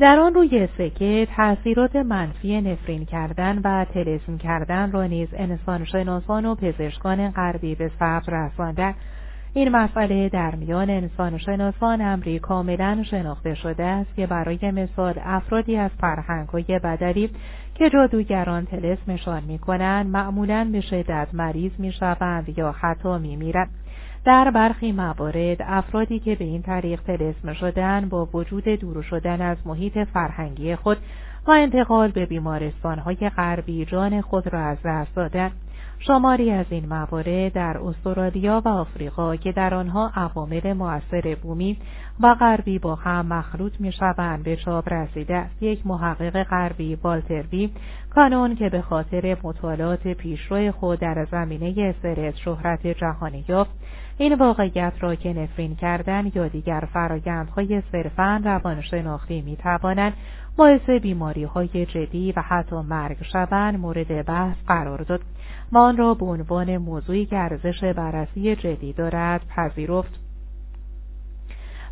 در 0.00 0.18
آن 0.18 0.34
روی 0.34 0.68
سکه 0.78 1.28
تاثیرات 1.36 1.96
منفی 1.96 2.60
نفرین 2.60 3.04
کردن 3.04 3.58
و 3.64 3.84
تلسم 3.84 4.38
کردن 4.38 4.92
را 4.92 5.06
نیز 5.06 5.28
انسان 5.32 5.84
شناسان 5.84 6.46
و 6.46 6.54
پزشکان 6.54 7.30
غربی 7.30 7.74
به 7.74 7.90
ثبت 7.98 8.28
رساندند 8.28 8.94
این 9.54 9.68
مسئله 9.68 10.28
در 10.28 10.54
میان 10.54 10.90
انسان 10.90 11.38
شناسان 11.38 12.00
امری 12.00 12.38
کاملا 12.38 13.02
شناخته 13.10 13.54
شده 13.54 13.84
است 13.84 14.14
که 14.16 14.26
برای 14.26 14.70
مثال 14.70 15.14
افرادی 15.24 15.76
از 15.76 15.90
فرهنگهای 16.00 16.80
بدری 16.84 17.30
که 17.74 17.90
جادوگران 17.90 18.66
تلسمشان 18.66 19.42
می‌کنند 19.44 20.06
معمولا 20.06 20.68
به 20.72 20.80
شدت 20.80 21.28
مریض 21.32 21.72
می‌شوند 21.78 22.58
یا 22.58 22.72
حتی 22.72 23.18
میمیرند. 23.18 23.70
در 24.24 24.50
برخی 24.50 24.92
موارد 24.92 25.56
افرادی 25.60 26.18
که 26.18 26.34
به 26.34 26.44
این 26.44 26.62
طریق 26.62 27.00
تلسم 27.02 27.52
شدن 27.52 28.08
با 28.08 28.28
وجود 28.34 28.64
دور 28.64 29.02
شدن 29.02 29.40
از 29.40 29.56
محیط 29.66 29.98
فرهنگی 29.98 30.76
خود 30.76 30.98
و 31.46 31.50
انتقال 31.50 32.10
به 32.10 32.26
بیمارستانهای 32.26 33.30
غربی 33.36 33.84
جان 33.84 34.20
خود 34.20 34.52
را 34.52 34.60
از 34.60 34.78
دست 34.84 35.14
دادند. 35.14 35.52
شماری 36.00 36.50
از 36.50 36.66
این 36.70 36.86
موارد 36.86 37.52
در 37.52 37.78
استرالیا 37.78 38.62
و 38.64 38.68
آفریقا 38.68 39.36
که 39.36 39.52
در 39.52 39.74
آنها 39.74 40.12
عوامل 40.14 40.72
مؤثر 40.72 41.36
بومی 41.42 41.78
و 42.20 42.34
غربی 42.34 42.78
با 42.78 42.94
هم 42.94 43.26
مخلوط 43.26 43.80
می 43.80 43.92
شوند 43.92 44.42
به 44.42 44.56
چاپ 44.56 44.92
رسیده 44.92 45.36
است. 45.36 45.62
یک 45.62 45.86
محقق 45.86 46.42
غربی 46.42 46.94
والتروی 46.94 47.70
کانون 48.10 48.54
که 48.54 48.68
به 48.68 48.82
خاطر 48.82 49.36
مطالعات 49.42 50.08
پیشرو 50.08 50.72
خود 50.72 51.00
در 51.00 51.26
زمینه 51.30 51.74
استرس 51.78 52.34
شهرت 52.36 52.86
جهانی 52.86 53.44
یافت 53.48 53.70
این 54.20 54.34
واقعیت 54.34 54.92
را 55.00 55.14
که 55.14 55.32
نفرین 55.32 55.76
کردن 55.76 56.30
یا 56.34 56.48
دیگر 56.48 56.88
فرایندهای 56.92 57.82
صرفا 57.92 58.40
روانشناختی 58.44 59.40
می 59.40 59.56
توانند 59.56 60.12
باعث 60.56 60.90
بیماری 60.90 61.44
های 61.44 61.86
جدی 61.86 62.32
و 62.32 62.40
حتی 62.40 62.76
مرگ 62.76 63.16
شوند 63.32 63.78
مورد 63.78 64.26
بحث 64.26 64.56
قرار 64.66 65.02
داد 65.02 65.20
و 65.72 65.78
آن 65.78 65.96
را 65.96 66.14
به 66.14 66.26
عنوان 66.26 66.76
موضوعی 66.76 67.26
که 67.26 67.36
ارزش 67.36 67.84
بررسی 67.84 68.56
جدی 68.56 68.92
دارد 68.92 69.40
پذیرفت. 69.56 70.20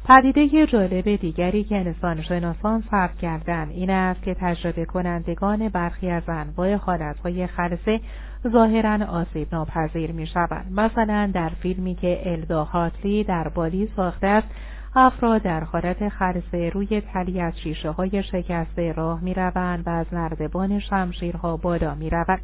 پدیده 0.08 0.66
جالب 0.66 1.16
دیگری 1.16 1.64
که 1.64 1.76
انسان 1.76 2.22
شناسان 2.22 2.84
ثبت 2.90 3.18
کردند 3.18 3.70
این 3.70 3.90
است 3.90 4.22
که 4.22 4.34
تجربه 4.34 4.84
کنندگان 4.84 5.68
برخی 5.68 6.10
از 6.10 6.22
انواع 6.28 6.74
حالتهای 6.74 7.46
خلصه 7.46 8.00
ظاهرا 8.48 9.06
آسیب 9.06 9.48
ناپذیر 9.52 10.12
می 10.12 10.26
شوند. 10.26 10.66
مثلا 10.70 11.30
در 11.34 11.48
فیلمی 11.48 11.94
که 11.94 12.20
الدا 12.24 12.64
هاتلی 12.64 13.24
در 13.24 13.48
بالی 13.48 13.88
ساخته 13.96 14.26
است 14.26 14.48
افراد 14.94 15.42
در 15.42 15.64
حالت 15.64 16.08
خرسه 16.08 16.70
روی 16.70 17.00
تلی 17.00 17.40
از 17.40 17.58
شیشه 17.58 17.90
های 17.90 18.22
شکسته 18.22 18.92
راه 18.92 19.20
می 19.20 19.34
روند 19.34 19.86
و 19.86 19.90
از 19.90 20.06
نردبان 20.12 20.78
شمشیرها 20.78 21.56
بالا 21.56 21.94
می 21.94 22.10
روند. 22.10 22.40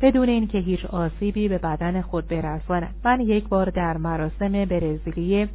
بدون 0.00 0.28
اینکه 0.28 0.58
هیچ 0.58 0.84
آسیبی 0.84 1.48
به 1.48 1.58
بدن 1.58 2.00
خود 2.00 2.28
برسانند 2.28 2.94
من 3.04 3.20
یک 3.20 3.48
بار 3.48 3.70
در 3.70 3.96
مراسم 3.96 4.52
برزیلی 4.64 5.48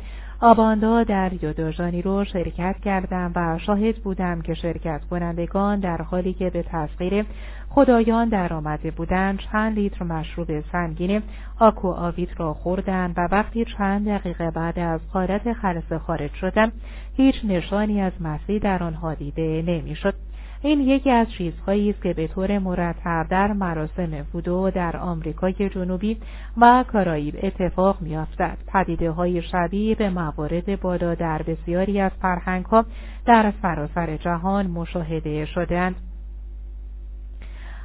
آباندا 0.46 1.04
در 1.04 1.44
یودوژانی 1.44 2.02
رو 2.02 2.26
شرکت 2.26 2.76
کردم 2.86 3.32
و 3.36 3.60
شاهد 3.60 3.96
بودم 3.96 4.42
که 4.42 4.54
شرکت 4.54 5.02
کنندگان 5.10 5.80
در 5.80 6.02
حالی 6.02 6.34
که 6.34 6.50
به 6.50 6.64
تسخیر 6.64 7.26
خدایان 7.70 8.30
در 8.30 8.54
آمده 8.54 8.92
بودند 8.92 9.40
چند 9.40 9.76
لیتر 9.76 10.06
مشروب 10.06 10.62
سنگین 10.72 11.22
آکو 11.60 11.88
آویت 11.88 12.40
را 12.40 12.54
خوردند 12.54 13.14
و 13.18 13.28
وقتی 13.32 13.66
چند 13.78 14.10
دقیقه 14.10 14.52
بعد 14.52 14.80
از 14.80 15.02
حالت 15.10 15.54
خلصه 15.54 16.00
خارج 16.00 16.34
شدم 16.34 16.72
هیچ 17.18 17.36
نشانی 17.44 18.02
از 18.02 18.14
مسیح 18.20 18.60
در 18.60 18.84
آنها 18.84 19.14
دیده 19.14 19.64
نمی‌شد. 19.68 20.14
این 20.62 20.82
یکی 20.82 21.12
از 21.12 21.28
چیزهایی 21.32 21.90
است 21.90 22.02
که 22.04 22.14
به 22.14 22.28
طور 22.28 22.60
مرتب 22.60 23.28
در 23.30 23.54
مراسم 23.54 24.26
وودو 24.34 24.72
در 24.72 24.98
آمریکای 24.98 25.70
جنوبی 25.70 26.18
و 26.58 26.86
کارائیب 26.88 27.40
اتفاق 27.44 28.02
میافتد. 28.02 28.58
پدیده 28.68 29.12
های 29.12 29.42
شبیه 29.42 29.96
به 29.96 30.10
موارد 30.10 30.80
بالا 30.82 31.16
در 31.16 31.42
بسیاری 31.42 32.00
از 32.00 32.12
فرهنگها 32.22 32.86
در 33.26 33.54
سراسر 33.62 34.18
جهان 34.18 34.68
مشاهده 34.68 35.46
شدند 35.46 35.96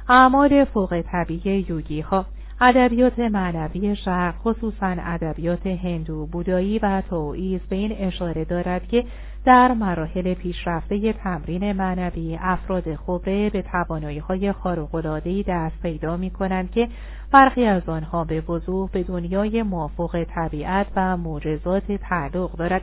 اعمال 0.09 0.65
فوق 0.65 1.01
طبیعی 1.01 1.65
یوگی 1.69 2.01
ها 2.01 2.25
ادبیات 2.61 3.19
معنوی 3.19 3.95
شرق 3.95 4.35
خصوصا 4.35 4.95
ادبیات 4.99 5.67
هندو 5.67 6.25
بودایی 6.25 6.79
و 6.79 7.01
توئیسم 7.09 7.65
به 7.69 7.75
این 7.75 7.91
اشاره 7.91 8.45
دارد 8.45 8.87
که 8.87 9.05
در 9.45 9.73
مراحل 9.73 10.33
پیشرفته 10.33 11.13
تمرین 11.13 11.71
معنوی 11.71 12.37
افراد 12.41 12.95
خبره 12.95 13.49
به 13.49 13.61
توانایی 13.61 14.19
های 14.19 14.51
خارق‌العاده‌ای 14.51 15.43
دست 15.47 15.81
پیدا 15.81 16.17
می 16.17 16.29
کنند 16.29 16.71
که 16.71 16.87
برخی 17.31 17.65
از 17.65 17.89
آنها 17.89 18.23
به 18.23 18.41
وضوح 18.41 18.89
به 18.91 19.03
دنیای 19.03 19.63
موافق 19.63 20.23
طبیعت 20.23 20.87
و 20.95 21.17
معجزات 21.17 21.91
تعلق 21.91 22.55
دارد 22.55 22.81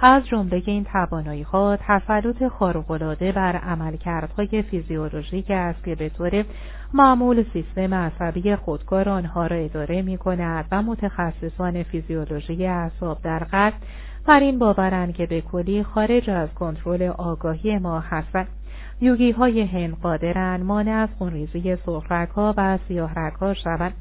از 0.00 0.26
جمله 0.26 0.62
این 0.66 0.84
توانایی 0.84 1.42
ها 1.42 1.78
تسلط 1.80 2.48
خارق‌العاده 2.48 3.32
بر 3.32 3.56
عملکردهای 3.56 4.62
فیزیولوژیک 4.62 5.50
است 5.50 5.84
که 5.84 5.94
به 5.94 6.08
طور 6.08 6.44
معمول 6.94 7.44
سیستم 7.52 7.94
عصبی 7.94 8.56
خودکار 8.56 9.08
آنها 9.08 9.46
را 9.46 9.56
اداره 9.56 10.02
می 10.02 10.18
کند 10.18 10.64
و 10.72 10.82
متخصصان 10.82 11.82
فیزیولوژی 11.82 12.66
اعصاب 12.66 13.18
در 13.22 13.38
قلب 13.38 13.74
بر 14.26 14.40
این 14.40 14.58
باورند 14.58 15.14
که 15.14 15.26
به 15.26 15.40
کلی 15.40 15.82
خارج 15.82 16.30
از 16.30 16.48
کنترل 16.54 17.02
آگاهی 17.02 17.78
ما 17.78 18.00
هستند 18.00 18.48
یوگی 19.00 19.30
های 19.30 19.60
هند 19.62 19.96
قادرند 20.02 20.64
مانع 20.64 20.92
از 20.92 21.08
خونریزی 21.18 21.76
سرخرک 21.86 22.28
ها 22.28 22.54
و 22.56 22.78
سیاه 22.88 23.10
ها 23.40 23.54
شوند. 23.54 23.94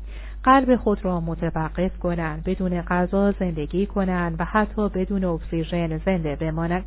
قلب 0.43 0.75
خود 0.75 1.05
را 1.05 1.19
متوقف 1.19 1.97
کنند 1.99 2.43
بدون 2.43 2.81
غذا 2.81 3.31
زندگی 3.31 3.85
کنند 3.85 4.35
و 4.39 4.45
حتی 4.45 4.89
بدون 4.89 5.23
اکسیژن 5.23 5.97
زنده 5.97 6.35
بمانند. 6.35 6.83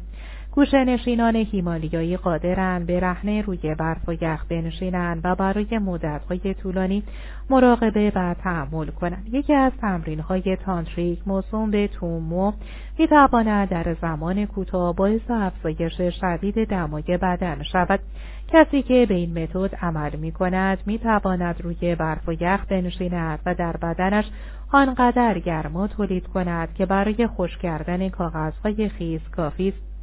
گوشه 0.56 0.84
نشینان 0.84 1.36
هیمالیایی 1.36 2.16
قادرند 2.16 2.86
به 2.86 3.00
رهنه 3.00 3.42
روی 3.42 3.74
برف 3.74 4.08
و 4.08 4.12
یخ 4.12 4.44
بنشینند 4.48 5.20
و 5.24 5.34
برای 5.34 5.78
مدتهای 5.78 6.54
طولانی 6.54 7.02
مراقبه 7.50 8.12
و 8.14 8.34
تحمل 8.34 8.86
کنند 8.86 9.28
یکی 9.32 9.54
از 9.54 9.72
تمرینهای 9.80 10.56
تانتریک 10.56 11.18
موسوم 11.26 11.70
به 11.70 11.88
تومو 11.88 12.52
می‌تواند 12.98 13.68
در 13.68 13.96
زمان 14.00 14.46
کوتاه 14.46 14.94
باعث 14.96 15.30
افزایش 15.30 16.00
شدید 16.20 16.68
دمای 16.68 17.18
بدن 17.22 17.62
شود. 17.62 18.00
کسی 18.48 18.82
که 18.82 19.06
به 19.08 19.14
این 19.14 19.42
متد 19.42 19.74
عمل 19.74 20.16
می 20.16 20.32
کند 20.32 20.78
می 20.86 20.98
تواند 20.98 21.60
روی 21.60 21.94
برف 21.94 22.28
و 22.28 22.32
یخ 22.32 22.66
بنشیند 22.68 23.38
و 23.46 23.54
در 23.54 23.76
بدنش 23.76 24.24
آنقدر 24.72 25.38
گرما 25.38 25.86
تولید 25.86 26.26
کند 26.26 26.74
که 26.74 26.86
برای 26.86 27.26
خوش 27.26 27.58
کردن 27.58 28.08
کاغذهای 28.08 28.88
خیز 28.88 29.20
کافی 29.36 29.68
است. 29.68 29.95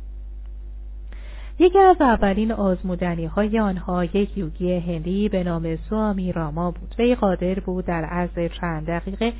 یکی 1.59 1.79
از 1.79 2.01
اولین 2.01 2.51
آزمودنی 2.51 3.25
های 3.25 3.59
آنها 3.59 4.05
یک 4.05 4.37
یوگی 4.37 4.73
هندی 4.73 5.29
به 5.29 5.43
نام 5.43 5.75
سوامی 5.75 6.31
راما 6.31 6.71
بود. 6.71 6.95
وی 6.99 7.15
قادر 7.15 7.59
بود 7.59 7.85
در 7.85 8.05
عرض 8.05 8.51
چند 8.61 8.87
دقیقه 8.87 9.33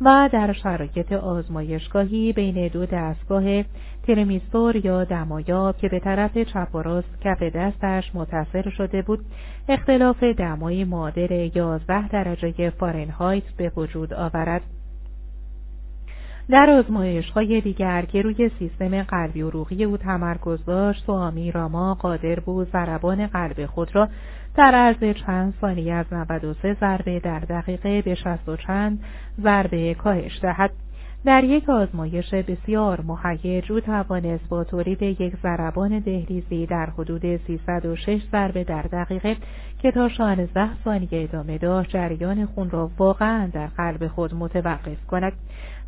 و 0.00 0.28
در 0.32 0.52
شرایط 0.52 1.12
آزمایشگاهی 1.12 2.32
بین 2.32 2.68
دو 2.68 2.86
دستگاه 2.86 3.62
ترمیستور 4.06 4.76
یا 4.76 5.04
دمایاب 5.04 5.76
که 5.76 5.88
به 5.88 6.00
طرف 6.00 6.38
چپ 6.38 6.74
و 6.74 6.78
راست 6.78 7.20
کف 7.20 7.42
دستش 7.42 8.10
متصل 8.14 8.70
شده 8.70 9.02
بود 9.02 9.24
اختلاف 9.68 10.22
دمای 10.22 10.84
معادل 10.84 11.50
11 11.54 12.08
درجه 12.08 12.70
فارنهایت 12.70 13.44
به 13.56 13.72
وجود 13.76 14.14
آورد. 14.14 14.62
در 16.50 16.70
آزمایش 16.70 17.30
های 17.30 17.60
دیگر 17.60 18.02
که 18.02 18.22
روی 18.22 18.50
سیستم 18.58 19.02
قلبی 19.02 19.42
و 19.42 19.50
روحی 19.50 19.84
او 19.84 19.96
تمرکز 19.96 20.64
داشت 20.64 21.04
سوامی 21.04 21.52
راما 21.52 21.94
قادر 21.94 22.40
بود 22.40 22.70
ضربان 22.72 23.26
قلب 23.26 23.66
خود 23.66 23.96
را 23.96 24.08
در 24.56 24.74
عرض 24.74 25.16
چند 25.26 25.54
ثانیه 25.60 25.94
از 25.94 26.06
93 26.12 26.76
ضربه 26.80 27.20
در 27.20 27.38
دقیقه 27.38 28.02
به 28.02 28.14
60 28.14 28.48
و 28.48 28.56
چند 28.56 29.04
ضربه 29.40 29.94
کاهش 29.94 30.38
دهد. 30.42 30.70
در 31.24 31.44
یک 31.44 31.68
آزمایش 31.68 32.34
بسیار 32.34 33.00
مهیج 33.00 33.72
او 33.72 33.80
توانست 33.80 34.48
با 34.48 34.64
تولید 34.64 35.02
یک 35.02 35.36
ضربان 35.42 35.98
دهلیزی 35.98 36.66
در 36.66 36.86
حدود 36.86 37.36
306 37.36 38.22
ضربه 38.32 38.64
در 38.64 38.82
دقیقه 38.82 39.36
که 39.78 39.90
تا 39.90 40.08
16 40.08 40.82
ثانیه 40.84 41.08
ادامه 41.12 41.58
داشت 41.58 41.90
جریان 41.90 42.46
خون 42.46 42.70
را 42.70 42.90
واقعا 42.98 43.50
در 43.52 43.66
قلب 43.66 44.06
خود 44.08 44.34
متوقف 44.34 45.06
کند. 45.06 45.32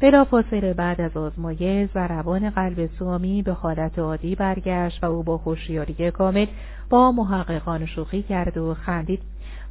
بلافاصله 0.02 0.74
بعد 0.74 1.00
از 1.00 1.16
آزمایش 1.16 1.90
ضربان 1.94 2.50
قلب 2.50 2.90
سوامی 2.98 3.42
به 3.42 3.52
حالت 3.52 3.98
عادی 3.98 4.34
برگشت 4.34 5.04
و 5.04 5.06
او 5.06 5.22
با 5.22 5.36
هوشیاری 5.36 6.10
کامل 6.10 6.46
با 6.90 7.12
محققان 7.12 7.86
شوخی 7.86 8.22
کرد 8.22 8.56
و 8.56 8.74
خندید. 8.74 9.22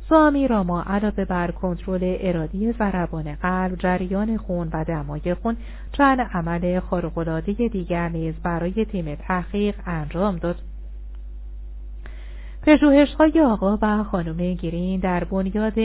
سوامی 0.10 0.48
راما 0.48 0.84
علاوه 0.84 1.26
بر 1.26 1.52
کنترل 1.52 2.18
ارادی 2.20 2.72
ضربان 2.72 3.36
قلب 3.36 3.76
جریان 3.76 4.38
خون 4.38 4.70
و 4.74 4.84
دمای 4.84 5.34
خون 5.34 5.58
چند 5.92 6.20
عمل 6.34 6.80
خارق‌العاده 6.80 7.54
دیگر 7.54 8.10
نیز 8.10 8.36
برای 8.44 8.86
تیم 8.86 9.16
تحقیق 9.16 9.76
انجام 9.86 10.38
داد. 10.38 10.56
پژوهش‌های 12.62 13.42
آقا 13.42 13.78
و 13.82 14.04
خانم 14.04 14.54
گیرین 14.54 15.00
در 15.00 15.24
بنیاد 15.24 15.80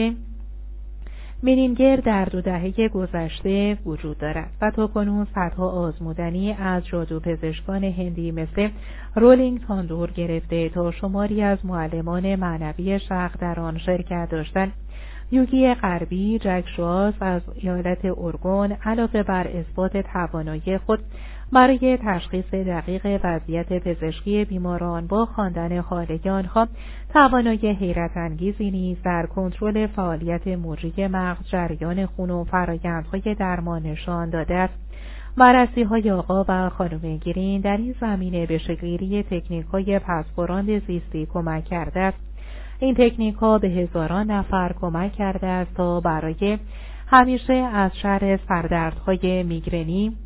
مینینگر 1.43 1.95
در 1.95 2.25
دو 2.25 2.41
دهه 2.41 2.87
گذشته 2.89 3.77
وجود 3.85 4.17
دارد 4.17 4.49
و 4.61 4.71
تا 4.71 4.87
کنون 4.87 5.27
صدها 5.35 5.69
آزمودنی 5.69 6.53
از 6.53 6.85
جادو 6.85 7.19
پزشکان 7.19 7.83
هندی 7.83 8.31
مثل 8.31 8.69
رولینگ 9.15 9.61
تاندور 9.67 10.11
گرفته 10.11 10.69
تا 10.69 10.91
شماری 10.91 11.41
از 11.41 11.65
معلمان 11.65 12.35
معنوی 12.35 12.99
شرق 12.99 13.39
در 13.39 13.59
آن 13.59 13.77
شرکت 13.77 14.27
داشتند. 14.31 14.71
یوگی 15.31 15.73
غربی 15.73 16.39
جک 16.39 16.63
شواس 16.75 17.13
از 17.21 17.41
ایالت 17.55 18.05
اورگون 18.05 18.71
علاوه 18.71 19.23
بر 19.23 19.47
اثبات 19.47 19.97
توانایی 19.97 20.77
خود 20.77 20.99
برای 21.51 21.97
تشخیص 22.05 22.53
دقیق 22.53 23.19
وضعیت 23.23 23.73
پزشکی 23.73 24.45
بیماران 24.45 25.07
با 25.07 25.25
خواندن 25.25 25.77
حاله 25.77 26.31
آنها 26.31 26.67
توانایی 27.13 27.69
حیرت 27.69 28.17
انگیزی 28.17 28.71
نیز 28.71 28.97
در 29.03 29.25
کنترل 29.25 29.87
فعالیت 29.87 30.47
موجی 30.47 31.07
مغز 31.07 31.47
جریان 31.51 32.05
خون 32.05 32.29
و 32.29 32.43
فرایندهای 32.43 33.35
درمان 33.39 33.83
نشان 33.83 34.29
داده 34.29 34.55
است. 34.55 34.73
بررسی 35.37 35.83
های 35.83 36.11
آقا 36.11 36.45
و 36.47 36.69
خانم 36.69 37.17
گیرین 37.17 37.61
در 37.61 37.77
این 37.77 37.95
زمینه 38.01 38.45
به 38.45 38.57
شکلگیری 38.57 39.23
تکنیک 39.23 39.65
های 39.65 39.99
پسپوراند 39.99 40.87
زیستی 40.87 41.25
کمک 41.25 41.65
کرده 41.65 41.99
است. 41.99 42.17
این 42.79 42.95
تکنیک 42.95 43.35
ها 43.35 43.57
به 43.57 43.67
هزاران 43.67 44.31
نفر 44.31 44.73
کمک 44.81 45.13
کرده 45.13 45.47
است 45.47 45.73
تا 45.73 45.99
برای 45.99 46.57
همیشه 47.07 47.53
از 47.53 47.91
شر 47.97 48.39
سردردهای 48.47 49.43
میگرنی 49.43 50.17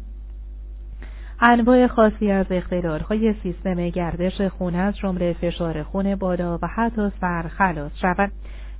انواع 1.44 1.88
خاصی 1.88 2.32
از 2.32 2.46
اختلالهای 2.50 3.34
سیستم 3.44 3.90
گردش 3.90 4.42
خون 4.42 4.76
از 4.76 4.98
جمله 4.98 5.34
فشار 5.34 5.84
خون 5.84 6.16
بالا 6.16 6.60
و 6.62 6.68
حتی 6.68 7.12
سر 7.22 7.48
خلاص 7.48 7.92
شود 8.02 8.32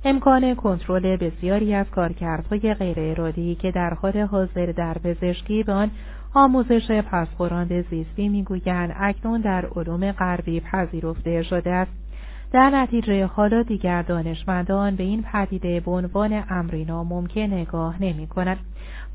امکان 0.04 0.54
کنترل 0.54 1.16
بسیاری 1.16 1.74
از 1.74 1.86
کارکردهای 1.90 2.74
غیر 2.74 3.00
ارادی 3.00 3.54
که 3.54 3.70
در 3.70 3.94
حال 3.94 4.18
حاضر 4.18 4.66
در 4.66 4.94
پزشکی 5.04 5.62
به 5.62 5.72
آن 5.72 5.90
آموزش 6.34 6.90
پسخوراند 6.90 7.88
زیستی 7.90 8.28
می‌گویند 8.28 8.94
اکنون 8.96 9.40
در 9.40 9.66
علوم 9.76 10.12
غربی 10.12 10.60
پذیرفته 10.60 11.42
شده 11.42 11.70
است 11.70 11.92
در 12.52 12.70
نتیجه 12.70 13.26
حالا 13.26 13.62
دیگر 13.62 14.02
دانشمندان 14.02 14.96
به 14.96 15.02
این 15.02 15.24
پدیده 15.32 15.80
به 15.80 15.90
عنوان 15.90 16.44
امری 16.50 16.84
ناممکن 16.84 17.40
نگاه 17.40 18.02
نمی 18.02 18.26
کند. 18.26 18.58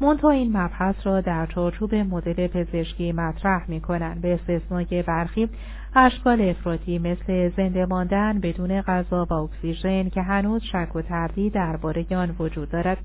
منتها 0.02 0.30
این 0.30 0.58
مبحث 0.58 0.96
را 1.04 1.22
در 1.22 1.46
چارچوب 1.46 1.96
مدل 1.96 2.48
پزشکی 2.48 3.12
مطرح 3.12 3.70
می 3.70 3.82
کنند 3.82 4.22
به 4.22 4.34
استثنای 4.34 5.04
برخی 5.04 5.50
اشکال 5.96 6.42
افراطی 6.42 7.00
مثل 7.00 7.50
زنده 7.50 7.86
ماندن 7.86 8.40
بدون 8.40 8.82
غذا 8.82 9.28
و 9.30 9.34
اکسیژن 9.34 10.10
که 10.10 10.22
هنوز 10.22 10.64
شک 10.64 10.96
و 10.96 11.02
تردید 11.02 11.54
درباره 11.54 12.06
آن 12.12 12.36
وجود 12.40 12.70
دارد. 12.70 12.98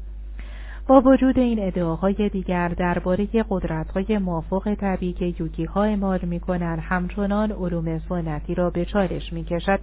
با 0.87 1.01
وجود 1.01 1.39
این 1.39 1.67
ادعاهای 1.67 2.29
دیگر 2.29 2.69
درباره 2.69 3.29
قدرت‌های 3.51 4.19
موافق 4.19 4.75
طبیعی 4.75 5.13
که 5.13 5.35
یوگی 5.41 5.65
ها 5.65 5.85
اعمال 5.85 6.21
می‌کنند 6.23 6.79
همچنان 6.83 7.53
علوم 7.53 7.99
سنتی 7.99 8.55
را 8.55 8.71
به 8.71 8.85
چالش 8.85 9.33
می‌کشد. 9.33 9.81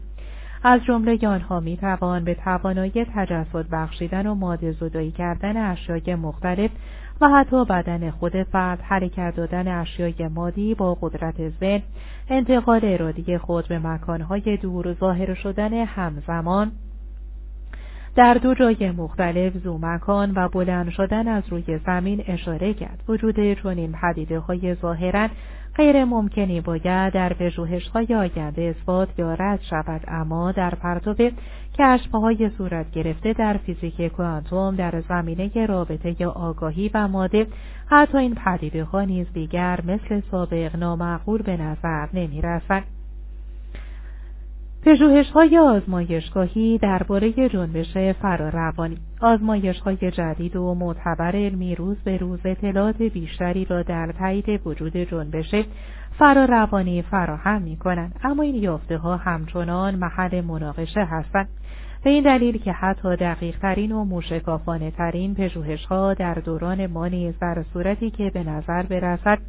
از 0.63 0.83
جمله 0.83 1.27
آنها 1.27 1.59
می 1.59 1.77
توان 1.77 2.23
به 2.23 2.33
توانایی 2.35 3.05
تجسد 3.15 3.65
بخشیدن 3.71 4.27
و 4.27 4.35
ماده 4.35 4.71
زدایی 4.71 5.11
کردن 5.11 5.57
اشیای 5.57 6.15
مختلف 6.15 6.71
و 7.21 7.29
حتی 7.29 7.65
بدن 7.65 8.11
خود 8.11 8.43
فرد 8.43 8.81
حرکت 8.81 9.33
دادن 9.35 9.67
اشیای 9.67 10.27
مادی 10.27 10.75
با 10.75 10.97
قدرت 11.01 11.49
ذهن 11.49 11.83
انتقال 12.29 12.79
ارادی 12.83 13.37
خود 13.37 13.67
به 13.67 13.79
مکانهای 13.79 14.57
دور 14.57 14.93
ظاهر 14.93 15.33
شدن 15.33 15.73
همزمان. 15.73 16.71
در 18.15 18.33
دو 18.33 18.53
جای 18.53 18.91
مختلف 18.91 19.57
زومکان 19.57 20.31
و 20.35 20.49
بلند 20.49 20.89
شدن 20.89 21.27
از 21.27 21.43
روی 21.49 21.79
زمین 21.85 22.23
اشاره 22.27 22.73
کرد. 22.73 23.03
وجود 23.07 23.53
چنین 23.53 23.91
پدیده 23.91 24.39
های 24.39 24.75
ظاهرا 24.75 25.27
غیر 25.75 26.05
ممکنی 26.05 26.61
باید 26.61 27.13
در 27.13 27.33
پژوهش 27.33 27.87
های 27.87 28.15
آینده 28.15 28.61
اثبات 28.61 29.19
یا 29.19 29.33
رد 29.33 29.59
شود 29.69 30.01
اما 30.07 30.51
در 30.51 30.75
پرتو 30.75 31.13
کشف 31.79 32.11
های 32.11 32.49
صورت 32.57 32.91
گرفته 32.91 33.33
در 33.33 33.57
فیزیک 33.57 34.01
کوانتوم 34.01 34.75
در 34.75 35.03
زمینه 35.09 35.65
رابطه 35.65 36.15
یا 36.21 36.31
آگاهی 36.31 36.91
و 36.93 37.07
ماده 37.07 37.47
حتی 37.87 38.17
این 38.17 38.35
پدیده 38.35 38.83
ها 38.83 39.01
نیز 39.01 39.33
دیگر 39.33 39.79
مثل 39.87 40.21
سابق 40.31 40.75
نامعقول 40.75 41.41
به 41.41 41.57
نظر 41.57 42.07
نمی 42.13 42.41
رسند. 44.89 45.09
پژوهش 45.09 45.31
های 45.31 45.57
آزمایشگاهی 45.57 46.77
درباره 46.77 47.49
جنبش 47.49 47.97
فراروانی 48.21 48.97
آزمایش 49.21 49.79
های 49.79 50.11
جدید 50.11 50.55
و 50.55 50.73
معتبر 50.73 51.35
علمی 51.35 51.75
روز 51.75 51.97
به 52.03 52.17
روز 52.17 52.39
اطلاعات 52.45 53.01
بیشتری 53.01 53.65
را 53.65 53.83
در 53.83 54.11
تایید 54.19 54.67
وجود 54.67 54.97
جنبش 54.97 55.55
فراروانی 56.19 57.01
فراهم 57.01 57.61
می 57.61 57.77
کنند 57.77 58.19
اما 58.23 58.43
این 58.43 58.55
یافته 58.55 58.97
ها 58.97 59.17
همچنان 59.17 59.95
محل 59.95 60.41
مناقشه 60.41 61.03
هستند 61.05 61.49
به 62.03 62.09
این 62.09 62.23
دلیل 62.23 62.57
که 62.57 62.71
حتی 62.71 63.15
دقیق 63.15 63.59
ترین 63.59 63.91
و 63.91 64.03
موشکافانه 64.03 64.91
ترین 64.91 65.35
پژوهش 65.35 65.85
ها 65.85 66.13
در 66.13 66.33
دوران 66.33 66.87
ما 66.87 67.07
نیز 67.07 67.39
در 67.39 67.63
صورتی 67.73 68.11
که 68.11 68.31
به 68.33 68.43
نظر 68.43 68.83
برسد 68.83 69.39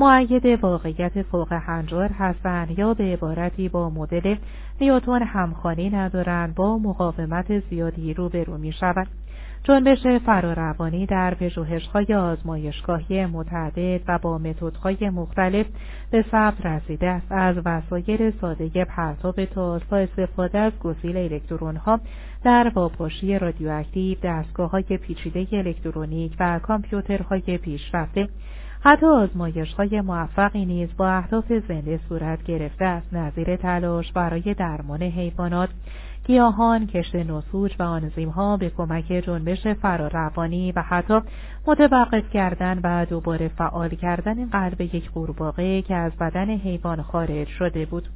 معید 0.00 0.46
واقعیت 0.46 1.22
فوق 1.22 1.52
هنجار 1.52 2.10
هستند 2.12 2.78
یا 2.78 2.94
به 2.94 3.04
عبارتی 3.04 3.68
با 3.68 3.90
مدل 3.90 4.36
نیوتون 4.80 5.22
همخانی 5.22 5.90
ندارند 5.90 6.54
با 6.54 6.78
مقاومت 6.78 7.58
زیادی 7.70 8.14
روبرو 8.14 8.58
می 8.58 8.72
شود. 8.72 9.06
جنبش 9.64 10.06
فراروانی 10.26 11.06
در 11.06 11.34
پژوهش‌های 11.34 12.14
آزمایشگاهی 12.14 13.26
متعدد 13.26 14.00
و 14.08 14.18
با 14.18 14.38
متدهای 14.38 15.10
مختلف 15.10 15.66
به 16.10 16.24
ثبت 16.30 16.66
رسیده 16.66 17.06
است 17.06 17.32
از 17.32 17.56
وسایل 17.64 18.32
ساده 18.40 18.84
پرتاب 18.84 19.44
تا 19.44 19.80
استفاده 19.92 20.58
از 20.58 20.72
گسیل 20.78 21.16
الکترونها 21.16 22.00
در 22.44 22.72
واپاشی 22.74 23.38
رادیواکتیو 23.38 24.18
دستگاه‌های 24.22 24.82
پیچیده 24.82 25.46
الکترونیک 25.52 26.32
و 26.40 26.58
کامپیوترهای 26.58 27.58
پیشرفته 27.58 28.28
حتی 28.82 29.06
آزمایش 29.06 29.72
های 29.72 30.00
موفقی 30.00 30.64
نیز 30.66 30.88
با 30.96 31.08
اهداف 31.08 31.52
زنده 31.68 32.00
صورت 32.08 32.42
گرفته 32.42 32.84
است. 32.84 33.14
نظیر 33.14 33.56
تلاش 33.56 34.12
برای 34.12 34.54
درمان 34.54 35.02
حیوانات 35.02 35.68
گیاهان 36.24 36.86
کشت 36.86 37.14
نسوج 37.16 37.74
و 37.78 38.00
ها 38.30 38.56
به 38.56 38.70
کمک 38.70 39.04
جنبش 39.04 39.66
فراروانی 39.66 40.72
و 40.72 40.82
حتی 40.82 41.20
متوقف 41.66 42.30
کردن 42.30 42.80
و 42.84 43.06
دوباره 43.06 43.48
فعال 43.48 43.88
کردن 43.88 44.46
قلب 44.46 44.80
یک 44.80 45.10
قورباغه 45.10 45.82
که 45.82 45.94
از 45.94 46.12
بدن 46.12 46.50
حیوان 46.50 47.02
خارج 47.02 47.48
شده 47.48 47.86
بود. 47.86 48.08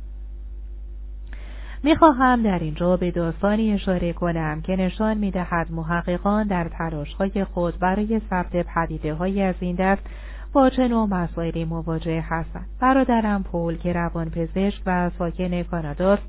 می‌خواهم 1.82 2.43
در 2.43 2.59
اینجا 2.59 2.97
به 2.97 3.11
داستانی 3.11 3.73
اشاره 3.73 4.12
کنم 4.12 4.62
که 4.62 4.77
نشان 4.77 5.19
می‌دهد 5.19 5.66
محققان 5.70 6.47
در 6.47 6.69
تلاشهای 6.69 7.45
خود 7.45 7.78
برای 7.78 8.20
ثبت 8.31 8.66
پدیده 8.66 9.15
های 9.15 9.43
از 9.43 9.55
این 9.61 9.77
دست 9.77 10.03
با 10.55 10.70
چه 10.70 10.89
مسائلی 10.89 11.64
مواجه 11.64 12.24
هستند. 12.28 12.66
برادرم 12.81 13.43
پول 13.43 13.76
که 13.76 13.93
روانپزشک 13.93 14.82
و 14.86 15.10
ساکن 15.18 15.62
کاناداست 15.62 16.22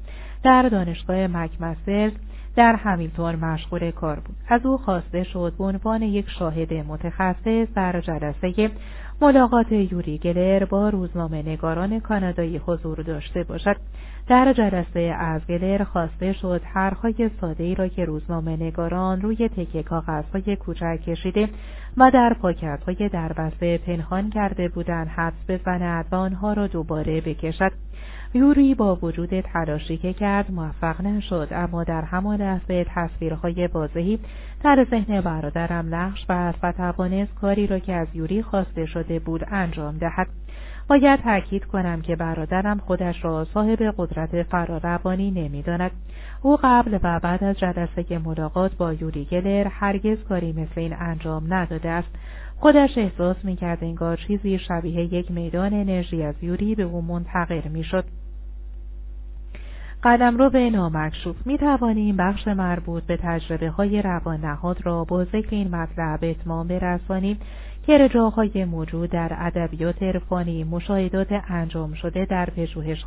در 0.44 0.70
دانشگاه 0.70 1.28
مکمسترز 1.28 2.12
در 2.56 2.76
همیلتون 2.76 3.36
مشغول 3.36 3.92
کار 3.92 4.20
بود. 4.20 4.36
از 4.48 4.66
او 4.66 4.78
خواسته 4.78 5.24
شد 5.24 5.54
به 5.58 5.64
عنوان 5.64 6.02
یک 6.02 6.30
شاهد 6.30 6.74
متخصص 6.74 7.68
در 7.76 8.02
جلسه 8.02 8.72
ملاقات 9.22 9.72
یوری 9.72 10.18
گلر 10.18 10.66
با 10.66 10.90
روزنامه 10.90 11.42
نگاران 11.42 12.00
کانادایی 12.00 12.58
حضور 12.58 13.02
داشته 13.02 13.44
باشد. 13.44 13.76
در 14.28 14.54
جلسه 14.54 15.00
از 15.20 15.42
گلر 15.48 15.84
خواسته 15.84 16.34
شد 16.34 16.62
حرفهای 16.74 17.30
ساده 17.42 17.64
ای 17.64 17.76
را 17.76 17.88
که 17.88 18.06
روزنامه 18.06 18.56
نگاران 18.56 19.22
روی 19.22 19.50
تکه 19.50 19.84
کاغذهای 19.84 20.56
کوچک 20.56 21.00
کشیده 21.08 21.50
و 21.98 22.12
در 22.12 22.34
پاکتهای 22.34 23.10
دربسته 23.10 23.78
پنهان 23.78 24.30
کرده 24.30 24.68
بودند 24.68 25.08
حدس 25.08 25.50
بزند 25.50 26.06
و 26.12 26.16
آنها 26.16 26.54
را 26.54 26.68
دوباره 26.68 27.22
بکشد. 27.22 27.72
یوری 28.34 28.76
با 28.76 28.96
وجود 28.96 29.40
تلاشی 29.40 29.98
که 29.98 30.14
کرد 30.14 30.52
موفق 30.52 31.02
نشد 31.02 31.48
اما 31.52 31.84
در 31.84 32.02
همان 32.02 32.42
لحظه 32.42 32.86
تصویرهای 32.96 33.68
واضحی 33.68 34.20
در 34.64 34.88
ذهن 34.90 35.22
برادرم 35.22 35.96
نقش 35.96 36.26
بست 36.26 36.60
و 36.64 36.72
توانست 36.72 37.36
کاری 37.36 37.68
را 37.68 37.80
که 37.80 37.94
از 37.94 38.08
یوری 38.14 38.42
خواسته 38.42 38.86
شده 38.86 39.20
بود 39.20 39.46
انجام 39.52 39.98
دهد. 39.98 40.28
باید 40.90 41.22
تاکید 41.22 41.66
کنم 41.66 42.02
که 42.02 42.16
برادرم 42.16 42.78
خودش 42.78 43.26
را 43.26 43.46
صاحب 43.54 43.94
قدرت 43.98 44.44
فراروانی 44.44 45.32
نمی‌داند. 45.32 45.92
او 46.42 46.58
قبل 46.64 47.00
و 47.04 47.20
بعد 47.20 47.44
از 47.44 47.60
جلسه 47.60 48.18
ملاقات 48.26 48.76
با 48.76 48.94
یوری 48.94 49.26
گلر 49.26 49.68
هرگز 49.68 50.24
کاری 50.24 50.52
مثل 50.52 50.80
این 50.82 50.96
انجام 51.00 51.54
نداده 51.54 51.90
است. 51.90 52.10
خودش 52.56 52.98
احساس 52.98 53.38
می‌کرد 53.44 53.84
انگار 53.84 54.18
چیزی 54.28 54.60
شبیه 54.60 55.14
یک 55.14 55.32
میدان 55.32 55.74
انرژی 55.74 56.24
از 56.24 56.36
یوری 56.42 56.76
به 56.76 56.84
او 56.84 57.02
منتقل 57.02 57.68
می‌شد. 57.70 58.06
قدم 60.04 60.38
رو 60.38 60.50
به 60.50 60.70
نامکشوف 60.70 61.48
می 61.48 61.58
توانیم 61.58 62.18
بخش 62.18 62.48
مربوط 62.48 63.04
به 63.04 63.18
تجربه 63.18 63.70
های 63.70 64.02
روان 64.02 64.46
نهاد 64.46 64.78
را 64.84 65.04
با 65.04 65.24
ذکر 65.24 65.50
این 65.56 65.76
مطلب 65.76 66.20
اتمام 66.22 66.68
برسانیم. 66.68 67.40
که 67.86 67.98
رجاهای 67.98 68.66
موجود 68.66 69.10
در 69.10 69.32
ادبیات 69.40 70.04
عرفانی 70.04 70.64
مشاهدات 70.64 71.28
انجام 71.48 71.94
شده 71.94 72.26
در 72.26 72.50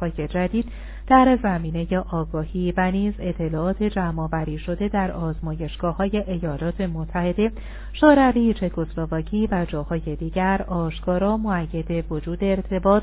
های 0.01 0.29
جدید 0.29 0.65
در 1.07 1.39
زمینه 1.43 1.99
آگاهی 1.99 2.75
و 2.77 2.91
نیز 2.91 3.15
اطلاعات 3.19 3.83
جمعآوری 3.83 4.59
شده 4.59 4.89
در 4.89 5.13
آزمایشگاه 5.13 5.97
های 5.97 6.17
ایالات 6.17 6.81
متحده 6.81 7.53
شوروی 7.93 8.55
چکسلواکی 8.55 9.49
و 9.51 9.67
جاهای 9.69 10.17
دیگر. 10.17 10.65
آشکارا 10.69 11.37
معید 11.37 12.05
وجود 12.11 12.45
ارتباط 12.45 13.03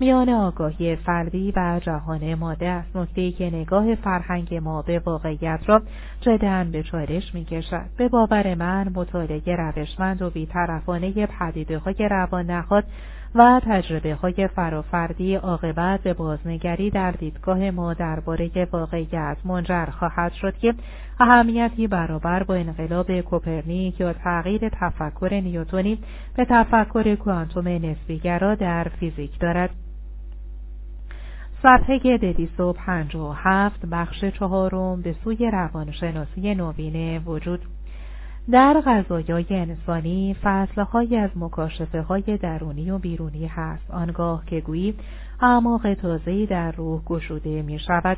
میان 0.00 0.28
آگاهی 0.28 0.96
فردی 0.96 1.52
و 1.56 1.80
جهان 1.82 2.34
ماده 2.34 2.68
است. 2.68 2.96
نکته 2.96 3.32
که 3.32 3.50
نگاه 3.50 3.94
فرهنگ 3.94 4.54
ما 4.54 4.82
به 4.82 4.98
واقعیت 4.98 5.60
را 5.66 5.82
جدا 6.20 6.64
به 6.72 6.82
چالش 6.82 7.34
می‌کشد. 7.34 7.86
به 7.96 8.08
باور 8.08 8.54
من 8.54 8.92
مطالعه 8.94 9.56
روشمند 9.56 10.22
و 10.22 10.30
بیطرفانه 10.30 11.26
پدیده 11.26 11.78
های 11.78 12.08
روان 12.10 12.50
نهاد 12.50 12.84
و 13.34 13.60
تجربه 13.66 14.14
های 14.14 14.48
فرافردی 14.56 15.34
عاقبت 15.34 16.00
به 16.00 16.14
بازنگری 16.14 16.90
در 16.90 17.10
دیدگاه 17.10 17.70
ما 17.70 17.94
درباره 17.94 18.68
واقعیت 18.72 19.36
منجر 19.44 19.86
خواهد 19.86 20.32
شد 20.32 20.58
که 20.58 20.74
اهمیتی 21.20 21.86
برابر 21.86 22.42
با 22.42 22.54
انقلاب 22.54 23.20
کوپرنیک 23.20 24.00
یا 24.00 24.12
تغییر 24.12 24.68
تفکر 24.68 25.40
نیوتونی 25.44 25.98
به 26.36 26.44
تفکر 26.44 27.14
کوانتوم 27.14 27.68
نسبیگرا 27.68 28.54
در 28.54 28.84
فیزیک 28.84 29.38
دارد. 29.40 29.87
صفحه 31.62 32.00
هفت 33.34 33.86
بخش 33.86 34.24
چهارم 34.24 35.02
به 35.02 35.14
سوی 35.24 35.50
روانشناسی 35.50 36.54
نوینه 36.54 37.18
وجود. 37.18 37.60
در 38.50 38.82
غذایای 38.86 39.46
انسانی 39.50 40.36
فصلهایی 40.42 41.16
از 41.16 41.30
مکاشفه 41.36 42.02
های 42.02 42.38
درونی 42.42 42.90
و 42.90 42.98
بیرونی 42.98 43.46
هست. 43.46 43.90
آنگاه 43.90 44.44
که 44.46 44.60
گویی 44.60 44.94
اعماق 45.40 45.94
تازهی 45.94 46.46
در 46.46 46.72
روح 46.72 47.02
گشوده 47.04 47.62
می 47.62 47.78
شود 47.78 48.16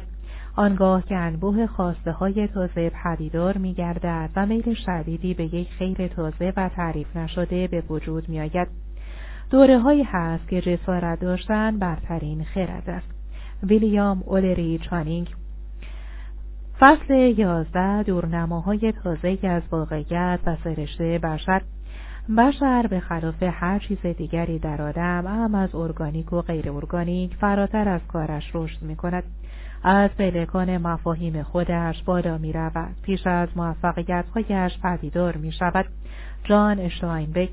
آنگاه 0.56 1.02
که 1.02 1.16
انبوه 1.16 1.66
خواسته 1.66 2.12
های 2.12 2.48
تازه 2.48 2.90
پدیدار 3.04 3.58
می 3.58 3.74
گردد 3.74 4.30
و 4.36 4.46
میل 4.46 4.74
شدیدی 4.74 5.34
به 5.34 5.54
یک 5.54 5.68
خیر 5.70 6.08
تازه 6.08 6.52
و 6.56 6.68
تعریف 6.68 7.16
نشده 7.16 7.66
به 7.66 7.80
وجود 7.80 8.28
می 8.28 8.40
آید 8.40 8.68
دوره 9.50 10.04
هست 10.04 10.48
که 10.48 10.60
جسارت 10.60 11.20
داشتن 11.20 11.78
برترین 11.78 12.44
خرد 12.44 12.90
است. 12.90 13.19
ویلیام 13.62 14.22
اولری 14.26 14.78
چانینگ 14.78 15.34
فصل 16.80 17.14
یازده 17.38 18.02
دورنماهای 18.02 18.92
تازه 18.92 19.38
از 19.42 19.62
واقعیت 19.70 20.40
و 20.46 20.56
سرشته 20.64 21.18
بشر 21.18 21.62
بشر 22.38 22.86
به 22.86 23.00
خلاف 23.00 23.42
هر 23.42 23.78
چیز 23.78 24.06
دیگری 24.06 24.58
در 24.58 24.82
آدم 24.82 25.26
هم 25.26 25.54
از 25.54 25.74
ارگانیک 25.74 26.32
و 26.32 26.42
غیر 26.42 26.70
ارگانیک 26.70 27.34
فراتر 27.34 27.88
از 27.88 28.00
کارش 28.08 28.50
رشد 28.54 28.82
می 28.82 28.96
کند. 28.96 29.24
از 29.82 30.10
پلکان 30.10 30.78
مفاهیم 30.78 31.42
خودش 31.42 32.02
بالا 32.02 32.38
می 32.38 32.52
رود. 32.52 32.94
پیش 33.02 33.26
از 33.26 33.48
موفقیت 33.56 34.24
هایش 34.34 34.78
پدیدار 34.82 35.36
می 35.36 35.52
شود. 35.52 35.86
جان 36.44 36.78
اشتاینبک 36.78 37.50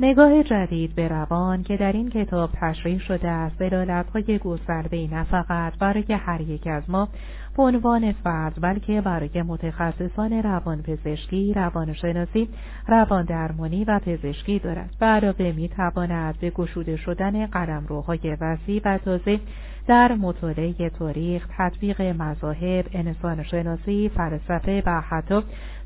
نگاه 0.00 0.42
جدید 0.42 0.94
به 0.94 1.08
روان 1.08 1.62
که 1.62 1.76
در 1.76 1.92
این 1.92 2.10
کتاب 2.10 2.50
تشریح 2.60 2.98
شده 2.98 3.28
است 3.28 3.58
دلالتهای 3.58 4.38
گسترده 4.38 5.08
نه 5.12 5.24
فقط 5.24 5.78
برای 5.78 6.04
هر 6.08 6.40
یک 6.40 6.66
از 6.66 6.82
ما 6.88 7.08
به 7.56 7.62
عنوان 7.62 8.12
فرد 8.12 8.60
بلکه 8.60 9.00
برای 9.00 9.42
متخصصان 9.42 10.32
روانپزشکی 10.42 11.54
روانشناسی 11.54 12.48
رواندرمانی 12.88 13.84
و 13.84 13.98
پزشکی 13.98 14.58
دارد. 14.58 14.90
و 15.00 15.04
علاوه 15.04 15.52
می‌تواند 15.52 16.38
به 16.40 16.50
گشوده 16.50 16.96
شدن 16.96 17.46
قلمروهای 17.46 18.36
وسیع 18.40 18.82
و 18.84 18.98
تازه 18.98 19.40
در 19.86 20.14
مطالعه 20.14 20.90
تاریخ 20.90 21.46
تطبیق 21.58 22.02
مذاهب 22.02 22.86
انسانشناسی 22.92 24.10
فلسفه 24.16 24.82
و 24.86 25.00
حتی 25.00 25.40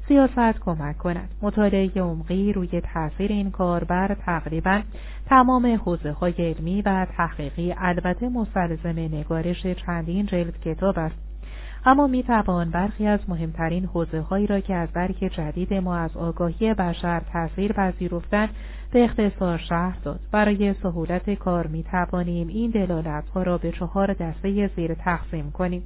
سیاست 0.08 0.60
کمک 0.60 0.98
کند. 0.98 1.28
مطالعه 1.42 1.90
عمقی 1.96 2.52
روی 2.52 2.80
تاثیر 2.94 3.32
این 3.32 3.50
کار 3.50 3.84
بر 3.84 4.16
تقریبا 4.26 4.80
تمام 5.26 5.66
حوزه 5.84 6.12
های 6.12 6.34
علمی 6.38 6.82
و 6.82 7.06
تحقیقی 7.16 7.74
البته 7.78 8.28
مستلزم 8.28 8.98
نگارش 8.98 9.66
چندین 9.66 10.26
جلد 10.26 10.60
کتاب 10.60 10.98
است. 10.98 11.16
اما 11.86 12.06
می 12.06 12.22
توان 12.22 12.70
برخی 12.70 13.06
از 13.06 13.20
مهمترین 13.28 13.84
حوزه 13.84 14.20
هایی 14.20 14.46
را 14.46 14.60
که 14.60 14.74
از 14.74 14.92
درک 14.92 15.18
جدید 15.36 15.74
ما 15.74 15.96
از 15.96 16.16
آگاهی 16.16 16.74
بشر 16.74 17.22
تاثیر 17.32 17.72
پذیرفتند 17.72 18.48
به 18.92 19.04
اختصار 19.04 19.58
شهر 19.58 19.98
داد. 20.04 20.20
برای 20.32 20.74
سهولت 20.74 21.30
کار 21.30 21.66
می 21.66 21.82
توانیم 21.82 22.48
این 22.48 22.70
دلالت 22.70 23.28
ها 23.28 23.42
را 23.42 23.58
به 23.58 23.72
چهار 23.72 24.12
دسته 24.12 24.70
زیر 24.76 24.94
تقسیم 24.94 25.50
کنیم. 25.50 25.82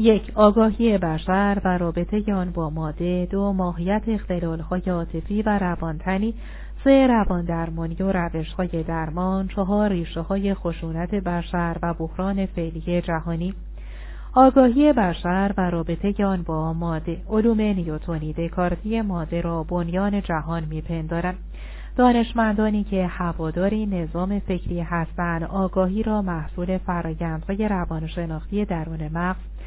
یک 0.00 0.32
آگاهی 0.34 0.98
بشر 0.98 1.60
و 1.64 1.78
رابطه 1.78 2.34
آن 2.34 2.50
با 2.50 2.70
ماده 2.70 3.28
دو 3.30 3.52
ماهیت 3.52 4.02
اختلالهای 4.06 4.82
عاطفی 4.86 5.42
و 5.42 5.58
روانتنی 5.58 6.34
سه 6.84 7.06
روان 7.06 7.44
درمانی 7.44 7.96
و 8.00 8.12
روشهای 8.12 8.82
درمان 8.82 9.48
چهار 9.48 9.88
ریشه 9.88 10.20
های 10.20 10.54
خشونت 10.54 11.14
بشر 11.14 11.76
و 11.82 11.94
بحران 11.94 12.46
فعلی 12.46 13.02
جهانی. 13.02 13.54
آگاهی 14.34 14.92
بشر 14.92 15.54
و 15.56 15.70
رابطه 15.70 16.26
آن 16.26 16.42
با 16.42 16.72
ماده. 16.72 17.16
علوم 17.30 17.60
نیوتونی 17.60 18.32
دکارتی 18.32 19.00
ماده 19.00 19.40
را 19.40 19.62
بنیان 19.62 20.22
جهان 20.22 20.64
میپندارند 20.64 21.38
دانشمندانی 21.96 22.84
که 22.84 23.06
هواداری 23.06 23.86
نظام 23.86 24.38
فکری 24.38 24.80
هستند 24.80 25.44
آگاهی 25.44 26.02
را 26.02 26.22
محصول 26.22 26.78
فرایندهای 26.78 27.68
روانشناختی 27.68 28.64
درون 28.64 29.08
مغز 29.12 29.57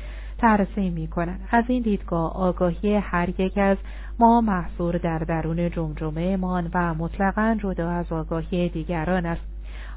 ترسیم 0.41 0.93
می 0.93 1.07
کنند. 1.07 1.47
از 1.51 1.63
این 1.67 1.81
دیدگاه 1.81 2.33
آگاهی 2.33 2.95
هر 2.95 3.41
یک 3.41 3.57
از 3.57 3.77
ما 4.19 4.41
محصور 4.41 4.97
در 4.97 5.19
درون 5.19 5.69
جمجمه 5.69 6.37
مان 6.37 6.69
و 6.73 6.93
مطلقا 6.93 7.57
جدا 7.63 7.89
از 7.89 8.11
آگاهی 8.11 8.69
دیگران 8.69 9.25
است. 9.25 9.41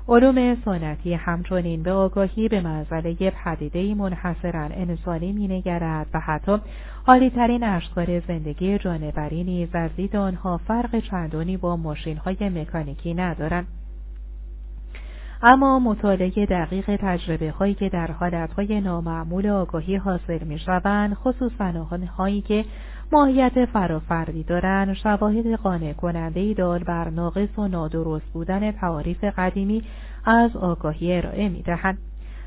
علوم 0.08 0.56
سنتی 0.64 1.14
همچنین 1.14 1.82
به 1.82 1.92
آگاهی 1.92 2.48
به 2.48 2.60
منزله 2.60 3.30
پدیده 3.30 3.94
منحصرا 3.94 4.62
انسانی 4.62 5.32
مینگرد 5.32 6.06
و 6.14 6.20
حتی 6.20 6.58
عالیترین 7.06 7.64
اشکار 7.64 8.20
زندگی 8.20 8.78
جانوری 8.78 9.44
نیز 9.44 9.68
از 9.72 9.90
دید 9.96 10.16
آنها 10.16 10.56
فرق 10.58 10.98
چندانی 10.98 11.56
با 11.56 11.76
ماشینهای 11.76 12.48
مکانیکی 12.48 13.14
ندارند 13.14 13.66
اما 15.46 15.78
مطالعه 15.78 16.46
دقیق 16.46 16.96
تجربه 16.96 17.50
هایی 17.50 17.74
که 17.74 17.88
در 17.88 18.10
حالت 18.10 18.52
های 18.52 18.80
نامعمول 18.80 19.48
آگاهی 19.48 19.96
حاصل 19.96 20.44
می 20.44 20.58
شوند 20.58 21.14
خصوصا 21.14 21.72
هایی 22.16 22.40
که 22.40 22.64
ماهیت 23.12 23.64
فرافردی 23.64 24.42
دارند 24.42 24.94
شواهد 24.94 25.54
قانع 25.54 25.92
کننده 25.92 26.40
ای 26.40 26.54
دار 26.54 26.84
بر 26.84 27.10
ناقص 27.10 27.58
و 27.58 27.68
نادرست 27.68 28.32
بودن 28.32 28.72
تعاریف 28.72 29.24
قدیمی 29.24 29.82
از 30.24 30.56
آگاهی 30.56 31.16
ارائه 31.16 31.48
می 31.48 31.62
دهند. 31.62 31.98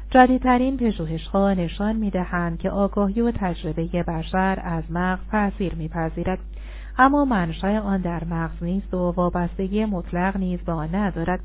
جدیدترین 0.10 0.78
پژوهشها 0.78 1.54
نشان 1.54 1.96
می 1.96 2.10
دهند 2.10 2.60
که 2.60 2.70
آگاهی 2.70 3.22
و 3.22 3.32
تجربه 3.32 4.04
بشر 4.08 4.60
از 4.64 4.84
مغز 4.90 5.22
تأثیر 5.32 5.76
میپذیرد 5.76 6.40
اما 6.98 7.26
منشأ 7.26 7.80
آن 7.80 8.02
در 8.02 8.24
مغز 8.24 8.64
نیست 8.64 8.94
و 8.94 9.12
وابستگی 9.12 9.86
مطلق 9.86 10.38
نیز 10.38 10.60
به 10.60 10.74
ندارد 10.74 11.40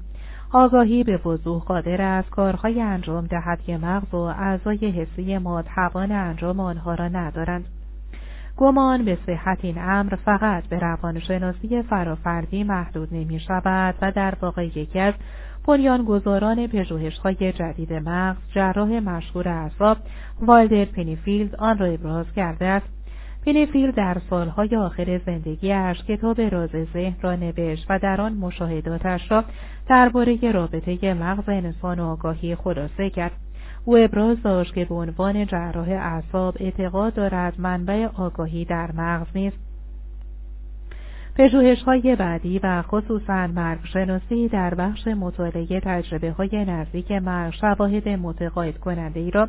آگاهی 0.53 1.05
به 1.05 1.16
وضوح 1.16 1.62
قادر 1.62 2.03
است 2.03 2.31
کارهای 2.31 2.81
انجام 2.81 3.27
دهد 3.27 3.62
که 3.62 3.79
مغز 3.79 4.15
و 4.15 4.16
اعضای 4.16 4.91
حسی 4.91 5.39
ما 5.39 5.62
توان 5.62 6.12
انجام 6.12 6.61
آنها 6.61 6.95
را 6.95 7.09
ندارند. 7.09 7.65
گمان 8.57 9.05
به 9.05 9.19
صحت 9.27 9.59
این 9.62 9.79
امر 9.79 10.15
فقط 10.15 10.65
به 10.65 10.79
روانشناسی 10.79 11.83
فرافردی 11.83 12.65
محدود 12.65 13.09
نمی 13.12 13.41
شود 13.41 13.95
و 14.03 14.12
در 14.12 14.35
واقع 14.43 14.66
یکی 14.66 14.99
از 14.99 15.15
بنیانگذاران 15.66 16.66
پژوهش‌های 16.66 17.53
جدید 17.53 17.93
مغز 17.93 18.39
جراح 18.55 18.89
مشهور 18.89 19.49
اعصاب 19.49 19.97
وایلدر 20.41 20.85
پنفیلد 20.85 21.57
آن 21.57 21.79
را 21.79 21.87
ابراز 21.87 22.27
کرده 22.37 22.66
است. 22.66 23.02
پنفیلد 23.45 23.91
در 23.90 24.16
سالهای 24.31 24.77
آخر 24.77 25.20
زندگیش 25.27 26.05
کتاب 26.09 26.40
راز 26.40 26.70
ذهن 26.93 27.16
را 27.20 27.36
نوشت 27.36 27.86
و 27.89 27.98
در 27.98 28.20
آن 28.20 28.32
مشاهداتش 28.32 29.31
را 29.31 29.44
درباره 29.89 30.52
رابطه 30.52 31.14
مغز 31.14 31.48
انسان 31.48 32.01
و 32.01 32.05
آگاهی 32.05 32.55
خلاصه 32.55 33.10
کرد. 33.10 33.32
او 33.85 33.97
ابراز 33.97 34.43
داشت 34.43 34.74
که 34.74 34.85
به 34.85 34.94
عنوان 34.94 35.47
جراح 35.47 35.89
اعصاب 35.89 36.56
اعتقاد 36.60 37.14
دارد 37.14 37.60
منبع 37.60 38.09
آگاهی 38.14 38.64
در 38.64 38.93
مغز 38.93 39.27
نیست. 39.35 39.59
پژوهش 41.36 41.82
های 41.82 42.16
بعدی 42.16 42.59
و 42.59 42.82
خصوصا 42.82 43.47
مرگ 43.47 43.81
شناسی 43.85 44.48
در 44.48 44.74
بخش 44.74 45.06
مطالعه 45.06 45.81
تجربه 45.81 46.31
های 46.31 46.64
نزدیک 46.64 47.12
مرگ 47.12 47.55
شواهد 47.55 48.09
متقاعد 48.09 48.78
کننده 48.78 49.20
ای 49.20 49.31
را 49.31 49.48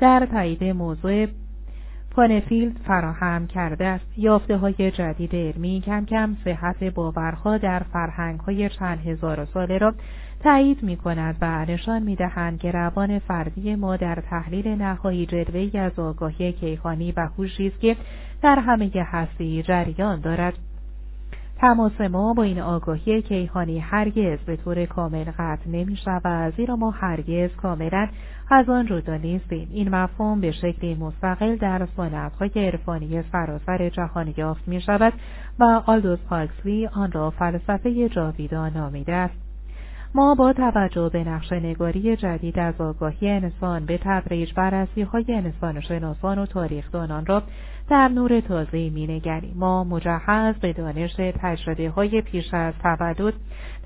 در 0.00 0.28
تایید 0.32 0.64
موضوع 0.64 1.26
پانفیلد 2.16 2.76
فراهم 2.86 3.46
کرده 3.46 3.86
است. 3.86 4.06
یافته 4.16 4.56
های 4.56 4.90
جدید 4.90 5.34
علمی 5.34 5.82
کم 5.86 6.04
کم 6.04 6.36
صحت 6.44 6.84
باورها 6.84 7.58
در 7.58 7.82
فرهنگ 7.92 8.40
های 8.40 8.68
چند 8.68 9.06
هزار 9.06 9.44
ساله 9.44 9.78
را 9.78 9.94
تایید 10.42 10.82
می 10.82 10.96
کند 10.96 11.36
و 11.40 11.64
نشان 11.64 12.02
می 12.02 12.16
دهند 12.16 12.58
که 12.58 12.70
روان 12.70 13.18
فردی 13.18 13.74
ما 13.74 13.96
در 13.96 14.22
تحلیل 14.30 14.68
نهایی 14.68 15.26
جلوه 15.26 15.80
از 15.80 15.98
آگاهی 15.98 16.52
کیهانی 16.52 17.12
و 17.12 17.28
هوشی 17.38 17.66
است 17.66 17.80
که 17.80 17.96
در 18.42 18.58
همه 18.58 18.90
هستی 18.96 19.62
جریان 19.62 20.20
دارد. 20.20 20.54
تماس 21.64 22.00
ما 22.00 22.34
با 22.34 22.42
این 22.42 22.60
آگاهی 22.60 23.22
کیهانی 23.22 23.78
هرگز 23.78 24.38
به 24.38 24.56
طور 24.56 24.86
کامل 24.86 25.24
قطع 25.38 25.68
نمی 25.68 25.96
شود. 25.96 26.54
زیرا 26.56 26.76
ما 26.76 26.90
هرگز 26.90 27.50
کاملا 27.56 28.08
از 28.50 28.68
آن 28.68 28.86
جدا 28.86 29.16
نیستیم. 29.16 29.68
این 29.70 29.88
مفهوم 29.88 30.40
به 30.40 30.52
شکلی 30.52 30.94
مستقل 30.94 31.56
در 31.56 31.86
سنتهای 31.96 32.50
عرفانی 32.56 33.22
سراسر 33.32 33.88
جهان 33.88 34.34
یافت 34.36 34.68
می 34.68 34.80
شود 34.80 35.12
و 35.58 35.82
آلدوس 35.86 36.24
هاکسلی 36.30 36.86
آن 36.86 37.12
را 37.12 37.30
فلسفه 37.30 38.08
جاویدان 38.08 38.72
نامیده 38.72 39.12
است. 39.12 39.43
ما 40.16 40.34
با 40.34 40.52
توجه 40.52 41.08
به 41.12 41.24
نقش 41.24 41.52
نگاری 41.52 42.16
جدید 42.16 42.58
از 42.58 42.80
آگاهی 42.80 43.30
انسان 43.30 43.86
به 43.86 43.98
تدریج 43.98 44.52
بررسی 44.54 45.02
های 45.02 45.24
انسان 45.28 45.80
شناسان 45.80 46.38
و 46.38 46.46
تاریخدانان 46.46 47.26
را 47.26 47.42
در 47.88 48.08
نور 48.08 48.40
تازه 48.40 48.90
مینگریم. 48.90 49.54
ما 49.56 49.84
مجهز 49.84 50.54
به 50.54 50.72
دانش 50.72 51.14
تجربه 51.16 51.88
های 51.88 52.20
پیش 52.20 52.54
از 52.54 52.74
تولد 52.82 53.34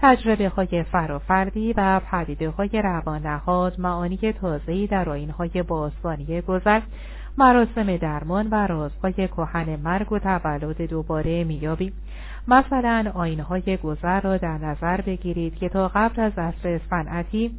تجربه 0.01 0.49
های 0.49 0.83
فرافردی 0.83 1.73
و 1.73 2.01
پدیده 2.01 2.51
های 2.51 2.83
روان 2.85 3.27
نهاد 3.27 3.81
معانی 3.81 4.33
تازه‌ای 4.41 4.87
در 4.87 5.09
آینهای 5.09 5.63
باستانی 5.63 6.41
گذشت. 6.41 6.87
مراسم 7.39 7.97
درمان 7.97 8.49
و 8.51 8.67
رازهای 8.67 9.13
کهن 9.29 9.77
مرگ 9.77 10.13
و 10.13 10.19
تولد 10.19 10.83
دوباره 10.83 11.45
میابیم 11.45 11.93
مثلا 12.49 13.11
آینهای 13.15 13.77
گذر 13.77 14.21
را 14.21 14.37
در 14.37 14.59
نظر 14.59 15.01
بگیرید 15.01 15.57
که 15.57 15.69
تا 15.69 15.89
قبل 15.89 16.23
از 16.23 16.33
عصر 16.39 16.81
صنعتی 16.91 17.51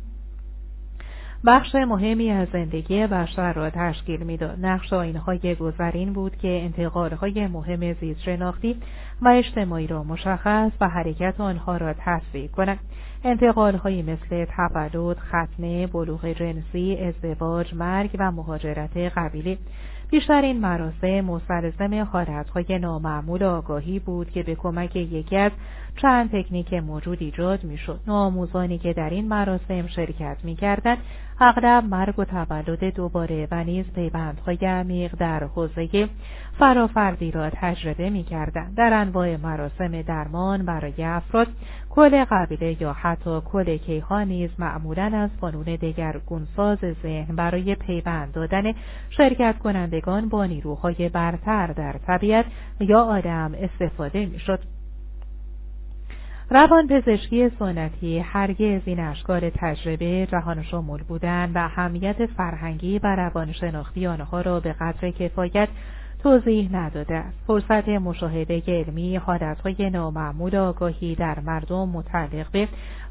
بخش 1.46 1.76
مهمی 1.76 2.32
از 2.32 2.48
زندگی 2.54 3.08
بشر 3.08 3.54
را 3.54 3.70
تشکیل 3.70 4.24
می‌داد. 4.24 4.66
نقش 4.66 4.94
آینهای 4.94 5.56
گذرین 5.56 6.14
بود 6.14 6.38
که 6.38 6.48
انتقالهای 6.48 7.48
مهم 7.48 7.94
زیست 7.94 8.22
شناختی 8.22 8.76
و 9.22 9.28
اجتماعی 9.28 9.88
را 9.88 10.04
مشخص 10.04 10.72
و 10.82 10.90
حرکت 10.90 11.42
آنها 11.42 11.78
را 11.78 11.94
تصویر 11.94 12.52
کند 12.52 12.80
انتقالهایی 13.24 14.02
مثل 14.02 14.46
تولد، 14.46 15.18
ختنه، 15.20 15.88
بلوغ 15.88 16.26
جنسی، 16.26 16.98
ازدواج، 16.98 17.74
مرگ 17.74 18.16
و 18.20 18.32
مهاجرت 18.32 18.98
قبیلی. 18.98 19.58
بیشتر 20.12 20.42
این 20.42 20.60
مراسم 20.60 21.22
مستلزم 21.22 22.04
حالتهای 22.04 22.80
نامعمول 22.80 23.44
آگاهی 23.44 24.00
بود 24.00 24.32
که 24.32 24.44
به 24.44 24.56
کمک 24.56 24.96
یکی 24.96 25.38
از 25.38 25.52
چند 26.02 26.32
تکنیک 26.32 26.74
موجود 26.74 27.18
ایجاد 27.22 27.64
می‌شد. 27.64 28.00
نوآموزانی 28.08 28.78
که 28.78 28.94
در 28.94 29.10
این 29.10 29.28
مراسم 29.28 29.88
شرکت 29.88 30.38
می‌کردند 30.44 30.98
اغلب 31.40 31.84
مرگ 31.84 32.20
و 32.20 32.26
تولد 32.26 32.84
دوباره 32.84 33.48
و 33.52 33.64
نیز 33.64 33.86
پیوندهای 33.96 34.58
عمیق 34.58 35.16
در 35.16 35.44
حوزه 35.44 36.10
فرافردی 36.60 37.32
را 37.32 37.50
تجربه 37.50 38.10
می‌کردند. 38.10 38.76
در 38.76 38.94
انواع 38.94 39.36
مراسم 39.38 40.02
درمان 40.02 40.66
برای 40.66 41.04
افراد 41.04 41.48
کل 41.90 42.26
قبیله 42.32 42.82
یا 42.82 42.94
حتی 42.94 43.42
کل 43.46 43.78
کیهان 43.78 44.28
نیز 44.28 44.50
معمولا 44.60 45.12
از 45.14 45.30
فنون 45.42 45.64
دگرگونساز 45.64 46.80
ذهن 47.04 47.36
برای 47.36 47.76
پیوند 47.76 48.34
دادن 48.34 48.74
شرکت 49.10 49.58
کنندگان 49.58 50.30
با 50.30 50.46
نیروهای 50.46 51.10
برتر 51.10 51.68
در 51.68 51.96
طبیعت 52.08 52.46
یا 52.80 53.02
آدم 53.02 53.52
استفاده 53.58 54.26
می‌شد. 54.26 54.60
روان 56.52 56.88
پزشکی 56.88 57.50
سنتی 57.60 58.20
هرگز 58.20 58.82
این 58.86 59.00
اشکال 59.00 59.50
تجربه 59.50 60.28
جهان 60.32 60.64
شمول 60.64 61.04
بودن 61.04 61.52
و 61.56 61.58
اهمیت 61.58 62.26
فرهنگی 62.26 63.00
و 63.00 63.16
روانشناختی 63.16 64.08
آنها 64.08 64.42
را 64.42 64.60
به 64.60 64.74
قدر 64.74 65.12
کفایت 65.12 65.70
توضیح 66.24 66.70
نداده. 66.76 67.24
فرصت 67.48 67.90
مشاهده 67.90 68.64
علمی 68.68 69.16
حالتهای 69.16 69.90
نامعمول 69.90 70.56
آگاهی 70.56 71.16
در 71.16 71.40
مردم 71.40 71.90
متعلق 71.90 72.52
به 72.52 72.68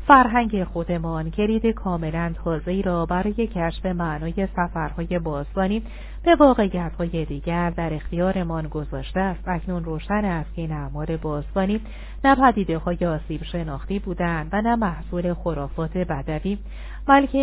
فرهنگ 0.07 0.65
خودمان 0.65 1.31
کلید 1.31 1.67
کاملا 1.67 2.35
تازه‌ای 2.45 2.83
را 2.83 3.07
برای 3.07 3.47
کشف 3.47 3.87
معنای 3.87 4.49
سفرهای 4.57 5.19
باستانی 5.19 5.83
به 6.25 6.35
واقعیتهای 6.35 7.25
دیگر 7.25 7.71
در 7.71 7.95
اختیارمان 7.95 8.69
گذاشته 8.69 9.21
است. 9.21 9.49
اکنون 9.49 9.85
روشن 9.85 10.25
است 10.25 10.55
که 10.55 10.63
این 10.63 10.73
اعمال 10.73 11.17
باستانی 11.17 11.81
نه 12.25 12.35
پدیده 12.35 12.79
های 12.79 13.07
آسیب 13.07 13.45
شناختی 13.45 13.99
بودند 13.99 14.49
و 14.53 14.63
نه 14.63 14.77
محصول 14.77 15.35
خرافات 15.35 15.99
بدوی 15.99 16.59
بلکه 17.07 17.39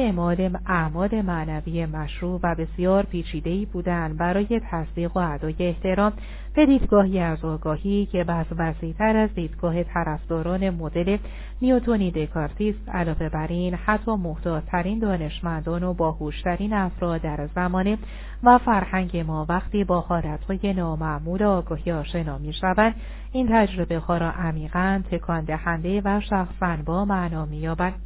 اعمال 0.68 1.22
معنوی 1.22 1.86
مشروع 1.86 2.40
و 2.44 2.56
بسیار 2.56 3.04
پیچیدهای 3.04 3.66
بودند 3.66 4.18
برای 4.18 4.62
تصدیق 4.72 5.18
و 5.18 5.20
ادای 5.20 5.56
احترام 5.60 6.14
به 6.56 6.66
دیدگاهی 6.66 7.20
از 7.20 7.46
آگاهی 7.46 8.06
که 8.06 8.24
بس 8.24 8.46
وسیعتر 8.58 9.18
از 9.18 9.34
دیدگاه 9.36 9.84
طرفداران 9.84 10.70
مدل 10.70 11.18
نیوتونی 11.62 12.12
دکارتیست 12.12 12.90
علاوه 12.90 13.30
بر 13.30 13.48
این 13.48 13.74
حتی 13.74 14.12
محتاطترین 14.12 15.00
دانشمندان 15.00 15.84
و 15.84 15.94
باهوشترین 15.94 16.74
افراد 16.74 17.22
در 17.22 17.50
زمانه 17.56 17.98
و 18.44 18.58
فرهنگ 18.58 19.18
ما 19.18 19.46
وقتی 19.50 19.84
با 19.84 20.02
حالتهای 20.02 20.74
نامعمول 20.74 21.44
آگاهی 21.44 21.92
آشنا 21.92 22.38
می‌شوند 22.38 22.96
این 23.32 23.48
تجربه 23.52 23.98
ها 23.98 24.18
را 24.18 24.32
عمیقا 24.32 25.04
تکان 25.12 25.44
دهنده 25.44 26.02
و 26.06 26.22
شخصا 26.22 26.78
با 26.86 27.06
معنا 27.06 27.46
مییابند 27.46 28.02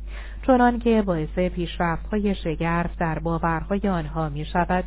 چنان 0.48 0.80
که 0.80 1.02
باعث 1.02 1.40
پیشرفت 1.40 2.08
های 2.08 2.36
شگرف 2.36 2.98
در 3.00 3.20
باورهای 3.20 3.90
آنها 3.90 4.30
می 4.30 4.46
شود. 4.46 4.84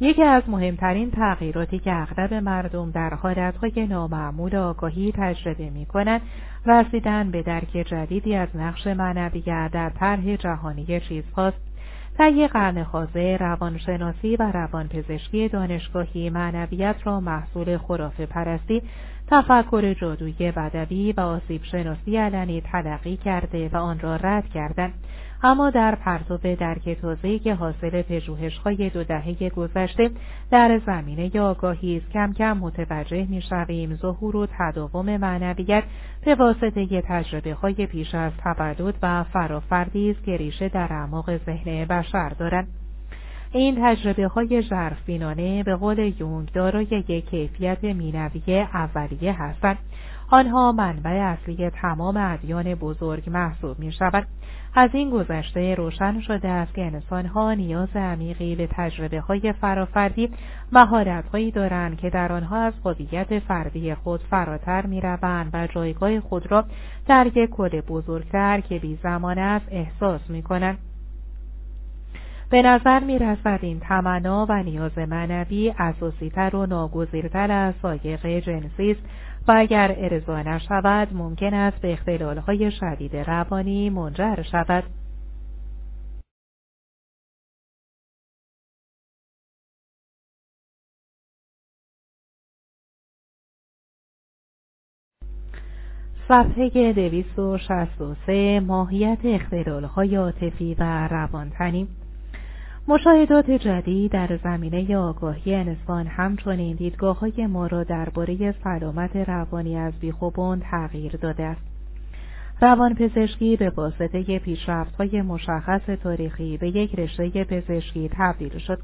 یکی 0.00 0.22
از 0.22 0.42
مهمترین 0.48 1.10
تغییراتی 1.10 1.78
که 1.78 1.92
اغلب 1.94 2.34
مردم 2.34 2.90
در 2.90 3.14
حالتهای 3.14 3.86
نامعمول 3.86 4.56
آگاهی 4.56 5.12
تجربه 5.16 5.70
می 5.70 5.86
کنند 5.86 6.20
رسیدن 6.66 7.30
به 7.30 7.42
درک 7.42 7.72
جدیدی 7.72 8.34
از 8.34 8.48
نقش 8.54 8.86
معنویت 8.86 9.70
در 9.72 9.90
طرح 9.90 10.36
جهانی 10.36 11.00
چیزهاست 11.00 11.69
طی 12.20 12.48
قرن 12.48 12.78
حاضر 12.78 13.36
روانشناسی 13.36 14.36
و 14.36 14.52
روانپزشکی 14.52 15.48
دانشگاهی 15.48 16.30
معنویت 16.30 16.96
را 17.04 17.20
محصول 17.20 17.78
خرافه 17.78 18.26
پرستی 18.26 18.82
تفکر 19.26 19.94
جادوی 19.94 20.52
بدوی 20.52 21.12
و 21.12 21.20
آسیب 21.20 21.64
شناسی 21.64 22.16
علنی 22.16 22.60
تلقی 22.60 23.16
کرده 23.16 23.68
و 23.72 23.76
آن 23.76 24.00
را 24.00 24.16
رد 24.16 24.48
کردند. 24.48 24.92
اما 25.42 25.70
در 25.70 25.94
پرتو 25.94 26.36
درک 26.36 26.88
تازه‌ای 26.88 27.38
که 27.38 27.54
حاصل 27.54 28.02
پژوهش‌های 28.02 28.90
دو 28.90 29.04
دهه 29.04 29.48
گذشته 29.48 30.10
در 30.50 30.80
زمینه 30.86 31.40
آگاهی 31.40 31.96
است. 31.96 32.10
کم 32.10 32.32
کم 32.32 32.58
متوجه 32.58 33.26
می‌شویم 33.30 33.94
ظهور 33.94 34.36
و 34.36 34.46
تداوم 34.58 35.16
معنویت 35.16 35.84
به 36.24 36.34
واسطه 36.34 37.02
تجربه 37.02 37.54
های 37.54 37.86
پیش 37.86 38.14
از 38.14 38.32
تولد 38.44 38.94
و 39.02 39.24
فرافردی 39.24 40.10
است 40.10 40.24
که 40.24 40.36
ریشه 40.36 40.68
در 40.68 40.92
اعماق 40.92 41.36
ذهن 41.36 41.84
بشر 41.84 42.28
دارند 42.28 42.68
این 43.52 43.78
تجربه 43.82 44.26
های 44.26 44.62
ژرفبینانه 44.62 45.62
به 45.62 45.76
قول 45.76 46.12
یونگ 46.18 46.52
دارای 46.52 46.86
یک 47.08 47.30
کیفیت 47.30 47.84
مینوی 47.84 48.60
اولیه 48.74 49.42
هستند. 49.42 49.78
آنها 50.30 50.72
منبع 50.72 51.10
اصلی 51.10 51.70
تمام 51.70 52.16
ادیان 52.16 52.74
بزرگ 52.74 53.30
محسوب 53.30 53.78
می 53.78 53.92
شود. 53.92 54.26
از 54.74 54.90
این 54.92 55.10
گذشته 55.10 55.74
روشن 55.74 56.20
شده 56.20 56.48
است 56.48 56.74
که 56.74 56.84
انسانها 56.84 57.54
نیاز 57.54 57.88
عمیقی 57.94 58.56
به 58.56 58.68
تجربه 58.72 59.20
های 59.20 59.52
فرافردی 59.52 60.30
مهارتهایی 60.72 61.50
دارند 61.50 61.98
که 61.98 62.10
در 62.10 62.32
آنها 62.32 62.56
از 62.56 62.72
قدیت 62.84 63.38
فردی 63.38 63.94
خود 63.94 64.20
فراتر 64.30 64.86
می 64.86 65.00
روند 65.00 65.50
و 65.52 65.66
جایگاه 65.66 66.20
خود 66.20 66.50
را 66.50 66.64
در 67.06 67.26
یک 67.34 67.50
کل 67.50 67.80
بزرگتر 67.80 68.60
که 68.60 68.78
بی 68.78 68.98
زمان 69.02 69.38
است 69.38 69.66
احساس 69.70 70.20
می 70.28 70.42
کنند. 70.42 70.78
به 72.50 72.62
نظر 72.62 73.00
می 73.00 73.18
رسد 73.18 73.58
این 73.62 73.80
تمنا 73.80 74.46
و 74.48 74.62
نیاز 74.62 74.98
معنوی 74.98 75.74
اساسیتر 75.78 76.56
و 76.56 76.66
ناگزیرتر 76.66 77.52
از 77.52 77.74
سایق 77.82 78.26
جنسی 78.26 78.90
است 78.90 79.00
و 79.48 79.52
اگر 79.56 79.94
ارضا 79.98 80.42
نشود 80.42 81.14
ممکن 81.14 81.54
است 81.54 81.80
به 81.80 81.92
اختلالهای 81.92 82.70
شدید 82.70 83.16
روانی 83.16 83.90
منجر 83.90 84.42
شود. 84.42 84.84
صفحه 96.28 96.92
263 96.92 98.60
ماهیت 98.60 99.18
اختلالهای 99.24 100.16
عاطفی 100.16 100.74
و 100.74 101.08
روانتنی. 101.08 101.88
مشاهدات 102.88 103.50
جدید 103.50 104.12
در 104.12 104.38
زمینه 104.44 104.96
آگاهی 104.96 105.54
انسان 105.54 106.06
همچنین 106.06 106.76
دیدگاه 106.76 107.18
های 107.18 107.46
ما 107.46 107.66
را 107.66 107.84
درباره 107.84 108.54
سلامت 108.64 109.16
روانی 109.16 109.76
از 109.76 109.92
بیخوبان 110.00 110.60
تغییر 110.60 111.16
داده 111.16 111.42
است. 111.42 111.60
روان 112.60 112.94
پزشکی 112.94 113.56
به 113.56 113.70
واسطه 113.70 114.38
پیشرفت 114.38 114.94
های 114.94 115.22
مشخص 115.22 115.86
تاریخی 116.02 116.56
به 116.56 116.68
یک 116.68 116.94
رشته 116.94 117.44
پزشکی 117.44 118.10
تبدیل 118.12 118.58
شد. 118.58 118.78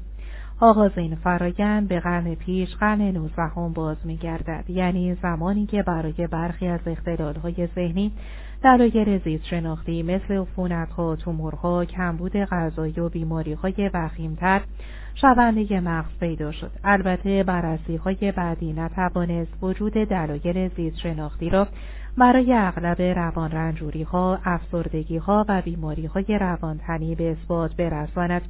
آغاز 0.59 0.91
این 0.95 1.15
فرایند 1.15 1.87
به 1.87 1.99
قرن 1.99 2.35
پیش 2.35 2.75
قرن 2.75 3.01
نوزدهم 3.01 3.73
باز 3.73 3.97
میگردد 4.03 4.69
یعنی 4.69 5.15
زمانی 5.15 5.65
که 5.65 5.83
برای 5.83 6.27
برخی 6.31 6.67
از 6.67 6.79
اختلالهای 6.85 7.67
ذهنی 7.75 8.11
دلایل 8.63 9.17
زیست 9.23 9.45
شناختی 9.45 10.03
مثل 10.03 10.33
عفونتها 10.33 11.15
تومورها 11.15 11.85
کمبود 11.85 12.35
غذایی 12.35 12.99
و 12.99 13.09
بیماریهای 13.09 13.91
وخیمتر 13.93 14.61
شونده 15.15 15.79
مغز 15.79 16.17
پیدا 16.19 16.51
شد 16.51 16.71
البته 16.83 17.43
بررسی 17.43 17.95
های 17.95 18.31
بعدی 18.31 18.73
نتوانست 18.73 19.51
وجود 19.61 19.93
دلایل 19.93 20.69
زیست 20.75 20.97
شناختی 20.97 21.49
را 21.49 21.67
برای 22.17 22.53
اغلب 22.53 23.01
روان 23.01 23.51
رنجوری 23.51 24.03
ها، 24.03 24.39
افسردگی 24.45 25.17
ها 25.17 25.45
و 25.49 25.61
بیماری 25.61 26.05
های 26.05 26.25
روانتنی 26.39 27.15
به 27.15 27.31
اثبات 27.31 27.75
برساند. 27.75 28.41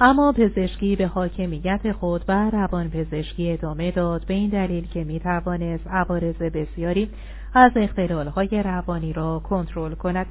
اما 0.00 0.32
پزشکی 0.32 0.96
به 0.96 1.06
حاکمیت 1.06 1.92
خود 1.92 2.24
و 2.28 2.50
روان 2.50 2.90
پزشکی 2.90 3.52
ادامه 3.52 3.90
داد 3.90 4.26
به 4.26 4.34
این 4.34 4.50
دلیل 4.50 4.86
که 4.86 5.04
می 5.04 5.20
توانست 5.20 5.86
عوارض 5.86 6.36
بسیاری 6.36 7.10
از 7.58 7.72
اختلالهای 7.76 8.62
روانی 8.62 9.12
را 9.12 9.38
کنترل 9.38 9.94
کند. 9.94 10.26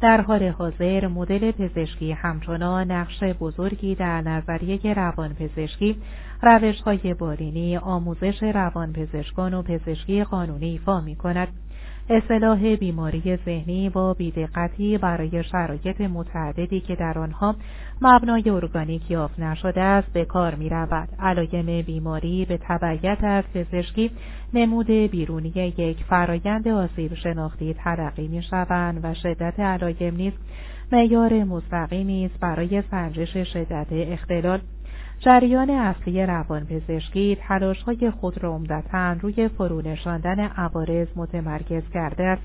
در 0.00 0.20
حال 0.20 0.48
حاضر 0.48 1.06
مدل 1.06 1.50
پزشکی 1.50 2.12
همچنان 2.12 2.90
نقش 2.90 3.22
بزرگی 3.22 3.94
در 3.94 4.20
نظریه 4.20 4.94
روانپزشکی 4.94 5.96
روشهای 6.42 7.14
بالینی 7.14 7.76
آموزش 7.76 8.42
روانپزشکان 8.42 9.54
و 9.54 9.62
پزشکی 9.62 10.24
قانونی 10.24 10.70
ایفا 10.70 11.00
می 11.00 11.16
کند 11.16 11.48
اصلاح 12.12 12.76
بیماری 12.76 13.36
ذهنی 13.44 13.88
با 13.88 14.14
بیدقتی 14.14 14.98
برای 14.98 15.44
شرایط 15.44 16.00
متعددی 16.00 16.80
که 16.80 16.94
در 16.94 17.18
آنها 17.18 17.56
مبنای 18.00 18.50
ارگانیک 18.50 19.10
یافت 19.10 19.40
نشده 19.40 19.80
است 19.80 20.12
به 20.12 20.24
کار 20.24 20.54
می 20.54 20.68
رود. 20.68 21.08
علایم 21.18 21.82
بیماری 21.82 22.44
به 22.44 22.58
تبعیت 22.62 23.18
از 23.22 23.44
پزشکی 23.54 24.10
نمود 24.54 24.86
بیرونی 24.86 25.52
یک 25.78 26.04
فرایند 26.04 26.68
آسیب 26.68 27.14
شناختی 27.14 27.74
ترقی 27.74 28.28
می 28.28 28.42
شوند 28.42 29.00
و 29.02 29.14
شدت 29.14 29.60
علایم 29.60 30.16
نیز 30.16 30.32
معیار 30.92 31.44
مستقیمی 31.44 32.24
است 32.24 32.40
برای 32.40 32.82
سنجش 32.90 33.36
شدت 33.36 33.86
اختلال 33.90 34.60
جریان 35.20 35.70
اصلی 35.70 36.26
روانپزشکی 36.26 37.38
تلاشهای 37.48 38.10
خود 38.10 38.42
را 38.42 38.54
عمدتا 38.54 39.12
روی 39.12 39.48
فرونشاندن 39.48 40.40
عوارض 40.40 41.08
متمرکز 41.16 41.82
کرده 41.94 42.24
است. 42.24 42.42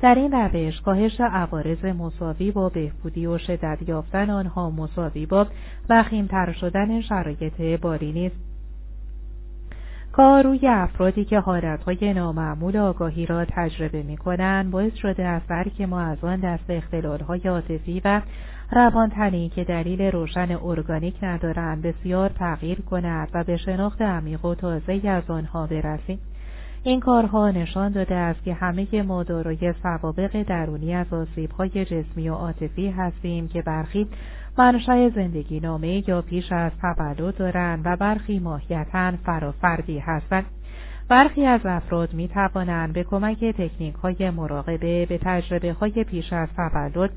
در 0.00 0.14
این 0.14 0.32
روش 0.32 0.80
کاهش 0.80 1.20
عوارض 1.20 1.84
مساوی 1.84 2.50
با 2.50 2.68
بهبودی 2.68 3.26
و 3.26 3.38
شدت 3.38 3.78
یافتن 3.88 4.30
آنها 4.30 4.70
مساوی 4.70 5.26
با 5.26 5.46
وخیمتر 5.90 6.52
شدن 6.52 7.00
شرایط 7.00 7.80
باری 7.80 8.26
است 8.26 8.51
کار 10.12 10.42
روی 10.44 10.68
افرادی 10.68 11.24
که 11.24 11.38
حالتهای 11.40 12.14
نامعمول 12.14 12.76
آگاهی 12.76 13.26
را 13.26 13.44
تجربه 13.44 14.02
می 14.02 14.16
کنند 14.16 14.70
باعث 14.70 14.94
شده 14.94 15.24
است 15.24 15.76
که 15.76 15.86
ما 15.86 16.00
از 16.00 16.24
آن 16.24 16.40
دست 16.40 16.64
اختلالهای 16.68 17.40
عاطفی 17.48 18.02
و 18.04 18.22
روانتنی 18.72 19.48
که 19.48 19.64
دلیل 19.64 20.02
روشن 20.02 20.58
ارگانیک 20.62 21.14
ندارند 21.22 21.82
بسیار 21.82 22.28
تغییر 22.28 22.80
کند 22.80 23.28
و 23.34 23.44
به 23.44 23.56
شناخت 23.56 24.02
عمیق 24.02 24.44
و 24.44 24.54
تازه 24.54 25.08
از 25.08 25.30
آنها 25.30 25.66
برسیم. 25.66 26.18
این 26.84 27.00
کارها 27.00 27.50
نشان 27.50 27.92
داده 27.92 28.14
است 28.14 28.44
که 28.44 28.54
همه 28.54 29.02
ما 29.02 29.22
دارای 29.22 29.74
سوابق 29.82 30.42
درونی 30.42 30.94
از 30.94 31.12
آسیبهای 31.12 31.84
جسمی 31.84 32.28
و 32.28 32.34
عاطفی 32.34 32.88
هستیم 32.88 33.48
که 33.48 33.62
برخی 33.62 34.08
منشأ 34.58 35.08
زندگی 35.08 35.60
نامه 35.60 36.08
یا 36.08 36.22
پیش 36.22 36.52
از 36.52 36.72
تولد 36.80 37.36
دارند 37.36 37.82
و 37.84 37.96
برخی 37.96 38.38
ماهیتا 38.38 39.12
فرافردی 39.24 39.98
هستند. 39.98 40.44
برخی 41.08 41.46
از 41.46 41.60
افراد 41.64 42.14
می 42.14 42.28
توانند 42.28 42.92
به 42.92 43.04
کمک 43.04 43.44
تکنیک 43.44 43.94
های 43.94 44.30
مراقبه 44.30 45.06
به 45.06 45.18
تجربه 45.18 45.72
های 45.72 46.04
پیش 46.04 46.32
از 46.32 46.48
تولد 46.56 47.10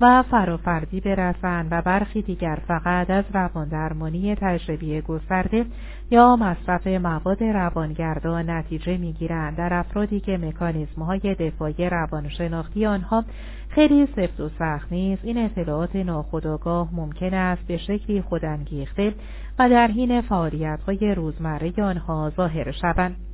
و 0.00 0.22
فرافردی 0.22 1.00
برسند 1.00 1.68
و 1.70 1.82
برخی 1.82 2.22
دیگر 2.22 2.58
فقط 2.68 3.10
از 3.10 3.24
رواندرمانی 3.34 4.34
تجربی 4.34 5.00
گسترده 5.00 5.66
یا 6.10 6.36
مصرف 6.36 6.86
مواد 6.86 7.44
روانگردان 7.44 8.50
نتیجه 8.50 8.96
می‌گیرند. 8.96 9.56
در 9.56 9.74
افرادی 9.74 10.20
که 10.20 10.38
مکانیزم 10.38 11.02
های 11.02 11.34
دفاعی 11.34 11.88
روانشناختی 11.90 12.86
آنها 12.86 13.24
خیلی 13.68 14.06
سفت 14.16 14.40
و 14.40 14.48
سخت 14.58 14.92
نیست 14.92 15.24
این 15.24 15.38
اطلاعات 15.38 15.96
ناخودآگاه 15.96 16.88
ممکن 16.92 17.34
است 17.34 17.66
به 17.66 17.76
شکلی 17.76 18.22
خودانگیخته 18.22 19.14
و 19.58 19.68
در 19.68 19.86
حین 19.86 20.20
فعالیت 20.20 20.80
های 20.86 21.14
روزمره 21.14 21.72
آنها 21.82 22.32
ظاهر 22.36 22.72
شوند. 22.72 23.27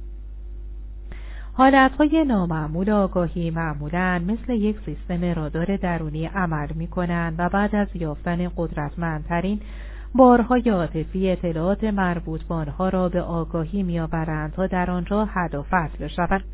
حالتهای 1.57 2.25
نامعمول 2.25 2.91
آگاهی 2.91 3.51
معمولا 3.51 4.23
مثل 4.27 4.53
یک 4.53 4.77
سیستم 4.87 5.25
رادار 5.35 5.77
درونی 5.77 6.27
عمل 6.27 6.69
می 6.75 6.87
کنند 6.87 7.35
و 7.39 7.49
بعد 7.49 7.77
از 7.77 7.89
یافتن 7.95 8.51
قدرتمندترین 8.57 9.61
بارهای 10.15 10.71
عاطفی 10.71 11.31
اطلاعات 11.31 11.85
مربوط 11.85 12.43
به 12.43 12.55
آنها 12.55 12.89
را 12.89 13.09
به 13.09 13.23
آگاهی 13.23 13.83
میآورند 13.83 14.53
تا 14.53 14.67
در 14.67 14.91
آنجا 14.91 15.25
حد 15.25 15.55
و 15.55 15.63
فصل 15.71 16.09
شوند 16.09 16.45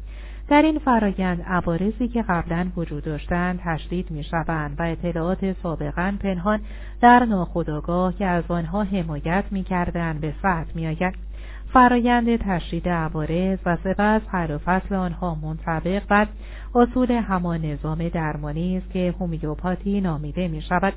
در 0.48 0.62
این 0.62 0.78
فرایند 0.78 1.42
عوارضی 1.42 2.08
که 2.08 2.22
قبلا 2.28 2.66
وجود 2.76 3.04
داشتند 3.04 3.60
تشدید 3.64 4.10
می 4.10 4.24
شوند 4.24 4.76
و 4.78 4.82
اطلاعات 4.82 5.52
سابقا 5.62 6.14
پنهان 6.20 6.60
در 7.00 7.24
ناخودآگاه 7.24 8.16
که 8.16 8.26
از 8.26 8.44
آنها 8.48 8.82
حمایت 8.82 9.44
می 9.50 9.64
به 10.20 10.34
سطح 10.42 10.70
می. 10.74 10.96
فرایند 11.72 12.36
تشدید 12.36 12.88
عوارض 12.88 13.58
و 13.66 13.76
سپس 13.84 14.20
هر 14.28 14.58
فصل 14.58 14.94
آنها 14.94 15.34
منطبق 15.34 16.02
بر 16.08 16.26
اصول 16.74 17.12
همان 17.12 17.64
نظام 17.64 18.08
درمانی 18.08 18.76
است 18.76 18.90
که 18.90 19.14
هومیوپاتی 19.20 20.00
نامیده 20.00 20.48
می 20.48 20.62
شود. 20.62 20.92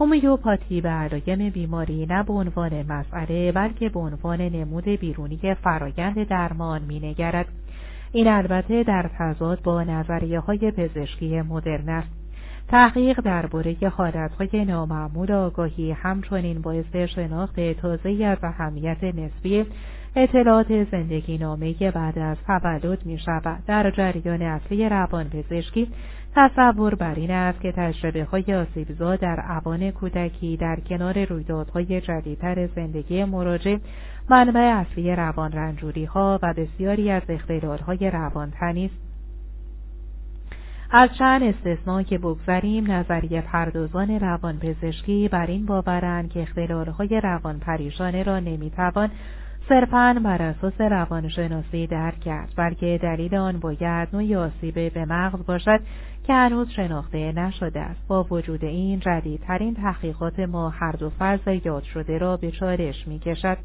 هومیوپاتی 0.00 0.80
به 0.80 0.88
علایم 0.88 1.50
بیماری 1.50 2.06
نه 2.06 2.22
به 2.22 2.32
عنوان 2.32 2.82
مسئله 2.82 3.52
بلکه 3.52 3.88
به 3.88 4.00
عنوان 4.00 4.40
نمود 4.40 4.84
بیرونی 4.84 5.54
فرایند 5.62 6.28
درمان 6.28 6.82
می 6.82 7.00
نگرد. 7.00 7.46
این 8.12 8.28
البته 8.28 8.82
در 8.82 9.10
تضاد 9.18 9.62
با 9.62 9.82
نظریه 9.82 10.40
های 10.40 10.70
پزشکی 10.70 11.42
مدرن 11.42 11.88
است. 11.88 12.22
تحقیق 12.68 13.20
درباره 13.20 13.76
حالتهای 13.96 14.64
نامعمول 14.64 15.32
آگاهی 15.32 15.90
همچنین 15.92 16.60
باعث 16.60 16.96
شناخت 16.96 17.60
تازه 17.72 18.24
از 18.24 18.38
اهمیت 18.42 19.04
نسبی 19.04 19.66
اطلاعات 20.16 20.84
زندگی 20.90 21.38
نامه 21.38 21.74
بعد 21.94 22.18
از 22.18 22.36
تولد 22.46 23.06
می 23.06 23.18
شود. 23.18 23.62
در 23.66 23.90
جریان 23.90 24.42
اصلی 24.42 24.88
روان 24.88 25.28
پزشکی 25.28 25.88
تصور 26.36 26.94
بر 26.94 27.14
این 27.14 27.30
است 27.30 27.60
که 27.60 27.72
تجربه 27.72 28.24
های 28.24 28.54
آسیبزا 28.54 29.16
در 29.16 29.44
اوان 29.48 29.90
کودکی 29.90 30.56
در 30.56 30.80
کنار 30.80 31.24
رویدادهای 31.24 32.00
جدیدتر 32.00 32.66
زندگی 32.66 33.24
مراجع 33.24 33.76
منبع 34.30 34.60
اصلی 34.60 35.16
روان 35.16 35.52
رنجوری 35.52 36.04
ها 36.04 36.38
و 36.42 36.54
بسیاری 36.54 37.10
از 37.10 37.22
اختلال 37.28 37.78
های 37.78 38.10
روانتنی 38.10 38.84
است 38.84 39.12
از 40.90 41.10
چند 41.18 41.42
استثنا 41.42 42.02
که 42.02 42.18
بگذریم 42.18 42.90
نظریه 42.90 43.40
پردازان 43.40 44.20
روانپزشکی 44.20 45.28
بر 45.28 45.46
این 45.46 45.66
باورند 45.66 46.30
که 46.30 46.42
اختلالهای 46.42 47.20
روان 47.20 47.58
پریشانه 47.58 48.22
را 48.22 48.40
نمی‌توان 48.40 49.10
صرفا 49.68 50.20
بر 50.24 50.42
اساس 50.42 50.80
روانشناسی 50.80 51.86
درک 51.86 52.20
کرد 52.20 52.52
بلکه 52.56 53.00
دلیل 53.02 53.34
آن 53.34 53.58
باید 53.58 54.08
نوعی 54.12 54.36
آسیب 54.36 54.74
به 54.94 55.04
مغز 55.04 55.46
باشد 55.46 55.80
که 56.26 56.32
هنوز 56.32 56.70
شناخته 56.70 57.32
نشده 57.32 57.80
است. 57.80 58.06
با 58.08 58.26
وجود 58.30 58.64
این 58.64 59.00
جدیدترین 59.00 59.74
تحقیقات 59.74 60.40
ما 60.40 60.68
هر 60.68 60.92
دو 60.92 61.10
فرض 61.10 61.40
یاد 61.64 61.82
شده 61.82 62.18
را 62.18 62.36
به 62.36 62.50
چالش 62.50 63.08
می‌کشد. 63.08 63.58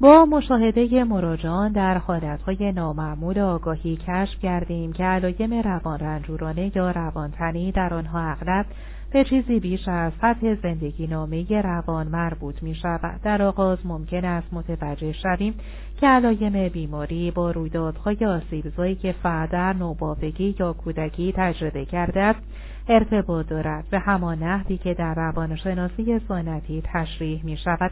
با 0.00 0.24
مشاهده 0.24 1.04
مراجعان 1.04 1.72
در 1.72 1.98
حالتهای 1.98 2.72
نامعمول 2.72 3.38
آگاهی 3.38 3.96
کشف 3.96 4.40
کردیم 4.42 4.92
که 4.92 5.04
علایم 5.04 5.54
روان 5.54 5.98
رنجورانه 5.98 6.72
یا 6.74 6.90
روانتنی 6.90 7.72
در 7.72 7.94
آنها 7.94 8.30
اغلب 8.30 8.66
به 9.14 9.24
چیزی 9.24 9.60
بیش 9.60 9.88
از 9.88 10.12
سطح 10.20 10.54
زندگی 10.54 11.06
نامه 11.06 11.60
روان 11.62 12.08
مربوط 12.08 12.62
می 12.62 12.74
شود. 12.74 13.20
در 13.22 13.42
آغاز 13.42 13.78
ممکن 13.84 14.24
است 14.24 14.52
متوجه 14.52 15.12
شویم 15.12 15.54
که 16.00 16.06
علایم 16.06 16.68
بیماری 16.68 17.30
با 17.30 17.50
رویدادهای 17.50 18.16
آسیبزایی 18.26 18.94
که 18.94 19.14
فرد 19.22 19.50
در 19.50 19.72
نوباوگی 19.72 20.56
یا 20.58 20.72
کودکی 20.72 21.32
تجربه 21.36 21.84
کرده 21.84 22.20
است 22.20 22.40
ارتباط 22.88 23.48
دارد 23.48 23.84
به 23.90 23.98
همان 23.98 24.42
نحوی 24.42 24.76
که 24.76 24.94
در 24.94 25.14
روانشناسی 25.14 26.20
سنتی 26.28 26.82
تشریح 26.84 27.44
می 27.44 27.56
شود. 27.56 27.90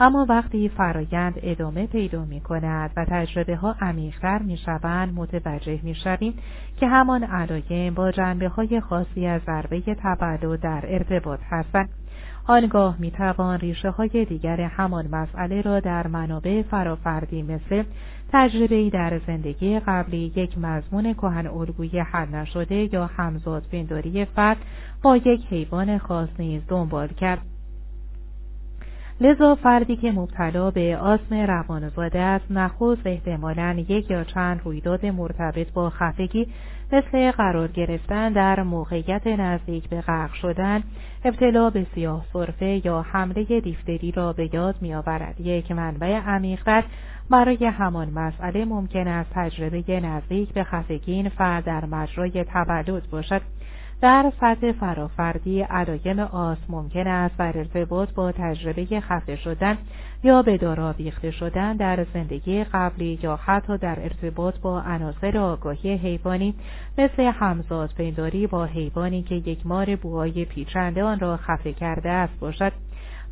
اما 0.00 0.26
وقتی 0.28 0.68
فرایند 0.68 1.34
ادامه 1.42 1.86
پیدا 1.86 2.24
می 2.24 2.40
کند 2.40 2.90
و 2.96 3.04
تجربه 3.04 3.56
ها 3.56 3.76
عمیقتر 3.80 4.42
می 4.42 4.56
شوند 4.56 5.14
متوجه 5.14 5.80
می 5.82 5.94
شویم 5.94 6.34
که 6.76 6.86
همان 6.86 7.24
علایم 7.24 7.94
با 7.94 8.10
جنبه 8.10 8.48
های 8.48 8.80
خاصی 8.80 9.26
از 9.26 9.40
ضربه 9.46 9.80
تولد 9.80 10.60
در 10.60 10.82
ارتباط 10.84 11.40
هستند. 11.50 11.88
آنگاه 12.46 12.96
می 12.98 13.10
توان 13.10 13.58
ریشه 13.58 13.90
های 13.90 14.24
دیگر 14.24 14.60
همان 14.60 15.08
مسئله 15.10 15.60
را 15.60 15.80
در 15.80 16.06
منابع 16.06 16.62
فرافردی 16.62 17.42
مثل 17.42 17.82
تجربه 18.32 18.90
در 18.90 19.20
زندگی 19.26 19.80
قبلی 19.80 20.32
یک 20.36 20.58
مضمون 20.58 21.14
کهن 21.14 21.46
الگوی 21.46 21.98
حل 21.98 22.28
نشده 22.28 22.94
یا 22.94 23.06
همزاد 23.06 23.62
پنداری 23.72 24.24
فرد 24.24 24.56
با 25.02 25.16
یک 25.16 25.46
حیوان 25.50 25.98
خاص 25.98 26.28
نیز 26.38 26.62
دنبال 26.68 27.08
کرد. 27.08 27.51
لذا 29.22 29.54
فردی 29.54 29.96
که 29.96 30.12
مبتلا 30.12 30.70
به 30.70 30.96
آسم 30.96 31.34
روانزاده 31.34 32.18
است 32.18 32.44
نخست 32.50 33.06
احتمالا 33.06 33.84
یک 33.88 34.10
یا 34.10 34.24
چند 34.24 34.60
رویداد 34.64 35.06
مرتبط 35.06 35.72
با 35.72 35.90
خفگی 35.90 36.46
مثل 36.92 37.30
قرار 37.30 37.68
گرفتن 37.68 38.32
در 38.32 38.62
موقعیت 38.62 39.26
نزدیک 39.26 39.88
به 39.88 40.00
غرق 40.00 40.32
شدن 40.32 40.82
ابتلا 41.24 41.70
به 41.70 41.86
سیاه 41.94 42.24
صرفه 42.32 42.86
یا 42.86 43.02
حمله 43.02 43.60
دیفتری 43.60 44.12
را 44.12 44.32
به 44.32 44.54
یاد 44.54 44.74
میآورد. 44.80 45.40
یک 45.40 45.72
منبع 45.72 46.20
عمیقتر 46.20 46.84
برای 47.30 47.66
همان 47.66 48.10
مسئله 48.10 48.64
ممکن 48.64 49.08
است 49.08 49.30
تجربه 49.34 50.00
نزدیک 50.00 50.52
به 50.52 50.64
خفگی 50.64 51.28
فرد 51.28 51.64
در 51.64 51.84
مجرای 51.84 52.44
تولد 52.44 53.10
باشد. 53.10 53.42
در 54.02 54.32
سطح 54.40 54.72
فرافردی 54.72 55.60
علایم 55.60 56.18
آس 56.18 56.58
ممکن 56.68 57.06
است 57.06 57.36
بر 57.36 57.58
ارتباط 57.58 58.12
با 58.14 58.32
تجربه 58.32 59.00
خفه 59.00 59.36
شدن 59.36 59.78
یا 60.22 60.42
به 60.42 60.56
دارا 60.58 60.94
شدن 61.30 61.76
در 61.76 62.06
زندگی 62.14 62.64
قبلی 62.64 63.18
یا 63.22 63.36
حتی 63.36 63.78
در 63.78 63.98
ارتباط 64.02 64.58
با 64.58 64.80
عناصر 64.80 65.38
آگاهی 65.38 65.94
حیوانی 65.94 66.54
مثل 66.98 67.22
همزاد 67.22 67.92
پینداری 67.96 68.46
با 68.46 68.64
حیوانی 68.64 69.22
که 69.22 69.34
یک 69.34 69.66
مار 69.66 69.96
بوهای 69.96 70.44
پیچنده 70.44 71.04
آن 71.04 71.20
را 71.20 71.36
خفه 71.36 71.72
کرده 71.72 72.10
است 72.10 72.38
باشد. 72.40 72.72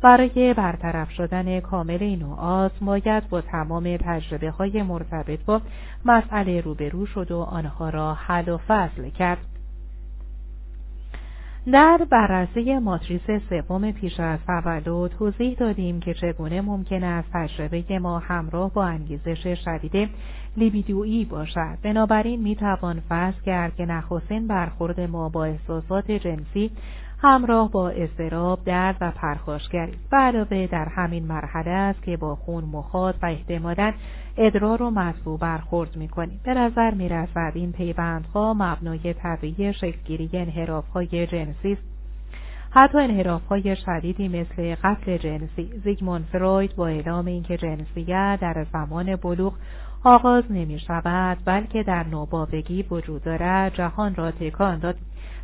برای 0.01 0.53
برطرف 0.53 1.11
شدن 1.11 1.59
کامل 1.59 1.97
این 2.03 2.23
آس 2.37 2.71
باید 2.81 3.29
با 3.29 3.41
تمام 3.41 3.97
تجربه 3.97 4.49
های 4.49 4.83
مرتبط 4.83 5.39
با 5.45 5.61
مسئله 6.05 6.61
روبرو 6.61 7.05
شد 7.05 7.31
و 7.31 7.39
آنها 7.39 7.89
را 7.89 8.13
حل 8.13 8.49
و 8.49 8.57
فصل 8.57 9.09
کرد. 9.09 9.50
در 11.65 12.07
بررسی 12.09 12.77
ماتریس 12.79 13.21
سوم 13.49 13.91
پیش 13.91 14.19
از 14.19 14.39
تولد 14.47 15.07
توضیح 15.07 15.53
دادیم 15.53 15.99
که 15.99 16.13
چگونه 16.13 16.61
ممکن 16.61 17.03
است 17.03 17.29
تجربه 17.33 17.99
ما 17.99 18.19
همراه 18.19 18.73
با 18.73 18.85
انگیزش 18.85 19.47
شدید 19.65 20.09
لیبیدویی 20.57 21.25
باشد. 21.25 21.77
بنابراین 21.83 22.41
می‌توان 22.41 22.99
فرض 23.09 23.41
کرد 23.45 23.75
که 23.75 23.85
نخستین 23.85 24.47
برخورد 24.47 24.99
ما 24.99 25.29
با 25.29 25.45
احساسات 25.45 26.11
جنسی 26.11 26.71
همراه 27.23 27.71
با 27.71 27.89
اضطراب 27.89 28.63
درد 28.65 28.97
و 29.01 29.11
پرخاشگری. 29.11 29.91
است 30.11 30.13
علاوه 30.13 30.67
در 30.67 30.85
همین 30.85 31.25
مرحله 31.25 31.71
است 31.71 32.03
که 32.03 32.17
با 32.17 32.35
خون 32.35 32.63
مخاط 32.63 33.15
و 33.21 33.25
احتمالا 33.25 33.93
ادرار 34.37 34.81
و 34.81 34.89
مطبوع 34.89 35.39
برخورد 35.39 35.97
می‌کنیم. 35.97 36.41
به 36.43 36.53
نظر 36.53 36.91
می‌رسد 36.91 37.51
این 37.55 37.71
پیوندها 37.71 38.53
مبنای 38.53 39.13
طبیعی 39.13 39.73
شکلگیری 39.73 40.29
انحرافهای 40.33 41.27
جنسی 41.27 41.71
است. 41.71 41.81
حتی 42.71 42.97
انحراف 42.97 43.45
های 43.45 43.75
شدیدی 43.75 44.27
مثل 44.27 44.75
قتل 44.75 45.17
جنسی. 45.17 45.69
زیگموند 45.83 46.25
فروید 46.31 46.75
با 46.75 46.87
اعلام 46.87 47.25
اینکه 47.25 47.57
جنسیت 47.57 48.37
در 48.41 48.65
زمان 48.73 49.15
بلوغ 49.15 49.53
آغاز 50.03 50.43
نمی 50.49 50.79
شود 50.79 51.37
بلکه 51.45 51.83
در 51.83 52.03
نوباوگی 52.03 52.83
وجود 52.83 53.23
دارد 53.23 53.73
جهان 53.73 54.15
را 54.15 54.31
تکان 54.31 54.79
داد. 54.79 54.95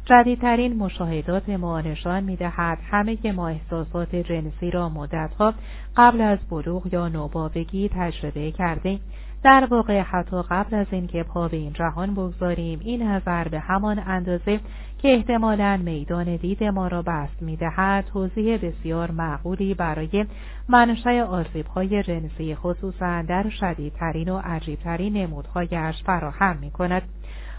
جدیدترین 0.10 0.78
مشاهدات 0.78 1.50
ما 1.50 1.82
نشان 1.82 2.24
می‌دهد 2.24 2.78
همه 2.92 3.18
ما 3.36 3.48
احساسات 3.48 4.16
جنسی 4.16 4.72
را 4.72 4.90
مدتها 4.90 5.54
قبل 5.98 6.22
از 6.22 6.40
بلوغ 6.50 6.94
یا 6.94 7.08
نوباوگی 7.08 7.90
تجربه 7.94 8.52
کردیم 8.52 9.00
در 9.44 9.68
واقع 9.72 10.02
حتی 10.02 10.42
قبل 10.50 10.76
از 10.76 10.88
اینکه 10.92 11.24
پا 11.24 11.48
به 11.48 11.58
این 11.58 11.74
جهان 11.74 12.14
بگذاریم 12.14 12.80
این 12.84 13.04
نظر 13.04 13.48
به 13.48 13.60
همان 13.60 14.00
اندازه 14.00 14.60
که 14.98 15.14
احتمالا 15.14 15.80
میدان 15.84 16.36
دید 16.36 16.64
ما 16.64 16.88
را 16.88 17.02
بست 17.02 17.42
می‌دهد 17.42 18.06
توضیح 18.06 18.58
بسیار 18.58 19.12
معقولی 19.12 19.74
برای 19.74 20.26
منشأ 20.70 21.22
آسیبهای 21.22 22.04
جنسی 22.04 22.56
خصوصا 22.56 23.22
در 23.22 23.50
شدیدترین 23.50 24.30
و 24.30 24.42
عجیبترین 24.44 25.18
نمودهایش 25.18 26.04
فراهم 26.06 26.58
می 26.58 26.72
کند. 26.72 27.02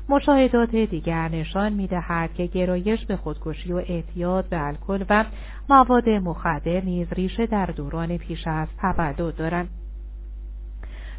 مشاهدات 0.09 0.77
دیگر 0.77 1.29
نشان 1.29 1.73
می 1.73 1.87
دهد 1.87 2.35
که 2.35 2.47
گرایش 2.47 3.07
به 3.07 3.17
خودکشی 3.17 3.73
و 3.73 3.77
اعتیاد 3.77 4.49
به 4.49 4.67
الکل 4.67 5.05
و 5.11 5.25
مواد 5.69 6.09
مخدر 6.09 6.81
نیز 6.81 7.13
ریشه 7.13 7.47
در 7.47 7.67
دوران 7.67 8.17
پیش 8.17 8.47
از 8.47 8.69
تولد 8.81 9.37
دارند. 9.37 9.69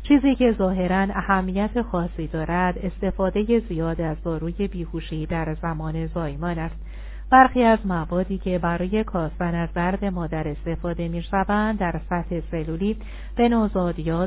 چیزی 0.04 0.36
که 0.36 0.56
ظاهرا 0.58 1.08
اهمیت 1.16 1.82
خاصی 1.82 2.28
دارد 2.28 2.78
استفاده 2.78 3.60
زیاد 3.60 4.02
از 4.02 4.24
داروی 4.24 4.68
بیهوشی 4.68 5.26
در 5.26 5.56
زمان 5.62 6.08
زایمان 6.08 6.60
است 6.60 6.89
برخی 7.32 7.64
از 7.64 7.80
موادی 7.86 8.38
که 8.38 8.60
برای 8.60 9.04
کاستن 9.04 9.56
از 9.56 9.70
درد 9.74 10.06
مادر 10.06 10.48
استفاده 10.48 11.08
می 11.08 11.24
شوند 11.24 11.80
در 11.80 12.02
سطح 12.10 12.42
سلولی 12.52 12.98
به 13.36 13.70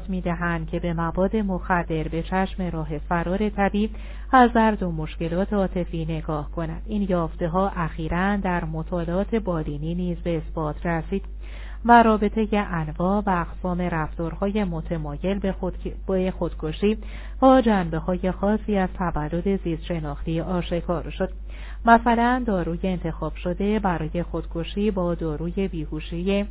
می 0.08 0.20
دهند 0.20 0.68
که 0.68 0.80
به 0.80 0.92
مواد 0.92 1.36
مخدر 1.36 2.08
به 2.08 2.22
چشم 2.22 2.62
راه 2.62 2.98
فرار 2.98 3.48
طبیب 3.48 3.90
از 4.32 4.52
درد 4.52 4.82
و 4.82 4.92
مشکلات 4.92 5.52
عاطفی 5.52 6.04
نگاه 6.04 6.50
کند 6.50 6.82
این 6.86 7.06
یافته 7.08 7.48
ها 7.48 7.68
اخیرا 7.68 8.36
در 8.36 8.64
مطالعات 8.64 9.34
بالینی 9.34 9.94
نیز 9.94 10.18
به 10.18 10.36
اثبات 10.36 10.86
رسید 10.86 11.24
و 11.84 12.02
رابطه 12.02 12.48
انواع 12.52 13.22
و 13.26 13.30
اقسام 13.30 13.80
رفتارهای 13.80 14.64
متمایل 14.64 15.38
به, 15.38 15.52
خود... 15.52 15.74
خودکشی 16.38 16.98
با 17.40 17.60
جنبه 17.60 17.98
های 17.98 18.32
خاصی 18.32 18.76
از 18.76 18.88
تولد 18.98 19.62
زیست 19.64 19.84
شناختی 19.84 20.40
آشکار 20.40 21.10
شد. 21.10 21.30
مثلا 21.84 22.42
داروی 22.46 22.78
انتخاب 22.82 23.34
شده 23.34 23.78
برای 23.78 24.22
خودکشی 24.22 24.90
با 24.90 25.14
داروی 25.14 25.68
بیهوشی. 25.68 26.46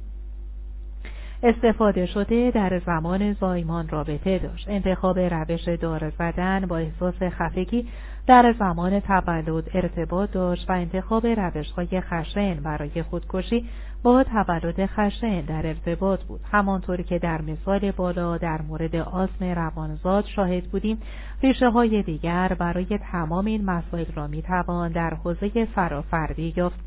استفاده 1.43 2.05
شده 2.05 2.51
در 2.51 2.81
زمان 2.85 3.33
زایمان 3.33 3.89
رابطه 3.89 4.39
داشت. 4.39 4.69
انتخاب 4.69 5.19
روش 5.19 5.67
دار 5.67 6.09
زدن 6.09 6.65
با 6.65 6.77
احساس 6.77 7.23
خفگی 7.23 7.87
در 8.27 8.55
زمان 8.59 8.99
تولد 8.99 9.69
ارتباط 9.73 10.31
داشت 10.31 10.69
و 10.69 10.73
انتخاب 10.73 11.27
روشهای 11.27 12.01
خشن 12.01 12.55
برای 12.55 13.03
خودکشی 13.03 13.69
با 14.03 14.23
تولد 14.23 14.85
خشن 14.85 15.41
در 15.41 15.67
ارتباط 15.67 16.23
بود. 16.23 16.39
همانطور 16.51 17.01
که 17.01 17.19
در 17.19 17.41
مثال 17.41 17.91
بالا 17.91 18.37
در 18.37 18.61
مورد 18.61 18.95
آسم 18.95 19.45
روانزاد 19.45 20.25
شاهد 20.25 20.63
بودیم 20.63 21.01
ریشه 21.43 21.69
های 21.69 22.03
دیگر 22.03 22.55
برای 22.59 22.99
تمام 23.11 23.45
این 23.45 23.65
مسائل 23.65 24.05
را 24.15 24.27
می‌توان 24.27 24.91
در 24.91 25.13
حوزه 25.13 25.65
فرافردی 25.65 26.53
یافت. 26.57 26.79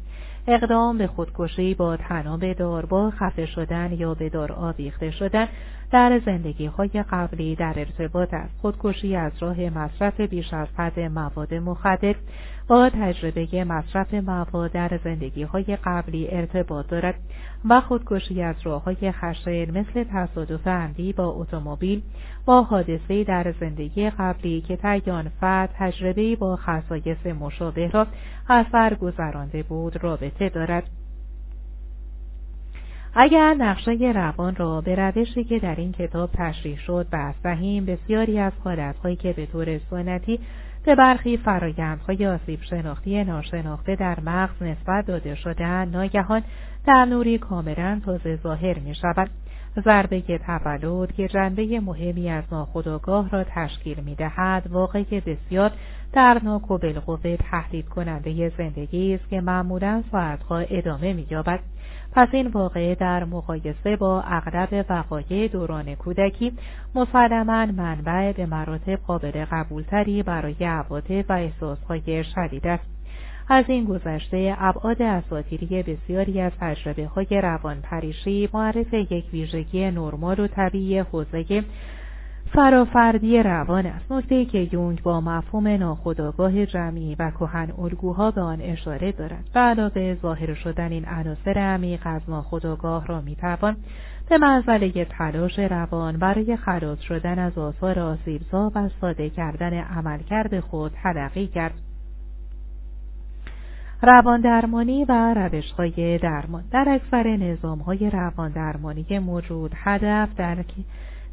اقدام 0.47 0.99
به 0.99 1.07
خودکشی 1.07 1.75
با 1.75 1.97
تناب 1.97 2.53
دار 2.53 2.87
با 2.87 3.11
خفه 3.11 3.47
شدن 3.47 3.93
یا 3.93 4.15
به 4.15 4.29
دار 4.29 4.53
آویخته 4.53 5.11
شدن 5.11 5.49
در 5.91 6.21
زندگی 6.27 6.67
های 6.67 7.05
قبلی 7.11 7.57
در 7.57 7.75
ارتباط 7.77 8.35
است. 8.35 8.55
خودکشی 8.61 9.17
از 9.17 9.33
راه 9.41 9.61
مصرف 9.61 10.21
بیش 10.21 10.55
از 10.55 10.69
حد 10.77 11.01
مواد 11.01 11.55
مخدر 11.55 12.15
با 12.69 12.91
تجربه 12.91 13.65
مصرف 13.65 14.15
مواد 14.15 14.73
در 14.73 15.01
زندگی 15.05 15.43
های 15.43 15.79
قبلی 15.85 16.29
ارتباط 16.31 16.87
دارد 16.89 17.15
و 17.69 17.81
خودکشی 17.81 18.43
از 18.43 18.57
راه 18.63 18.85
های 18.85 19.13
خشن 19.13 19.79
مثل 19.79 20.05
تصادف 20.13 20.67
عمدی 20.67 21.13
با 21.13 21.27
اتومبیل 21.27 22.03
با 22.45 22.63
حادثه 22.63 23.25
در 23.25 23.55
زندگی 23.61 24.11
قبلی 24.11 24.61
که 24.61 24.77
تیان 24.77 25.29
فرد 25.41 25.75
تجربه 25.79 26.37
با 26.37 26.57
خصایص 26.57 27.27
مشابه 27.27 27.89
را 27.89 28.07
اثر 28.49 28.95
گذرانده 28.95 29.63
بود 29.63 30.05
رابطه 30.05 30.49
دارد. 30.49 30.85
اگر 33.17 33.55
نقشه 33.55 33.93
روان 34.15 34.57
را 34.57 34.81
به 34.81 34.95
روشی 34.95 35.45
که 35.45 35.59
در 35.59 35.75
این 35.75 35.93
کتاب 35.93 36.31
تشریح 36.33 36.79
شد 36.79 37.07
دهیم 37.43 37.85
بسیاری 37.85 38.39
از 38.39 38.53
حالتهایی 38.65 39.17
که 39.17 39.33
به 39.33 39.47
طور 39.47 39.79
سنتی 39.91 40.41
به 40.85 40.95
برخی 40.95 41.37
فرایندهای 41.37 42.27
آسیب 42.27 42.63
شناختی 42.63 43.25
ناشناخته 43.25 43.97
در 43.97 44.21
مغز 44.21 44.63
نسبت 44.63 45.07
داده 45.07 45.35
شدن 45.35 45.89
ناگهان 45.89 46.43
در 46.87 47.05
نوری 47.05 47.39
کاملا 47.39 48.01
تازه 48.05 48.37
ظاهر 48.37 48.79
می 48.79 48.95
شود. 48.95 49.31
ضربه 49.85 50.21
تولد 50.21 51.13
که 51.13 51.29
جنبه 51.29 51.81
مهمی 51.81 52.31
از 52.31 52.45
ناخودآگاه 52.53 53.31
را 53.31 53.45
تشکیل 53.45 54.01
می 54.01 54.15
دهد 54.15 54.67
واقعی 54.71 55.21
بسیار 55.21 55.71
درناک 56.13 56.71
و 56.71 56.79
بالقوه 56.79 57.37
تهدید 57.37 57.89
کننده 57.89 58.53
زندگی 58.59 59.15
است 59.15 59.29
که 59.29 59.41
معمولا 59.41 60.03
ساعتها 60.13 60.59
ادامه 60.59 61.13
می 61.13 61.27
یابد. 61.31 61.61
پس 62.15 62.29
این 62.33 62.47
واقعه 62.47 62.95
در 62.95 63.25
مقایسه 63.25 63.97
با 63.97 64.23
اغلب 64.23 64.87
وقایع 64.89 65.49
دوران 65.49 65.95
کودکی 65.95 66.53
مسلما 66.95 67.67
منبع 67.67 68.33
به 68.33 68.47
مراتب 68.47 68.99
قابل 69.07 69.45
قبولتری 69.51 70.23
برای 70.23 70.65
عواطف 70.65 71.25
و 71.29 71.33
احساسهای 71.33 72.25
شدید 72.25 72.67
است. 72.67 72.85
از 73.49 73.65
این 73.69 73.85
گذشته 73.85 74.57
ابعاد 74.59 75.03
اساطیری 75.03 75.83
بسیاری 75.83 76.41
از 76.41 76.53
تجربه 76.61 77.07
های 77.07 77.27
روان 77.31 77.81
پریشی 77.81 78.49
معرف 78.55 78.95
یک 78.95 79.25
ویژگی 79.33 79.91
نرمال 79.91 80.41
و 80.41 80.47
طبیعی 80.47 80.99
حوزه 80.99 81.65
فرافردی 82.55 83.43
روان 83.43 83.87
است. 83.87 84.13
نکته 84.13 84.45
که 84.45 84.69
یونگ 84.73 85.03
با 85.03 85.21
مفهوم 85.21 85.69
ناخودآگاه 85.69 86.67
جمعی 86.67 87.17
و 87.19 87.31
کهن 87.31 87.73
الگوها 87.79 88.31
به 88.31 88.41
آن 88.41 88.61
اشاره 88.61 89.13
دارد 89.13 89.45
به 89.55 89.61
علاوه 89.61 90.15
ظاهر 90.15 90.55
شدن 90.55 90.93
این 90.93 91.05
عناصر 91.09 91.59
عمیق 91.59 92.01
از 92.05 92.23
ناخودآگاه 92.29 93.07
را 93.07 93.21
می‌توان 93.21 93.77
به 94.29 94.39
منزله 94.39 95.05
تلاش 95.05 95.59
روان 95.59 96.17
برای 96.17 96.57
خلاص 96.57 97.01
شدن 97.01 97.39
از 97.39 97.59
آثار 97.59 97.99
آسیبزا 97.99 98.73
و 98.75 98.89
ساده 99.01 99.31
کردن 99.31 99.75
عملکرد 99.75 100.61
خود 100.61 100.93
تلقی 101.03 101.47
کرد. 101.47 101.75
روان 104.03 104.41
درمانی 104.41 105.05
و 105.05 105.35
روش 105.35 105.73
های 105.73 106.19
درمان. 106.19 106.65
در 106.71 106.85
اکثر 106.89 107.37
نظام 107.37 107.79
های 107.79 108.11
روان 108.11 108.51
درمانی 108.53 109.19
موجود 109.19 109.73
هدف 109.75 110.29
در 110.37 110.63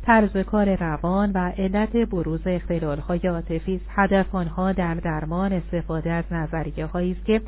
طرز 0.03 0.37
کار 0.37 0.75
روان 0.75 1.31
و 1.31 1.51
علت 1.57 1.97
بروز 1.97 2.39
اختلالهای 2.45 3.19
عاطفی 3.27 3.81
هدف 3.89 4.35
آنها 4.35 4.71
در 4.71 4.93
درمان 4.93 5.53
استفاده 5.53 6.11
از 6.11 6.25
نظریه 6.31 6.85
هایی 6.85 7.11
است 7.11 7.25
که 7.25 7.41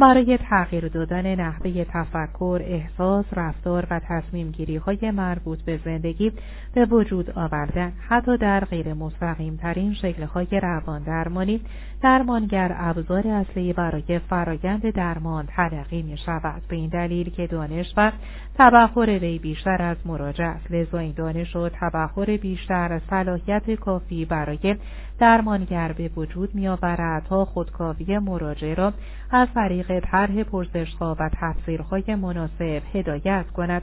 برای 0.00 0.38
تغییر 0.38 0.88
دادن 0.88 1.34
نحوه 1.34 1.84
تفکر، 1.84 2.60
احساس، 2.64 3.24
رفتار 3.32 3.86
و 3.90 4.00
تصمیم 4.08 4.50
گیری 4.50 4.76
های 4.76 5.10
مربوط 5.10 5.62
به 5.62 5.80
زندگی 5.84 6.32
به 6.74 6.84
وجود 6.84 7.30
آوردن 7.30 7.92
حتی 8.08 8.36
در 8.36 8.64
غیر 8.64 8.94
مستقیم 8.94 9.56
ترین 9.56 9.94
شکل 9.94 10.22
های 10.22 10.60
روان 10.62 11.02
درمانی 11.02 11.60
درمانگر 12.02 12.76
ابزار 12.78 13.28
اصلی 13.28 13.72
برای 13.72 14.18
فرایند 14.18 14.90
درمان 14.90 15.46
تلقی 15.46 16.02
می 16.02 16.18
شود 16.18 16.62
به 16.68 16.76
این 16.76 16.88
دلیل 16.88 17.30
که 17.30 17.46
دانش 17.46 17.94
و 17.96 18.12
تبخور 18.58 19.08
وی 19.08 19.38
بیشتر 19.38 19.82
از 19.82 19.96
مراجعه 20.04 20.46
است. 20.46 20.70
لذا 20.70 20.98
این 20.98 21.14
دانش 21.16 21.56
و 21.56 21.68
تبخور 21.68 22.36
بیشتر 22.36 23.00
صلاحیت 23.10 23.70
کافی 23.70 24.24
برای 24.24 24.76
درمانگر 25.18 25.92
به 25.92 26.10
وجود 26.16 26.54
میآورد 26.54 27.26
تا 27.28 27.44
خودکاوی 27.44 28.18
مراجع 28.18 28.74
را 28.74 28.92
از 29.30 29.48
طریق 29.54 29.89
طرح 29.90 30.42
پرسشها 30.42 31.16
و 31.20 31.30
تفسیرهای 31.40 32.14
مناسب 32.14 32.82
هدایت 32.94 33.44
کند 33.56 33.82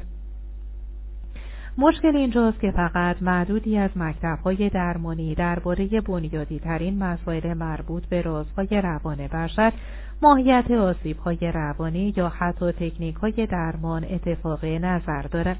مشکل 1.77 2.15
اینجاست 2.15 2.59
که 2.59 2.71
فقط 2.71 3.21
معدودی 3.21 3.77
از 3.77 3.89
مکتبهای 3.95 4.69
درمانی 4.69 5.35
درباره 5.35 6.01
بنیادی 6.01 6.59
ترین 6.59 7.03
مسائل 7.03 7.53
مربوط 7.53 8.05
به 8.05 8.21
رازهای 8.21 8.81
روان 8.81 9.27
بشر 9.27 9.73
ماهیت 10.21 10.71
آسیبهای 10.71 11.51
روانی 11.53 12.13
یا 12.17 12.29
حتی 12.29 12.71
تکنیک 12.71 13.15
های 13.15 13.47
درمان 13.51 14.03
اتفاق 14.09 14.65
نظر 14.65 15.21
دارد. 15.21 15.57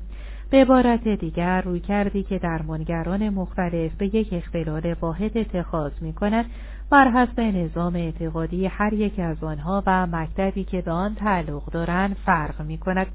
به 0.50 0.62
عبارت 0.62 1.08
دیگر 1.08 1.62
روی 1.62 1.80
کردی 1.80 2.24
که 2.24 2.40
درمانگران 2.40 3.30
مختلف 3.30 3.92
به 3.98 4.16
یک 4.16 4.34
اختلال 4.34 4.96
واحد 5.02 5.38
اتخاذ 5.38 5.92
می 6.02 6.14
کنند 6.14 6.46
بر 6.90 7.12
حسب 7.12 7.40
نظام 7.40 7.96
اعتقادی 7.96 8.66
هر 8.66 8.94
یک 8.94 9.20
از 9.20 9.44
آنها 9.44 9.84
و 9.86 10.08
مکتبی 10.08 10.64
که 10.64 10.82
به 10.82 10.92
آن 10.92 11.16
تعلق 11.16 11.66
دارند 11.66 12.18
فرق 12.26 12.62
می 12.62 12.78
کند. 12.78 13.08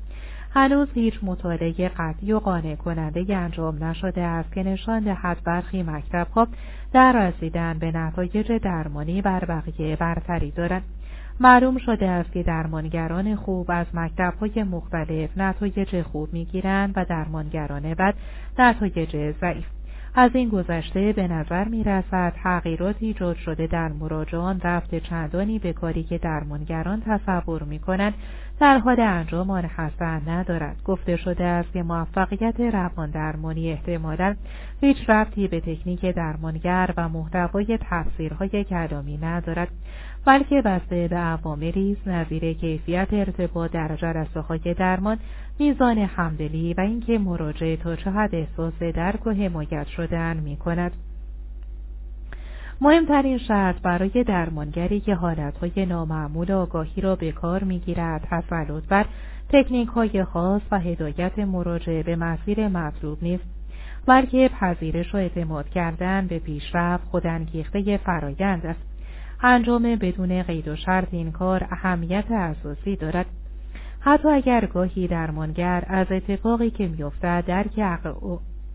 هنوز 0.55 0.89
هیچ 0.95 1.15
مطالعه 1.23 1.89
قطعی 1.89 2.33
و 2.33 2.39
قانع 2.39 2.75
کننده 2.75 3.37
انجام 3.37 3.85
نشده 3.85 4.21
است 4.23 4.53
که 4.53 4.63
نشان 4.63 5.01
دهد 5.01 5.37
برخی 5.45 5.83
مکتبها 5.83 6.49
در 6.93 7.13
رسیدن 7.13 7.79
به 7.79 7.93
نتایج 7.93 8.53
درمانی 8.53 9.23
بر 9.23 9.45
بقیه 9.45 9.97
برتری 9.97 10.51
دارند 10.51 10.83
معلوم 11.43 11.78
شده 11.78 12.09
است 12.09 12.32
که 12.32 12.43
درمانگران 12.43 13.36
خوب 13.36 13.66
از 13.70 13.86
مکتبهای 13.94 14.62
مختلف 14.62 15.31
نتایج 15.36 16.02
خوب 16.02 16.32
می‌گیرند 16.32 16.93
و 16.97 17.05
درمانگران 17.05 17.94
بد 17.94 18.14
نتایج 18.59 19.32
ضعیف. 19.40 19.66
از 20.14 20.31
این 20.35 20.48
گذشته 20.48 21.12
به 21.12 21.28
نظر 21.28 21.64
می 21.64 21.85
رسد 21.85 22.32
تغییرات 22.43 22.97
ایجاد 22.98 23.36
شده 23.36 23.66
در 23.66 23.89
مراجعان 23.89 24.60
رفت 24.60 24.94
چندانی 24.94 25.59
به 25.59 25.73
کاری 25.73 26.02
که 26.02 26.19
درمانگران 26.19 27.02
تصور 27.06 27.62
می 27.62 27.78
کنند 27.78 28.14
در 28.60 28.78
حال 28.78 29.01
انجام 29.01 29.51
آن 29.51 29.64
حسن 29.64 30.23
ندارد. 30.28 30.77
گفته 30.85 31.16
شده 31.16 31.44
است 31.44 31.73
که 31.73 31.82
موفقیت 31.82 32.60
روان 32.60 33.10
درمانی 33.10 33.73
احتمالا 33.73 34.36
هیچ 34.81 34.97
رفتی 35.09 35.48
به 35.48 35.60
تکنیک 35.60 36.06
درمانگر 36.06 36.94
و 36.97 37.09
محتوای 37.09 37.78
تفسیرهای 37.90 38.64
کلامی 38.64 39.19
ندارد. 39.19 39.69
بلکه 40.24 40.62
بسته 40.62 41.09
به 41.09 41.16
عواملی 41.16 41.97
نظیر 42.07 42.53
کیفیت 42.53 43.09
ارتباط 43.12 43.70
در 43.70 43.97
جلسه 43.97 44.40
های 44.40 44.74
درمان 44.78 45.19
میزان 45.59 45.99
همدلی 45.99 46.74
و 46.74 46.81
اینکه 46.81 47.19
مراجعه 47.19 47.77
تا 47.77 47.97
چه 47.97 48.11
حد 48.11 48.35
احساس 48.35 48.82
درک 48.82 49.27
و 49.27 49.31
حمایت 49.31 49.86
شدن 49.86 50.36
می 50.36 50.57
کند. 50.57 50.93
مهمترین 52.81 53.39
شرط 53.39 53.81
برای 53.82 54.24
درمانگری 54.24 55.01
که 55.01 55.15
حالتهای 55.15 55.86
نامعمول 55.86 56.53
آگاهی 56.53 57.03
را 57.03 57.16
به 57.16 57.32
کار 57.32 57.65
می‌گیرد 57.65 58.28
تسلط 58.31 58.85
بر 58.89 59.07
تکنیک 59.49 59.89
های 59.89 60.24
خاص 60.24 60.62
و 60.70 60.78
هدایت 60.78 61.39
مراجعه 61.39 62.03
به 62.03 62.16
مسیر 62.16 62.69
مطلوب 62.69 63.19
نیست 63.23 63.44
بلکه 64.07 64.51
پذیرش 64.61 65.15
و 65.15 65.16
اعتماد 65.16 65.69
کردن 65.69 66.27
به 66.27 66.39
پیشرفت 66.39 67.05
خودانگیخته 67.05 67.97
فرایند 67.97 68.66
است 68.66 68.91
انجام 69.43 69.97
بدون 69.97 70.43
قید 70.43 70.69
و 70.69 70.77
شرط 70.77 71.09
این 71.10 71.32
کار 71.32 71.66
اهمیت 71.70 72.31
اساسی 72.31 72.97
دارد. 72.97 73.27
حتی 74.01 74.28
اگر 74.28 74.66
گاهی 74.66 75.09
درمانگر 75.09 75.85
از 75.86 76.06
اتفاقی 76.10 76.70
که 76.70 76.89
میافتد 76.89 77.44
درک 77.47 77.78
عقل 77.78 78.12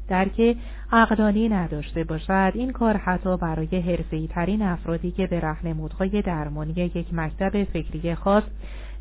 درک 0.08 0.58
عقلانی 0.92 1.50
نداشته 1.50 2.04
باشد 2.04 2.52
این 2.54 2.72
کار 2.72 2.98
حتی 2.98 3.38
برای 3.38 3.80
حرفی 3.80 4.28
ترین 4.28 4.62
افرادی 4.62 5.12
که 5.12 5.28
به 5.28 5.40
رهنمودهای 5.40 6.22
درمانی 6.22 6.72
یک 6.72 7.14
مکتب 7.14 7.64
فکری 7.64 8.16
خاص 8.16 8.44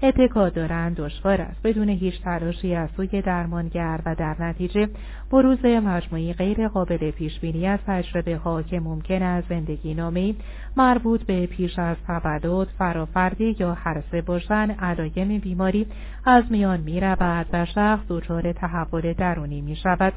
اتکا 0.03 0.49
دارند 0.49 0.97
دشوار 0.97 1.41
است. 1.41 1.63
بدون 1.63 1.89
هیچ 1.89 2.23
تلاشی 2.23 2.75
از 2.75 2.89
سوی 2.97 3.23
درمانگر 3.23 4.01
و 4.07 4.15
در 4.15 4.37
نتیجه 4.41 4.89
بروز 5.31 5.65
مجموعی 5.65 6.33
غیر 6.33 6.69
قابل 6.69 7.11
پیش 7.11 7.41
بینی 7.41 7.67
از 7.67 7.79
تجربه 7.87 8.37
ها 8.37 8.63
که 8.63 8.81
ممکن 8.81 9.23
است 9.23 9.49
زندگی 9.49 9.95
نامی 9.95 10.37
مربوط 10.77 11.23
به 11.23 11.47
پیش 11.47 11.79
از 11.79 11.97
تولد 12.07 12.69
فرافردی 12.79 13.57
یا 13.59 13.75
حرسه 13.75 14.23
باشن 14.23 14.71
علایم 14.71 15.39
بیماری 15.39 15.87
از 16.25 16.45
میان 16.51 16.81
می 16.81 17.01
رود 17.01 17.47
و 17.53 17.65
شخص 17.65 18.05
دچار 18.09 18.53
تحول 18.53 19.13
درونی 19.13 19.61
می 19.61 19.77
شود 19.77 20.13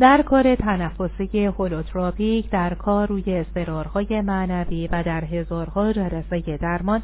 در 0.00 0.22
کار 0.22 0.54
تنفسی 0.54 1.44
هولوتراپیک 1.46 2.50
در 2.50 2.74
کار 2.74 3.08
روی 3.08 3.34
استرارهای 3.34 4.20
معنوی 4.20 4.88
و 4.92 5.02
در 5.02 5.24
هزارها 5.24 5.92
جلسه 5.92 6.56
درمان 6.56 7.02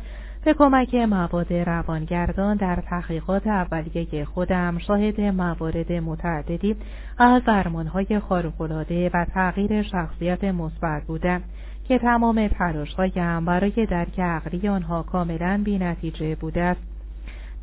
به 0.49 0.55
کمک 0.55 0.95
مواد 0.95 1.53
روانگردان 1.53 2.57
در 2.57 2.77
تحقیقات 2.77 3.47
اولیه 3.47 4.25
خودم 4.25 4.79
شاهد 4.79 5.21
موارد 5.21 5.93
متعددی 5.93 6.77
از 7.19 7.43
درمانهای 7.45 8.21
خارق‌العاده 8.21 9.11
و 9.15 9.25
تغییر 9.25 9.83
شخصیت 9.83 10.45
مثبت 10.45 11.03
بودم 11.07 11.43
که 11.89 11.99
تمام 11.99 12.49
تلاشهایم 12.49 13.45
برای 13.45 13.87
درک 13.91 14.21
عقلی 14.21 14.69
آنها 14.69 15.03
کاملا 15.03 15.61
بینتیجه 15.65 16.35
بوده 16.35 16.63
است. 16.63 16.81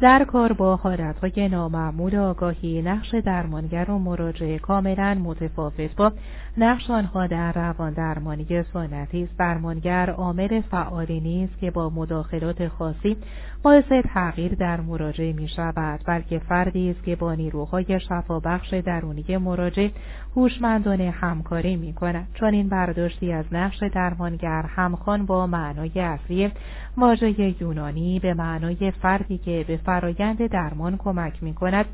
در 0.02 0.24
کار 0.24 0.54
با 0.54 0.76
حالتهای 0.76 1.50
نامعمول 1.50 2.16
آگاهی 2.16 2.82
نقش 2.82 3.16
درمانگر 3.16 3.92
و 3.92 4.00
مراجعه 4.00 4.60
کاملا 4.60 5.14
متفاوت 5.14 5.96
با 5.96 6.12
نقش 6.58 6.90
آنها 6.90 7.28
در 7.28 7.52
روان 7.52 7.94
درمانی 7.94 8.64
سنتی 8.74 9.24
است. 9.24 9.38
درمانگر 9.38 10.10
عامل 10.10 10.62
فعالی 10.62 11.20
نیست 11.20 11.60
که 11.60 11.72
با 11.72 11.90
مداخلات 11.90 12.68
خاصی 12.68 13.18
باعث 13.64 13.92
تغییر 14.14 14.56
در 14.56 14.82
مراجعه 14.82 15.34
می 15.34 15.48
شود 15.48 16.00
بلکه 16.06 16.40
فردی 16.40 16.90
است 16.90 17.04
که 17.04 17.16
با 17.16 17.34
نیروهای 17.34 18.00
شفابخش 18.00 18.74
درونی 18.74 19.38
مراجعه 19.38 19.92
هوشمندانه 20.36 21.12
همکاری 21.12 21.76
می 21.76 21.94
کند. 21.94 22.28
چون 22.34 22.54
این 22.54 22.70
برداشتی 22.70 23.32
از 23.32 23.46
نقش 23.52 23.84
درمانگر 23.84 24.62
همخوان 24.62 25.26
با 25.26 25.48
معنای 25.48 26.00
اصلی 26.00 26.52
واژه 26.98 27.62
یونانی 27.62 28.20
به 28.20 28.34
معنای 28.34 28.92
فردی 28.92 29.38
که 29.38 29.66
به 29.68 29.78
فرایند 29.78 30.48
درمان 30.48 30.98
کمک 30.98 31.44
می 31.44 31.54
کند 31.54 31.86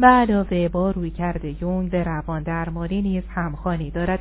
و 0.00 0.06
علاوه 0.06 0.68
با 0.68 0.90
رویکرد 0.90 1.44
یونگ 1.44 1.90
به 1.90 2.04
روان 2.04 2.42
درمانی 2.42 3.02
نیز 3.02 3.24
همخوانی 3.34 3.90
دارد. 3.90 4.18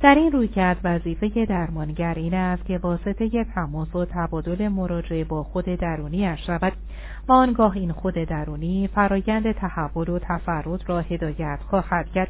در 0.00 0.14
این 0.14 0.32
رویکرد 0.32 0.80
وظیفه 0.84 1.46
درمانگر 1.46 2.14
این 2.14 2.34
است 2.34 2.64
که 2.64 2.78
واسطه 2.78 3.44
تماس 3.44 3.94
و 3.94 4.04
تبادل 4.04 4.68
مراجعه 4.68 5.24
با 5.24 5.42
خود 5.42 5.64
درونی 5.64 6.36
شود. 6.46 6.72
و 7.28 7.32
آنگاه 7.32 7.76
این 7.76 7.92
خود 7.92 8.14
درونی 8.14 8.88
فرایند 8.94 9.52
تحول 9.52 10.08
و 10.08 10.18
تفرد 10.18 10.88
را 10.88 11.00
هدایت 11.00 11.58
خواهد 11.70 12.12
کرد. 12.12 12.28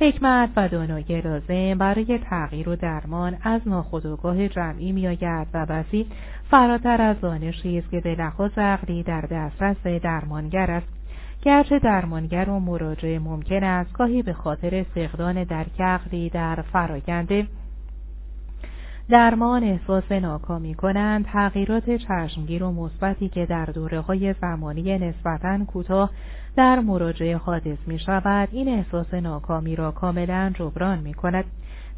حکمت 0.00 0.50
و 0.56 0.68
دانایی 0.68 1.20
لازم 1.20 1.78
برای 1.78 2.18
تغییر 2.18 2.68
و 2.68 2.76
درمان 2.76 3.36
از 3.42 3.60
ناخودآگاه 3.66 4.48
جمعی 4.48 4.92
میآید 4.92 5.46
و 5.54 5.66
بسی 5.66 6.06
فراتر 6.50 7.02
از 7.02 7.20
دانشی 7.20 7.78
است 7.78 7.90
که 7.90 8.00
به 8.00 8.14
لحاظ 8.14 8.58
عقلی 8.58 9.02
در 9.02 9.20
دسترس 9.20 9.86
درمانگر 10.02 10.70
است. 10.70 10.95
گرچه 11.46 11.78
درمانگر 11.78 12.50
و 12.50 12.60
مراجعه 12.60 13.18
ممکن 13.18 13.64
است 13.64 13.92
گاهی 13.92 14.22
به 14.22 14.32
خاطر 14.32 14.82
فقدان 14.82 15.44
درک 15.44 15.80
عقلی 15.80 16.30
در 16.30 16.62
فراینده 16.72 17.46
درمان 19.10 19.64
احساس 19.64 20.12
ناکامی 20.12 20.74
کنند 20.74 21.24
تغییرات 21.24 21.90
چشمگیر 21.90 22.64
و 22.64 22.72
مثبتی 22.72 23.28
که 23.28 23.46
در 23.46 23.64
دوره 23.64 24.00
های 24.00 24.34
زمانی 24.40 24.98
نسبتا 24.98 25.64
کوتاه 25.64 26.10
در 26.56 26.80
مراجعه 26.80 27.36
حادث 27.36 27.78
می 27.86 27.98
شود 27.98 28.48
این 28.52 28.68
احساس 28.68 29.14
ناکامی 29.14 29.76
را 29.76 29.90
کاملا 29.90 30.52
جبران 30.54 30.98
می 30.98 31.14
کند 31.14 31.44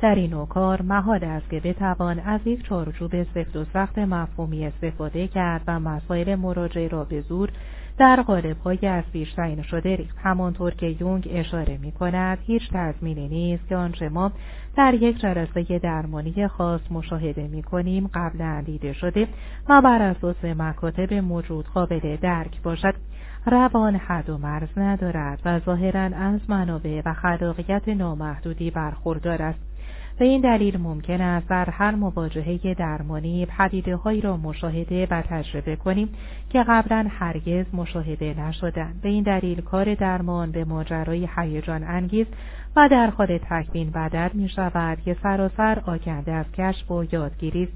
در 0.00 0.14
این 0.14 0.30
نوکار 0.30 0.82
محال 0.82 1.24
است 1.24 1.50
که 1.50 1.60
بتوان 1.60 2.20
از 2.20 2.40
یک 2.44 2.64
چارچوب 2.64 3.22
سفت 3.22 3.56
و 3.56 3.64
سخت 3.72 3.98
مفهومی 3.98 4.66
استفاده 4.66 5.28
کرد 5.28 5.62
و 5.66 5.80
مسائل 5.80 6.34
مراجعه 6.34 6.88
را 6.88 7.04
به 7.04 7.20
زور 7.20 7.50
در 7.98 8.24
های 8.64 8.86
از 8.86 9.04
پیش 9.12 9.32
تعیین 9.32 9.62
شده 9.62 9.96
ریخت 9.96 10.18
همانطور 10.22 10.74
که 10.74 10.86
یونگ 11.00 11.28
اشاره 11.30 11.78
می 11.82 11.92
کند 11.92 12.38
هیچ 12.46 12.62
تضمینی 12.72 13.28
نیست 13.28 13.68
که 13.68 13.76
آنچه 13.76 14.08
ما 14.08 14.32
در 14.76 14.94
یک 14.94 15.20
جلسه 15.20 15.78
درمانی 15.78 16.48
خاص 16.48 16.80
مشاهده 16.90 17.48
می 17.48 17.62
کنیم 17.62 18.10
قبلا 18.14 18.62
دیده 18.66 18.92
شده 18.92 19.28
و 19.68 19.82
بر 19.82 20.02
اساس 20.02 20.44
مکاتب 20.44 21.14
موجود 21.14 21.64
قابل 21.74 22.16
درک 22.16 22.62
باشد. 22.62 22.94
روان 23.46 23.96
حد 23.96 24.30
و 24.30 24.38
مرز 24.38 24.68
ندارد 24.76 25.40
و 25.44 25.60
ظاهرا 25.60 26.16
از 26.16 26.40
منابع 26.48 27.02
و 27.04 27.14
خلاقیت 27.14 27.88
نامحدودی 27.88 28.70
برخوردار 28.70 29.42
است. 29.42 29.67
به 30.18 30.24
این 30.24 30.40
دلیل 30.40 30.80
ممکن 30.80 31.20
است 31.20 31.48
در 31.48 31.70
هر 31.70 31.94
مواجهه 31.94 32.74
درمانی 32.74 33.46
پدیده 33.46 33.96
هایی 33.96 34.20
را 34.20 34.36
مشاهده 34.36 35.06
و 35.10 35.22
تجربه 35.22 35.76
کنیم 35.76 36.08
که 36.50 36.64
قبلا 36.68 37.06
هرگز 37.10 37.66
مشاهده 37.72 38.34
نشدند 38.40 39.00
به 39.00 39.08
این 39.08 39.22
دلیل 39.22 39.60
کار 39.60 39.94
درمان 39.94 40.52
به 40.52 40.64
ماجرای 40.64 41.28
هیجان 41.36 41.84
انگیز 41.84 42.26
و 42.76 42.88
در 42.88 43.10
حال 43.10 43.38
تکوین 43.38 43.90
بدل 43.90 44.28
می 44.34 44.48
شود 44.48 45.00
که 45.00 45.16
سراسر 45.22 45.82
آکنده 45.86 46.32
از 46.32 46.46
کشف 46.52 46.90
و 46.90 47.04
یادگیری 47.12 47.68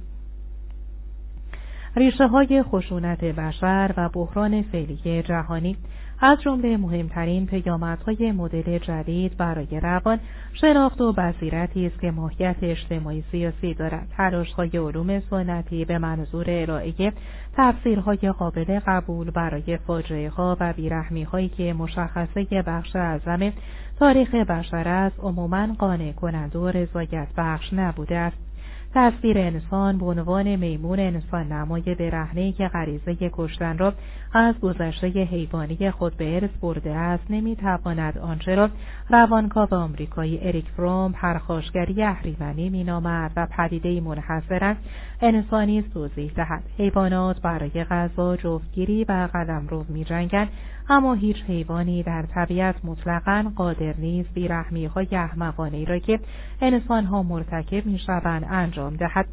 ریشه 1.97 2.27
های 2.27 2.63
خشونت 2.63 3.25
بشر 3.25 3.95
و 3.97 4.09
بحران 4.09 4.63
فعلی 4.63 5.23
جهانی 5.23 5.77
از 6.25 6.41
جمله 6.41 6.77
مهمترین 6.77 7.47
پیامدهای 7.47 8.33
مدل 8.33 8.79
جدید 8.79 9.37
برای 9.37 9.81
روان 9.81 10.21
شناخت 10.53 11.01
و 11.01 11.13
بصیرتی 11.13 11.87
است 11.87 12.01
که 12.01 12.11
ماهیت 12.11 12.57
اجتماعی 12.63 13.25
سیاسی 13.31 13.75
دارد. 13.75 14.09
تلاشهای 14.17 14.71
علوم 14.75 15.21
سنتی 15.21 15.85
به 15.85 15.99
منظور 15.99 16.45
ارائه 16.49 17.13
تفسیرهای 17.57 18.33
قابل 18.39 18.81
قبول 18.87 19.31
برای 19.31 19.77
فاجعه 19.77 20.29
ها 20.29 20.57
و 20.61 20.73
بیرحمی 20.73 21.23
هایی 21.23 21.49
که 21.49 21.73
مشخصه 21.73 22.63
بخش 22.67 22.97
اعظم 22.97 23.53
تاریخ 23.99 24.35
بشر 24.35 24.89
است 24.89 25.21
عموما 25.21 25.69
قانع 25.79 26.13
کنند 26.13 26.57
و 26.57 26.69
رضایت 26.69 27.29
بخش 27.37 27.73
نبوده 27.73 28.17
است. 28.17 28.52
تصویر 28.95 29.39
انسان 29.39 29.99
به 29.99 30.05
عنوان 30.07 30.57
میمون 30.57 31.01
انسان 31.01 31.53
نمای 31.53 31.83
برهنه 31.83 32.53
که 32.53 32.69
غریزه 32.69 33.31
کشتن 33.33 33.79
را 33.79 33.93
از 34.33 34.61
گذشته 34.61 35.09
حیوانی 35.09 35.91
خود 35.91 36.17
به 36.17 36.35
ارث 36.35 36.51
برده 36.61 36.91
است. 36.91 37.25
نمی‌تواند 37.31 38.19
آنچه 38.19 38.55
را 38.55 38.69
روانکاو 39.09 39.75
آمریکایی 39.75 40.41
اریک 40.43 40.69
فروم 40.77 41.13
پرخاشگری 41.13 42.03
اهریمنی 42.03 42.71
مینامد 42.71 43.33
و 43.37 43.47
پدیده 43.47 44.01
منحصرا 44.01 44.75
انسانی 45.23 45.83
توضیح 45.83 46.33
دهد. 46.37 46.63
حیوانات 46.79 47.41
برای 47.41 47.85
غذا 47.85 48.37
جفتگیری 48.37 49.05
و 49.05 49.29
قلمرو 49.33 49.85
میجنگند 49.89 50.49
اما 50.89 51.15
هیچ 51.15 51.37
حیوانی 51.43 52.03
در 52.03 52.23
طبیعت 52.23 52.85
مطلقا 52.85 53.53
قادر 53.57 53.95
نیست 53.99 54.35
بیرحمی 54.35 54.87
های 54.87 55.09
احمقانه 55.13 55.85
را 55.85 55.99
که 55.99 56.21
انسانها 56.61 57.23
مرتکب 57.23 57.87
می‌شوند 57.87 58.47
انجام 58.51 58.97
دهد. 58.97 59.27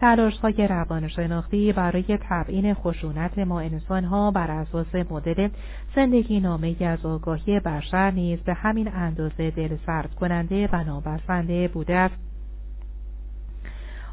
تلاش 0.00 0.38
های 0.38 0.68
روانشناختی 0.68 1.72
برای 1.72 2.18
تبعین 2.28 2.74
خشونت 2.74 3.38
ما 3.38 3.60
انسانها 3.60 4.30
بر 4.30 4.50
اساس 4.50 4.94
مدل 4.94 5.48
زندگی 5.96 6.40
نامه 6.40 6.76
از 6.80 7.06
آگاهی 7.06 7.60
بشر 7.60 8.10
نیز 8.10 8.40
به 8.40 8.54
همین 8.54 8.88
اندازه 8.88 9.50
دل 9.50 9.76
سرد 9.86 10.14
کننده 10.14 10.68
و 10.72 10.84
نابسنده 10.84 11.68
بوده 11.68 11.96
است. 11.96 12.33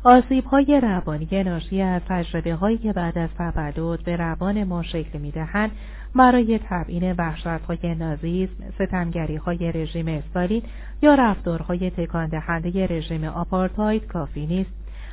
آسیب 0.03 0.45
های 0.45 0.79
روانی 0.83 1.43
ناشی 1.43 1.81
از 1.81 2.01
تجربه 2.09 2.53
هایی 2.53 2.77
که 2.77 2.93
بعد 2.93 3.17
از 3.17 3.29
تولد 3.37 4.03
به 4.03 4.15
روان 4.15 4.63
ما 4.63 4.83
شکل 4.83 5.19
می 5.19 5.31
دهند 5.31 5.71
برای 6.15 6.59
تبعین 6.69 7.11
وحشت 7.11 7.47
های 7.47 7.95
نازیسم، 7.95 8.53
ستمگری 8.75 9.35
های 9.35 9.71
رژیم 9.71 10.07
استالین 10.07 10.63
یا 11.01 11.15
رفتارهای 11.15 11.89
تکان 11.89 12.29
دهنده 12.29 12.87
رژیم 12.87 13.23
آپارتاید 13.23 14.07
کافی 14.07 14.45
نیست. 14.45 14.71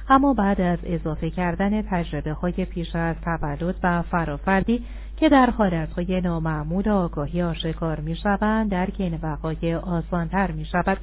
اما 0.09 0.35
بعد 0.35 0.61
از 0.61 0.79
اضافه 0.85 1.31
کردن 1.31 1.83
تجربه 1.83 2.33
های 2.33 2.53
پیش 2.53 2.97
از 2.97 3.17
تولد 3.25 3.75
و 3.83 4.03
فرافردی 4.03 4.85
که 5.17 5.29
در 5.29 5.51
حالتهای 5.51 6.21
نامعمول 6.21 6.89
آگاهی 6.89 7.43
آشکار 7.43 8.01
می 8.01 8.17
شوند 8.17 8.71
درک 8.71 8.95
این 8.99 9.19
وقایع 9.23 9.77
آسانتر 9.77 10.51
می 10.51 10.65
شود. 10.65 10.99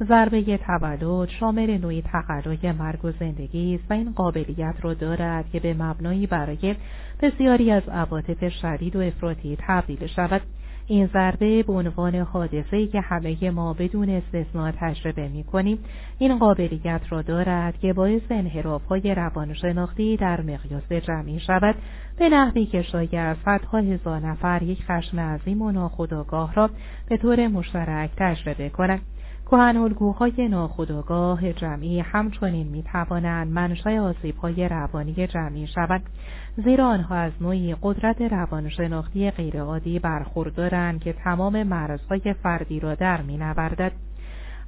ضربه 0.00 0.58
تولد 0.58 1.28
شامل 1.28 1.78
نوعی 1.78 2.02
تقلای 2.02 2.72
مرگ 2.72 3.04
و 3.04 3.10
زندگی 3.10 3.74
است 3.74 3.90
و 3.90 3.94
این 3.94 4.12
قابلیت 4.12 4.74
را 4.82 4.94
دارد 4.94 5.50
که 5.50 5.60
به 5.60 5.74
مبنایی 5.74 6.26
برای 6.26 6.76
بسیاری 7.22 7.70
از 7.70 7.88
عواطف 7.88 8.48
شدید 8.48 8.96
و 8.96 9.00
افراطی 9.00 9.56
تبدیل 9.60 10.06
شود. 10.06 10.40
این 10.86 11.06
ضربه 11.06 11.62
به 11.62 11.72
عنوان 11.72 12.14
حادثه‌ای 12.14 12.86
که 12.86 13.00
همه 13.00 13.50
ما 13.50 13.72
بدون 13.72 14.08
استثناء 14.10 14.72
تجربه 14.80 15.28
می‌کنیم 15.28 15.78
این 16.18 16.38
قابلیت 16.38 17.00
را 17.08 17.22
دارد 17.22 17.78
که 17.78 17.92
باعث 17.92 18.22
انحراف‌های 18.30 19.14
روانشناختی 19.14 20.16
در 20.16 20.40
مقیاس 20.40 20.92
جمعی 20.92 21.40
شود. 21.40 21.74
به 22.18 22.28
نحوی 22.28 22.66
که 22.66 22.82
شاید 22.82 23.36
صدها 23.44 23.78
هزار 23.78 24.20
نفر 24.20 24.62
یک 24.62 24.84
خشم 24.84 25.20
عظیم 25.20 25.62
و 25.62 25.70
ناخودآگاه 25.70 26.54
را 26.54 26.70
به 27.08 27.16
طور 27.16 27.48
مشترک 27.48 28.10
تجربه 28.16 28.68
کنند. 28.68 29.00
کهن 29.52 30.48
ناخودآگاه 30.48 31.52
جمعی 31.52 32.00
همچنین 32.00 32.66
می 32.66 32.82
توانند 32.82 33.52
منشأ 33.52 33.98
آسیبهای 33.98 34.68
روانی 34.68 35.26
جمعی 35.26 35.66
شوند 35.66 36.02
زیرا 36.56 36.86
آنها 36.86 37.14
از 37.14 37.32
نوعی 37.40 37.76
قدرت 37.82 38.22
روانشناختی 38.22 39.30
غیرعادی 39.30 39.98
برخوردارند 39.98 41.00
که 41.00 41.12
تمام 41.12 41.62
مرزهای 41.62 42.34
فردی 42.42 42.80
را 42.80 42.94
در 42.94 43.22
مینوردد. 43.22 43.92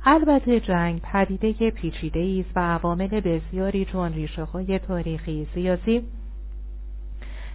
البته 0.04 0.60
جنگ 0.60 1.00
پدیده 1.00 1.70
پیچیده 1.70 2.44
است 2.46 2.56
و 2.56 2.60
عوامل 2.60 3.20
بسیاری 3.20 3.84
چون 3.84 4.12
ریشه 4.12 4.44
های 4.44 4.78
تاریخی 4.78 5.46
سیاسی 5.54 6.02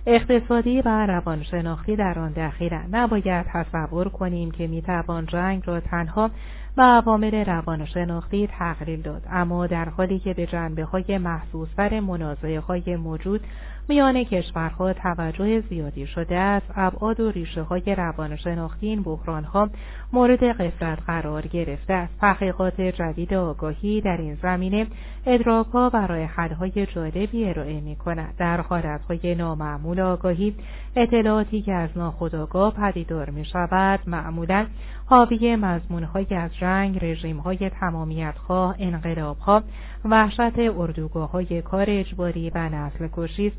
اقتصادی 0.06 0.82
و 0.82 1.06
روانشناختی 1.06 1.96
در 1.96 2.20
آن 2.20 2.32
دخیلند. 2.32 2.96
نباید 2.96 3.46
تصور 3.54 4.10
کنیم 4.10 4.52
که 4.52 4.68
می‌توان 4.68 5.26
جنگ 5.26 5.64
را 5.66 5.80
تنها 5.80 6.32
و 6.78 6.82
عوامل 6.82 7.46
روانشناختی 7.46 8.48
تقلیل 8.48 9.02
داد. 9.02 9.22
اما 9.30 9.68
در 9.68 9.90
حالی 9.90 10.20
که 10.20 10.34
به 10.34 10.46
جنبه 10.46 10.84
های 10.84 11.18
محسوستر 11.18 12.00
منازعه 12.00 12.60
های 12.60 12.96
موجود 12.96 13.42
میان 13.90 14.24
کشورها 14.24 14.94
توجه 14.94 15.62
زیادی 15.62 16.08
شده 16.08 16.36
است 16.36 16.72
ابعاد 16.76 17.20
و 17.20 17.32
ریشه 17.32 17.62
های 17.62 17.96
روانشناختی 17.96 18.88
این 18.88 19.04
بحران 19.04 19.44
ها 19.44 19.70
مورد 20.14 20.44
قفلت 20.44 21.00
قرار 21.08 21.48
گرفته 21.48 21.94
است. 21.94 22.14
تحقیقات 22.22 22.82
جدید 22.82 23.34
آگاهی 23.34 24.02
در 24.02 24.18
این 24.18 24.36
زمینه 24.36 24.88
ادراکها 25.26 25.92
و 25.94 26.08
راه 26.08 26.20
حلهای 26.20 26.86
جالبی 26.86 27.50
ارائه 27.50 27.82
می 27.82 27.96
کند 27.96 28.34
در 28.38 28.62
حالتهای 28.62 29.36
نامعمول 29.36 30.00
آگاهی 30.00 30.56
اطلاعاتی 30.96 31.62
که 31.62 31.74
از 31.74 31.90
ناخودآگاه 31.96 32.74
پدیدار 32.74 33.30
می 33.30 33.46
شود 33.46 34.00
معمولا 34.08 34.66
حاوی 35.10 35.56
مضمونهایی 35.56 36.36
از 36.36 36.56
جنگ 36.56 37.06
رژیمهای 37.06 37.70
تمامیتخواه 37.70 38.76
انقلابها 38.80 39.64
وحشت 40.06 40.60
اردوگاه 40.60 41.32
های 41.32 41.62
کار 41.62 41.86
اجباری 41.88 42.50
و 42.50 42.70
نسل 42.70 43.08
کشی 43.14 43.54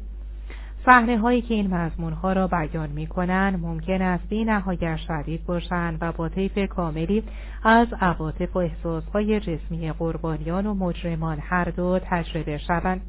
صحنه 0.86 1.18
هایی 1.18 1.42
که 1.42 1.54
این 1.54 1.74
مضمون 1.74 2.12
ها 2.12 2.32
را 2.32 2.46
بیان 2.46 2.90
می 2.90 3.06
کنند 3.06 3.60
ممکن 3.60 4.02
است 4.02 4.28
بی 4.28 4.44
نهایت 4.44 4.96
شدید 4.96 5.46
باشند 5.46 5.98
و 6.00 6.12
با 6.12 6.28
طیف 6.28 6.58
کاملی 6.68 7.24
از 7.64 7.88
عواطف 8.00 8.56
و 8.56 8.58
احساس 8.58 9.04
های 9.14 9.40
جسمی 9.40 9.92
قربانیان 9.92 10.66
و 10.66 10.74
مجرمان 10.74 11.38
هر 11.40 11.64
دو 11.64 11.98
تجربه 11.98 12.58
شوند. 12.58 13.00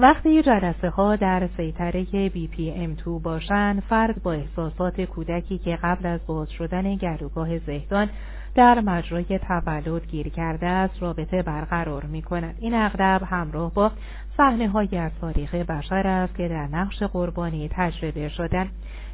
وقتی 0.00 0.42
جلسه 0.42 0.88
ها 0.88 1.16
در 1.16 1.48
سیطره 1.56 2.04
BPM2 2.28 3.04
باشند 3.22 3.82
فرد 3.88 4.22
با 4.22 4.32
احساسات 4.32 5.00
کودکی 5.00 5.58
که 5.58 5.78
قبل 5.82 6.06
از 6.06 6.20
باز 6.26 6.50
شدن 6.50 6.96
گلوگاه 6.96 7.58
زهدان 7.58 8.10
در 8.54 8.80
مجرای 8.80 9.38
تولد 9.38 10.06
گیر 10.06 10.28
کرده 10.28 10.66
است 10.66 11.02
رابطه 11.02 11.42
برقرار 11.42 12.04
می 12.04 12.22
کند. 12.22 12.54
این 12.60 12.74
اغلب 12.74 13.22
همراه 13.22 13.74
با 13.74 13.90
صحنه 14.36 14.68
های 14.68 14.98
از 14.98 15.12
تاریخ 15.20 15.54
بشر 15.54 16.06
است 16.06 16.36
که 16.36 16.48
در 16.48 16.66
نقش 16.66 17.02
قربانی 17.02 17.68
تجربه 17.72 18.28
شدن 18.28 18.68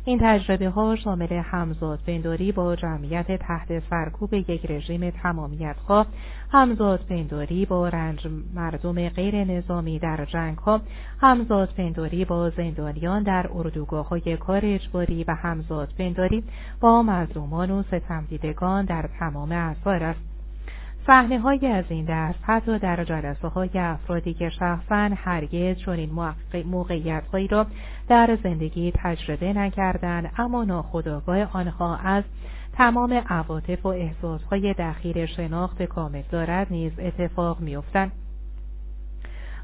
این 0.07 0.19
تجربه 0.23 0.69
ها 0.69 0.97
شامل 0.97 1.33
همزاد 1.33 2.01
پنداری 2.07 2.53
با 2.53 2.77
جمعیت 2.77 3.37
تحت 3.43 3.83
سرکوب 3.91 4.35
یک 4.35 4.71
رژیم 4.71 5.11
تمامیت 5.11 5.77
خواه 5.87 6.07
همزاد 6.51 7.01
پنداری 7.09 7.67
با 7.67 7.89
رنج 7.89 8.29
مردم 8.55 9.09
غیر 9.09 9.45
نظامی 9.45 9.99
در 9.99 10.25
جنگ 10.25 10.59
ها 10.59 10.81
همزاد 11.21 11.69
پنداری 11.77 12.25
با 12.25 12.51
زندانیان 12.51 13.23
در 13.23 13.51
اردوگاه 13.55 14.09
های 14.09 14.37
کار 14.37 14.61
اجباری 14.65 15.25
و 15.25 15.35
همزاد 15.35 15.93
پنداری 15.99 16.45
با 16.81 17.03
مظلومان 17.03 17.71
و 17.71 17.83
ستمدیدگان 17.83 18.85
در 18.85 19.11
تمام 19.19 19.53
اثار 19.53 20.03
است. 20.03 20.34
صحنه 21.07 21.39
های 21.39 21.67
از 21.67 21.85
این 21.89 22.05
دست 22.05 22.39
حتی 22.43 22.79
در 22.79 23.05
جلسه 23.05 23.49
های 23.49 23.71
افرادی 23.75 24.35
که 24.35 24.51
شخصا 24.51 25.11
هرگز 25.17 25.77
چنین 25.77 26.11
موقعیت 26.65 27.23
هایی 27.33 27.49
را 27.49 27.67
در 28.09 28.39
زندگی 28.43 28.93
تجربه 28.95 29.53
نکردند 29.53 30.33
اما 30.39 30.65
ناخودآگاه 30.65 31.57
آنها 31.57 31.97
از 31.97 32.25
تمام 32.73 33.23
عواطف 33.29 33.87
و 33.87 33.89
احساس 33.89 34.43
های 34.43 34.75
دخیر 34.75 35.27
شناخت 35.27 35.83
کامل 35.83 36.23
دارد 36.31 36.67
نیز 36.71 36.93
اتفاق 36.99 37.61
میافتند 37.61 38.13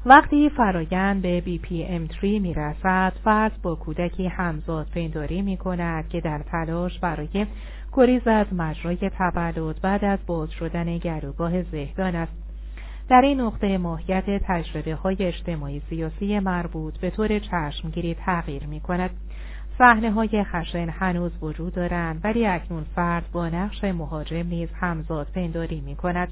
وقتی 0.05 0.49
فرایند 0.49 1.21
به 1.21 1.41
BPM3 1.45 2.23
می 2.23 2.53
رسد 2.53 3.13
فرد 3.23 3.61
با 3.61 3.75
کودکی 3.75 4.27
همزاد 4.27 4.87
پنداری 4.95 5.41
می 5.41 5.57
کند 5.57 6.09
که 6.09 6.21
در 6.21 6.39
تلاش 6.51 6.99
برای 6.99 7.47
گریز 7.93 8.27
از 8.27 8.53
مجرای 8.53 9.09
تولد 9.09 9.81
بعد 9.81 10.05
از 10.05 10.19
باز 10.25 10.51
شدن 10.51 10.97
گروگاه 10.97 11.63
زهدان 11.63 12.15
است 12.15 12.33
در 13.09 13.21
این 13.21 13.41
نقطه 13.41 13.77
ماهیت 13.77 14.25
تجربه 14.43 14.95
های 14.95 15.15
اجتماعی 15.19 15.81
سیاسی 15.89 16.39
مربوط 16.39 16.97
به 16.97 17.09
طور 17.09 17.39
چشمگیری 17.39 18.13
تغییر 18.13 18.65
می 18.65 18.79
کند. 18.79 19.09
صحنه 19.77 20.11
های 20.11 20.43
خشن 20.43 20.89
هنوز 20.89 21.31
وجود 21.41 21.73
دارند 21.73 22.21
ولی 22.23 22.47
اکنون 22.47 22.85
فرد 22.95 23.31
با 23.31 23.49
نقش 23.49 23.83
مهاجم 23.83 24.47
نیز 24.47 24.69
همزاد 24.73 25.27
پنداری 25.35 25.81
می 25.81 25.95
کند. 25.95 26.29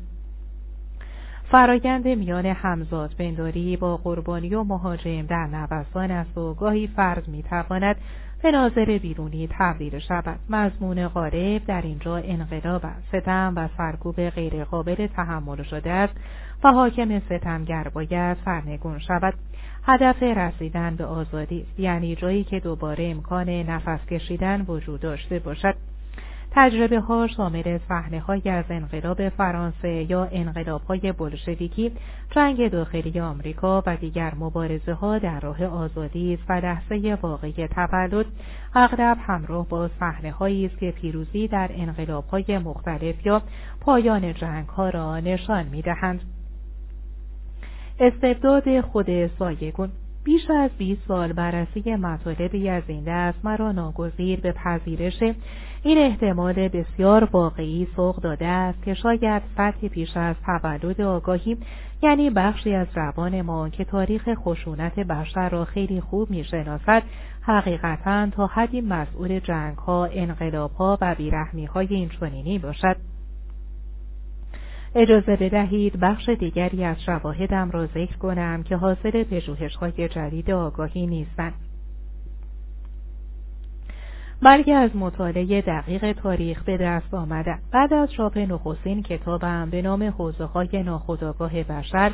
فرایند 1.51 2.07
میان 2.07 2.45
همزاد 2.45 3.13
پنداری 3.19 3.77
با 3.77 3.97
قربانی 3.97 4.55
و 4.55 4.63
مهاجم 4.63 5.21
در 5.21 5.47
نوسان 5.47 6.11
است 6.11 6.37
و 6.37 6.53
گاهی 6.53 6.87
فرد 6.87 7.27
می 7.27 7.43
تواند 7.43 7.95
به 8.43 8.51
ناظر 8.51 8.97
بیرونی 8.97 9.49
تبدیل 9.51 9.99
شود. 9.99 10.39
مضمون 10.49 11.07
غالب 11.07 11.65
در 11.65 11.81
اینجا 11.81 12.17
انقلاب 12.17 12.85
است. 12.85 13.07
ستم 13.07 13.53
و 13.55 13.69
سرکوب 13.77 14.29
غیرقابل 14.29 15.07
تحمل 15.07 15.63
شده 15.63 15.91
است 15.91 16.13
و 16.63 16.71
حاکم 16.71 17.19
ستمگر 17.19 17.87
باید 17.93 18.37
سرنگون 18.45 18.99
شود. 18.99 19.33
هدف 19.83 20.23
رسیدن 20.23 20.95
به 20.95 21.05
آزادی 21.05 21.61
است. 21.61 21.79
یعنی 21.79 22.15
جایی 22.15 22.43
که 22.43 22.59
دوباره 22.59 23.07
امکان 23.07 23.49
نفس 23.49 24.05
کشیدن 24.05 24.61
وجود 24.61 24.99
داشته 24.99 25.39
باشد. 25.39 25.88
تجربه 26.51 26.99
ها 26.99 27.27
شامل 27.27 27.79
صحنه 27.89 28.19
های 28.19 28.49
از 28.49 28.65
انقلاب 28.69 29.29
فرانسه 29.29 30.11
یا 30.11 30.27
انقلاب 30.31 30.81
های 30.81 31.11
بلشویکی، 31.11 31.91
جنگ 32.31 32.71
داخلی 32.71 33.19
آمریکا 33.19 33.83
و 33.85 33.97
دیگر 33.97 34.33
مبارزه 34.35 34.93
ها 34.93 35.17
در 35.17 35.39
راه 35.39 35.65
آزادی 35.65 36.33
است 36.33 36.43
و 36.49 36.53
لحظه 36.53 37.17
واقعی 37.21 37.67
تولد 37.67 38.25
اغلب 38.75 39.17
همراه 39.21 39.67
با 39.67 39.89
صحنه 39.99 40.31
هایی 40.31 40.65
است 40.65 40.77
که 40.77 40.91
پیروزی 40.91 41.47
در 41.47 41.69
انقلاب 41.73 42.25
های 42.27 42.57
مختلف 42.57 43.25
یا 43.25 43.41
پایان 43.81 44.33
جنگ 44.33 44.67
ها 44.67 44.89
را 44.89 45.19
نشان 45.19 45.65
می 45.65 45.81
دهند. 45.81 46.21
استبداد 47.99 48.81
خود 48.81 49.27
سایگون 49.27 49.89
بیش 50.23 50.49
از 50.49 50.71
20 50.77 51.01
سال 51.07 51.33
بررسی 51.33 51.95
مطالبی 51.95 52.69
از 52.69 52.83
این 52.87 53.03
دست 53.07 53.45
مرا 53.45 53.71
ناگزیر 53.71 54.39
به 54.39 54.51
پذیرش 54.51 55.23
این 55.83 55.97
احتمال 55.97 56.67
بسیار 56.67 57.23
واقعی 57.31 57.87
سوق 57.95 58.15
داده 58.15 58.45
است 58.45 58.83
که 58.83 58.93
شاید 58.93 59.41
سطح 59.57 59.87
پیش 59.87 60.17
از 60.17 60.35
تولد 60.45 61.01
آگاهی 61.01 61.57
یعنی 62.01 62.29
بخشی 62.29 62.73
از 62.73 62.87
روان 62.95 63.41
ما 63.41 63.69
که 63.69 63.83
تاریخ 63.83 64.29
خشونت 64.33 64.99
بشر 64.99 65.49
را 65.49 65.65
خیلی 65.65 66.01
خوب 66.01 66.29
می‌شناسد 66.31 67.03
حقیقتا 67.41 68.29
تا 68.29 68.47
حدی 68.47 68.81
مسئول 68.81 69.39
جنگ 69.39 69.77
ها، 69.77 70.05
انقلاب 70.05 70.71
ها 70.71 70.97
و 71.01 71.15
بیرحمی 71.15 71.65
های 71.65 71.87
این 71.89 72.09
چنینی 72.09 72.59
باشد. 72.59 72.95
اجازه 74.95 75.35
بدهید 75.35 75.99
بخش 75.99 76.29
دیگری 76.29 76.83
از 76.83 77.01
شواهدم 77.01 77.71
را 77.71 77.85
ذکر 77.85 78.17
کنم 78.17 78.63
که 78.63 78.75
حاصل 78.75 79.23
پژوهش‌های 79.23 80.09
جدید 80.09 80.51
آگاهی 80.51 81.07
نیستند. 81.07 81.53
بلکه 84.41 84.73
از 84.75 84.95
مطالعه 84.95 85.61
دقیق 85.61 86.11
تاریخ 86.11 86.63
به 86.63 86.77
دست 86.77 87.13
آمده. 87.13 87.57
بعد 87.71 87.93
از 87.93 88.11
چاپ 88.11 88.37
نخستین 88.37 89.03
کتابم 89.03 89.69
به 89.69 89.81
نام 89.81 90.03
حوزه 90.03 90.45
های 90.45 90.83
ناخداگاه 90.83 91.63
بشر 91.63 92.11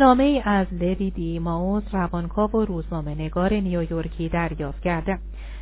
نامه 0.00 0.24
ای 0.24 0.42
از 0.44 0.66
لوی 0.72 1.10
دی 1.10 1.38
ماوس 1.38 1.82
روانکاو 1.92 2.50
و 2.50 2.64
روزنامه 2.64 3.14
نگار 3.14 3.54
نیویورکی 3.54 4.28
دریافت 4.28 4.82
کرده. 4.82 5.18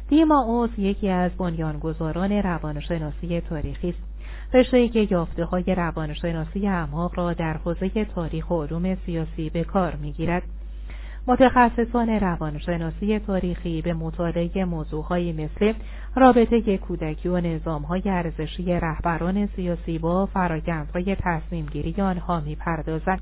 دیماوس 0.08 0.70
یکی 0.78 1.08
از 1.08 1.30
بنیانگذاران 1.32 2.32
روانشناسی 2.32 3.40
تاریخی 3.40 3.88
است. 3.88 4.15
رشته 4.54 4.88
که 4.88 5.08
یافته 5.10 5.44
های 5.44 5.74
روانشناسی 5.74 6.68
اعماق 6.68 7.18
را 7.18 7.32
در 7.32 7.56
حوزه 7.56 8.04
تاریخ 8.04 8.50
و 8.50 8.62
علوم 8.62 8.94
سیاسی 8.94 9.50
به 9.50 9.64
کار 9.64 9.94
می‌گیرد. 9.94 10.42
متخصصان 11.28 12.08
روانشناسی 12.08 13.18
تاریخی 13.18 13.82
به 13.82 13.94
مطالعه 13.94 14.64
موضوعهایی 14.64 15.32
مثل 15.32 15.72
رابطه 16.16 16.78
کودکی 16.78 17.28
و 17.28 17.40
نظامهای 17.40 18.02
ارزشی 18.06 18.64
رهبران 18.64 19.46
سیاسی 19.56 19.98
با 19.98 20.26
فرایندهای 20.26 21.16
تصمیمگیری 21.20 22.02
آنها 22.02 22.40
می‌پردازند 22.40 23.20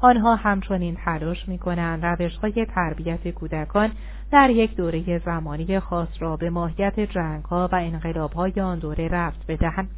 آنها 0.00 0.36
همچنین 0.36 0.96
تلاش 1.04 1.48
می‌کنند 1.48 2.04
روشهای 2.06 2.66
تربیت 2.74 3.28
کودکان 3.28 3.90
در 4.30 4.50
یک 4.50 4.76
دوره 4.76 5.18
زمانی 5.18 5.80
خاص 5.80 6.08
را 6.18 6.36
به 6.36 6.50
ماهیت 6.50 7.00
جنگها 7.00 7.68
و 7.72 7.74
انقلابهای 7.74 8.60
آن 8.60 8.78
دوره 8.78 9.08
رفت 9.08 9.46
بدهند. 9.48 9.88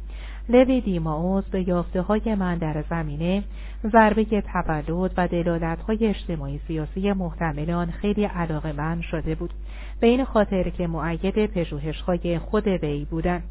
لوی 0.49 0.81
دیماوس 0.81 1.43
به 1.43 1.67
یافته 1.67 2.01
های 2.01 2.35
من 2.35 2.57
در 2.57 2.83
زمینه 2.89 3.43
ضربه 3.91 4.25
تولد 4.25 5.11
و 5.17 5.27
دلالت 5.27 5.81
های 5.81 6.07
اجتماعی 6.07 6.59
سیاسی 6.67 7.13
محتمل 7.13 7.71
آن 7.71 7.91
خیلی 7.91 8.23
علاقه 8.23 8.71
من 8.71 9.01
شده 9.01 9.35
بود. 9.35 9.53
به 9.99 10.07
این 10.07 10.25
خاطر 10.25 10.69
که 10.69 10.87
معید 10.87 11.45
پژوهش 11.45 12.01
های 12.01 12.39
خود 12.39 12.67
وی 12.67 13.05
بودند. 13.05 13.43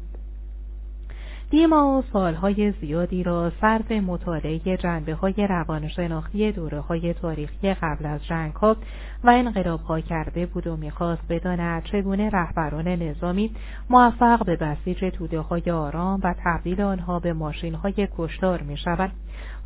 دیما 1.49 2.03
سالهای 2.13 2.71
زیادی 2.71 3.23
را 3.23 3.51
صرف 3.61 3.91
مطالعه 3.91 4.77
جنبه 4.77 5.13
های 5.13 5.33
روانشناختی 5.49 6.51
دوره 6.51 6.79
های 6.79 7.13
تاریخی 7.13 7.73
قبل 7.73 8.05
از 8.05 8.25
جنگ 8.25 8.53
ها 8.53 8.77
و 9.23 9.29
انقلاب 9.29 9.81
ها 9.81 9.99
کرده 9.99 10.45
بود 10.45 10.67
و 10.67 10.77
می‌خواست 10.77 11.21
بداند 11.29 11.83
چگونه 11.83 12.29
رهبران 12.29 12.87
نظامی 12.87 13.51
موفق 13.89 14.45
به 14.45 14.55
بسیج 14.55 15.05
توده 15.05 15.39
های 15.39 15.71
آرام 15.71 16.19
و 16.23 16.35
تبدیل 16.43 16.81
آنها 16.81 17.19
به 17.19 17.33
ماشین 17.33 17.75
های 17.75 18.07
کشتار 18.17 18.61
می 18.61 18.77
شود. 18.77 19.11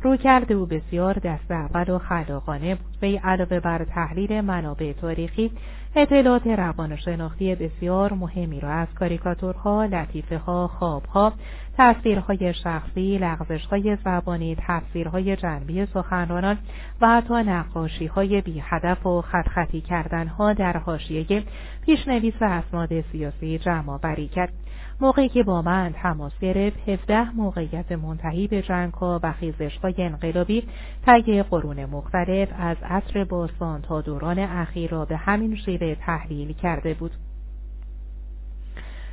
رو 0.02 0.16
کرده 0.16 0.54
او 0.54 0.66
بسیار 0.66 1.14
دست 1.14 1.50
اول 1.50 1.90
و 1.90 1.98
خلاقانه 1.98 2.74
بود 2.74 2.96
وی 3.02 3.16
علاوه 3.16 3.60
بر 3.60 3.84
تحلیل 3.84 4.40
منابع 4.40 4.92
تاریخی 4.92 5.50
اطلاعات 5.96 6.46
روانشناختی 6.46 7.54
بسیار 7.54 8.12
مهمی 8.12 8.60
را 8.60 8.70
از 8.70 8.88
کاریکاتورها، 8.94 9.84
لطیفه 9.84 10.38
ها، 10.38 10.68
خوابها، 10.68 11.32
تصویرهای 11.78 12.54
شخصی، 12.54 13.18
لغزشهای 13.18 13.96
زبانی، 14.04 14.56
تفسیرهای 14.66 15.36
جنبی 15.36 15.86
سخنرانان 15.86 16.58
و 17.00 17.08
حتی 17.08 17.34
نقاشیهای 17.34 18.40
بی 18.40 18.62
هدف 18.64 19.06
و 19.06 19.22
خطخطی 19.22 19.80
کردنها 19.80 20.52
در 20.52 20.76
حاشیه 20.76 21.44
پیشنویس 21.86 22.34
اسناد 22.40 23.00
سیاسی 23.00 23.58
جمع 23.58 23.98
بری 23.98 24.28
کرد. 24.28 24.59
موقعی 25.00 25.28
که 25.28 25.42
با 25.42 25.62
من 25.62 25.94
تماس 26.02 26.32
گرفت 26.40 26.88
17 26.88 27.36
موقعیت 27.36 27.92
منتهی 27.92 28.46
به 28.46 28.62
جنگها 28.62 29.20
و 29.22 29.32
خیزشهای 29.32 29.94
انقلابی 29.98 30.68
طی 31.06 31.42
قرون 31.42 31.84
مختلف 31.84 32.48
از 32.58 32.76
عصر 32.82 33.24
باستان 33.24 33.82
تا 33.82 34.00
دوران 34.00 34.38
اخیر 34.38 34.90
را 34.90 35.04
به 35.04 35.16
همین 35.16 35.56
شیوه 35.56 35.94
تحلیل 35.94 36.52
کرده 36.52 36.94
بود. 36.94 37.10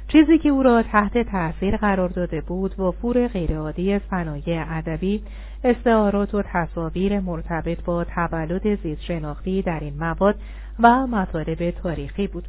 چیزی 0.08 0.38
که 0.38 0.50
او 0.50 0.64
را 0.64 0.84
تحت 0.84 1.18
تأثیر 1.18 1.78
قرار 1.78 2.10
داده 2.10 2.42
بود 2.42 2.80
وفور 2.80 3.28
غیرعادی 3.28 4.00
صنایع 4.00 4.66
ادبی 4.70 5.24
استعارات 5.64 6.36
و 6.36 6.42
تصاویر 6.42 7.20
مرتبط 7.20 7.84
با 7.84 8.04
تولد 8.04 8.84
زیست 8.84 9.02
شناختی 9.02 9.62
در 9.62 9.80
این 9.80 9.94
مواد 10.00 10.36
و 10.80 11.08
مطالب 11.08 11.72
تاریخی 11.72 12.28
بود 12.28 12.48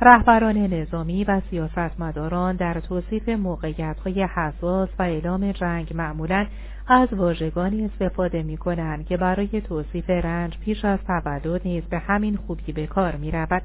رهبران 0.00 0.56
نظامی 0.56 1.24
و 1.24 1.40
سیاستمداران 1.50 2.56
در 2.56 2.80
توصیف 2.80 3.28
موقعیت‌های 3.28 4.22
حساس 4.24 4.88
و 4.98 5.02
اعلام 5.02 5.52
جنگ 5.52 5.92
معمولا 5.94 6.46
از 6.88 7.12
واژگانی 7.12 7.84
استفاده 7.84 8.42
می 8.42 8.56
کنند 8.56 9.06
که 9.06 9.16
برای 9.16 9.60
توصیف 9.60 10.10
رنج 10.10 10.58
پیش 10.58 10.84
از 10.84 10.98
تولد 11.06 11.60
نیز 11.64 11.84
به 11.84 11.98
همین 11.98 12.36
خوبی 12.36 12.72
به 12.72 12.86
کار 12.86 13.16
می 13.16 13.30
رود. 13.30 13.62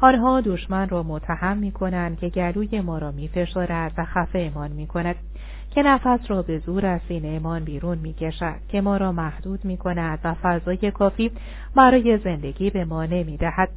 آنها 0.00 0.40
دشمن 0.40 0.88
را 0.88 1.02
متهم 1.02 1.56
می 1.56 1.72
کنند 1.72 2.18
که 2.18 2.28
گلوی 2.28 2.80
ما 2.80 2.98
را 2.98 3.10
می 3.10 3.28
فشارد 3.28 3.92
و 3.98 4.04
خفه 4.04 4.52
امان 4.54 4.70
می 4.70 4.86
کند 4.86 5.16
که 5.70 5.82
نفس 5.82 6.30
را 6.30 6.42
به 6.42 6.58
زور 6.58 6.86
از 6.86 7.00
سینه 7.08 7.60
بیرون 7.60 7.98
می 7.98 8.12
کشد 8.12 8.60
که 8.68 8.80
ما 8.80 8.96
را 8.96 9.12
محدود 9.12 9.64
می 9.64 9.76
کند 9.76 10.18
و 10.24 10.34
فضای 10.34 10.90
کافی 10.90 11.32
برای 11.74 12.18
زندگی 12.24 12.70
به 12.70 12.84
ما 12.84 13.06
نمی 13.06 13.36
دهد. 13.36 13.68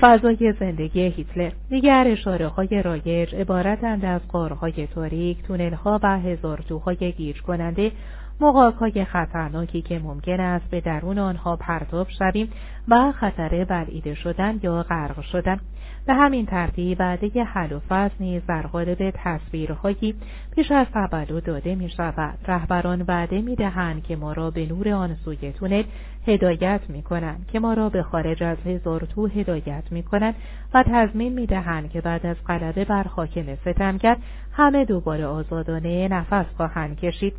فضای 0.00 0.54
زندگی 0.60 1.00
هیتلر. 1.00 1.52
دیگر 1.70 2.04
اشاره 2.08 2.48
های 2.48 2.82
رایج 2.82 3.34
عبارتند 3.34 4.04
از 4.04 4.20
قارهای 4.28 4.86
تاریک، 4.86 5.42
تونلها 5.42 6.00
و 6.02 6.18
هزارتوهای 6.18 7.12
گیج 7.12 7.40
کننده 7.42 7.92
مقاک 8.40 9.04
خطرناکی 9.04 9.82
که 9.82 9.98
ممکن 9.98 10.40
است 10.40 10.70
به 10.70 10.80
درون 10.80 11.18
آنها 11.18 11.56
پرتاب 11.56 12.06
شویم 12.18 12.52
و 12.88 13.12
خطر 13.12 13.64
بلعیده 13.64 14.14
شدن 14.14 14.60
یا 14.62 14.82
غرق 14.82 15.20
شدن. 15.20 15.60
به 16.08 16.14
همین 16.14 16.46
ترتیب 16.46 17.00
وعده 17.00 17.44
حل 17.44 17.72
و 17.72 17.78
فصل 17.88 18.14
نیز 18.20 18.42
در 18.46 18.62
قالب 18.62 19.10
تصویرهایی 19.10 20.14
پیش 20.54 20.72
از 20.72 20.86
تولد 20.86 21.44
داده 21.44 21.74
می 21.74 21.90
شود. 21.90 22.38
رهبران 22.46 23.04
وعده 23.08 23.40
می 23.40 23.56
دهند 23.56 24.02
که 24.02 24.16
ما 24.16 24.32
را 24.32 24.50
به 24.50 24.66
نور 24.66 24.88
آن 24.88 25.16
سوی 25.24 25.52
تونل 25.52 25.82
هدایت 26.26 26.80
می 26.88 27.02
کنند 27.02 27.46
که 27.52 27.60
ما 27.60 27.74
را 27.74 27.88
به 27.88 28.02
خارج 28.02 28.42
از 28.42 28.56
هزار 28.64 29.00
تو 29.00 29.26
هدایت 29.26 29.84
می 29.90 30.02
کنند 30.02 30.34
و 30.74 30.82
تضمین 30.82 31.32
می 31.32 31.46
دهند 31.46 31.90
که 31.90 32.00
بعد 32.00 32.26
از 32.26 32.36
غلبه 32.46 32.84
بر 32.84 33.02
حاکم 33.02 33.54
ستمگر 33.54 34.16
همه 34.52 34.84
دوباره 34.84 35.26
آزادانه 35.26 36.08
نفس 36.08 36.46
خواهند 36.56 37.00
کشید. 37.00 37.34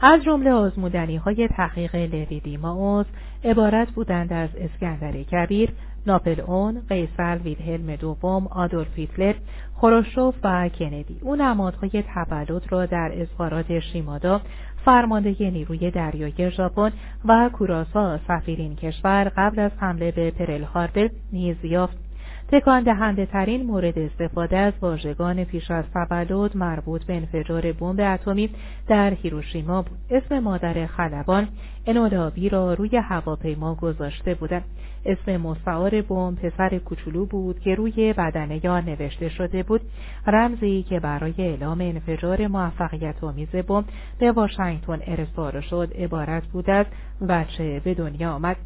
از 0.00 0.22
جمله 0.22 0.52
آزمودنی 0.52 1.16
های 1.16 1.48
تحقیق 1.48 1.94
لوی 1.94 2.40
دیماوس 2.40 3.06
عبارت 3.44 3.90
بودند 3.90 4.32
از 4.32 4.50
اسکندر 4.56 5.22
کبیر، 5.22 5.70
ناپل 6.06 6.40
اون، 6.40 6.82
قیصر 6.88 7.38
ویلهلم 7.44 7.96
دوم، 7.96 8.46
آدولف 8.46 8.98
هیتلر، 8.98 9.34
خروشوف 9.74 10.34
و 10.44 10.68
کندی. 10.68 11.18
او 11.20 11.36
نمادهای 11.36 12.04
تولد 12.14 12.72
را 12.72 12.86
در 12.86 13.10
اظهارات 13.14 13.78
شیمادا 13.78 14.40
فرمانده 14.84 15.50
نیروی 15.50 15.90
دریایی 15.90 16.50
ژاپن 16.50 16.92
و 17.24 17.50
کوراسا 17.52 18.18
سفیرین 18.28 18.76
کشور 18.76 19.32
قبل 19.36 19.58
از 19.58 19.72
حمله 19.78 20.10
به 20.10 20.30
پرل 20.30 20.62
هاربر 20.62 21.10
نیز 21.32 21.64
یافت 21.64 22.05
تکان 22.52 22.82
دهنده 22.82 23.26
ترین 23.26 23.66
مورد 23.66 23.98
استفاده 23.98 24.56
از 24.56 24.72
واژگان 24.80 25.44
پیش 25.44 25.70
از 25.70 25.84
تولد 25.92 26.56
مربوط 26.56 27.04
به 27.04 27.14
انفجار 27.16 27.72
بمب 27.72 28.00
اتمی 28.00 28.50
در 28.88 29.14
هیروشیما 29.14 29.82
بود. 29.82 29.98
اسم 30.10 30.38
مادر 30.38 30.86
خلبان 30.86 31.48
انولابی 31.86 32.48
را 32.48 32.74
روی 32.74 32.96
هواپیما 32.96 33.74
گذاشته 33.74 34.34
بودند. 34.34 34.64
اسم 35.06 35.36
مستعار 35.36 36.02
بمب 36.02 36.38
پسر 36.38 36.78
کوچولو 36.78 37.26
بود 37.26 37.60
که 37.60 37.74
روی 37.74 38.12
بدنه 38.12 38.64
یا 38.64 38.80
نوشته 38.80 39.28
شده 39.28 39.62
بود 39.62 39.80
رمزی 40.26 40.82
که 40.82 41.00
برای 41.00 41.34
اعلام 41.38 41.80
انفجار 41.80 42.46
موفقیت 42.46 43.24
آمیز 43.24 43.48
بمب 43.48 43.84
به 44.18 44.32
واشنگتن 44.32 44.98
ارسال 45.06 45.60
شد 45.60 45.92
عبارت 45.98 46.46
بود 46.46 46.70
از 46.70 46.86
بچه 47.28 47.80
به 47.84 47.94
دنیا 47.94 48.32
آمد 48.32 48.56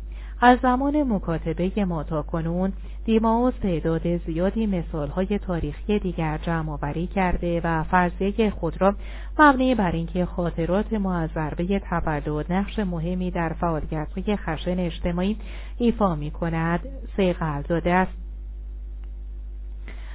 از 0.42 0.58
زمان 0.62 1.02
مکاتبه 1.02 1.84
ما 1.84 2.02
تا 2.02 2.22
کنون 2.22 2.72
دیماوس 3.04 3.54
تعداد 3.62 4.16
زیادی 4.16 4.66
مثالهای 4.66 5.38
تاریخی 5.38 5.98
دیگر 5.98 6.38
جمع 6.38 6.72
آوری 6.72 7.06
کرده 7.06 7.60
و 7.64 7.82
فرضیه 7.82 8.50
خود 8.50 8.80
را 8.80 8.94
مبنی 9.38 9.74
بر 9.74 9.92
اینکه 9.92 10.24
خاطرات 10.24 10.92
ما 10.92 11.16
از 11.16 11.30
ضربه 11.34 11.78
تولد 11.78 12.52
نقش 12.52 12.78
مهمی 12.78 13.30
در 13.30 13.52
فعالیتهای 13.52 14.36
خشن 14.36 14.78
اجتماعی 14.78 15.36
ایفا 15.78 16.14
می 16.14 16.30
کند 16.30 16.80
سیغل 17.16 17.62
داده 17.62 17.92
است. 17.92 18.12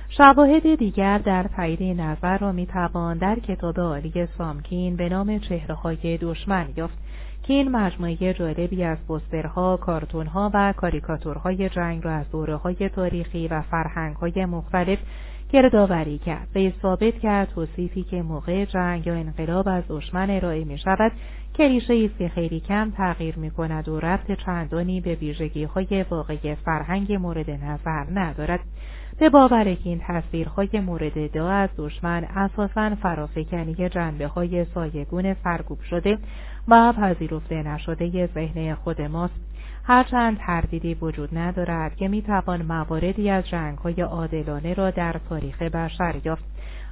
شواهد 0.09 0.75
دیگر 0.75 1.17
در 1.17 1.43
تایید 1.43 2.01
نظر 2.01 2.37
را 2.37 2.51
می‌توان 2.51 3.17
در 3.17 3.39
کتاب 3.39 3.79
عالی 3.79 4.27
سامکین 4.37 4.95
به 4.95 5.09
نام 5.09 5.39
چهره 5.39 5.75
های 5.75 6.17
دشمن 6.17 6.67
یافت. 6.75 6.97
که 7.47 7.53
این 7.53 7.71
مجموعه 7.71 8.33
جالبی 8.33 8.83
از 8.83 8.97
پسترها، 9.07 9.77
کارتونها 9.77 10.51
و 10.53 10.73
کاریکاتورهای 10.77 11.69
جنگ 11.69 12.03
را 12.03 12.11
از 12.11 12.31
دوره 12.31 12.55
های 12.55 12.89
تاریخی 12.89 13.47
و 13.47 13.61
فرهنگهای 13.61 14.45
مختلف 14.45 14.99
گردآوری 15.51 16.17
کرد. 16.17 16.47
و 16.55 16.71
ثابت 16.81 17.19
کرد 17.19 17.49
توصیفی 17.49 18.03
که 18.03 18.21
موقع 18.21 18.65
جنگ 18.65 19.07
یا 19.07 19.13
انقلاب 19.13 19.67
از 19.67 19.83
دشمن 19.89 20.29
ارائه 20.29 20.63
می 20.63 20.77
شود 20.77 21.11
که 21.53 21.67
ریشه 21.67 21.93
است 21.93 22.17
که 22.17 22.29
خیلی 22.29 22.59
کم 22.59 22.91
تغییر 22.91 23.37
می 23.37 23.51
کند 23.51 23.87
و 23.87 23.99
رفت 23.99 24.31
چندانی 24.31 25.01
به 25.01 25.15
ویژگی 25.15 25.63
های 25.63 26.05
واقعی 26.09 26.55
فرهنگ 26.55 27.13
مورد 27.13 27.49
نظر 27.49 28.05
ندارد. 28.13 28.59
به 29.19 29.29
باور 29.29 29.63
که 29.63 29.89
این 29.89 30.01
تصویرهای 30.07 30.69
مورد 30.79 31.31
دعا 31.31 31.51
از 31.51 31.69
دشمن 31.77 32.23
اساسا 32.23 32.95
فرافکنی 32.95 33.89
جنبه 33.89 34.27
های 34.27 34.65
سایگون 34.65 35.33
سرگوب 35.43 35.81
شده 35.81 36.17
و 36.67 36.93
پذیرفته 36.93 37.63
نشده 37.63 38.29
ذهن 38.33 38.75
خود 38.75 39.01
ماست. 39.01 39.33
هرچند 39.83 40.37
تردیدی 40.37 40.93
وجود 40.93 41.37
ندارد 41.37 41.95
که 41.95 42.07
می‌توان 42.07 42.61
مواردی 42.61 43.29
از 43.29 43.47
جنگهای 43.47 44.01
عادلانه 44.01 44.73
را 44.73 44.91
در 44.91 45.15
تاریخ 45.29 45.61
بشر 45.61 46.15
یافت. 46.25 46.43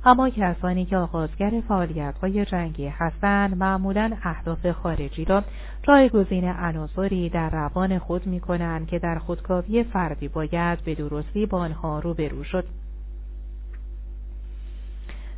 اما 0.05 0.29
کسانی 0.29 0.85
که 0.85 0.97
آغازگر 0.97 1.61
فعالیت‌های 1.67 2.45
جنگی 2.45 2.87
هستند 2.87 3.57
معمولا 3.57 4.11
اهداف 4.23 4.71
خارجی 4.71 5.25
را 5.25 5.43
جایگزین 5.83 6.49
عناصری 6.49 7.29
در 7.29 7.49
روان 7.49 7.99
خود 7.99 8.27
می‌کنند 8.27 8.87
که 8.87 8.99
در 8.99 9.19
خودکاوی 9.19 9.83
فردی 9.83 10.27
باید 10.27 10.83
به 10.85 10.95
درستی 10.95 11.45
با 11.45 11.59
آنها 11.59 11.99
روبرو 11.99 12.43
شد. 12.43 12.65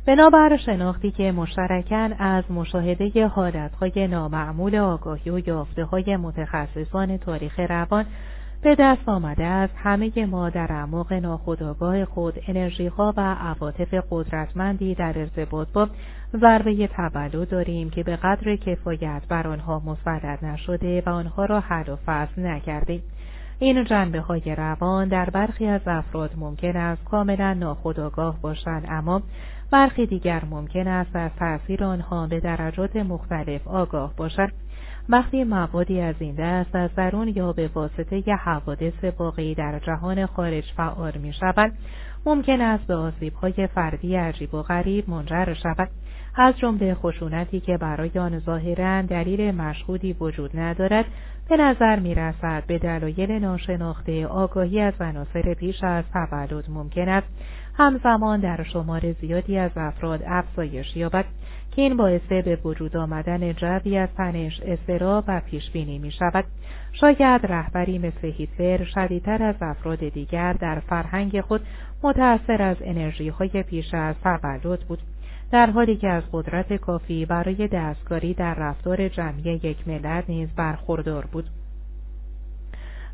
بنابر 0.06 0.56
شناختی 0.56 1.10
که 1.10 1.32
مشترکن 1.32 2.12
از 2.12 2.44
مشاهده 2.50 3.26
حالتهای 3.26 4.08
نامعمول 4.08 4.76
آگاهی 4.76 5.30
و 5.30 5.48
یافته 5.48 5.84
های 5.84 6.16
متخصصان 6.16 7.16
تاریخ 7.16 7.60
روان 7.60 8.04
به 8.62 8.74
دست 8.78 9.08
آمده 9.08 9.44
است 9.44 9.74
همه 9.76 10.26
ما 10.26 10.50
در 10.50 10.72
اعماق 10.72 11.12
ناخودآگاه 11.12 12.04
خود 12.04 12.34
انرژیها 12.48 13.14
و 13.16 13.20
عواطف 13.20 13.94
قدرتمندی 14.10 14.94
در 14.94 15.18
ارتباط 15.18 15.68
با 15.72 15.88
ضربه 16.36 16.86
تولد 16.86 17.48
داریم 17.48 17.90
که 17.90 18.02
به 18.02 18.16
قدر 18.16 18.56
کفایت 18.56 19.22
بر 19.28 19.48
آنها 19.48 19.82
مسلط 19.86 20.42
نشده 20.42 21.02
و 21.06 21.08
آنها 21.08 21.44
را 21.44 21.60
حل 21.60 21.88
و 21.88 21.96
فصل 22.06 22.42
نکردیم. 22.46 23.02
این 23.58 23.84
جنبه 23.84 24.20
های 24.20 24.54
روان 24.54 25.08
در 25.08 25.30
برخی 25.30 25.66
از 25.66 25.80
افراد 25.86 26.30
ممکن 26.36 26.76
است 26.76 27.04
کاملا 27.04 27.54
ناخودآگاه 27.54 28.40
باشند 28.40 28.86
اما 28.88 29.22
برخی 29.70 30.06
دیگر 30.06 30.42
ممکن 30.50 30.88
است 30.88 31.16
از 31.16 31.30
تأثیر 31.38 31.84
آنها 31.84 32.26
به 32.26 32.40
درجات 32.40 32.96
مختلف 32.96 33.68
آگاه 33.68 34.16
باشد. 34.16 34.48
وقتی 35.08 35.44
موادی 35.44 36.00
از 36.00 36.14
این 36.18 36.34
دست 36.34 36.74
از 36.74 36.94
درون 36.94 37.28
یا 37.28 37.52
به 37.52 37.70
واسطه 37.74 38.28
ی 38.28 38.32
حوادث 38.32 39.04
واقعی 39.18 39.54
در 39.54 39.78
جهان 39.78 40.26
خارج 40.26 40.64
فعال 40.76 41.12
می 41.18 41.32
شود 41.32 41.72
ممکن 42.26 42.60
است 42.60 42.86
به 42.86 42.94
آسیبهای 42.94 43.66
فردی 43.74 44.16
عجیب 44.16 44.54
و 44.54 44.62
غریب 44.62 45.10
منجر 45.10 45.54
شود. 45.54 45.88
از 46.38 46.58
جمله 46.58 46.94
خشونتی 46.94 47.60
که 47.60 47.76
برای 47.76 48.10
آن 48.18 48.38
ظاهرا 48.38 49.02
دلیل 49.02 49.54
مشهودی 49.54 50.12
وجود 50.12 50.50
ندارد 50.58 51.04
به 51.48 51.56
نظر 51.56 51.98
می 51.98 52.14
رسد 52.14 52.62
به 52.66 52.78
دلایل 52.78 53.32
ناشناخته 53.32 54.26
آگاهی 54.26 54.80
از 54.80 54.94
عناصر 55.00 55.54
پیش 55.54 55.84
از 55.84 56.04
تولد 56.12 56.64
ممکن 56.68 57.08
است. 57.08 57.26
همزمان 57.78 58.40
در 58.40 58.62
شمار 58.62 59.12
زیادی 59.12 59.58
از 59.58 59.70
افراد 59.76 60.22
افزایش 60.26 60.96
یابد 60.96 61.24
که 61.70 61.82
این 61.82 61.96
باعث 61.96 62.22
به 62.22 62.58
وجود 62.64 62.96
آمدن 62.96 63.52
جوی 63.52 63.98
از 63.98 64.08
تنش 64.16 64.60
استرا 64.64 65.24
و 65.28 65.40
پیشبینی 65.40 65.98
می 65.98 66.10
شود 66.10 66.44
شاید 66.92 67.46
رهبری 67.46 67.98
مثل 67.98 68.28
هیتلر 68.28 68.84
شدیدتر 68.84 69.42
از 69.42 69.54
افراد 69.60 70.08
دیگر 70.08 70.52
در 70.52 70.80
فرهنگ 70.80 71.40
خود 71.40 71.60
متأثر 72.02 72.62
از 72.62 72.76
انرژی 72.80 73.28
های 73.28 73.62
پیش 73.62 73.94
از 73.94 74.14
تولد 74.22 74.80
بود 74.80 75.02
در 75.52 75.70
حالی 75.70 75.96
که 75.96 76.08
از 76.08 76.22
قدرت 76.32 76.72
کافی 76.72 77.26
برای 77.26 77.68
دستکاری 77.68 78.34
در 78.34 78.54
رفتار 78.54 79.08
جمعی 79.08 79.60
یک 79.62 79.88
ملت 79.88 80.24
نیز 80.28 80.48
برخوردار 80.56 81.26
بود. 81.32 81.44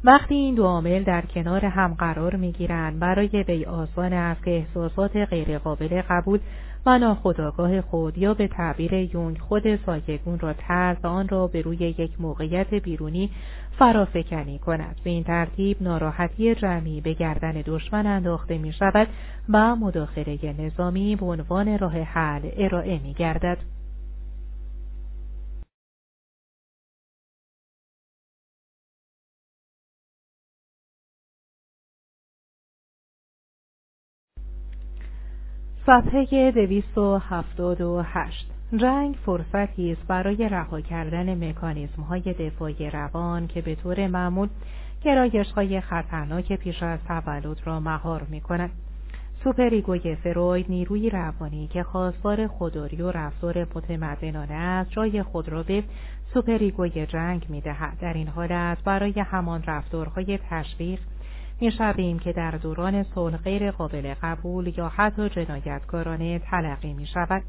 وقتی 0.04 0.34
این 0.34 0.54
دو 0.54 0.64
عامل 0.64 1.02
در 1.02 1.26
کنار 1.26 1.64
هم 1.64 1.94
قرار 1.94 2.36
می‌گیرند 2.36 2.98
برای 2.98 3.44
وی 3.48 3.64
آسان 3.64 4.12
است 4.12 4.44
که 4.44 4.50
احساسات 4.50 5.16
غیرقابل 5.16 6.02
قبول 6.08 6.38
و 6.86 6.98
ناخودآگاه 6.98 7.80
خود 7.80 8.18
یا 8.18 8.34
به 8.34 8.48
تعبیر 8.48 8.92
یونگ 8.92 9.38
خود 9.38 9.76
سایگون 9.76 10.38
را 10.38 10.54
و 11.02 11.06
آن 11.06 11.28
را 11.28 11.46
به 11.46 11.60
روی 11.62 11.76
یک 11.76 12.20
موقعیت 12.20 12.74
بیرونی 12.74 13.30
فرافکنی 13.78 14.58
کند 14.58 15.00
به 15.04 15.10
این 15.10 15.24
ترتیب 15.24 15.76
ناراحتی 15.80 16.54
جمعی 16.54 17.00
به 17.00 17.12
گردن 17.12 17.62
دشمن 17.66 18.06
انداخته 18.06 18.58
می 18.58 18.72
شود 18.72 19.08
و 19.48 19.76
مداخله 19.76 20.54
نظامی 20.58 21.16
به 21.16 21.26
عنوان 21.26 21.78
راه 21.78 21.98
حل 21.98 22.50
ارائه 22.56 22.98
می 23.02 23.14
گردد. 23.14 23.58
صفحه 35.86 36.50
278 36.50 38.50
جنگ 38.76 39.14
فرصتی 39.26 39.92
است 39.92 40.06
برای 40.06 40.48
رها 40.48 40.80
کردن 40.80 41.48
مکانیزم 41.48 42.02
های 42.02 42.20
دفاعی 42.20 42.90
روان 42.90 43.46
که 43.46 43.62
به 43.62 43.74
طور 43.74 44.06
معمول 44.06 44.48
گرایش 45.04 45.50
های 45.50 45.80
خطرناک 45.80 46.52
پیش 46.52 46.82
از 46.82 46.98
تولد 47.08 47.60
را 47.64 47.80
مهار 47.80 48.26
می 48.30 48.40
کند. 48.40 48.70
سوپریگوی 49.44 50.16
فروید 50.16 50.66
نیروی 50.68 51.10
روانی 51.10 51.66
که 51.66 51.82
خواستار 51.82 52.46
خودداری 52.46 53.02
و 53.02 53.10
رفتار 53.10 53.66
متمدنانه 53.74 54.54
است 54.54 54.90
جای 54.90 55.22
خود 55.22 55.48
را 55.48 55.62
به 55.62 55.84
سوپریگوی 56.34 57.06
جنگ 57.06 57.46
می‌دهد 57.48 57.98
در 58.00 58.12
این 58.12 58.28
حالت 58.28 58.78
برای 58.84 59.20
همان 59.20 59.62
رفتارهای 59.66 60.38
تشویق 60.50 61.00
می‌شویم 61.62 62.18
که 62.18 62.32
در 62.32 62.50
دوران 62.50 63.02
صلح 63.02 63.36
غیر 63.36 63.70
قابل 63.70 64.14
قبول 64.22 64.72
یا 64.76 64.88
حتی 64.88 65.28
جنایتکارانه 65.28 66.38
تلقی 66.38 66.92
می 66.92 67.06
شود 67.06 67.42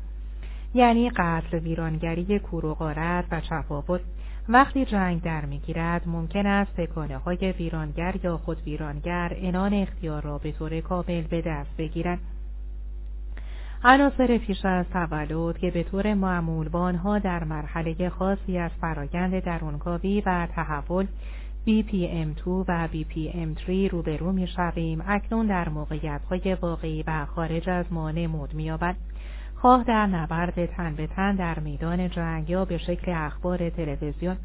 یعنی 0.74 1.10
قتل 1.10 1.58
ویرانگری 1.60 2.40
کور 2.40 2.66
و 2.66 2.74
غارت 2.74 3.26
و 3.32 3.42
چپاول 3.42 4.00
وقتی 4.50 4.86
جنگ 4.86 5.22
در 5.22 5.46
می‌گیرد 5.46 6.08
ممکن 6.08 6.46
است 6.46 6.76
تکانه 6.76 7.18
های 7.18 7.52
ویرانگر 7.52 8.16
یا 8.24 8.38
خود 8.38 8.58
ویرانگر 8.66 9.34
انان 9.38 9.74
اختیار 9.74 10.22
را 10.22 10.38
به 10.38 10.52
طور 10.52 10.80
کامل 10.80 11.22
به 11.22 11.42
دست 11.42 11.78
بگیرند. 11.78 12.20
عناصر 13.84 14.38
پیش 14.38 14.66
از 14.66 14.86
تولد 14.94 15.58
که 15.58 15.72
به 15.72 15.84
طور 15.84 16.14
معمول 16.14 16.70
با 16.70 16.80
آنها 16.80 17.20
در 17.20 17.44
مرحله 17.44 18.10
خاصی 18.10 18.58
از 18.58 18.72
فرایند 18.82 19.40
درونکاوی 19.40 20.24
و 20.26 20.48
تحول 20.56 21.08
BPM2 21.68 22.48
و 22.48 22.88
BPM3 22.94 23.70
روبرو 23.92 24.32
می 24.32 24.48
شویم 24.48 25.04
اکنون 25.08 25.48
در 25.48 25.70
موقعیت 25.70 26.22
های 26.30 26.58
واقعی 26.62 27.04
و 27.08 27.26
خارج 27.26 27.70
از 27.70 27.86
ما 27.92 28.12
نمود 28.12 28.54
می 28.54 28.72
خواه 29.56 29.84
در 29.84 30.08
نبرد 30.08 30.66
تن 30.66 30.96
به 30.96 31.08
تن 31.08 31.36
در 31.36 31.60
میدان 31.60 32.10
جنگ 32.10 32.50
یا 32.50 32.66
به 32.66 32.78
شکل 32.78 33.12
اخبار 33.16 33.70
تلویزیون. 33.70 34.38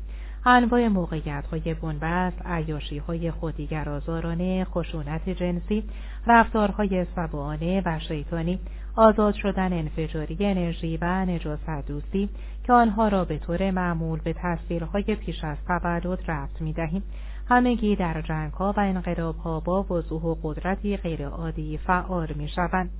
انواع 0.44 0.89
موقعیت 0.89 1.44
های 1.50 1.75
بنبست، 1.75 2.42
عیاشی 2.47 2.99
های 2.99 3.31
خودیگرازارانه، 3.31 4.65
خشونت 4.65 5.28
جنسی، 5.28 5.84
رفتارهای 6.26 7.07
سبانه 7.17 7.83
و 7.86 7.99
شیطانی، 7.99 8.58
آزاد 8.97 9.34
شدن 9.34 9.73
انفجاری 9.73 10.36
انرژی 10.41 10.97
و 10.97 11.25
نجاست 11.25 11.86
دوستی 11.86 12.28
که 12.65 12.73
آنها 12.73 13.08
را 13.08 13.25
به 13.25 13.39
طور 13.39 13.70
معمول 13.70 14.20
به 14.20 14.33
تصویرهای 14.33 15.02
پیش 15.02 15.44
از 15.44 15.57
تولد 15.67 16.18
رفت 16.28 16.60
می 16.60 16.73
دهیم. 16.73 17.02
همگی 17.49 17.97
در 17.97 18.23
جنگ 18.23 18.52
ها 18.52 18.75
و 18.76 18.81
انقلاب 18.81 19.36
ها 19.36 19.60
با 19.60 19.83
وضوح 19.83 20.23
و 20.23 20.34
قدرتی 20.42 20.97
غیرعادی 20.97 21.78
فعال 21.78 22.33
می 22.36 22.49
شوند. 22.49 22.91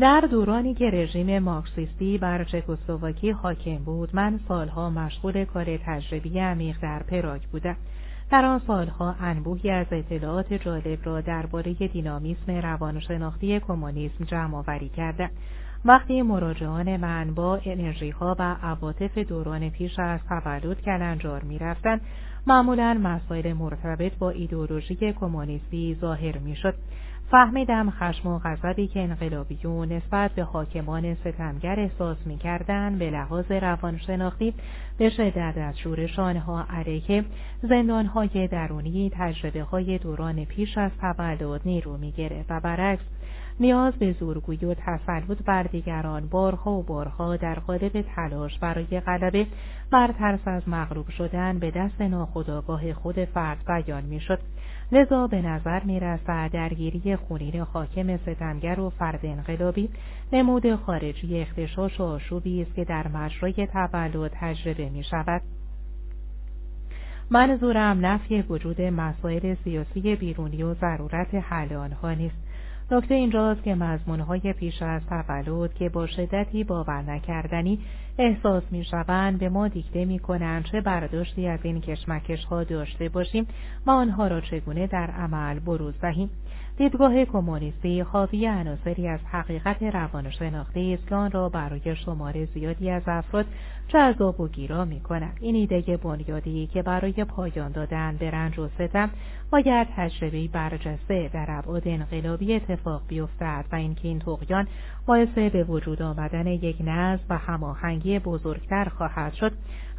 در 0.00 0.20
دورانی 0.20 0.74
که 0.74 0.90
رژیم 0.90 1.38
مارکسیستی 1.38 2.18
بر 2.18 2.44
چکسلواکی 2.44 3.30
حاکم 3.30 3.76
بود 3.76 4.10
من 4.12 4.40
سالها 4.48 4.90
مشغول 4.90 5.44
کار 5.44 5.76
تجربی 5.76 6.38
عمیق 6.38 6.76
در 6.82 7.02
پراگ 7.02 7.42
بودم. 7.42 7.76
در 8.30 8.44
آن 8.44 8.60
سالها 8.66 9.14
انبوهی 9.20 9.70
از 9.70 9.86
اطلاعات 9.90 10.52
جالب 10.52 10.98
را 11.04 11.20
درباره 11.20 11.72
دینامیسم 11.72 12.52
روانشناختی 12.52 13.60
کمونیسم 13.60 14.24
جمع 14.24 14.56
آوری 14.56 14.88
کردم. 14.88 15.30
وقتی 15.84 16.22
مراجعان 16.22 16.96
من 16.96 17.34
با 17.34 17.60
انرژی 17.64 18.10
ها 18.10 18.36
و 18.38 18.56
عواطف 18.62 19.18
دوران 19.18 19.70
پیش 19.70 19.98
از 19.98 20.20
تولد 20.28 20.80
کلنجار 20.80 21.42
می 21.42 21.58
رفتن 21.58 22.00
معمولا 22.46 23.00
مسائل 23.02 23.52
مرتبط 23.52 24.12
با 24.18 24.30
ایدئولوژی 24.30 25.12
کمونیستی 25.12 25.96
ظاهر 26.00 26.38
می 26.38 26.56
شد 26.56 26.74
فهمیدم 27.30 27.90
خشم 27.90 28.28
و 28.28 28.38
غضبی 28.38 28.86
که 28.86 29.00
انقلابیون 29.00 29.92
نسبت 29.92 30.30
به 30.30 30.42
حاکمان 30.42 31.14
ستمگر 31.14 31.80
احساس 31.80 32.16
می‌کردند 32.26 32.98
به 32.98 33.10
لحاظ 33.10 33.50
روانشناختی 33.50 34.54
به 34.98 35.10
شدت 35.10 35.54
از 35.56 35.78
شورش 35.78 36.18
آنها 36.18 36.66
علیه 36.70 37.24
زندانهای 37.62 38.48
درونی 38.48 39.10
تجربه 39.14 39.62
های 39.62 39.98
دوران 39.98 40.44
پیش 40.44 40.78
از 40.78 40.90
تولد 41.00 41.60
نیرو 41.64 41.96
می‌گرفت 41.96 42.50
و 42.50 42.60
برعکس 42.60 43.04
نیاز 43.60 43.94
به 43.94 44.12
زورگویی 44.12 44.64
و 44.64 44.74
تسلط 44.74 45.42
بر 45.46 45.62
دیگران 45.62 46.26
بارها 46.28 46.72
و 46.72 46.82
بارها 46.82 47.36
در 47.36 47.54
قالب 47.54 48.04
تلاش 48.16 48.58
برای 48.58 49.00
غلبه 49.00 49.46
بر 49.90 50.12
ترس 50.18 50.40
از 50.46 50.68
مغلوب 50.68 51.08
شدن 51.08 51.58
به 51.58 51.70
دست 51.70 52.00
ناخودآگاه 52.00 52.92
خود 52.92 53.24
فرد 53.24 53.64
بیان 53.66 54.04
می‌شد. 54.04 54.38
لذا 54.92 55.26
به 55.26 55.42
نظر 55.42 55.84
می 55.84 56.00
رسد 56.00 56.50
درگیری 56.52 57.16
خونین 57.16 57.60
حاکم 57.60 58.16
ستمگر 58.16 58.80
و 58.80 58.90
فرد 58.90 59.20
انقلابی 59.22 59.90
نمود 60.32 60.74
خارجی 60.74 61.40
اختشاش 61.40 62.00
و 62.00 62.02
آشوبی 62.02 62.62
است 62.62 62.74
که 62.74 62.84
در 62.84 63.08
مجرای 63.08 63.66
تولد 63.66 64.30
تجربه 64.34 64.88
می 64.88 65.04
شود. 65.04 65.42
منظورم 67.30 68.06
نفی 68.06 68.42
وجود 68.42 68.82
مسائل 68.82 69.54
سیاسی 69.64 70.16
بیرونی 70.16 70.62
و 70.62 70.74
ضرورت 70.74 71.34
حل 71.34 71.72
آنها 71.72 72.12
نیست 72.12 72.36
نکته 72.90 73.14
اینجاست 73.14 73.62
که 73.62 73.74
مضمونهای 73.74 74.52
پیش 74.52 74.82
از 74.82 75.02
تولد 75.06 75.74
که 75.74 75.88
با 75.88 76.06
شدتی 76.06 76.64
باور 76.64 77.02
نکردنی 77.02 77.78
احساس 78.22 78.62
می 78.70 78.84
شوند 78.84 79.38
به 79.38 79.48
ما 79.48 79.68
دیکته 79.68 80.04
می 80.04 80.18
کنند. 80.18 80.64
چه 80.64 80.80
برداشتی 80.80 81.46
از 81.46 81.60
این 81.62 81.80
کشمکش 81.80 82.44
ها 82.44 82.64
داشته 82.64 83.08
باشیم؟ 83.08 83.46
و 83.86 83.90
آنها 83.90 84.26
را 84.26 84.40
چگونه 84.40 84.86
در 84.86 85.10
عمل 85.10 85.58
بروز 85.58 85.94
دهیم؟ 86.00 86.30
دیدگاه 86.76 87.24
کمونیستی 87.24 88.00
حاوی 88.00 88.46
عناصری 88.46 89.08
از 89.08 89.20
حقیقت 89.32 89.82
روانشناختی 89.82 90.94
است 90.94 91.08
که 91.08 91.14
آن 91.14 91.30
را 91.30 91.48
برای 91.48 91.96
شمار 91.96 92.44
زیادی 92.44 92.90
از 92.90 93.02
افراد 93.06 93.46
جذاب 93.92 94.40
و 94.40 94.48
گیرا 94.48 94.84
می 94.84 95.00
کند. 95.00 95.36
این 95.40 95.54
ایده 95.54 95.96
بنیادی 95.96 96.66
که 96.66 96.82
برای 96.82 97.24
پایان 97.24 97.72
دادن 97.72 98.16
به 98.16 98.30
رنج 98.30 98.58
و 98.58 98.68
ستم 98.68 99.10
باید 99.50 99.88
تجربه 99.96 100.48
برجسته 100.48 101.30
در 101.32 101.46
ابعاد 101.48 101.82
انقلابی 101.86 102.54
اتفاق 102.54 103.02
بیفتد 103.08 103.64
و 103.72 103.76
اینکه 103.76 104.08
این 104.08 104.18
تقیان 104.18 104.68
باعث 105.06 105.28
به 105.28 105.64
وجود 105.64 106.02
آمدن 106.02 106.46
یک 106.46 106.76
نظم 106.80 107.24
و 107.30 107.38
هماهنگی 107.38 108.18
بزرگتر 108.18 108.84
خواهد 108.84 109.34
شد 109.34 109.52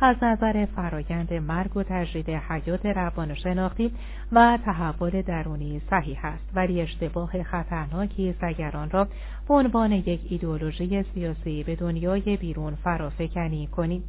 از 0.03 0.15
نظر 0.21 0.65
فرایند 0.65 1.33
مرگ 1.33 1.77
و 1.77 1.83
تجرید 1.83 2.29
حیات 2.29 2.85
روانشناختی 2.85 3.91
و 4.31 4.59
تحول 4.65 5.21
درونی 5.21 5.81
صحیح 5.89 6.25
است 6.25 6.51
ولی 6.55 6.81
اشتباه 6.81 7.43
خطرناکی 7.43 8.35
آن 8.73 8.89
را 8.89 9.07
به 9.47 9.53
عنوان 9.53 9.91
یک 9.91 10.19
ایدئولوژی 10.29 11.03
سیاسی 11.03 11.63
به 11.63 11.75
دنیای 11.75 12.37
بیرون 12.37 12.75
فرافکنی 12.75 13.67
کنیم. 13.67 14.03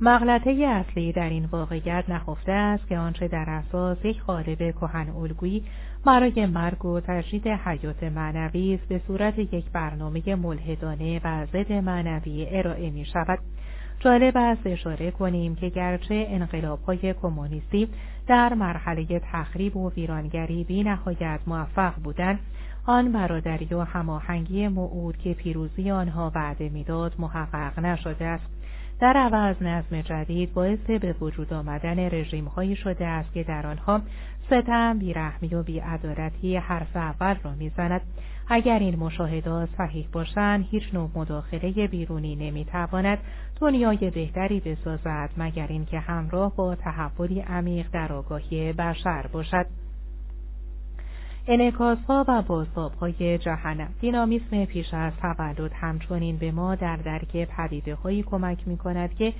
مغلطه 0.00 0.50
اصلی 0.50 1.12
در 1.12 1.28
این 1.28 1.44
واقعیت 1.44 2.04
نهفته 2.08 2.52
است 2.52 2.88
که 2.88 2.98
آنچه 2.98 3.28
در 3.28 3.50
اساس 3.50 4.04
یک 4.04 4.22
قالب 4.22 4.58
کهن 4.58 5.08
الگویی 5.10 5.64
برای 6.06 6.46
مرگ 6.46 6.84
و 6.84 7.00
تجدید 7.00 7.48
حیات 7.48 8.02
معنوی 8.02 8.74
است 8.74 8.88
به 8.88 9.00
صورت 9.06 9.38
یک 9.38 9.70
برنامه 9.72 10.34
ملحدانه 10.34 11.20
و 11.24 11.46
ضد 11.46 11.72
معنوی 11.72 12.46
ارائه 12.50 12.90
می 12.90 13.04
شود 13.04 13.38
جالب 14.04 14.36
است 14.36 14.66
اشاره 14.66 15.10
کنیم 15.10 15.54
که 15.54 15.68
گرچه 15.68 16.26
انقلابهای 16.28 17.14
کمونیستی 17.22 17.88
در 18.26 18.54
مرحله 18.54 19.20
تخریب 19.32 19.76
و 19.76 19.90
ویرانگری 19.90 20.64
بی 20.64 20.82
نهایت 20.82 21.40
موفق 21.46 21.94
بودند 21.94 22.38
آن 22.86 23.12
برادری 23.12 23.74
و 23.74 23.80
هماهنگی 23.80 24.68
موعود 24.68 25.16
که 25.16 25.34
پیروزی 25.34 25.90
آنها 25.90 26.32
وعده 26.34 26.68
می‌داد 26.68 27.14
محقق 27.18 27.78
نشده 27.78 28.24
است. 28.24 28.46
در 29.00 29.16
عوض 29.16 29.62
نظم 29.62 30.00
جدید 30.00 30.54
باعث 30.54 30.78
به 30.78 31.14
وجود 31.20 31.52
آمدن 31.52 31.98
رژیم 31.98 32.44
هایی 32.44 32.76
شده 32.76 33.06
است 33.06 33.32
که 33.32 33.42
در 33.42 33.66
آنها 33.66 34.00
ستم، 34.46 34.98
بیرحمی 34.98 35.54
و 35.54 35.62
بیعدالتی 35.62 36.56
حرف 36.56 36.96
اول 36.96 37.34
را 37.44 37.54
می‌زند. 37.54 38.00
اگر 38.48 38.78
این 38.78 38.96
مشاهدات 38.96 39.68
صحیح 39.78 40.08
باشند 40.12 40.66
هیچ 40.70 40.94
نوع 40.94 41.10
مداخله 41.14 41.86
بیرونی 41.86 42.36
نمی‌تواند 42.36 43.18
دنیای 43.62 44.10
بهتری 44.10 44.60
بسازد 44.60 45.30
مگر 45.36 45.66
اینکه 45.66 45.98
همراه 45.98 46.56
با 46.56 46.74
تحولی 46.74 47.40
عمیق 47.40 47.86
در 47.92 48.12
آگاهی 48.12 48.72
بشر 48.72 49.26
باشد. 49.32 49.66
انعکاس 51.46 51.98
ها 52.08 52.24
و 52.28 52.42
بازتاب 52.42 52.94
های 52.94 53.38
جهنم. 53.38 53.88
دینامیسم 54.00 54.64
پیش 54.64 54.94
از 54.94 55.12
تولد 55.22 55.72
همچنین 55.72 56.36
به 56.36 56.52
ما 56.52 56.74
در 56.74 56.96
درک 56.96 57.36
پدیده 57.36 57.94
هایی 57.94 58.22
کمک 58.22 58.68
می 58.68 58.76
کند 58.76 59.14
که 59.14 59.32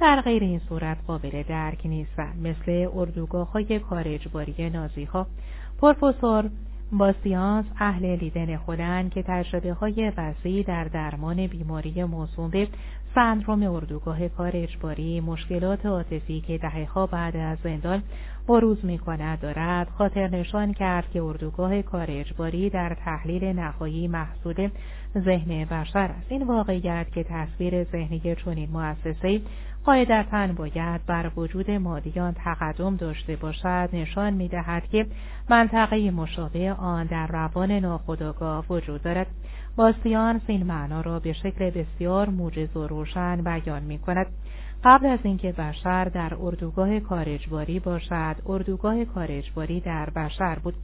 در 0.00 0.20
غیر 0.20 0.42
این 0.42 0.60
صورت 0.68 0.96
قابل 1.06 1.42
درک 1.42 1.86
نیستند 1.86 2.46
مثل 2.46 2.88
اردوگاه 2.94 3.52
های 3.52 3.78
کار 3.78 4.04
اجباری 4.06 4.70
نازی 4.70 5.04
ها 5.04 5.26
پروفسور 5.80 6.50
با 6.92 7.14
سیانس 7.24 7.66
اهل 7.78 8.16
لیدن 8.16 8.56
خودن 8.56 9.08
که 9.08 9.22
تجربه 9.22 9.72
های 9.72 10.12
وسیعی 10.16 10.62
در 10.62 10.84
درمان 10.84 11.46
بیماری 11.46 12.04
موسوم 12.04 12.50
به 12.50 12.68
سندروم 13.14 13.62
اردوگاه 13.62 14.28
کار 14.28 14.50
اجباری 14.54 15.20
مشکلات 15.20 15.86
عاطفی 15.86 16.40
که 16.40 16.58
دهه 16.58 16.88
ها 16.92 17.06
بعد 17.06 17.36
از 17.36 17.58
زندان 17.64 18.02
بروز 18.48 18.84
می 18.84 18.98
کند 18.98 19.40
دارد. 19.40 19.88
خاطر 19.88 20.28
نشان 20.28 20.72
کرد 20.72 21.10
که 21.10 21.22
اردوگاه 21.22 21.82
کار 21.82 22.06
اجباری 22.10 22.70
در 22.70 22.96
تحلیل 23.04 23.44
نهایی 23.44 24.08
محصول 24.08 24.68
ذهن 25.18 25.64
بشر 25.64 26.10
است. 26.18 26.26
این 26.28 26.42
واقعیت 26.42 27.06
که 27.12 27.24
تصویر 27.24 27.84
ذهنی 27.84 28.36
چنین 28.44 28.70
مؤسسهای 28.70 29.40
قاعدتا 29.84 30.46
باید 30.46 31.06
بر 31.06 31.30
وجود 31.36 31.70
مادیان 31.70 32.34
تقدم 32.34 32.96
داشته 32.96 33.36
باشد 33.36 33.88
نشان 33.92 34.32
می 34.32 34.48
دهد 34.48 34.88
که 34.88 35.06
منطقه 35.50 36.10
مشابه 36.10 36.72
آن 36.72 37.06
در 37.06 37.26
روان 37.26 37.72
ناخودآگاه 37.72 38.64
وجود 38.70 39.02
دارد. 39.02 39.26
باستیان 39.78 40.40
این 40.46 40.66
معنا 40.66 41.00
را 41.00 41.20
به 41.20 41.32
شکل 41.32 41.70
بسیار 41.70 42.28
موجز 42.28 42.76
و 42.76 42.86
روشن 42.86 43.42
بیان 43.44 43.82
می 43.82 43.98
کند 43.98 44.26
قبل 44.84 45.06
از 45.06 45.18
اینکه 45.22 45.52
بشر 45.52 46.04
در 46.04 46.34
اردوگاه 46.40 47.00
کارجباری 47.00 47.80
باشد 47.80 48.36
اردوگاه 48.46 49.04
کارجباری 49.04 49.80
در 49.80 50.10
بشر 50.10 50.58
بود. 50.58 50.74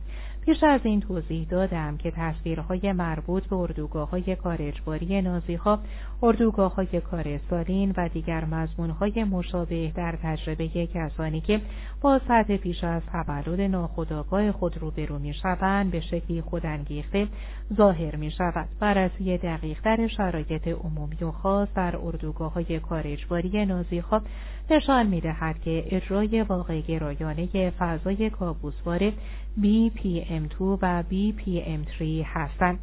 پیش 0.46 0.62
از 0.62 0.80
این 0.84 1.00
توضیح 1.00 1.46
دادم 1.48 1.96
که 1.96 2.10
تصویرهای 2.16 2.92
مربوط 2.92 3.46
به 3.46 3.56
اردوگاه 3.56 4.10
های 4.10 4.36
کار 4.36 4.56
اجباری 4.60 5.22
نازیها، 5.22 5.78
اردوگاه 6.22 6.74
های 6.74 7.00
کار 7.00 7.38
سالین 7.50 7.94
و 7.96 8.08
دیگر 8.08 8.44
مضمونهای 8.44 9.24
مشابه 9.24 9.92
در 9.96 10.18
تجربه 10.22 10.68
کسانی 10.68 11.40
که 11.40 11.60
با 12.00 12.20
سطح 12.28 12.56
پیش 12.56 12.84
از 12.84 13.02
تولد 13.12 13.60
ناخودآگاه 13.60 14.52
خود 14.52 14.78
روبرو 14.78 15.18
می 15.18 15.34
شوند 15.34 15.90
به 15.90 16.00
شکلی 16.00 16.40
خودانگیخته 16.40 17.28
ظاهر 17.74 18.16
می 18.16 18.30
شود. 18.30 18.68
بررسی 18.80 19.38
دقیقتر 19.38 20.08
شرایط 20.08 20.68
عمومی 20.68 21.16
و 21.22 21.30
خاص 21.30 21.68
در 21.76 21.96
اردوگاه 21.96 22.52
های 22.52 22.80
کار 22.80 23.02
اجباری 23.06 23.66
نازیها 23.66 24.22
نشان 24.70 25.06
می 25.06 25.20
دهد 25.20 25.60
که 25.60 25.84
اجرای 25.90 26.42
واقع 26.42 26.80
گرایانه 26.80 27.70
فضای 27.70 28.30
کابوسوار 28.30 29.12
BPM2 29.62 30.60
و 30.60 31.04
BPM3 31.10 32.02
هستند. 32.24 32.78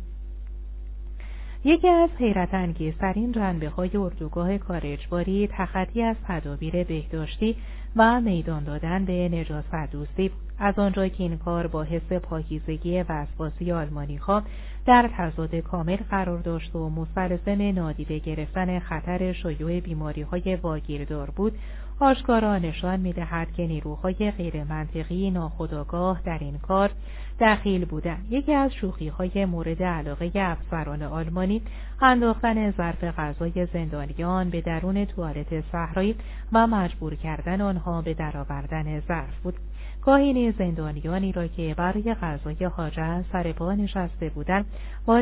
یکی 1.64 1.88
از 1.88 2.09
حیرت 2.17 2.53
انگیزترین 2.53 3.32
جنبه 3.32 3.69
های 3.69 3.98
اردوگاه 3.98 4.58
کار 4.58 4.82
اجباری 4.83 5.50
تخطی 5.51 6.01
از 6.01 6.16
تدابیر 6.27 6.83
بهداشتی 6.83 7.56
و 7.95 8.22
میدان 8.22 8.64
دادن 8.64 9.06
به 9.06 9.30
نجاست 9.30 9.91
دوستی 9.91 10.32
از 10.59 10.80
آنجا 10.80 11.08
که 11.08 11.24
این 11.24 11.38
کار 11.38 11.67
با 11.67 11.83
حس 11.83 12.11
پاکیزگی 12.14 13.01
وسواسی 13.01 13.72
آلمانی 13.72 14.16
ها 14.16 14.43
در 14.85 15.09
تضاد 15.17 15.56
کامل 15.56 15.95
قرار 15.95 16.40
داشت 16.40 16.75
و 16.75 16.90
مستلزم 16.90 17.61
نادیده 17.61 18.19
گرفتن 18.19 18.80
خطر 18.80 19.33
شیوع 19.33 19.80
بیماری 19.80 20.22
های 20.22 20.56
واگیردار 20.56 21.30
بود 21.30 21.53
آشکارا 22.01 22.57
نشان 22.57 22.99
می 22.99 23.13
دهد 23.13 23.53
که 23.53 23.67
نیروهای 23.67 24.31
غیر 24.31 24.63
منطقی 24.63 25.31
ناخداگاه 25.31 26.21
در 26.25 26.38
این 26.39 26.57
کار 26.57 26.91
دخیل 27.39 27.85
بودند. 27.85 28.27
یکی 28.30 28.53
از 28.53 28.73
شوخی 28.73 29.07
های 29.07 29.45
مورد 29.45 29.83
علاقه 29.83 30.31
افسران 30.35 31.03
آلمانی 31.03 31.61
انداختن 32.01 32.71
ظرف 32.71 33.03
غذای 33.03 33.67
زندانیان 33.73 34.49
به 34.49 34.61
درون 34.61 35.05
توالت 35.05 35.61
صحرایی 35.71 36.15
و 36.53 36.67
مجبور 36.67 37.15
کردن 37.15 37.61
آنها 37.61 38.01
به 38.01 38.13
درآوردن 38.13 38.99
ظرف 38.99 39.39
بود. 39.43 39.55
گاهی 40.01 40.33
نیز 40.33 40.55
زندانیانی 40.57 41.31
را 41.31 41.47
که 41.47 41.75
برای 41.77 42.13
غذای 42.13 42.65
حاجت 42.65 43.25
سر 43.31 43.51
پا 43.51 43.73
نشسته 43.73 44.30
بودند 44.30 44.65
با 45.05 45.21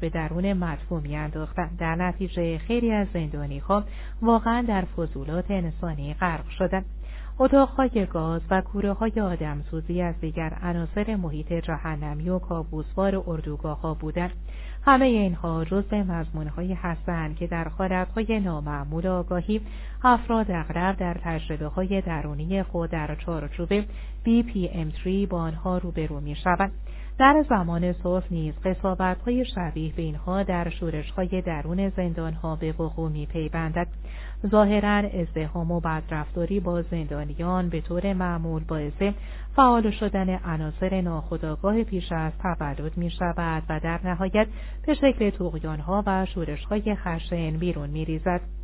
به 0.00 0.10
درون 0.10 0.52
مدفوع 0.52 1.00
میانداختند 1.00 1.78
در 1.78 1.94
نتیجه 1.94 2.58
خیلی 2.58 2.92
از 2.92 3.06
زندانیها 3.14 3.84
واقعا 4.22 4.64
در 4.68 4.84
فضولات 4.84 5.50
انسانی 5.50 6.14
غرق 6.14 6.48
شدند. 6.48 6.84
اتاقهای 7.38 8.06
گاز 8.06 8.42
و 8.50 8.60
کوره 8.60 8.92
های 8.92 9.20
آدمسوزی 9.20 10.02
از 10.02 10.14
دیگر 10.20 10.58
عناصر 10.62 11.16
محیط 11.16 11.52
جهنمی 11.52 12.28
و 12.28 12.38
کابوسوار 12.38 13.22
اردوگاه 13.26 13.80
ها 13.80 13.94
بودند. 13.94 14.30
همه 14.84 15.04
اینها 15.04 15.64
جزء 15.64 15.96
مضمونهایی 16.02 16.74
هستند 16.74 17.36
که 17.36 17.46
در 17.46 17.68
حالتهای 17.68 18.40
نامعمول 18.40 19.06
آگاهی 19.06 19.60
افراد 20.04 20.50
اغلب 20.50 20.96
در 20.96 21.16
تجربه 21.24 21.66
های 21.66 22.00
درونی 22.00 22.62
خود 22.62 22.90
در 22.90 23.14
چارچوب 23.14 23.82
BPM3 24.26 25.28
با 25.28 25.38
آنها 25.38 25.78
روبرو 25.78 26.20
می 26.20 26.36
شوند. 26.36 26.72
در 27.20 27.44
زمان 27.48 27.92
صلح 27.92 28.24
نیز 28.30 28.54
قصابت 28.64 29.22
های 29.22 29.44
شبیه 29.44 29.92
به 29.96 30.02
اینها 30.02 30.42
در 30.42 30.70
شورش 30.70 31.10
های 31.10 31.42
درون 31.42 31.88
زندان 31.88 32.32
ها 32.32 32.56
به 32.56 32.72
وقوع 32.72 33.10
می 33.10 33.26
پیبندد. 33.26 33.86
ظاهرا 34.46 35.08
ازدهام 35.20 35.70
و 35.70 35.80
بدرفتاری 35.80 36.60
با 36.60 36.82
زندانیان 36.82 37.68
به 37.68 37.80
طور 37.80 38.12
معمول 38.12 38.64
باعث 38.64 39.02
فعال 39.56 39.90
شدن 39.90 40.28
عناصر 40.44 41.00
ناخودآگاه 41.00 41.82
پیش 41.82 42.12
از 42.12 42.32
تولد 42.38 42.96
می 42.96 43.10
شود 43.10 43.62
و 43.68 43.80
در 43.80 44.00
نهایت 44.04 44.46
به 44.86 44.94
شکل 44.94 45.30
توقیان 45.30 45.80
ها 45.80 46.04
و 46.06 46.26
شورش 46.26 46.64
های 46.64 46.94
خشن 46.94 47.50
بیرون 47.50 47.90
می 47.90 48.04
ریزد. 48.04 48.59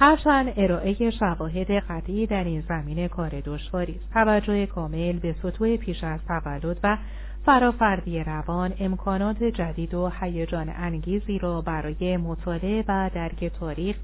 هرچند 0.00 0.52
ارائه 0.56 1.10
شواهد 1.10 1.70
قطعی 1.70 2.26
در 2.26 2.44
این 2.44 2.60
زمینه 2.60 3.08
کار 3.08 3.40
دشواری 3.44 3.94
است 3.94 4.12
توجه 4.12 4.66
کامل 4.66 5.18
به 5.18 5.34
سطوح 5.42 5.76
پیش 5.76 6.04
از 6.04 6.20
تولد 6.28 6.78
و 6.82 6.98
فرافردی 7.46 8.24
روان 8.24 8.74
امکانات 8.80 9.42
جدید 9.42 9.94
و 9.94 10.12
هیجان 10.20 10.68
انگیزی 10.76 11.38
را 11.38 11.60
برای 11.60 12.16
مطالعه 12.16 12.84
و 12.88 13.10
درک 13.14 13.44
تاریخ 13.44 13.96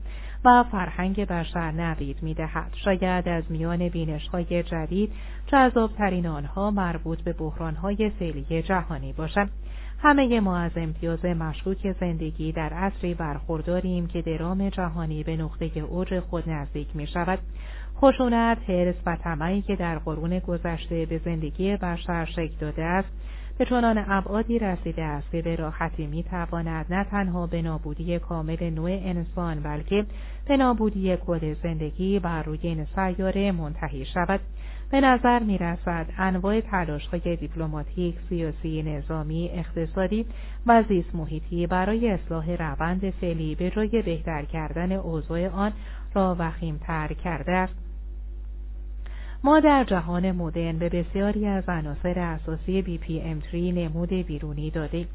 و 0.44 0.64
فرهنگ 0.72 1.26
بشر 1.26 1.70
نوید 1.70 2.22
می 2.22 2.34
دهد. 2.34 2.72
شاید 2.84 3.28
از 3.28 3.44
میان 3.50 3.88
بینش 3.88 4.28
های 4.28 4.62
جدید 4.62 5.12
جذابترین 5.46 6.26
آنها 6.26 6.70
مربوط 6.70 7.20
به 7.20 7.32
بحران 7.32 7.74
های 7.74 8.10
فعلی 8.18 8.62
جهانی 8.62 9.12
باشد. 9.12 9.48
همه 10.04 10.40
ما 10.40 10.58
از 10.58 10.72
امتیاز 10.76 11.24
مشکوک 11.24 11.92
زندگی 12.00 12.52
در 12.52 12.72
عصری 12.72 13.14
برخورداریم 13.14 14.06
که 14.06 14.22
درام 14.22 14.68
جهانی 14.68 15.22
به 15.22 15.36
نقطه 15.36 15.80
اوج 15.80 16.20
خود 16.20 16.50
نزدیک 16.50 16.96
می 16.96 17.06
شود. 17.06 17.38
خشونت، 17.96 18.58
حرس 18.70 18.94
و 19.06 19.16
طمعی 19.16 19.62
که 19.62 19.76
در 19.76 19.98
قرون 19.98 20.38
گذشته 20.38 21.06
به 21.06 21.20
زندگی 21.24 21.76
بشر 21.76 22.24
شکل 22.24 22.54
داده 22.60 22.84
است 22.84 23.08
به 23.58 23.64
چنان 23.64 24.04
ابعادی 24.08 24.58
رسیده 24.58 25.02
است 25.02 25.30
که 25.30 25.42
به 25.42 25.56
راحتی 25.56 26.06
می 26.06 26.22
تواند 26.22 26.86
نه 26.90 27.04
تنها 27.04 27.46
به 27.46 27.62
نابودی 27.62 28.18
کامل 28.18 28.70
نوع 28.70 28.90
انسان 28.90 29.60
بلکه 29.60 30.06
به 30.48 30.56
نابودی 30.56 31.16
کل 31.16 31.54
زندگی 31.62 32.18
بر 32.18 32.42
روی 32.42 32.58
این 32.62 32.86
سیاره 32.94 33.52
منتهی 33.52 34.04
شود 34.04 34.40
به 34.94 35.00
نظر 35.00 35.38
می 35.38 35.58
رسد 35.58 36.06
انواع 36.18 36.60
تلاش 36.60 37.06
های 37.06 37.36
دیپلماتیک، 37.36 38.14
سیاسی، 38.28 38.82
نظامی، 38.82 39.50
اقتصادی 39.52 40.26
و 40.66 40.82
زیست 40.88 41.14
محیطی 41.14 41.66
برای 41.66 42.10
اصلاح 42.10 42.50
روند 42.50 43.10
فعلی 43.10 43.54
به 43.54 43.70
جای 43.70 44.02
بهتر 44.02 44.44
کردن 44.44 44.92
اوضاع 44.92 45.48
آن 45.48 45.72
را 46.14 46.36
وخیمتر 46.38 47.12
کرده 47.12 47.52
است. 47.52 47.74
ما 49.44 49.60
در 49.60 49.84
جهان 49.84 50.32
مدرن 50.32 50.78
به 50.78 50.88
بسیاری 50.88 51.46
از 51.46 51.64
عناصر 51.68 52.18
اساسی 52.18 52.82
BPM3 52.82 53.54
نمود 53.54 54.08
بیرونی 54.08 54.70
دادیم. 54.70 55.08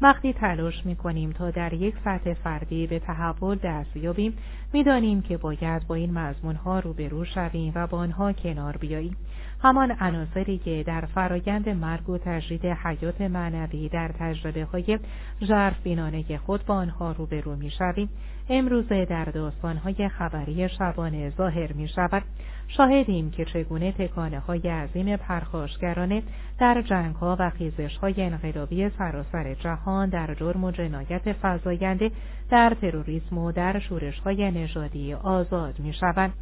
وقتی 0.00 0.32
تلاش 0.32 0.86
می 0.86 0.96
کنیم 0.96 1.32
تا 1.32 1.50
در 1.50 1.72
یک 1.72 1.94
سطح 2.04 2.34
فردی 2.34 2.86
به 2.86 2.98
تحول 2.98 3.58
دست 3.62 3.96
یابیم 3.96 4.38
می‌دانیم 4.72 5.22
که 5.22 5.36
باید 5.36 5.86
با 5.86 5.94
این 5.94 6.18
مضمون 6.18 6.56
ها 6.56 6.78
روبرو 6.78 7.24
شویم 7.24 7.72
و 7.74 7.86
با 7.86 7.98
آنها 7.98 8.32
کنار 8.32 8.76
بیاییم. 8.76 9.16
همان 9.62 9.96
عناصری 10.00 10.58
که 10.58 10.84
در 10.86 11.00
فرایند 11.00 11.68
مرگ 11.68 12.08
و 12.08 12.18
تجرید 12.18 12.66
حیات 12.66 13.20
معنوی 13.20 13.88
در 13.88 14.10
تجربه 14.18 14.64
های 14.64 14.98
ژرف 15.42 15.82
بینانه 15.82 16.38
خود 16.38 16.64
با 16.66 16.74
آنها 16.74 17.12
روبرو 17.12 17.56
می 17.56 17.70
شویم 17.70 18.08
امروزه 18.48 19.04
در 19.04 19.24
داستان 19.24 19.76
های 19.76 20.08
خبری 20.08 20.68
شبانه 20.68 21.30
ظاهر 21.30 21.72
می 21.72 21.88
شود 21.88 22.22
شاهدیم 22.68 23.30
که 23.30 23.44
چگونه 23.44 23.92
تکانه 23.92 24.38
های 24.38 24.68
عظیم 24.68 25.16
پرخاشگرانه 25.16 26.22
در 26.58 26.82
جنگ 26.82 27.14
ها 27.14 27.36
و 27.38 27.50
خیزش 27.50 27.96
های 27.96 28.22
انقلابی 28.22 28.88
سراسر 28.88 29.54
جهان 29.54 30.08
در 30.08 30.34
جرم 30.34 30.64
و 30.64 30.70
جنایت 30.70 31.32
فضاینده 31.32 32.10
در 32.50 32.76
تروریسم 32.80 33.38
و 33.38 33.52
در 33.52 33.78
شورش 33.78 34.18
های 34.18 34.50
نژادی 34.50 35.14
آزاد 35.14 35.78
می 35.78 35.92
شوند. 35.92 36.32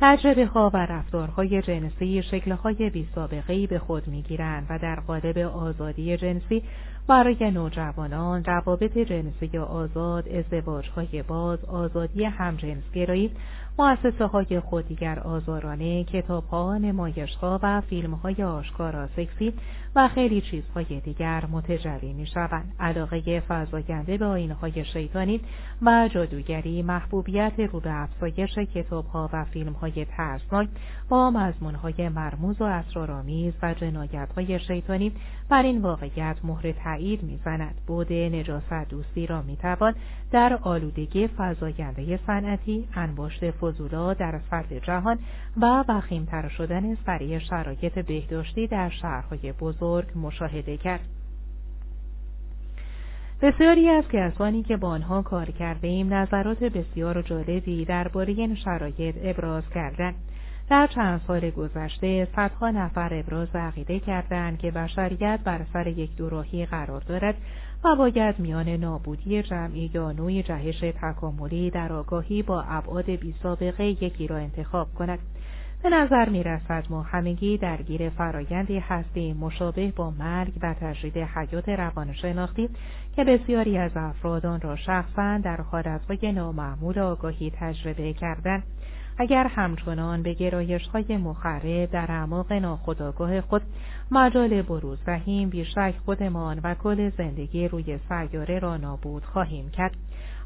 تجربه 0.00 0.46
ها 0.46 0.70
و 0.74 0.76
رفتارهای 0.76 1.62
جنسی 1.62 2.22
شکلهای 2.22 2.90
بی 2.90 3.08
سابقه 3.14 3.66
به 3.66 3.78
خود 3.78 4.08
می 4.08 4.22
گیرند 4.22 4.66
و 4.70 4.78
در 4.78 5.00
قالب 5.00 5.38
آزادی 5.38 6.16
جنسی 6.16 6.62
برای 7.08 7.50
نوجوانان 7.50 8.44
روابط 8.44 8.98
جنسی 8.98 9.58
آزاد 9.58 10.28
ازدواجهای 10.28 11.22
باز 11.22 11.64
آزادی 11.64 12.24
همجنسگرایی 12.24 13.30
مؤسسه 13.78 14.26
های 14.26 14.60
خودیگر 14.60 15.18
آزارانه 15.18 16.04
کتاب 16.04 16.44
ها 16.44 16.78
نمایش 16.78 17.34
ها 17.34 17.60
و 17.62 17.80
فیلم 17.80 18.14
های 18.14 18.42
آشکارا 18.42 19.06
سکسی 19.06 19.52
و 19.96 20.08
خیلی 20.08 20.40
چیزهای 20.40 21.00
دیگر 21.00 21.46
متجلی 21.46 22.12
می 22.12 22.26
شوند 22.26 22.74
علاقه 22.80 23.40
فضاینده 23.40 24.18
به 24.18 24.24
آینهای 24.24 24.84
شیطانی 24.84 25.40
و 25.82 26.08
جادوگری 26.12 26.82
محبوبیت 26.82 27.52
رو 27.72 27.80
به 27.80 28.02
افزایش 28.02 28.58
کتاب 28.58 29.06
ها 29.06 29.30
و 29.32 29.44
فیلم 29.44 29.72
های 29.72 30.04
ترسناک 30.04 30.68
با 31.08 31.30
مضمون 31.30 31.74
های 31.74 32.08
مرموز 32.08 32.60
و 32.60 32.64
اسرارآمیز 32.64 33.54
و 33.62 33.74
جنایت 33.74 34.28
های 34.36 34.58
شیطانی 34.58 35.12
بر 35.48 35.62
این 35.62 35.82
واقعیت 35.82 36.36
مهر 36.44 36.72
تایید 36.72 37.22
می‌زند. 37.22 37.74
بود 37.86 38.12
نجاست 38.12 38.88
دوستی 38.88 39.26
را 39.26 39.42
می‌توان 39.42 39.94
در 40.30 40.58
آلودگی 40.62 41.26
فضاینده 41.26 42.18
صنعتی 42.26 42.88
انباشت 42.94 43.50
فضولا 43.50 44.14
در 44.14 44.40
سطح 44.50 44.78
جهان 44.78 45.18
و 45.56 45.84
وخیمتر 45.88 46.48
شدن 46.48 46.94
سریع 46.94 47.38
شرایط 47.38 47.98
بهداشتی 47.98 48.66
در 48.66 48.88
شهرهای 48.88 49.52
بزرگ 49.52 49.81
مشاهده 50.16 50.76
کرد 50.76 51.00
بسیاری 53.42 53.88
از 53.88 54.04
کسانی 54.12 54.62
که 54.62 54.76
با 54.76 54.88
آنها 54.88 55.22
کار 55.22 55.50
کرده 55.50 55.88
ایم 55.88 56.14
نظرات 56.14 56.64
بسیار 56.64 57.22
جالبی 57.22 57.84
درباره 57.84 58.32
این 58.32 58.54
شرایط 58.54 59.14
ابراز 59.22 59.62
کردند 59.74 60.14
در 60.70 60.86
چند 60.86 61.20
سال 61.26 61.50
گذشته 61.50 62.28
صدها 62.36 62.70
نفر 62.70 63.14
ابراز 63.14 63.48
عقیده 63.54 64.00
کردند 64.00 64.58
که 64.58 64.70
بشریت 64.70 65.40
بر 65.44 65.60
سر 65.72 65.86
یک 65.86 66.16
دوراهی 66.16 66.66
قرار 66.66 67.00
دارد 67.00 67.34
و 67.84 67.96
باید 67.96 68.38
میان 68.38 68.68
نابودی 68.68 69.42
جمعی 69.42 69.90
یا 69.94 70.12
نوع 70.12 70.42
جهش 70.42 70.80
تکاملی 70.80 71.70
در 71.70 71.92
آگاهی 71.92 72.42
با 72.42 72.62
ابعاد 72.62 73.10
بی 73.10 73.34
سابقه 73.42 73.84
یکی 73.84 74.26
را 74.26 74.36
انتخاب 74.36 74.94
کند. 74.94 75.18
به 75.82 75.90
نظر 75.90 76.28
می 76.28 76.42
رسد 76.42 76.84
ما 76.90 77.02
همگی 77.02 77.58
درگیر 77.58 78.08
فرایندی 78.10 78.78
هستیم 78.78 79.36
مشابه 79.36 79.92
با 79.96 80.10
مرگ 80.10 80.52
و 80.62 80.74
تجرید 80.80 81.18
حیات 81.18 81.68
روانشناختی 81.68 82.68
که 83.16 83.24
بسیاری 83.24 83.78
از 83.78 83.90
افرادان 83.96 84.60
را 84.60 84.76
شخصا 84.76 85.38
در 85.38 85.60
حالتهای 85.60 86.32
نامعمول 86.32 86.98
آگاهی 86.98 87.52
تجربه 87.60 88.12
کردند. 88.12 88.62
اگر 89.18 89.46
همچنان 89.46 90.22
به 90.22 90.34
گرایش 90.34 90.86
های 90.86 91.16
مخرب 91.16 91.90
در 91.90 92.06
اعماق 92.08 92.52
ناخداگاه 92.52 93.40
خود 93.40 93.62
مجال 94.10 94.62
بروز 94.62 95.04
دهیم 95.04 95.48
بیشک 95.48 95.94
خودمان 96.04 96.60
و 96.64 96.74
کل 96.74 97.10
زندگی 97.10 97.68
روی 97.68 97.98
سیاره 98.08 98.58
را 98.58 98.76
نابود 98.76 99.24
خواهیم 99.24 99.70
کرد 99.70 99.96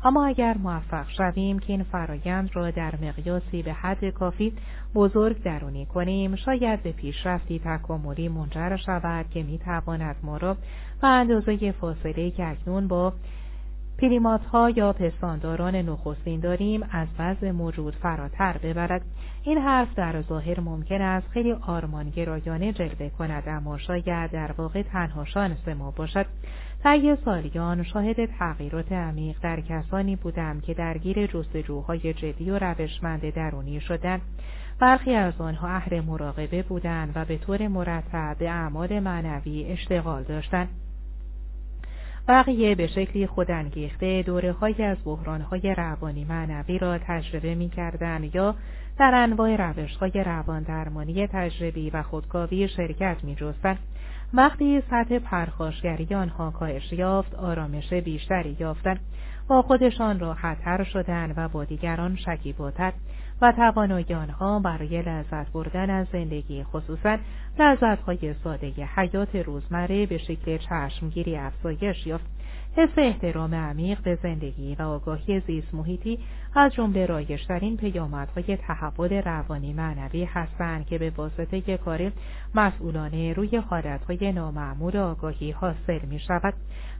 اما 0.06 0.26
اگر 0.26 0.56
موفق 0.58 1.06
شویم 1.08 1.58
که 1.58 1.72
این 1.72 1.82
فرایند 1.82 2.50
را 2.52 2.70
در 2.70 2.94
مقیاسی 3.02 3.62
به 3.62 3.72
حد 3.72 4.04
کافی 4.10 4.52
بزرگ 4.94 5.42
درونی 5.42 5.86
کنیم 5.86 6.36
شاید 6.36 6.82
به 6.82 6.92
پیشرفتی 6.92 7.60
تکاملی 7.64 8.28
منجر 8.28 8.76
شود 8.76 9.30
که 9.30 9.42
می‌تواند 9.42 10.16
ما 10.22 10.36
را 10.36 10.56
به 11.02 11.08
اندازه 11.08 11.72
فاصله 11.72 12.30
که 12.30 12.46
اکنون 12.46 12.88
با 12.88 13.12
پریمات 13.98 14.44
ها 14.44 14.70
یا 14.70 14.92
پستانداران 14.92 15.76
نخستین 15.76 16.40
داریم 16.40 16.84
از 16.90 17.08
وضع 17.18 17.50
موجود 17.50 17.94
فراتر 17.94 18.58
ببرد. 18.58 19.02
این 19.42 19.58
حرف 19.58 19.94
در 19.94 20.22
ظاهر 20.22 20.60
ممکن 20.60 21.00
است 21.00 21.28
خیلی 21.28 21.52
آرمانگرایانه 21.52 22.72
جلوه 22.72 23.08
کند 23.08 23.42
اما 23.46 23.78
شاید 23.78 24.30
در 24.30 24.52
واقع 24.58 24.82
تنها 24.82 25.24
شانس 25.24 25.68
ما 25.68 25.90
باشد. 25.90 26.26
طی 26.82 27.16
سالیان 27.24 27.82
شاهد 27.82 28.26
تغییرات 28.26 28.92
عمیق 28.92 29.36
در 29.42 29.60
کسانی 29.60 30.16
بودم 30.16 30.60
که 30.60 30.74
درگیر 30.74 31.26
جستجوهای 31.26 32.14
جدی 32.14 32.50
و 32.50 32.58
روشمند 32.58 33.34
درونی 33.34 33.80
شدند 33.80 34.20
برخی 34.78 35.14
از 35.14 35.40
آنها 35.40 35.68
اهل 35.68 36.00
مراقبه 36.00 36.62
بودند 36.62 37.12
و 37.14 37.24
به 37.24 37.38
طور 37.38 37.68
مرتب 37.68 38.36
به 38.38 38.50
اعمال 38.50 39.00
معنوی 39.00 39.64
اشتغال 39.64 40.22
داشتند 40.22 40.68
بقیه 42.28 42.74
به 42.74 42.86
شکلی 42.86 43.26
خودانگیخته 43.26 44.22
دوره 44.22 44.52
های 44.52 44.82
از 44.82 44.96
بحران 45.04 45.40
های 45.40 45.74
روانی 45.74 46.24
معنوی 46.24 46.78
را 46.78 46.98
تجربه 46.98 47.54
می 47.54 47.70
یا 48.34 48.54
در 48.98 49.14
انواع 49.14 49.56
روش 49.56 49.96
های 49.96 50.24
روان 50.24 50.62
درمانی 50.62 51.26
تجربی 51.26 51.90
و 51.90 52.02
خودکاوی 52.02 52.68
شرکت 52.68 53.16
می. 53.22 53.36
وقتی 54.34 54.82
سطح 54.90 55.18
پرخاشگری 55.18 56.14
آنها 56.14 56.50
کاهش 56.50 56.92
یافت 56.92 57.34
آرامش 57.34 57.92
بیشتری 57.92 58.56
یافتند. 58.60 59.00
با 59.48 59.62
خودشان 59.62 60.20
راحتتر 60.20 60.84
شدن 60.84 61.34
و 61.36 61.48
با 61.48 61.64
دیگران 61.64 62.16
شکیباتر 62.16 62.92
و 63.42 63.52
توانایی 63.52 64.14
آنها 64.14 64.58
برای 64.58 65.02
لذت 65.02 65.52
بردن 65.52 65.90
از 65.90 66.06
زندگی 66.12 66.64
خصوصا 66.64 67.18
لذتهای 67.58 68.34
ساده 68.44 68.72
حیات 68.96 69.36
روزمره 69.36 70.06
به 70.06 70.18
شکل 70.18 70.56
چشمگیری 70.56 71.36
افزایش 71.36 72.06
یافت. 72.06 72.35
حس 72.76 72.98
احترام 72.98 73.54
عمیق 73.54 74.02
به 74.02 74.18
زندگی 74.22 74.74
و 74.74 74.82
آگاهی 74.82 75.40
زیست 75.40 75.74
محیطی 75.74 76.18
از 76.54 76.74
جمله 76.74 77.06
رایشترین 77.06 77.76
پیامدهای 77.76 78.56
تحول 78.56 79.12
روانی 79.12 79.72
معنوی 79.72 80.24
هستند 80.24 80.86
که 80.86 80.98
به 80.98 81.10
واسطه 81.16 81.76
کار 81.76 82.12
مسئولانه 82.54 83.32
روی 83.32 83.56
حالتهای 83.56 84.32
نامعمول 84.32 84.96
آگاهی 84.96 85.50
حاصل 85.50 86.06
می 86.06 86.20
شود. 86.20 86.54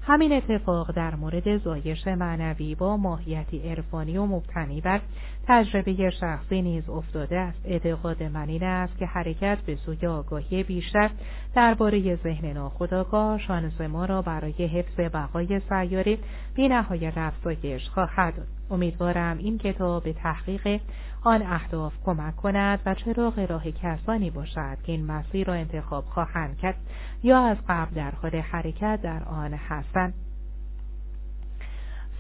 همین 0.08 0.32
اتفاق 0.32 0.92
در 0.92 1.14
مورد 1.14 1.56
زایش 1.56 2.06
معنوی 2.06 2.74
با 2.74 2.96
ماهیتی 2.96 3.70
عرفانی 3.70 4.18
و 4.18 4.26
مبتنی 4.26 4.80
بر 4.80 5.00
تجربه 5.48 6.10
شخصی 6.10 6.62
نیز 6.62 6.88
افتاده 6.88 7.38
است. 7.38 7.60
اعتقاد 7.64 8.22
من 8.22 8.48
این 8.48 8.64
است 8.64 8.98
که 8.98 9.06
حرکت 9.06 9.58
به 9.66 9.76
سوی 9.76 10.06
آگاهی 10.06 10.62
بیشتر 10.62 11.10
درباره 11.54 12.16
ذهن 12.16 12.52
ناخودآگاه 12.52 13.38
شانس 13.38 13.80
ما 13.80 14.04
را 14.04 14.22
برای 14.22 14.66
حفظ 14.66 15.00
بقای 15.00 15.60
سیاره 15.68 16.18
بینهایت 16.54 17.18
افزایش 17.18 17.88
خواهد 17.88 18.36
داد. 18.36 18.46
امیدوارم 18.70 19.38
این 19.38 19.58
کتاب 19.58 20.04
به 20.04 20.12
تحقیق 20.12 20.80
آن 21.26 21.42
اهداف 21.42 21.92
کمک 22.04 22.36
کند 22.36 22.80
و 22.86 22.94
چراغ 22.94 23.38
راه 23.38 23.70
کسانی 23.70 24.30
باشد 24.30 24.78
که 24.82 24.92
این 24.92 25.06
مسیر 25.06 25.46
را 25.46 25.54
انتخاب 25.54 26.04
خواهند 26.04 26.58
کرد 26.58 26.76
یا 27.22 27.38
از 27.38 27.56
قبل 27.68 27.94
در 27.94 28.10
حال 28.10 28.36
حرکت 28.36 29.00
در 29.02 29.22
آن 29.24 29.54
هستند. 29.54 30.14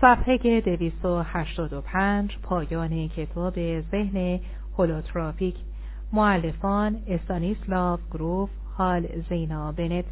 صفحه 0.00 0.60
285 0.60 2.38
پایان 2.42 3.08
کتاب 3.08 3.80
ذهن 3.80 4.40
هولوتراپیک 4.78 5.56
معلفان 6.12 7.02
استانیسلاو 7.06 7.98
گروف 8.12 8.50
حال 8.76 9.06
زینا 9.28 9.72
بنت. 9.72 10.04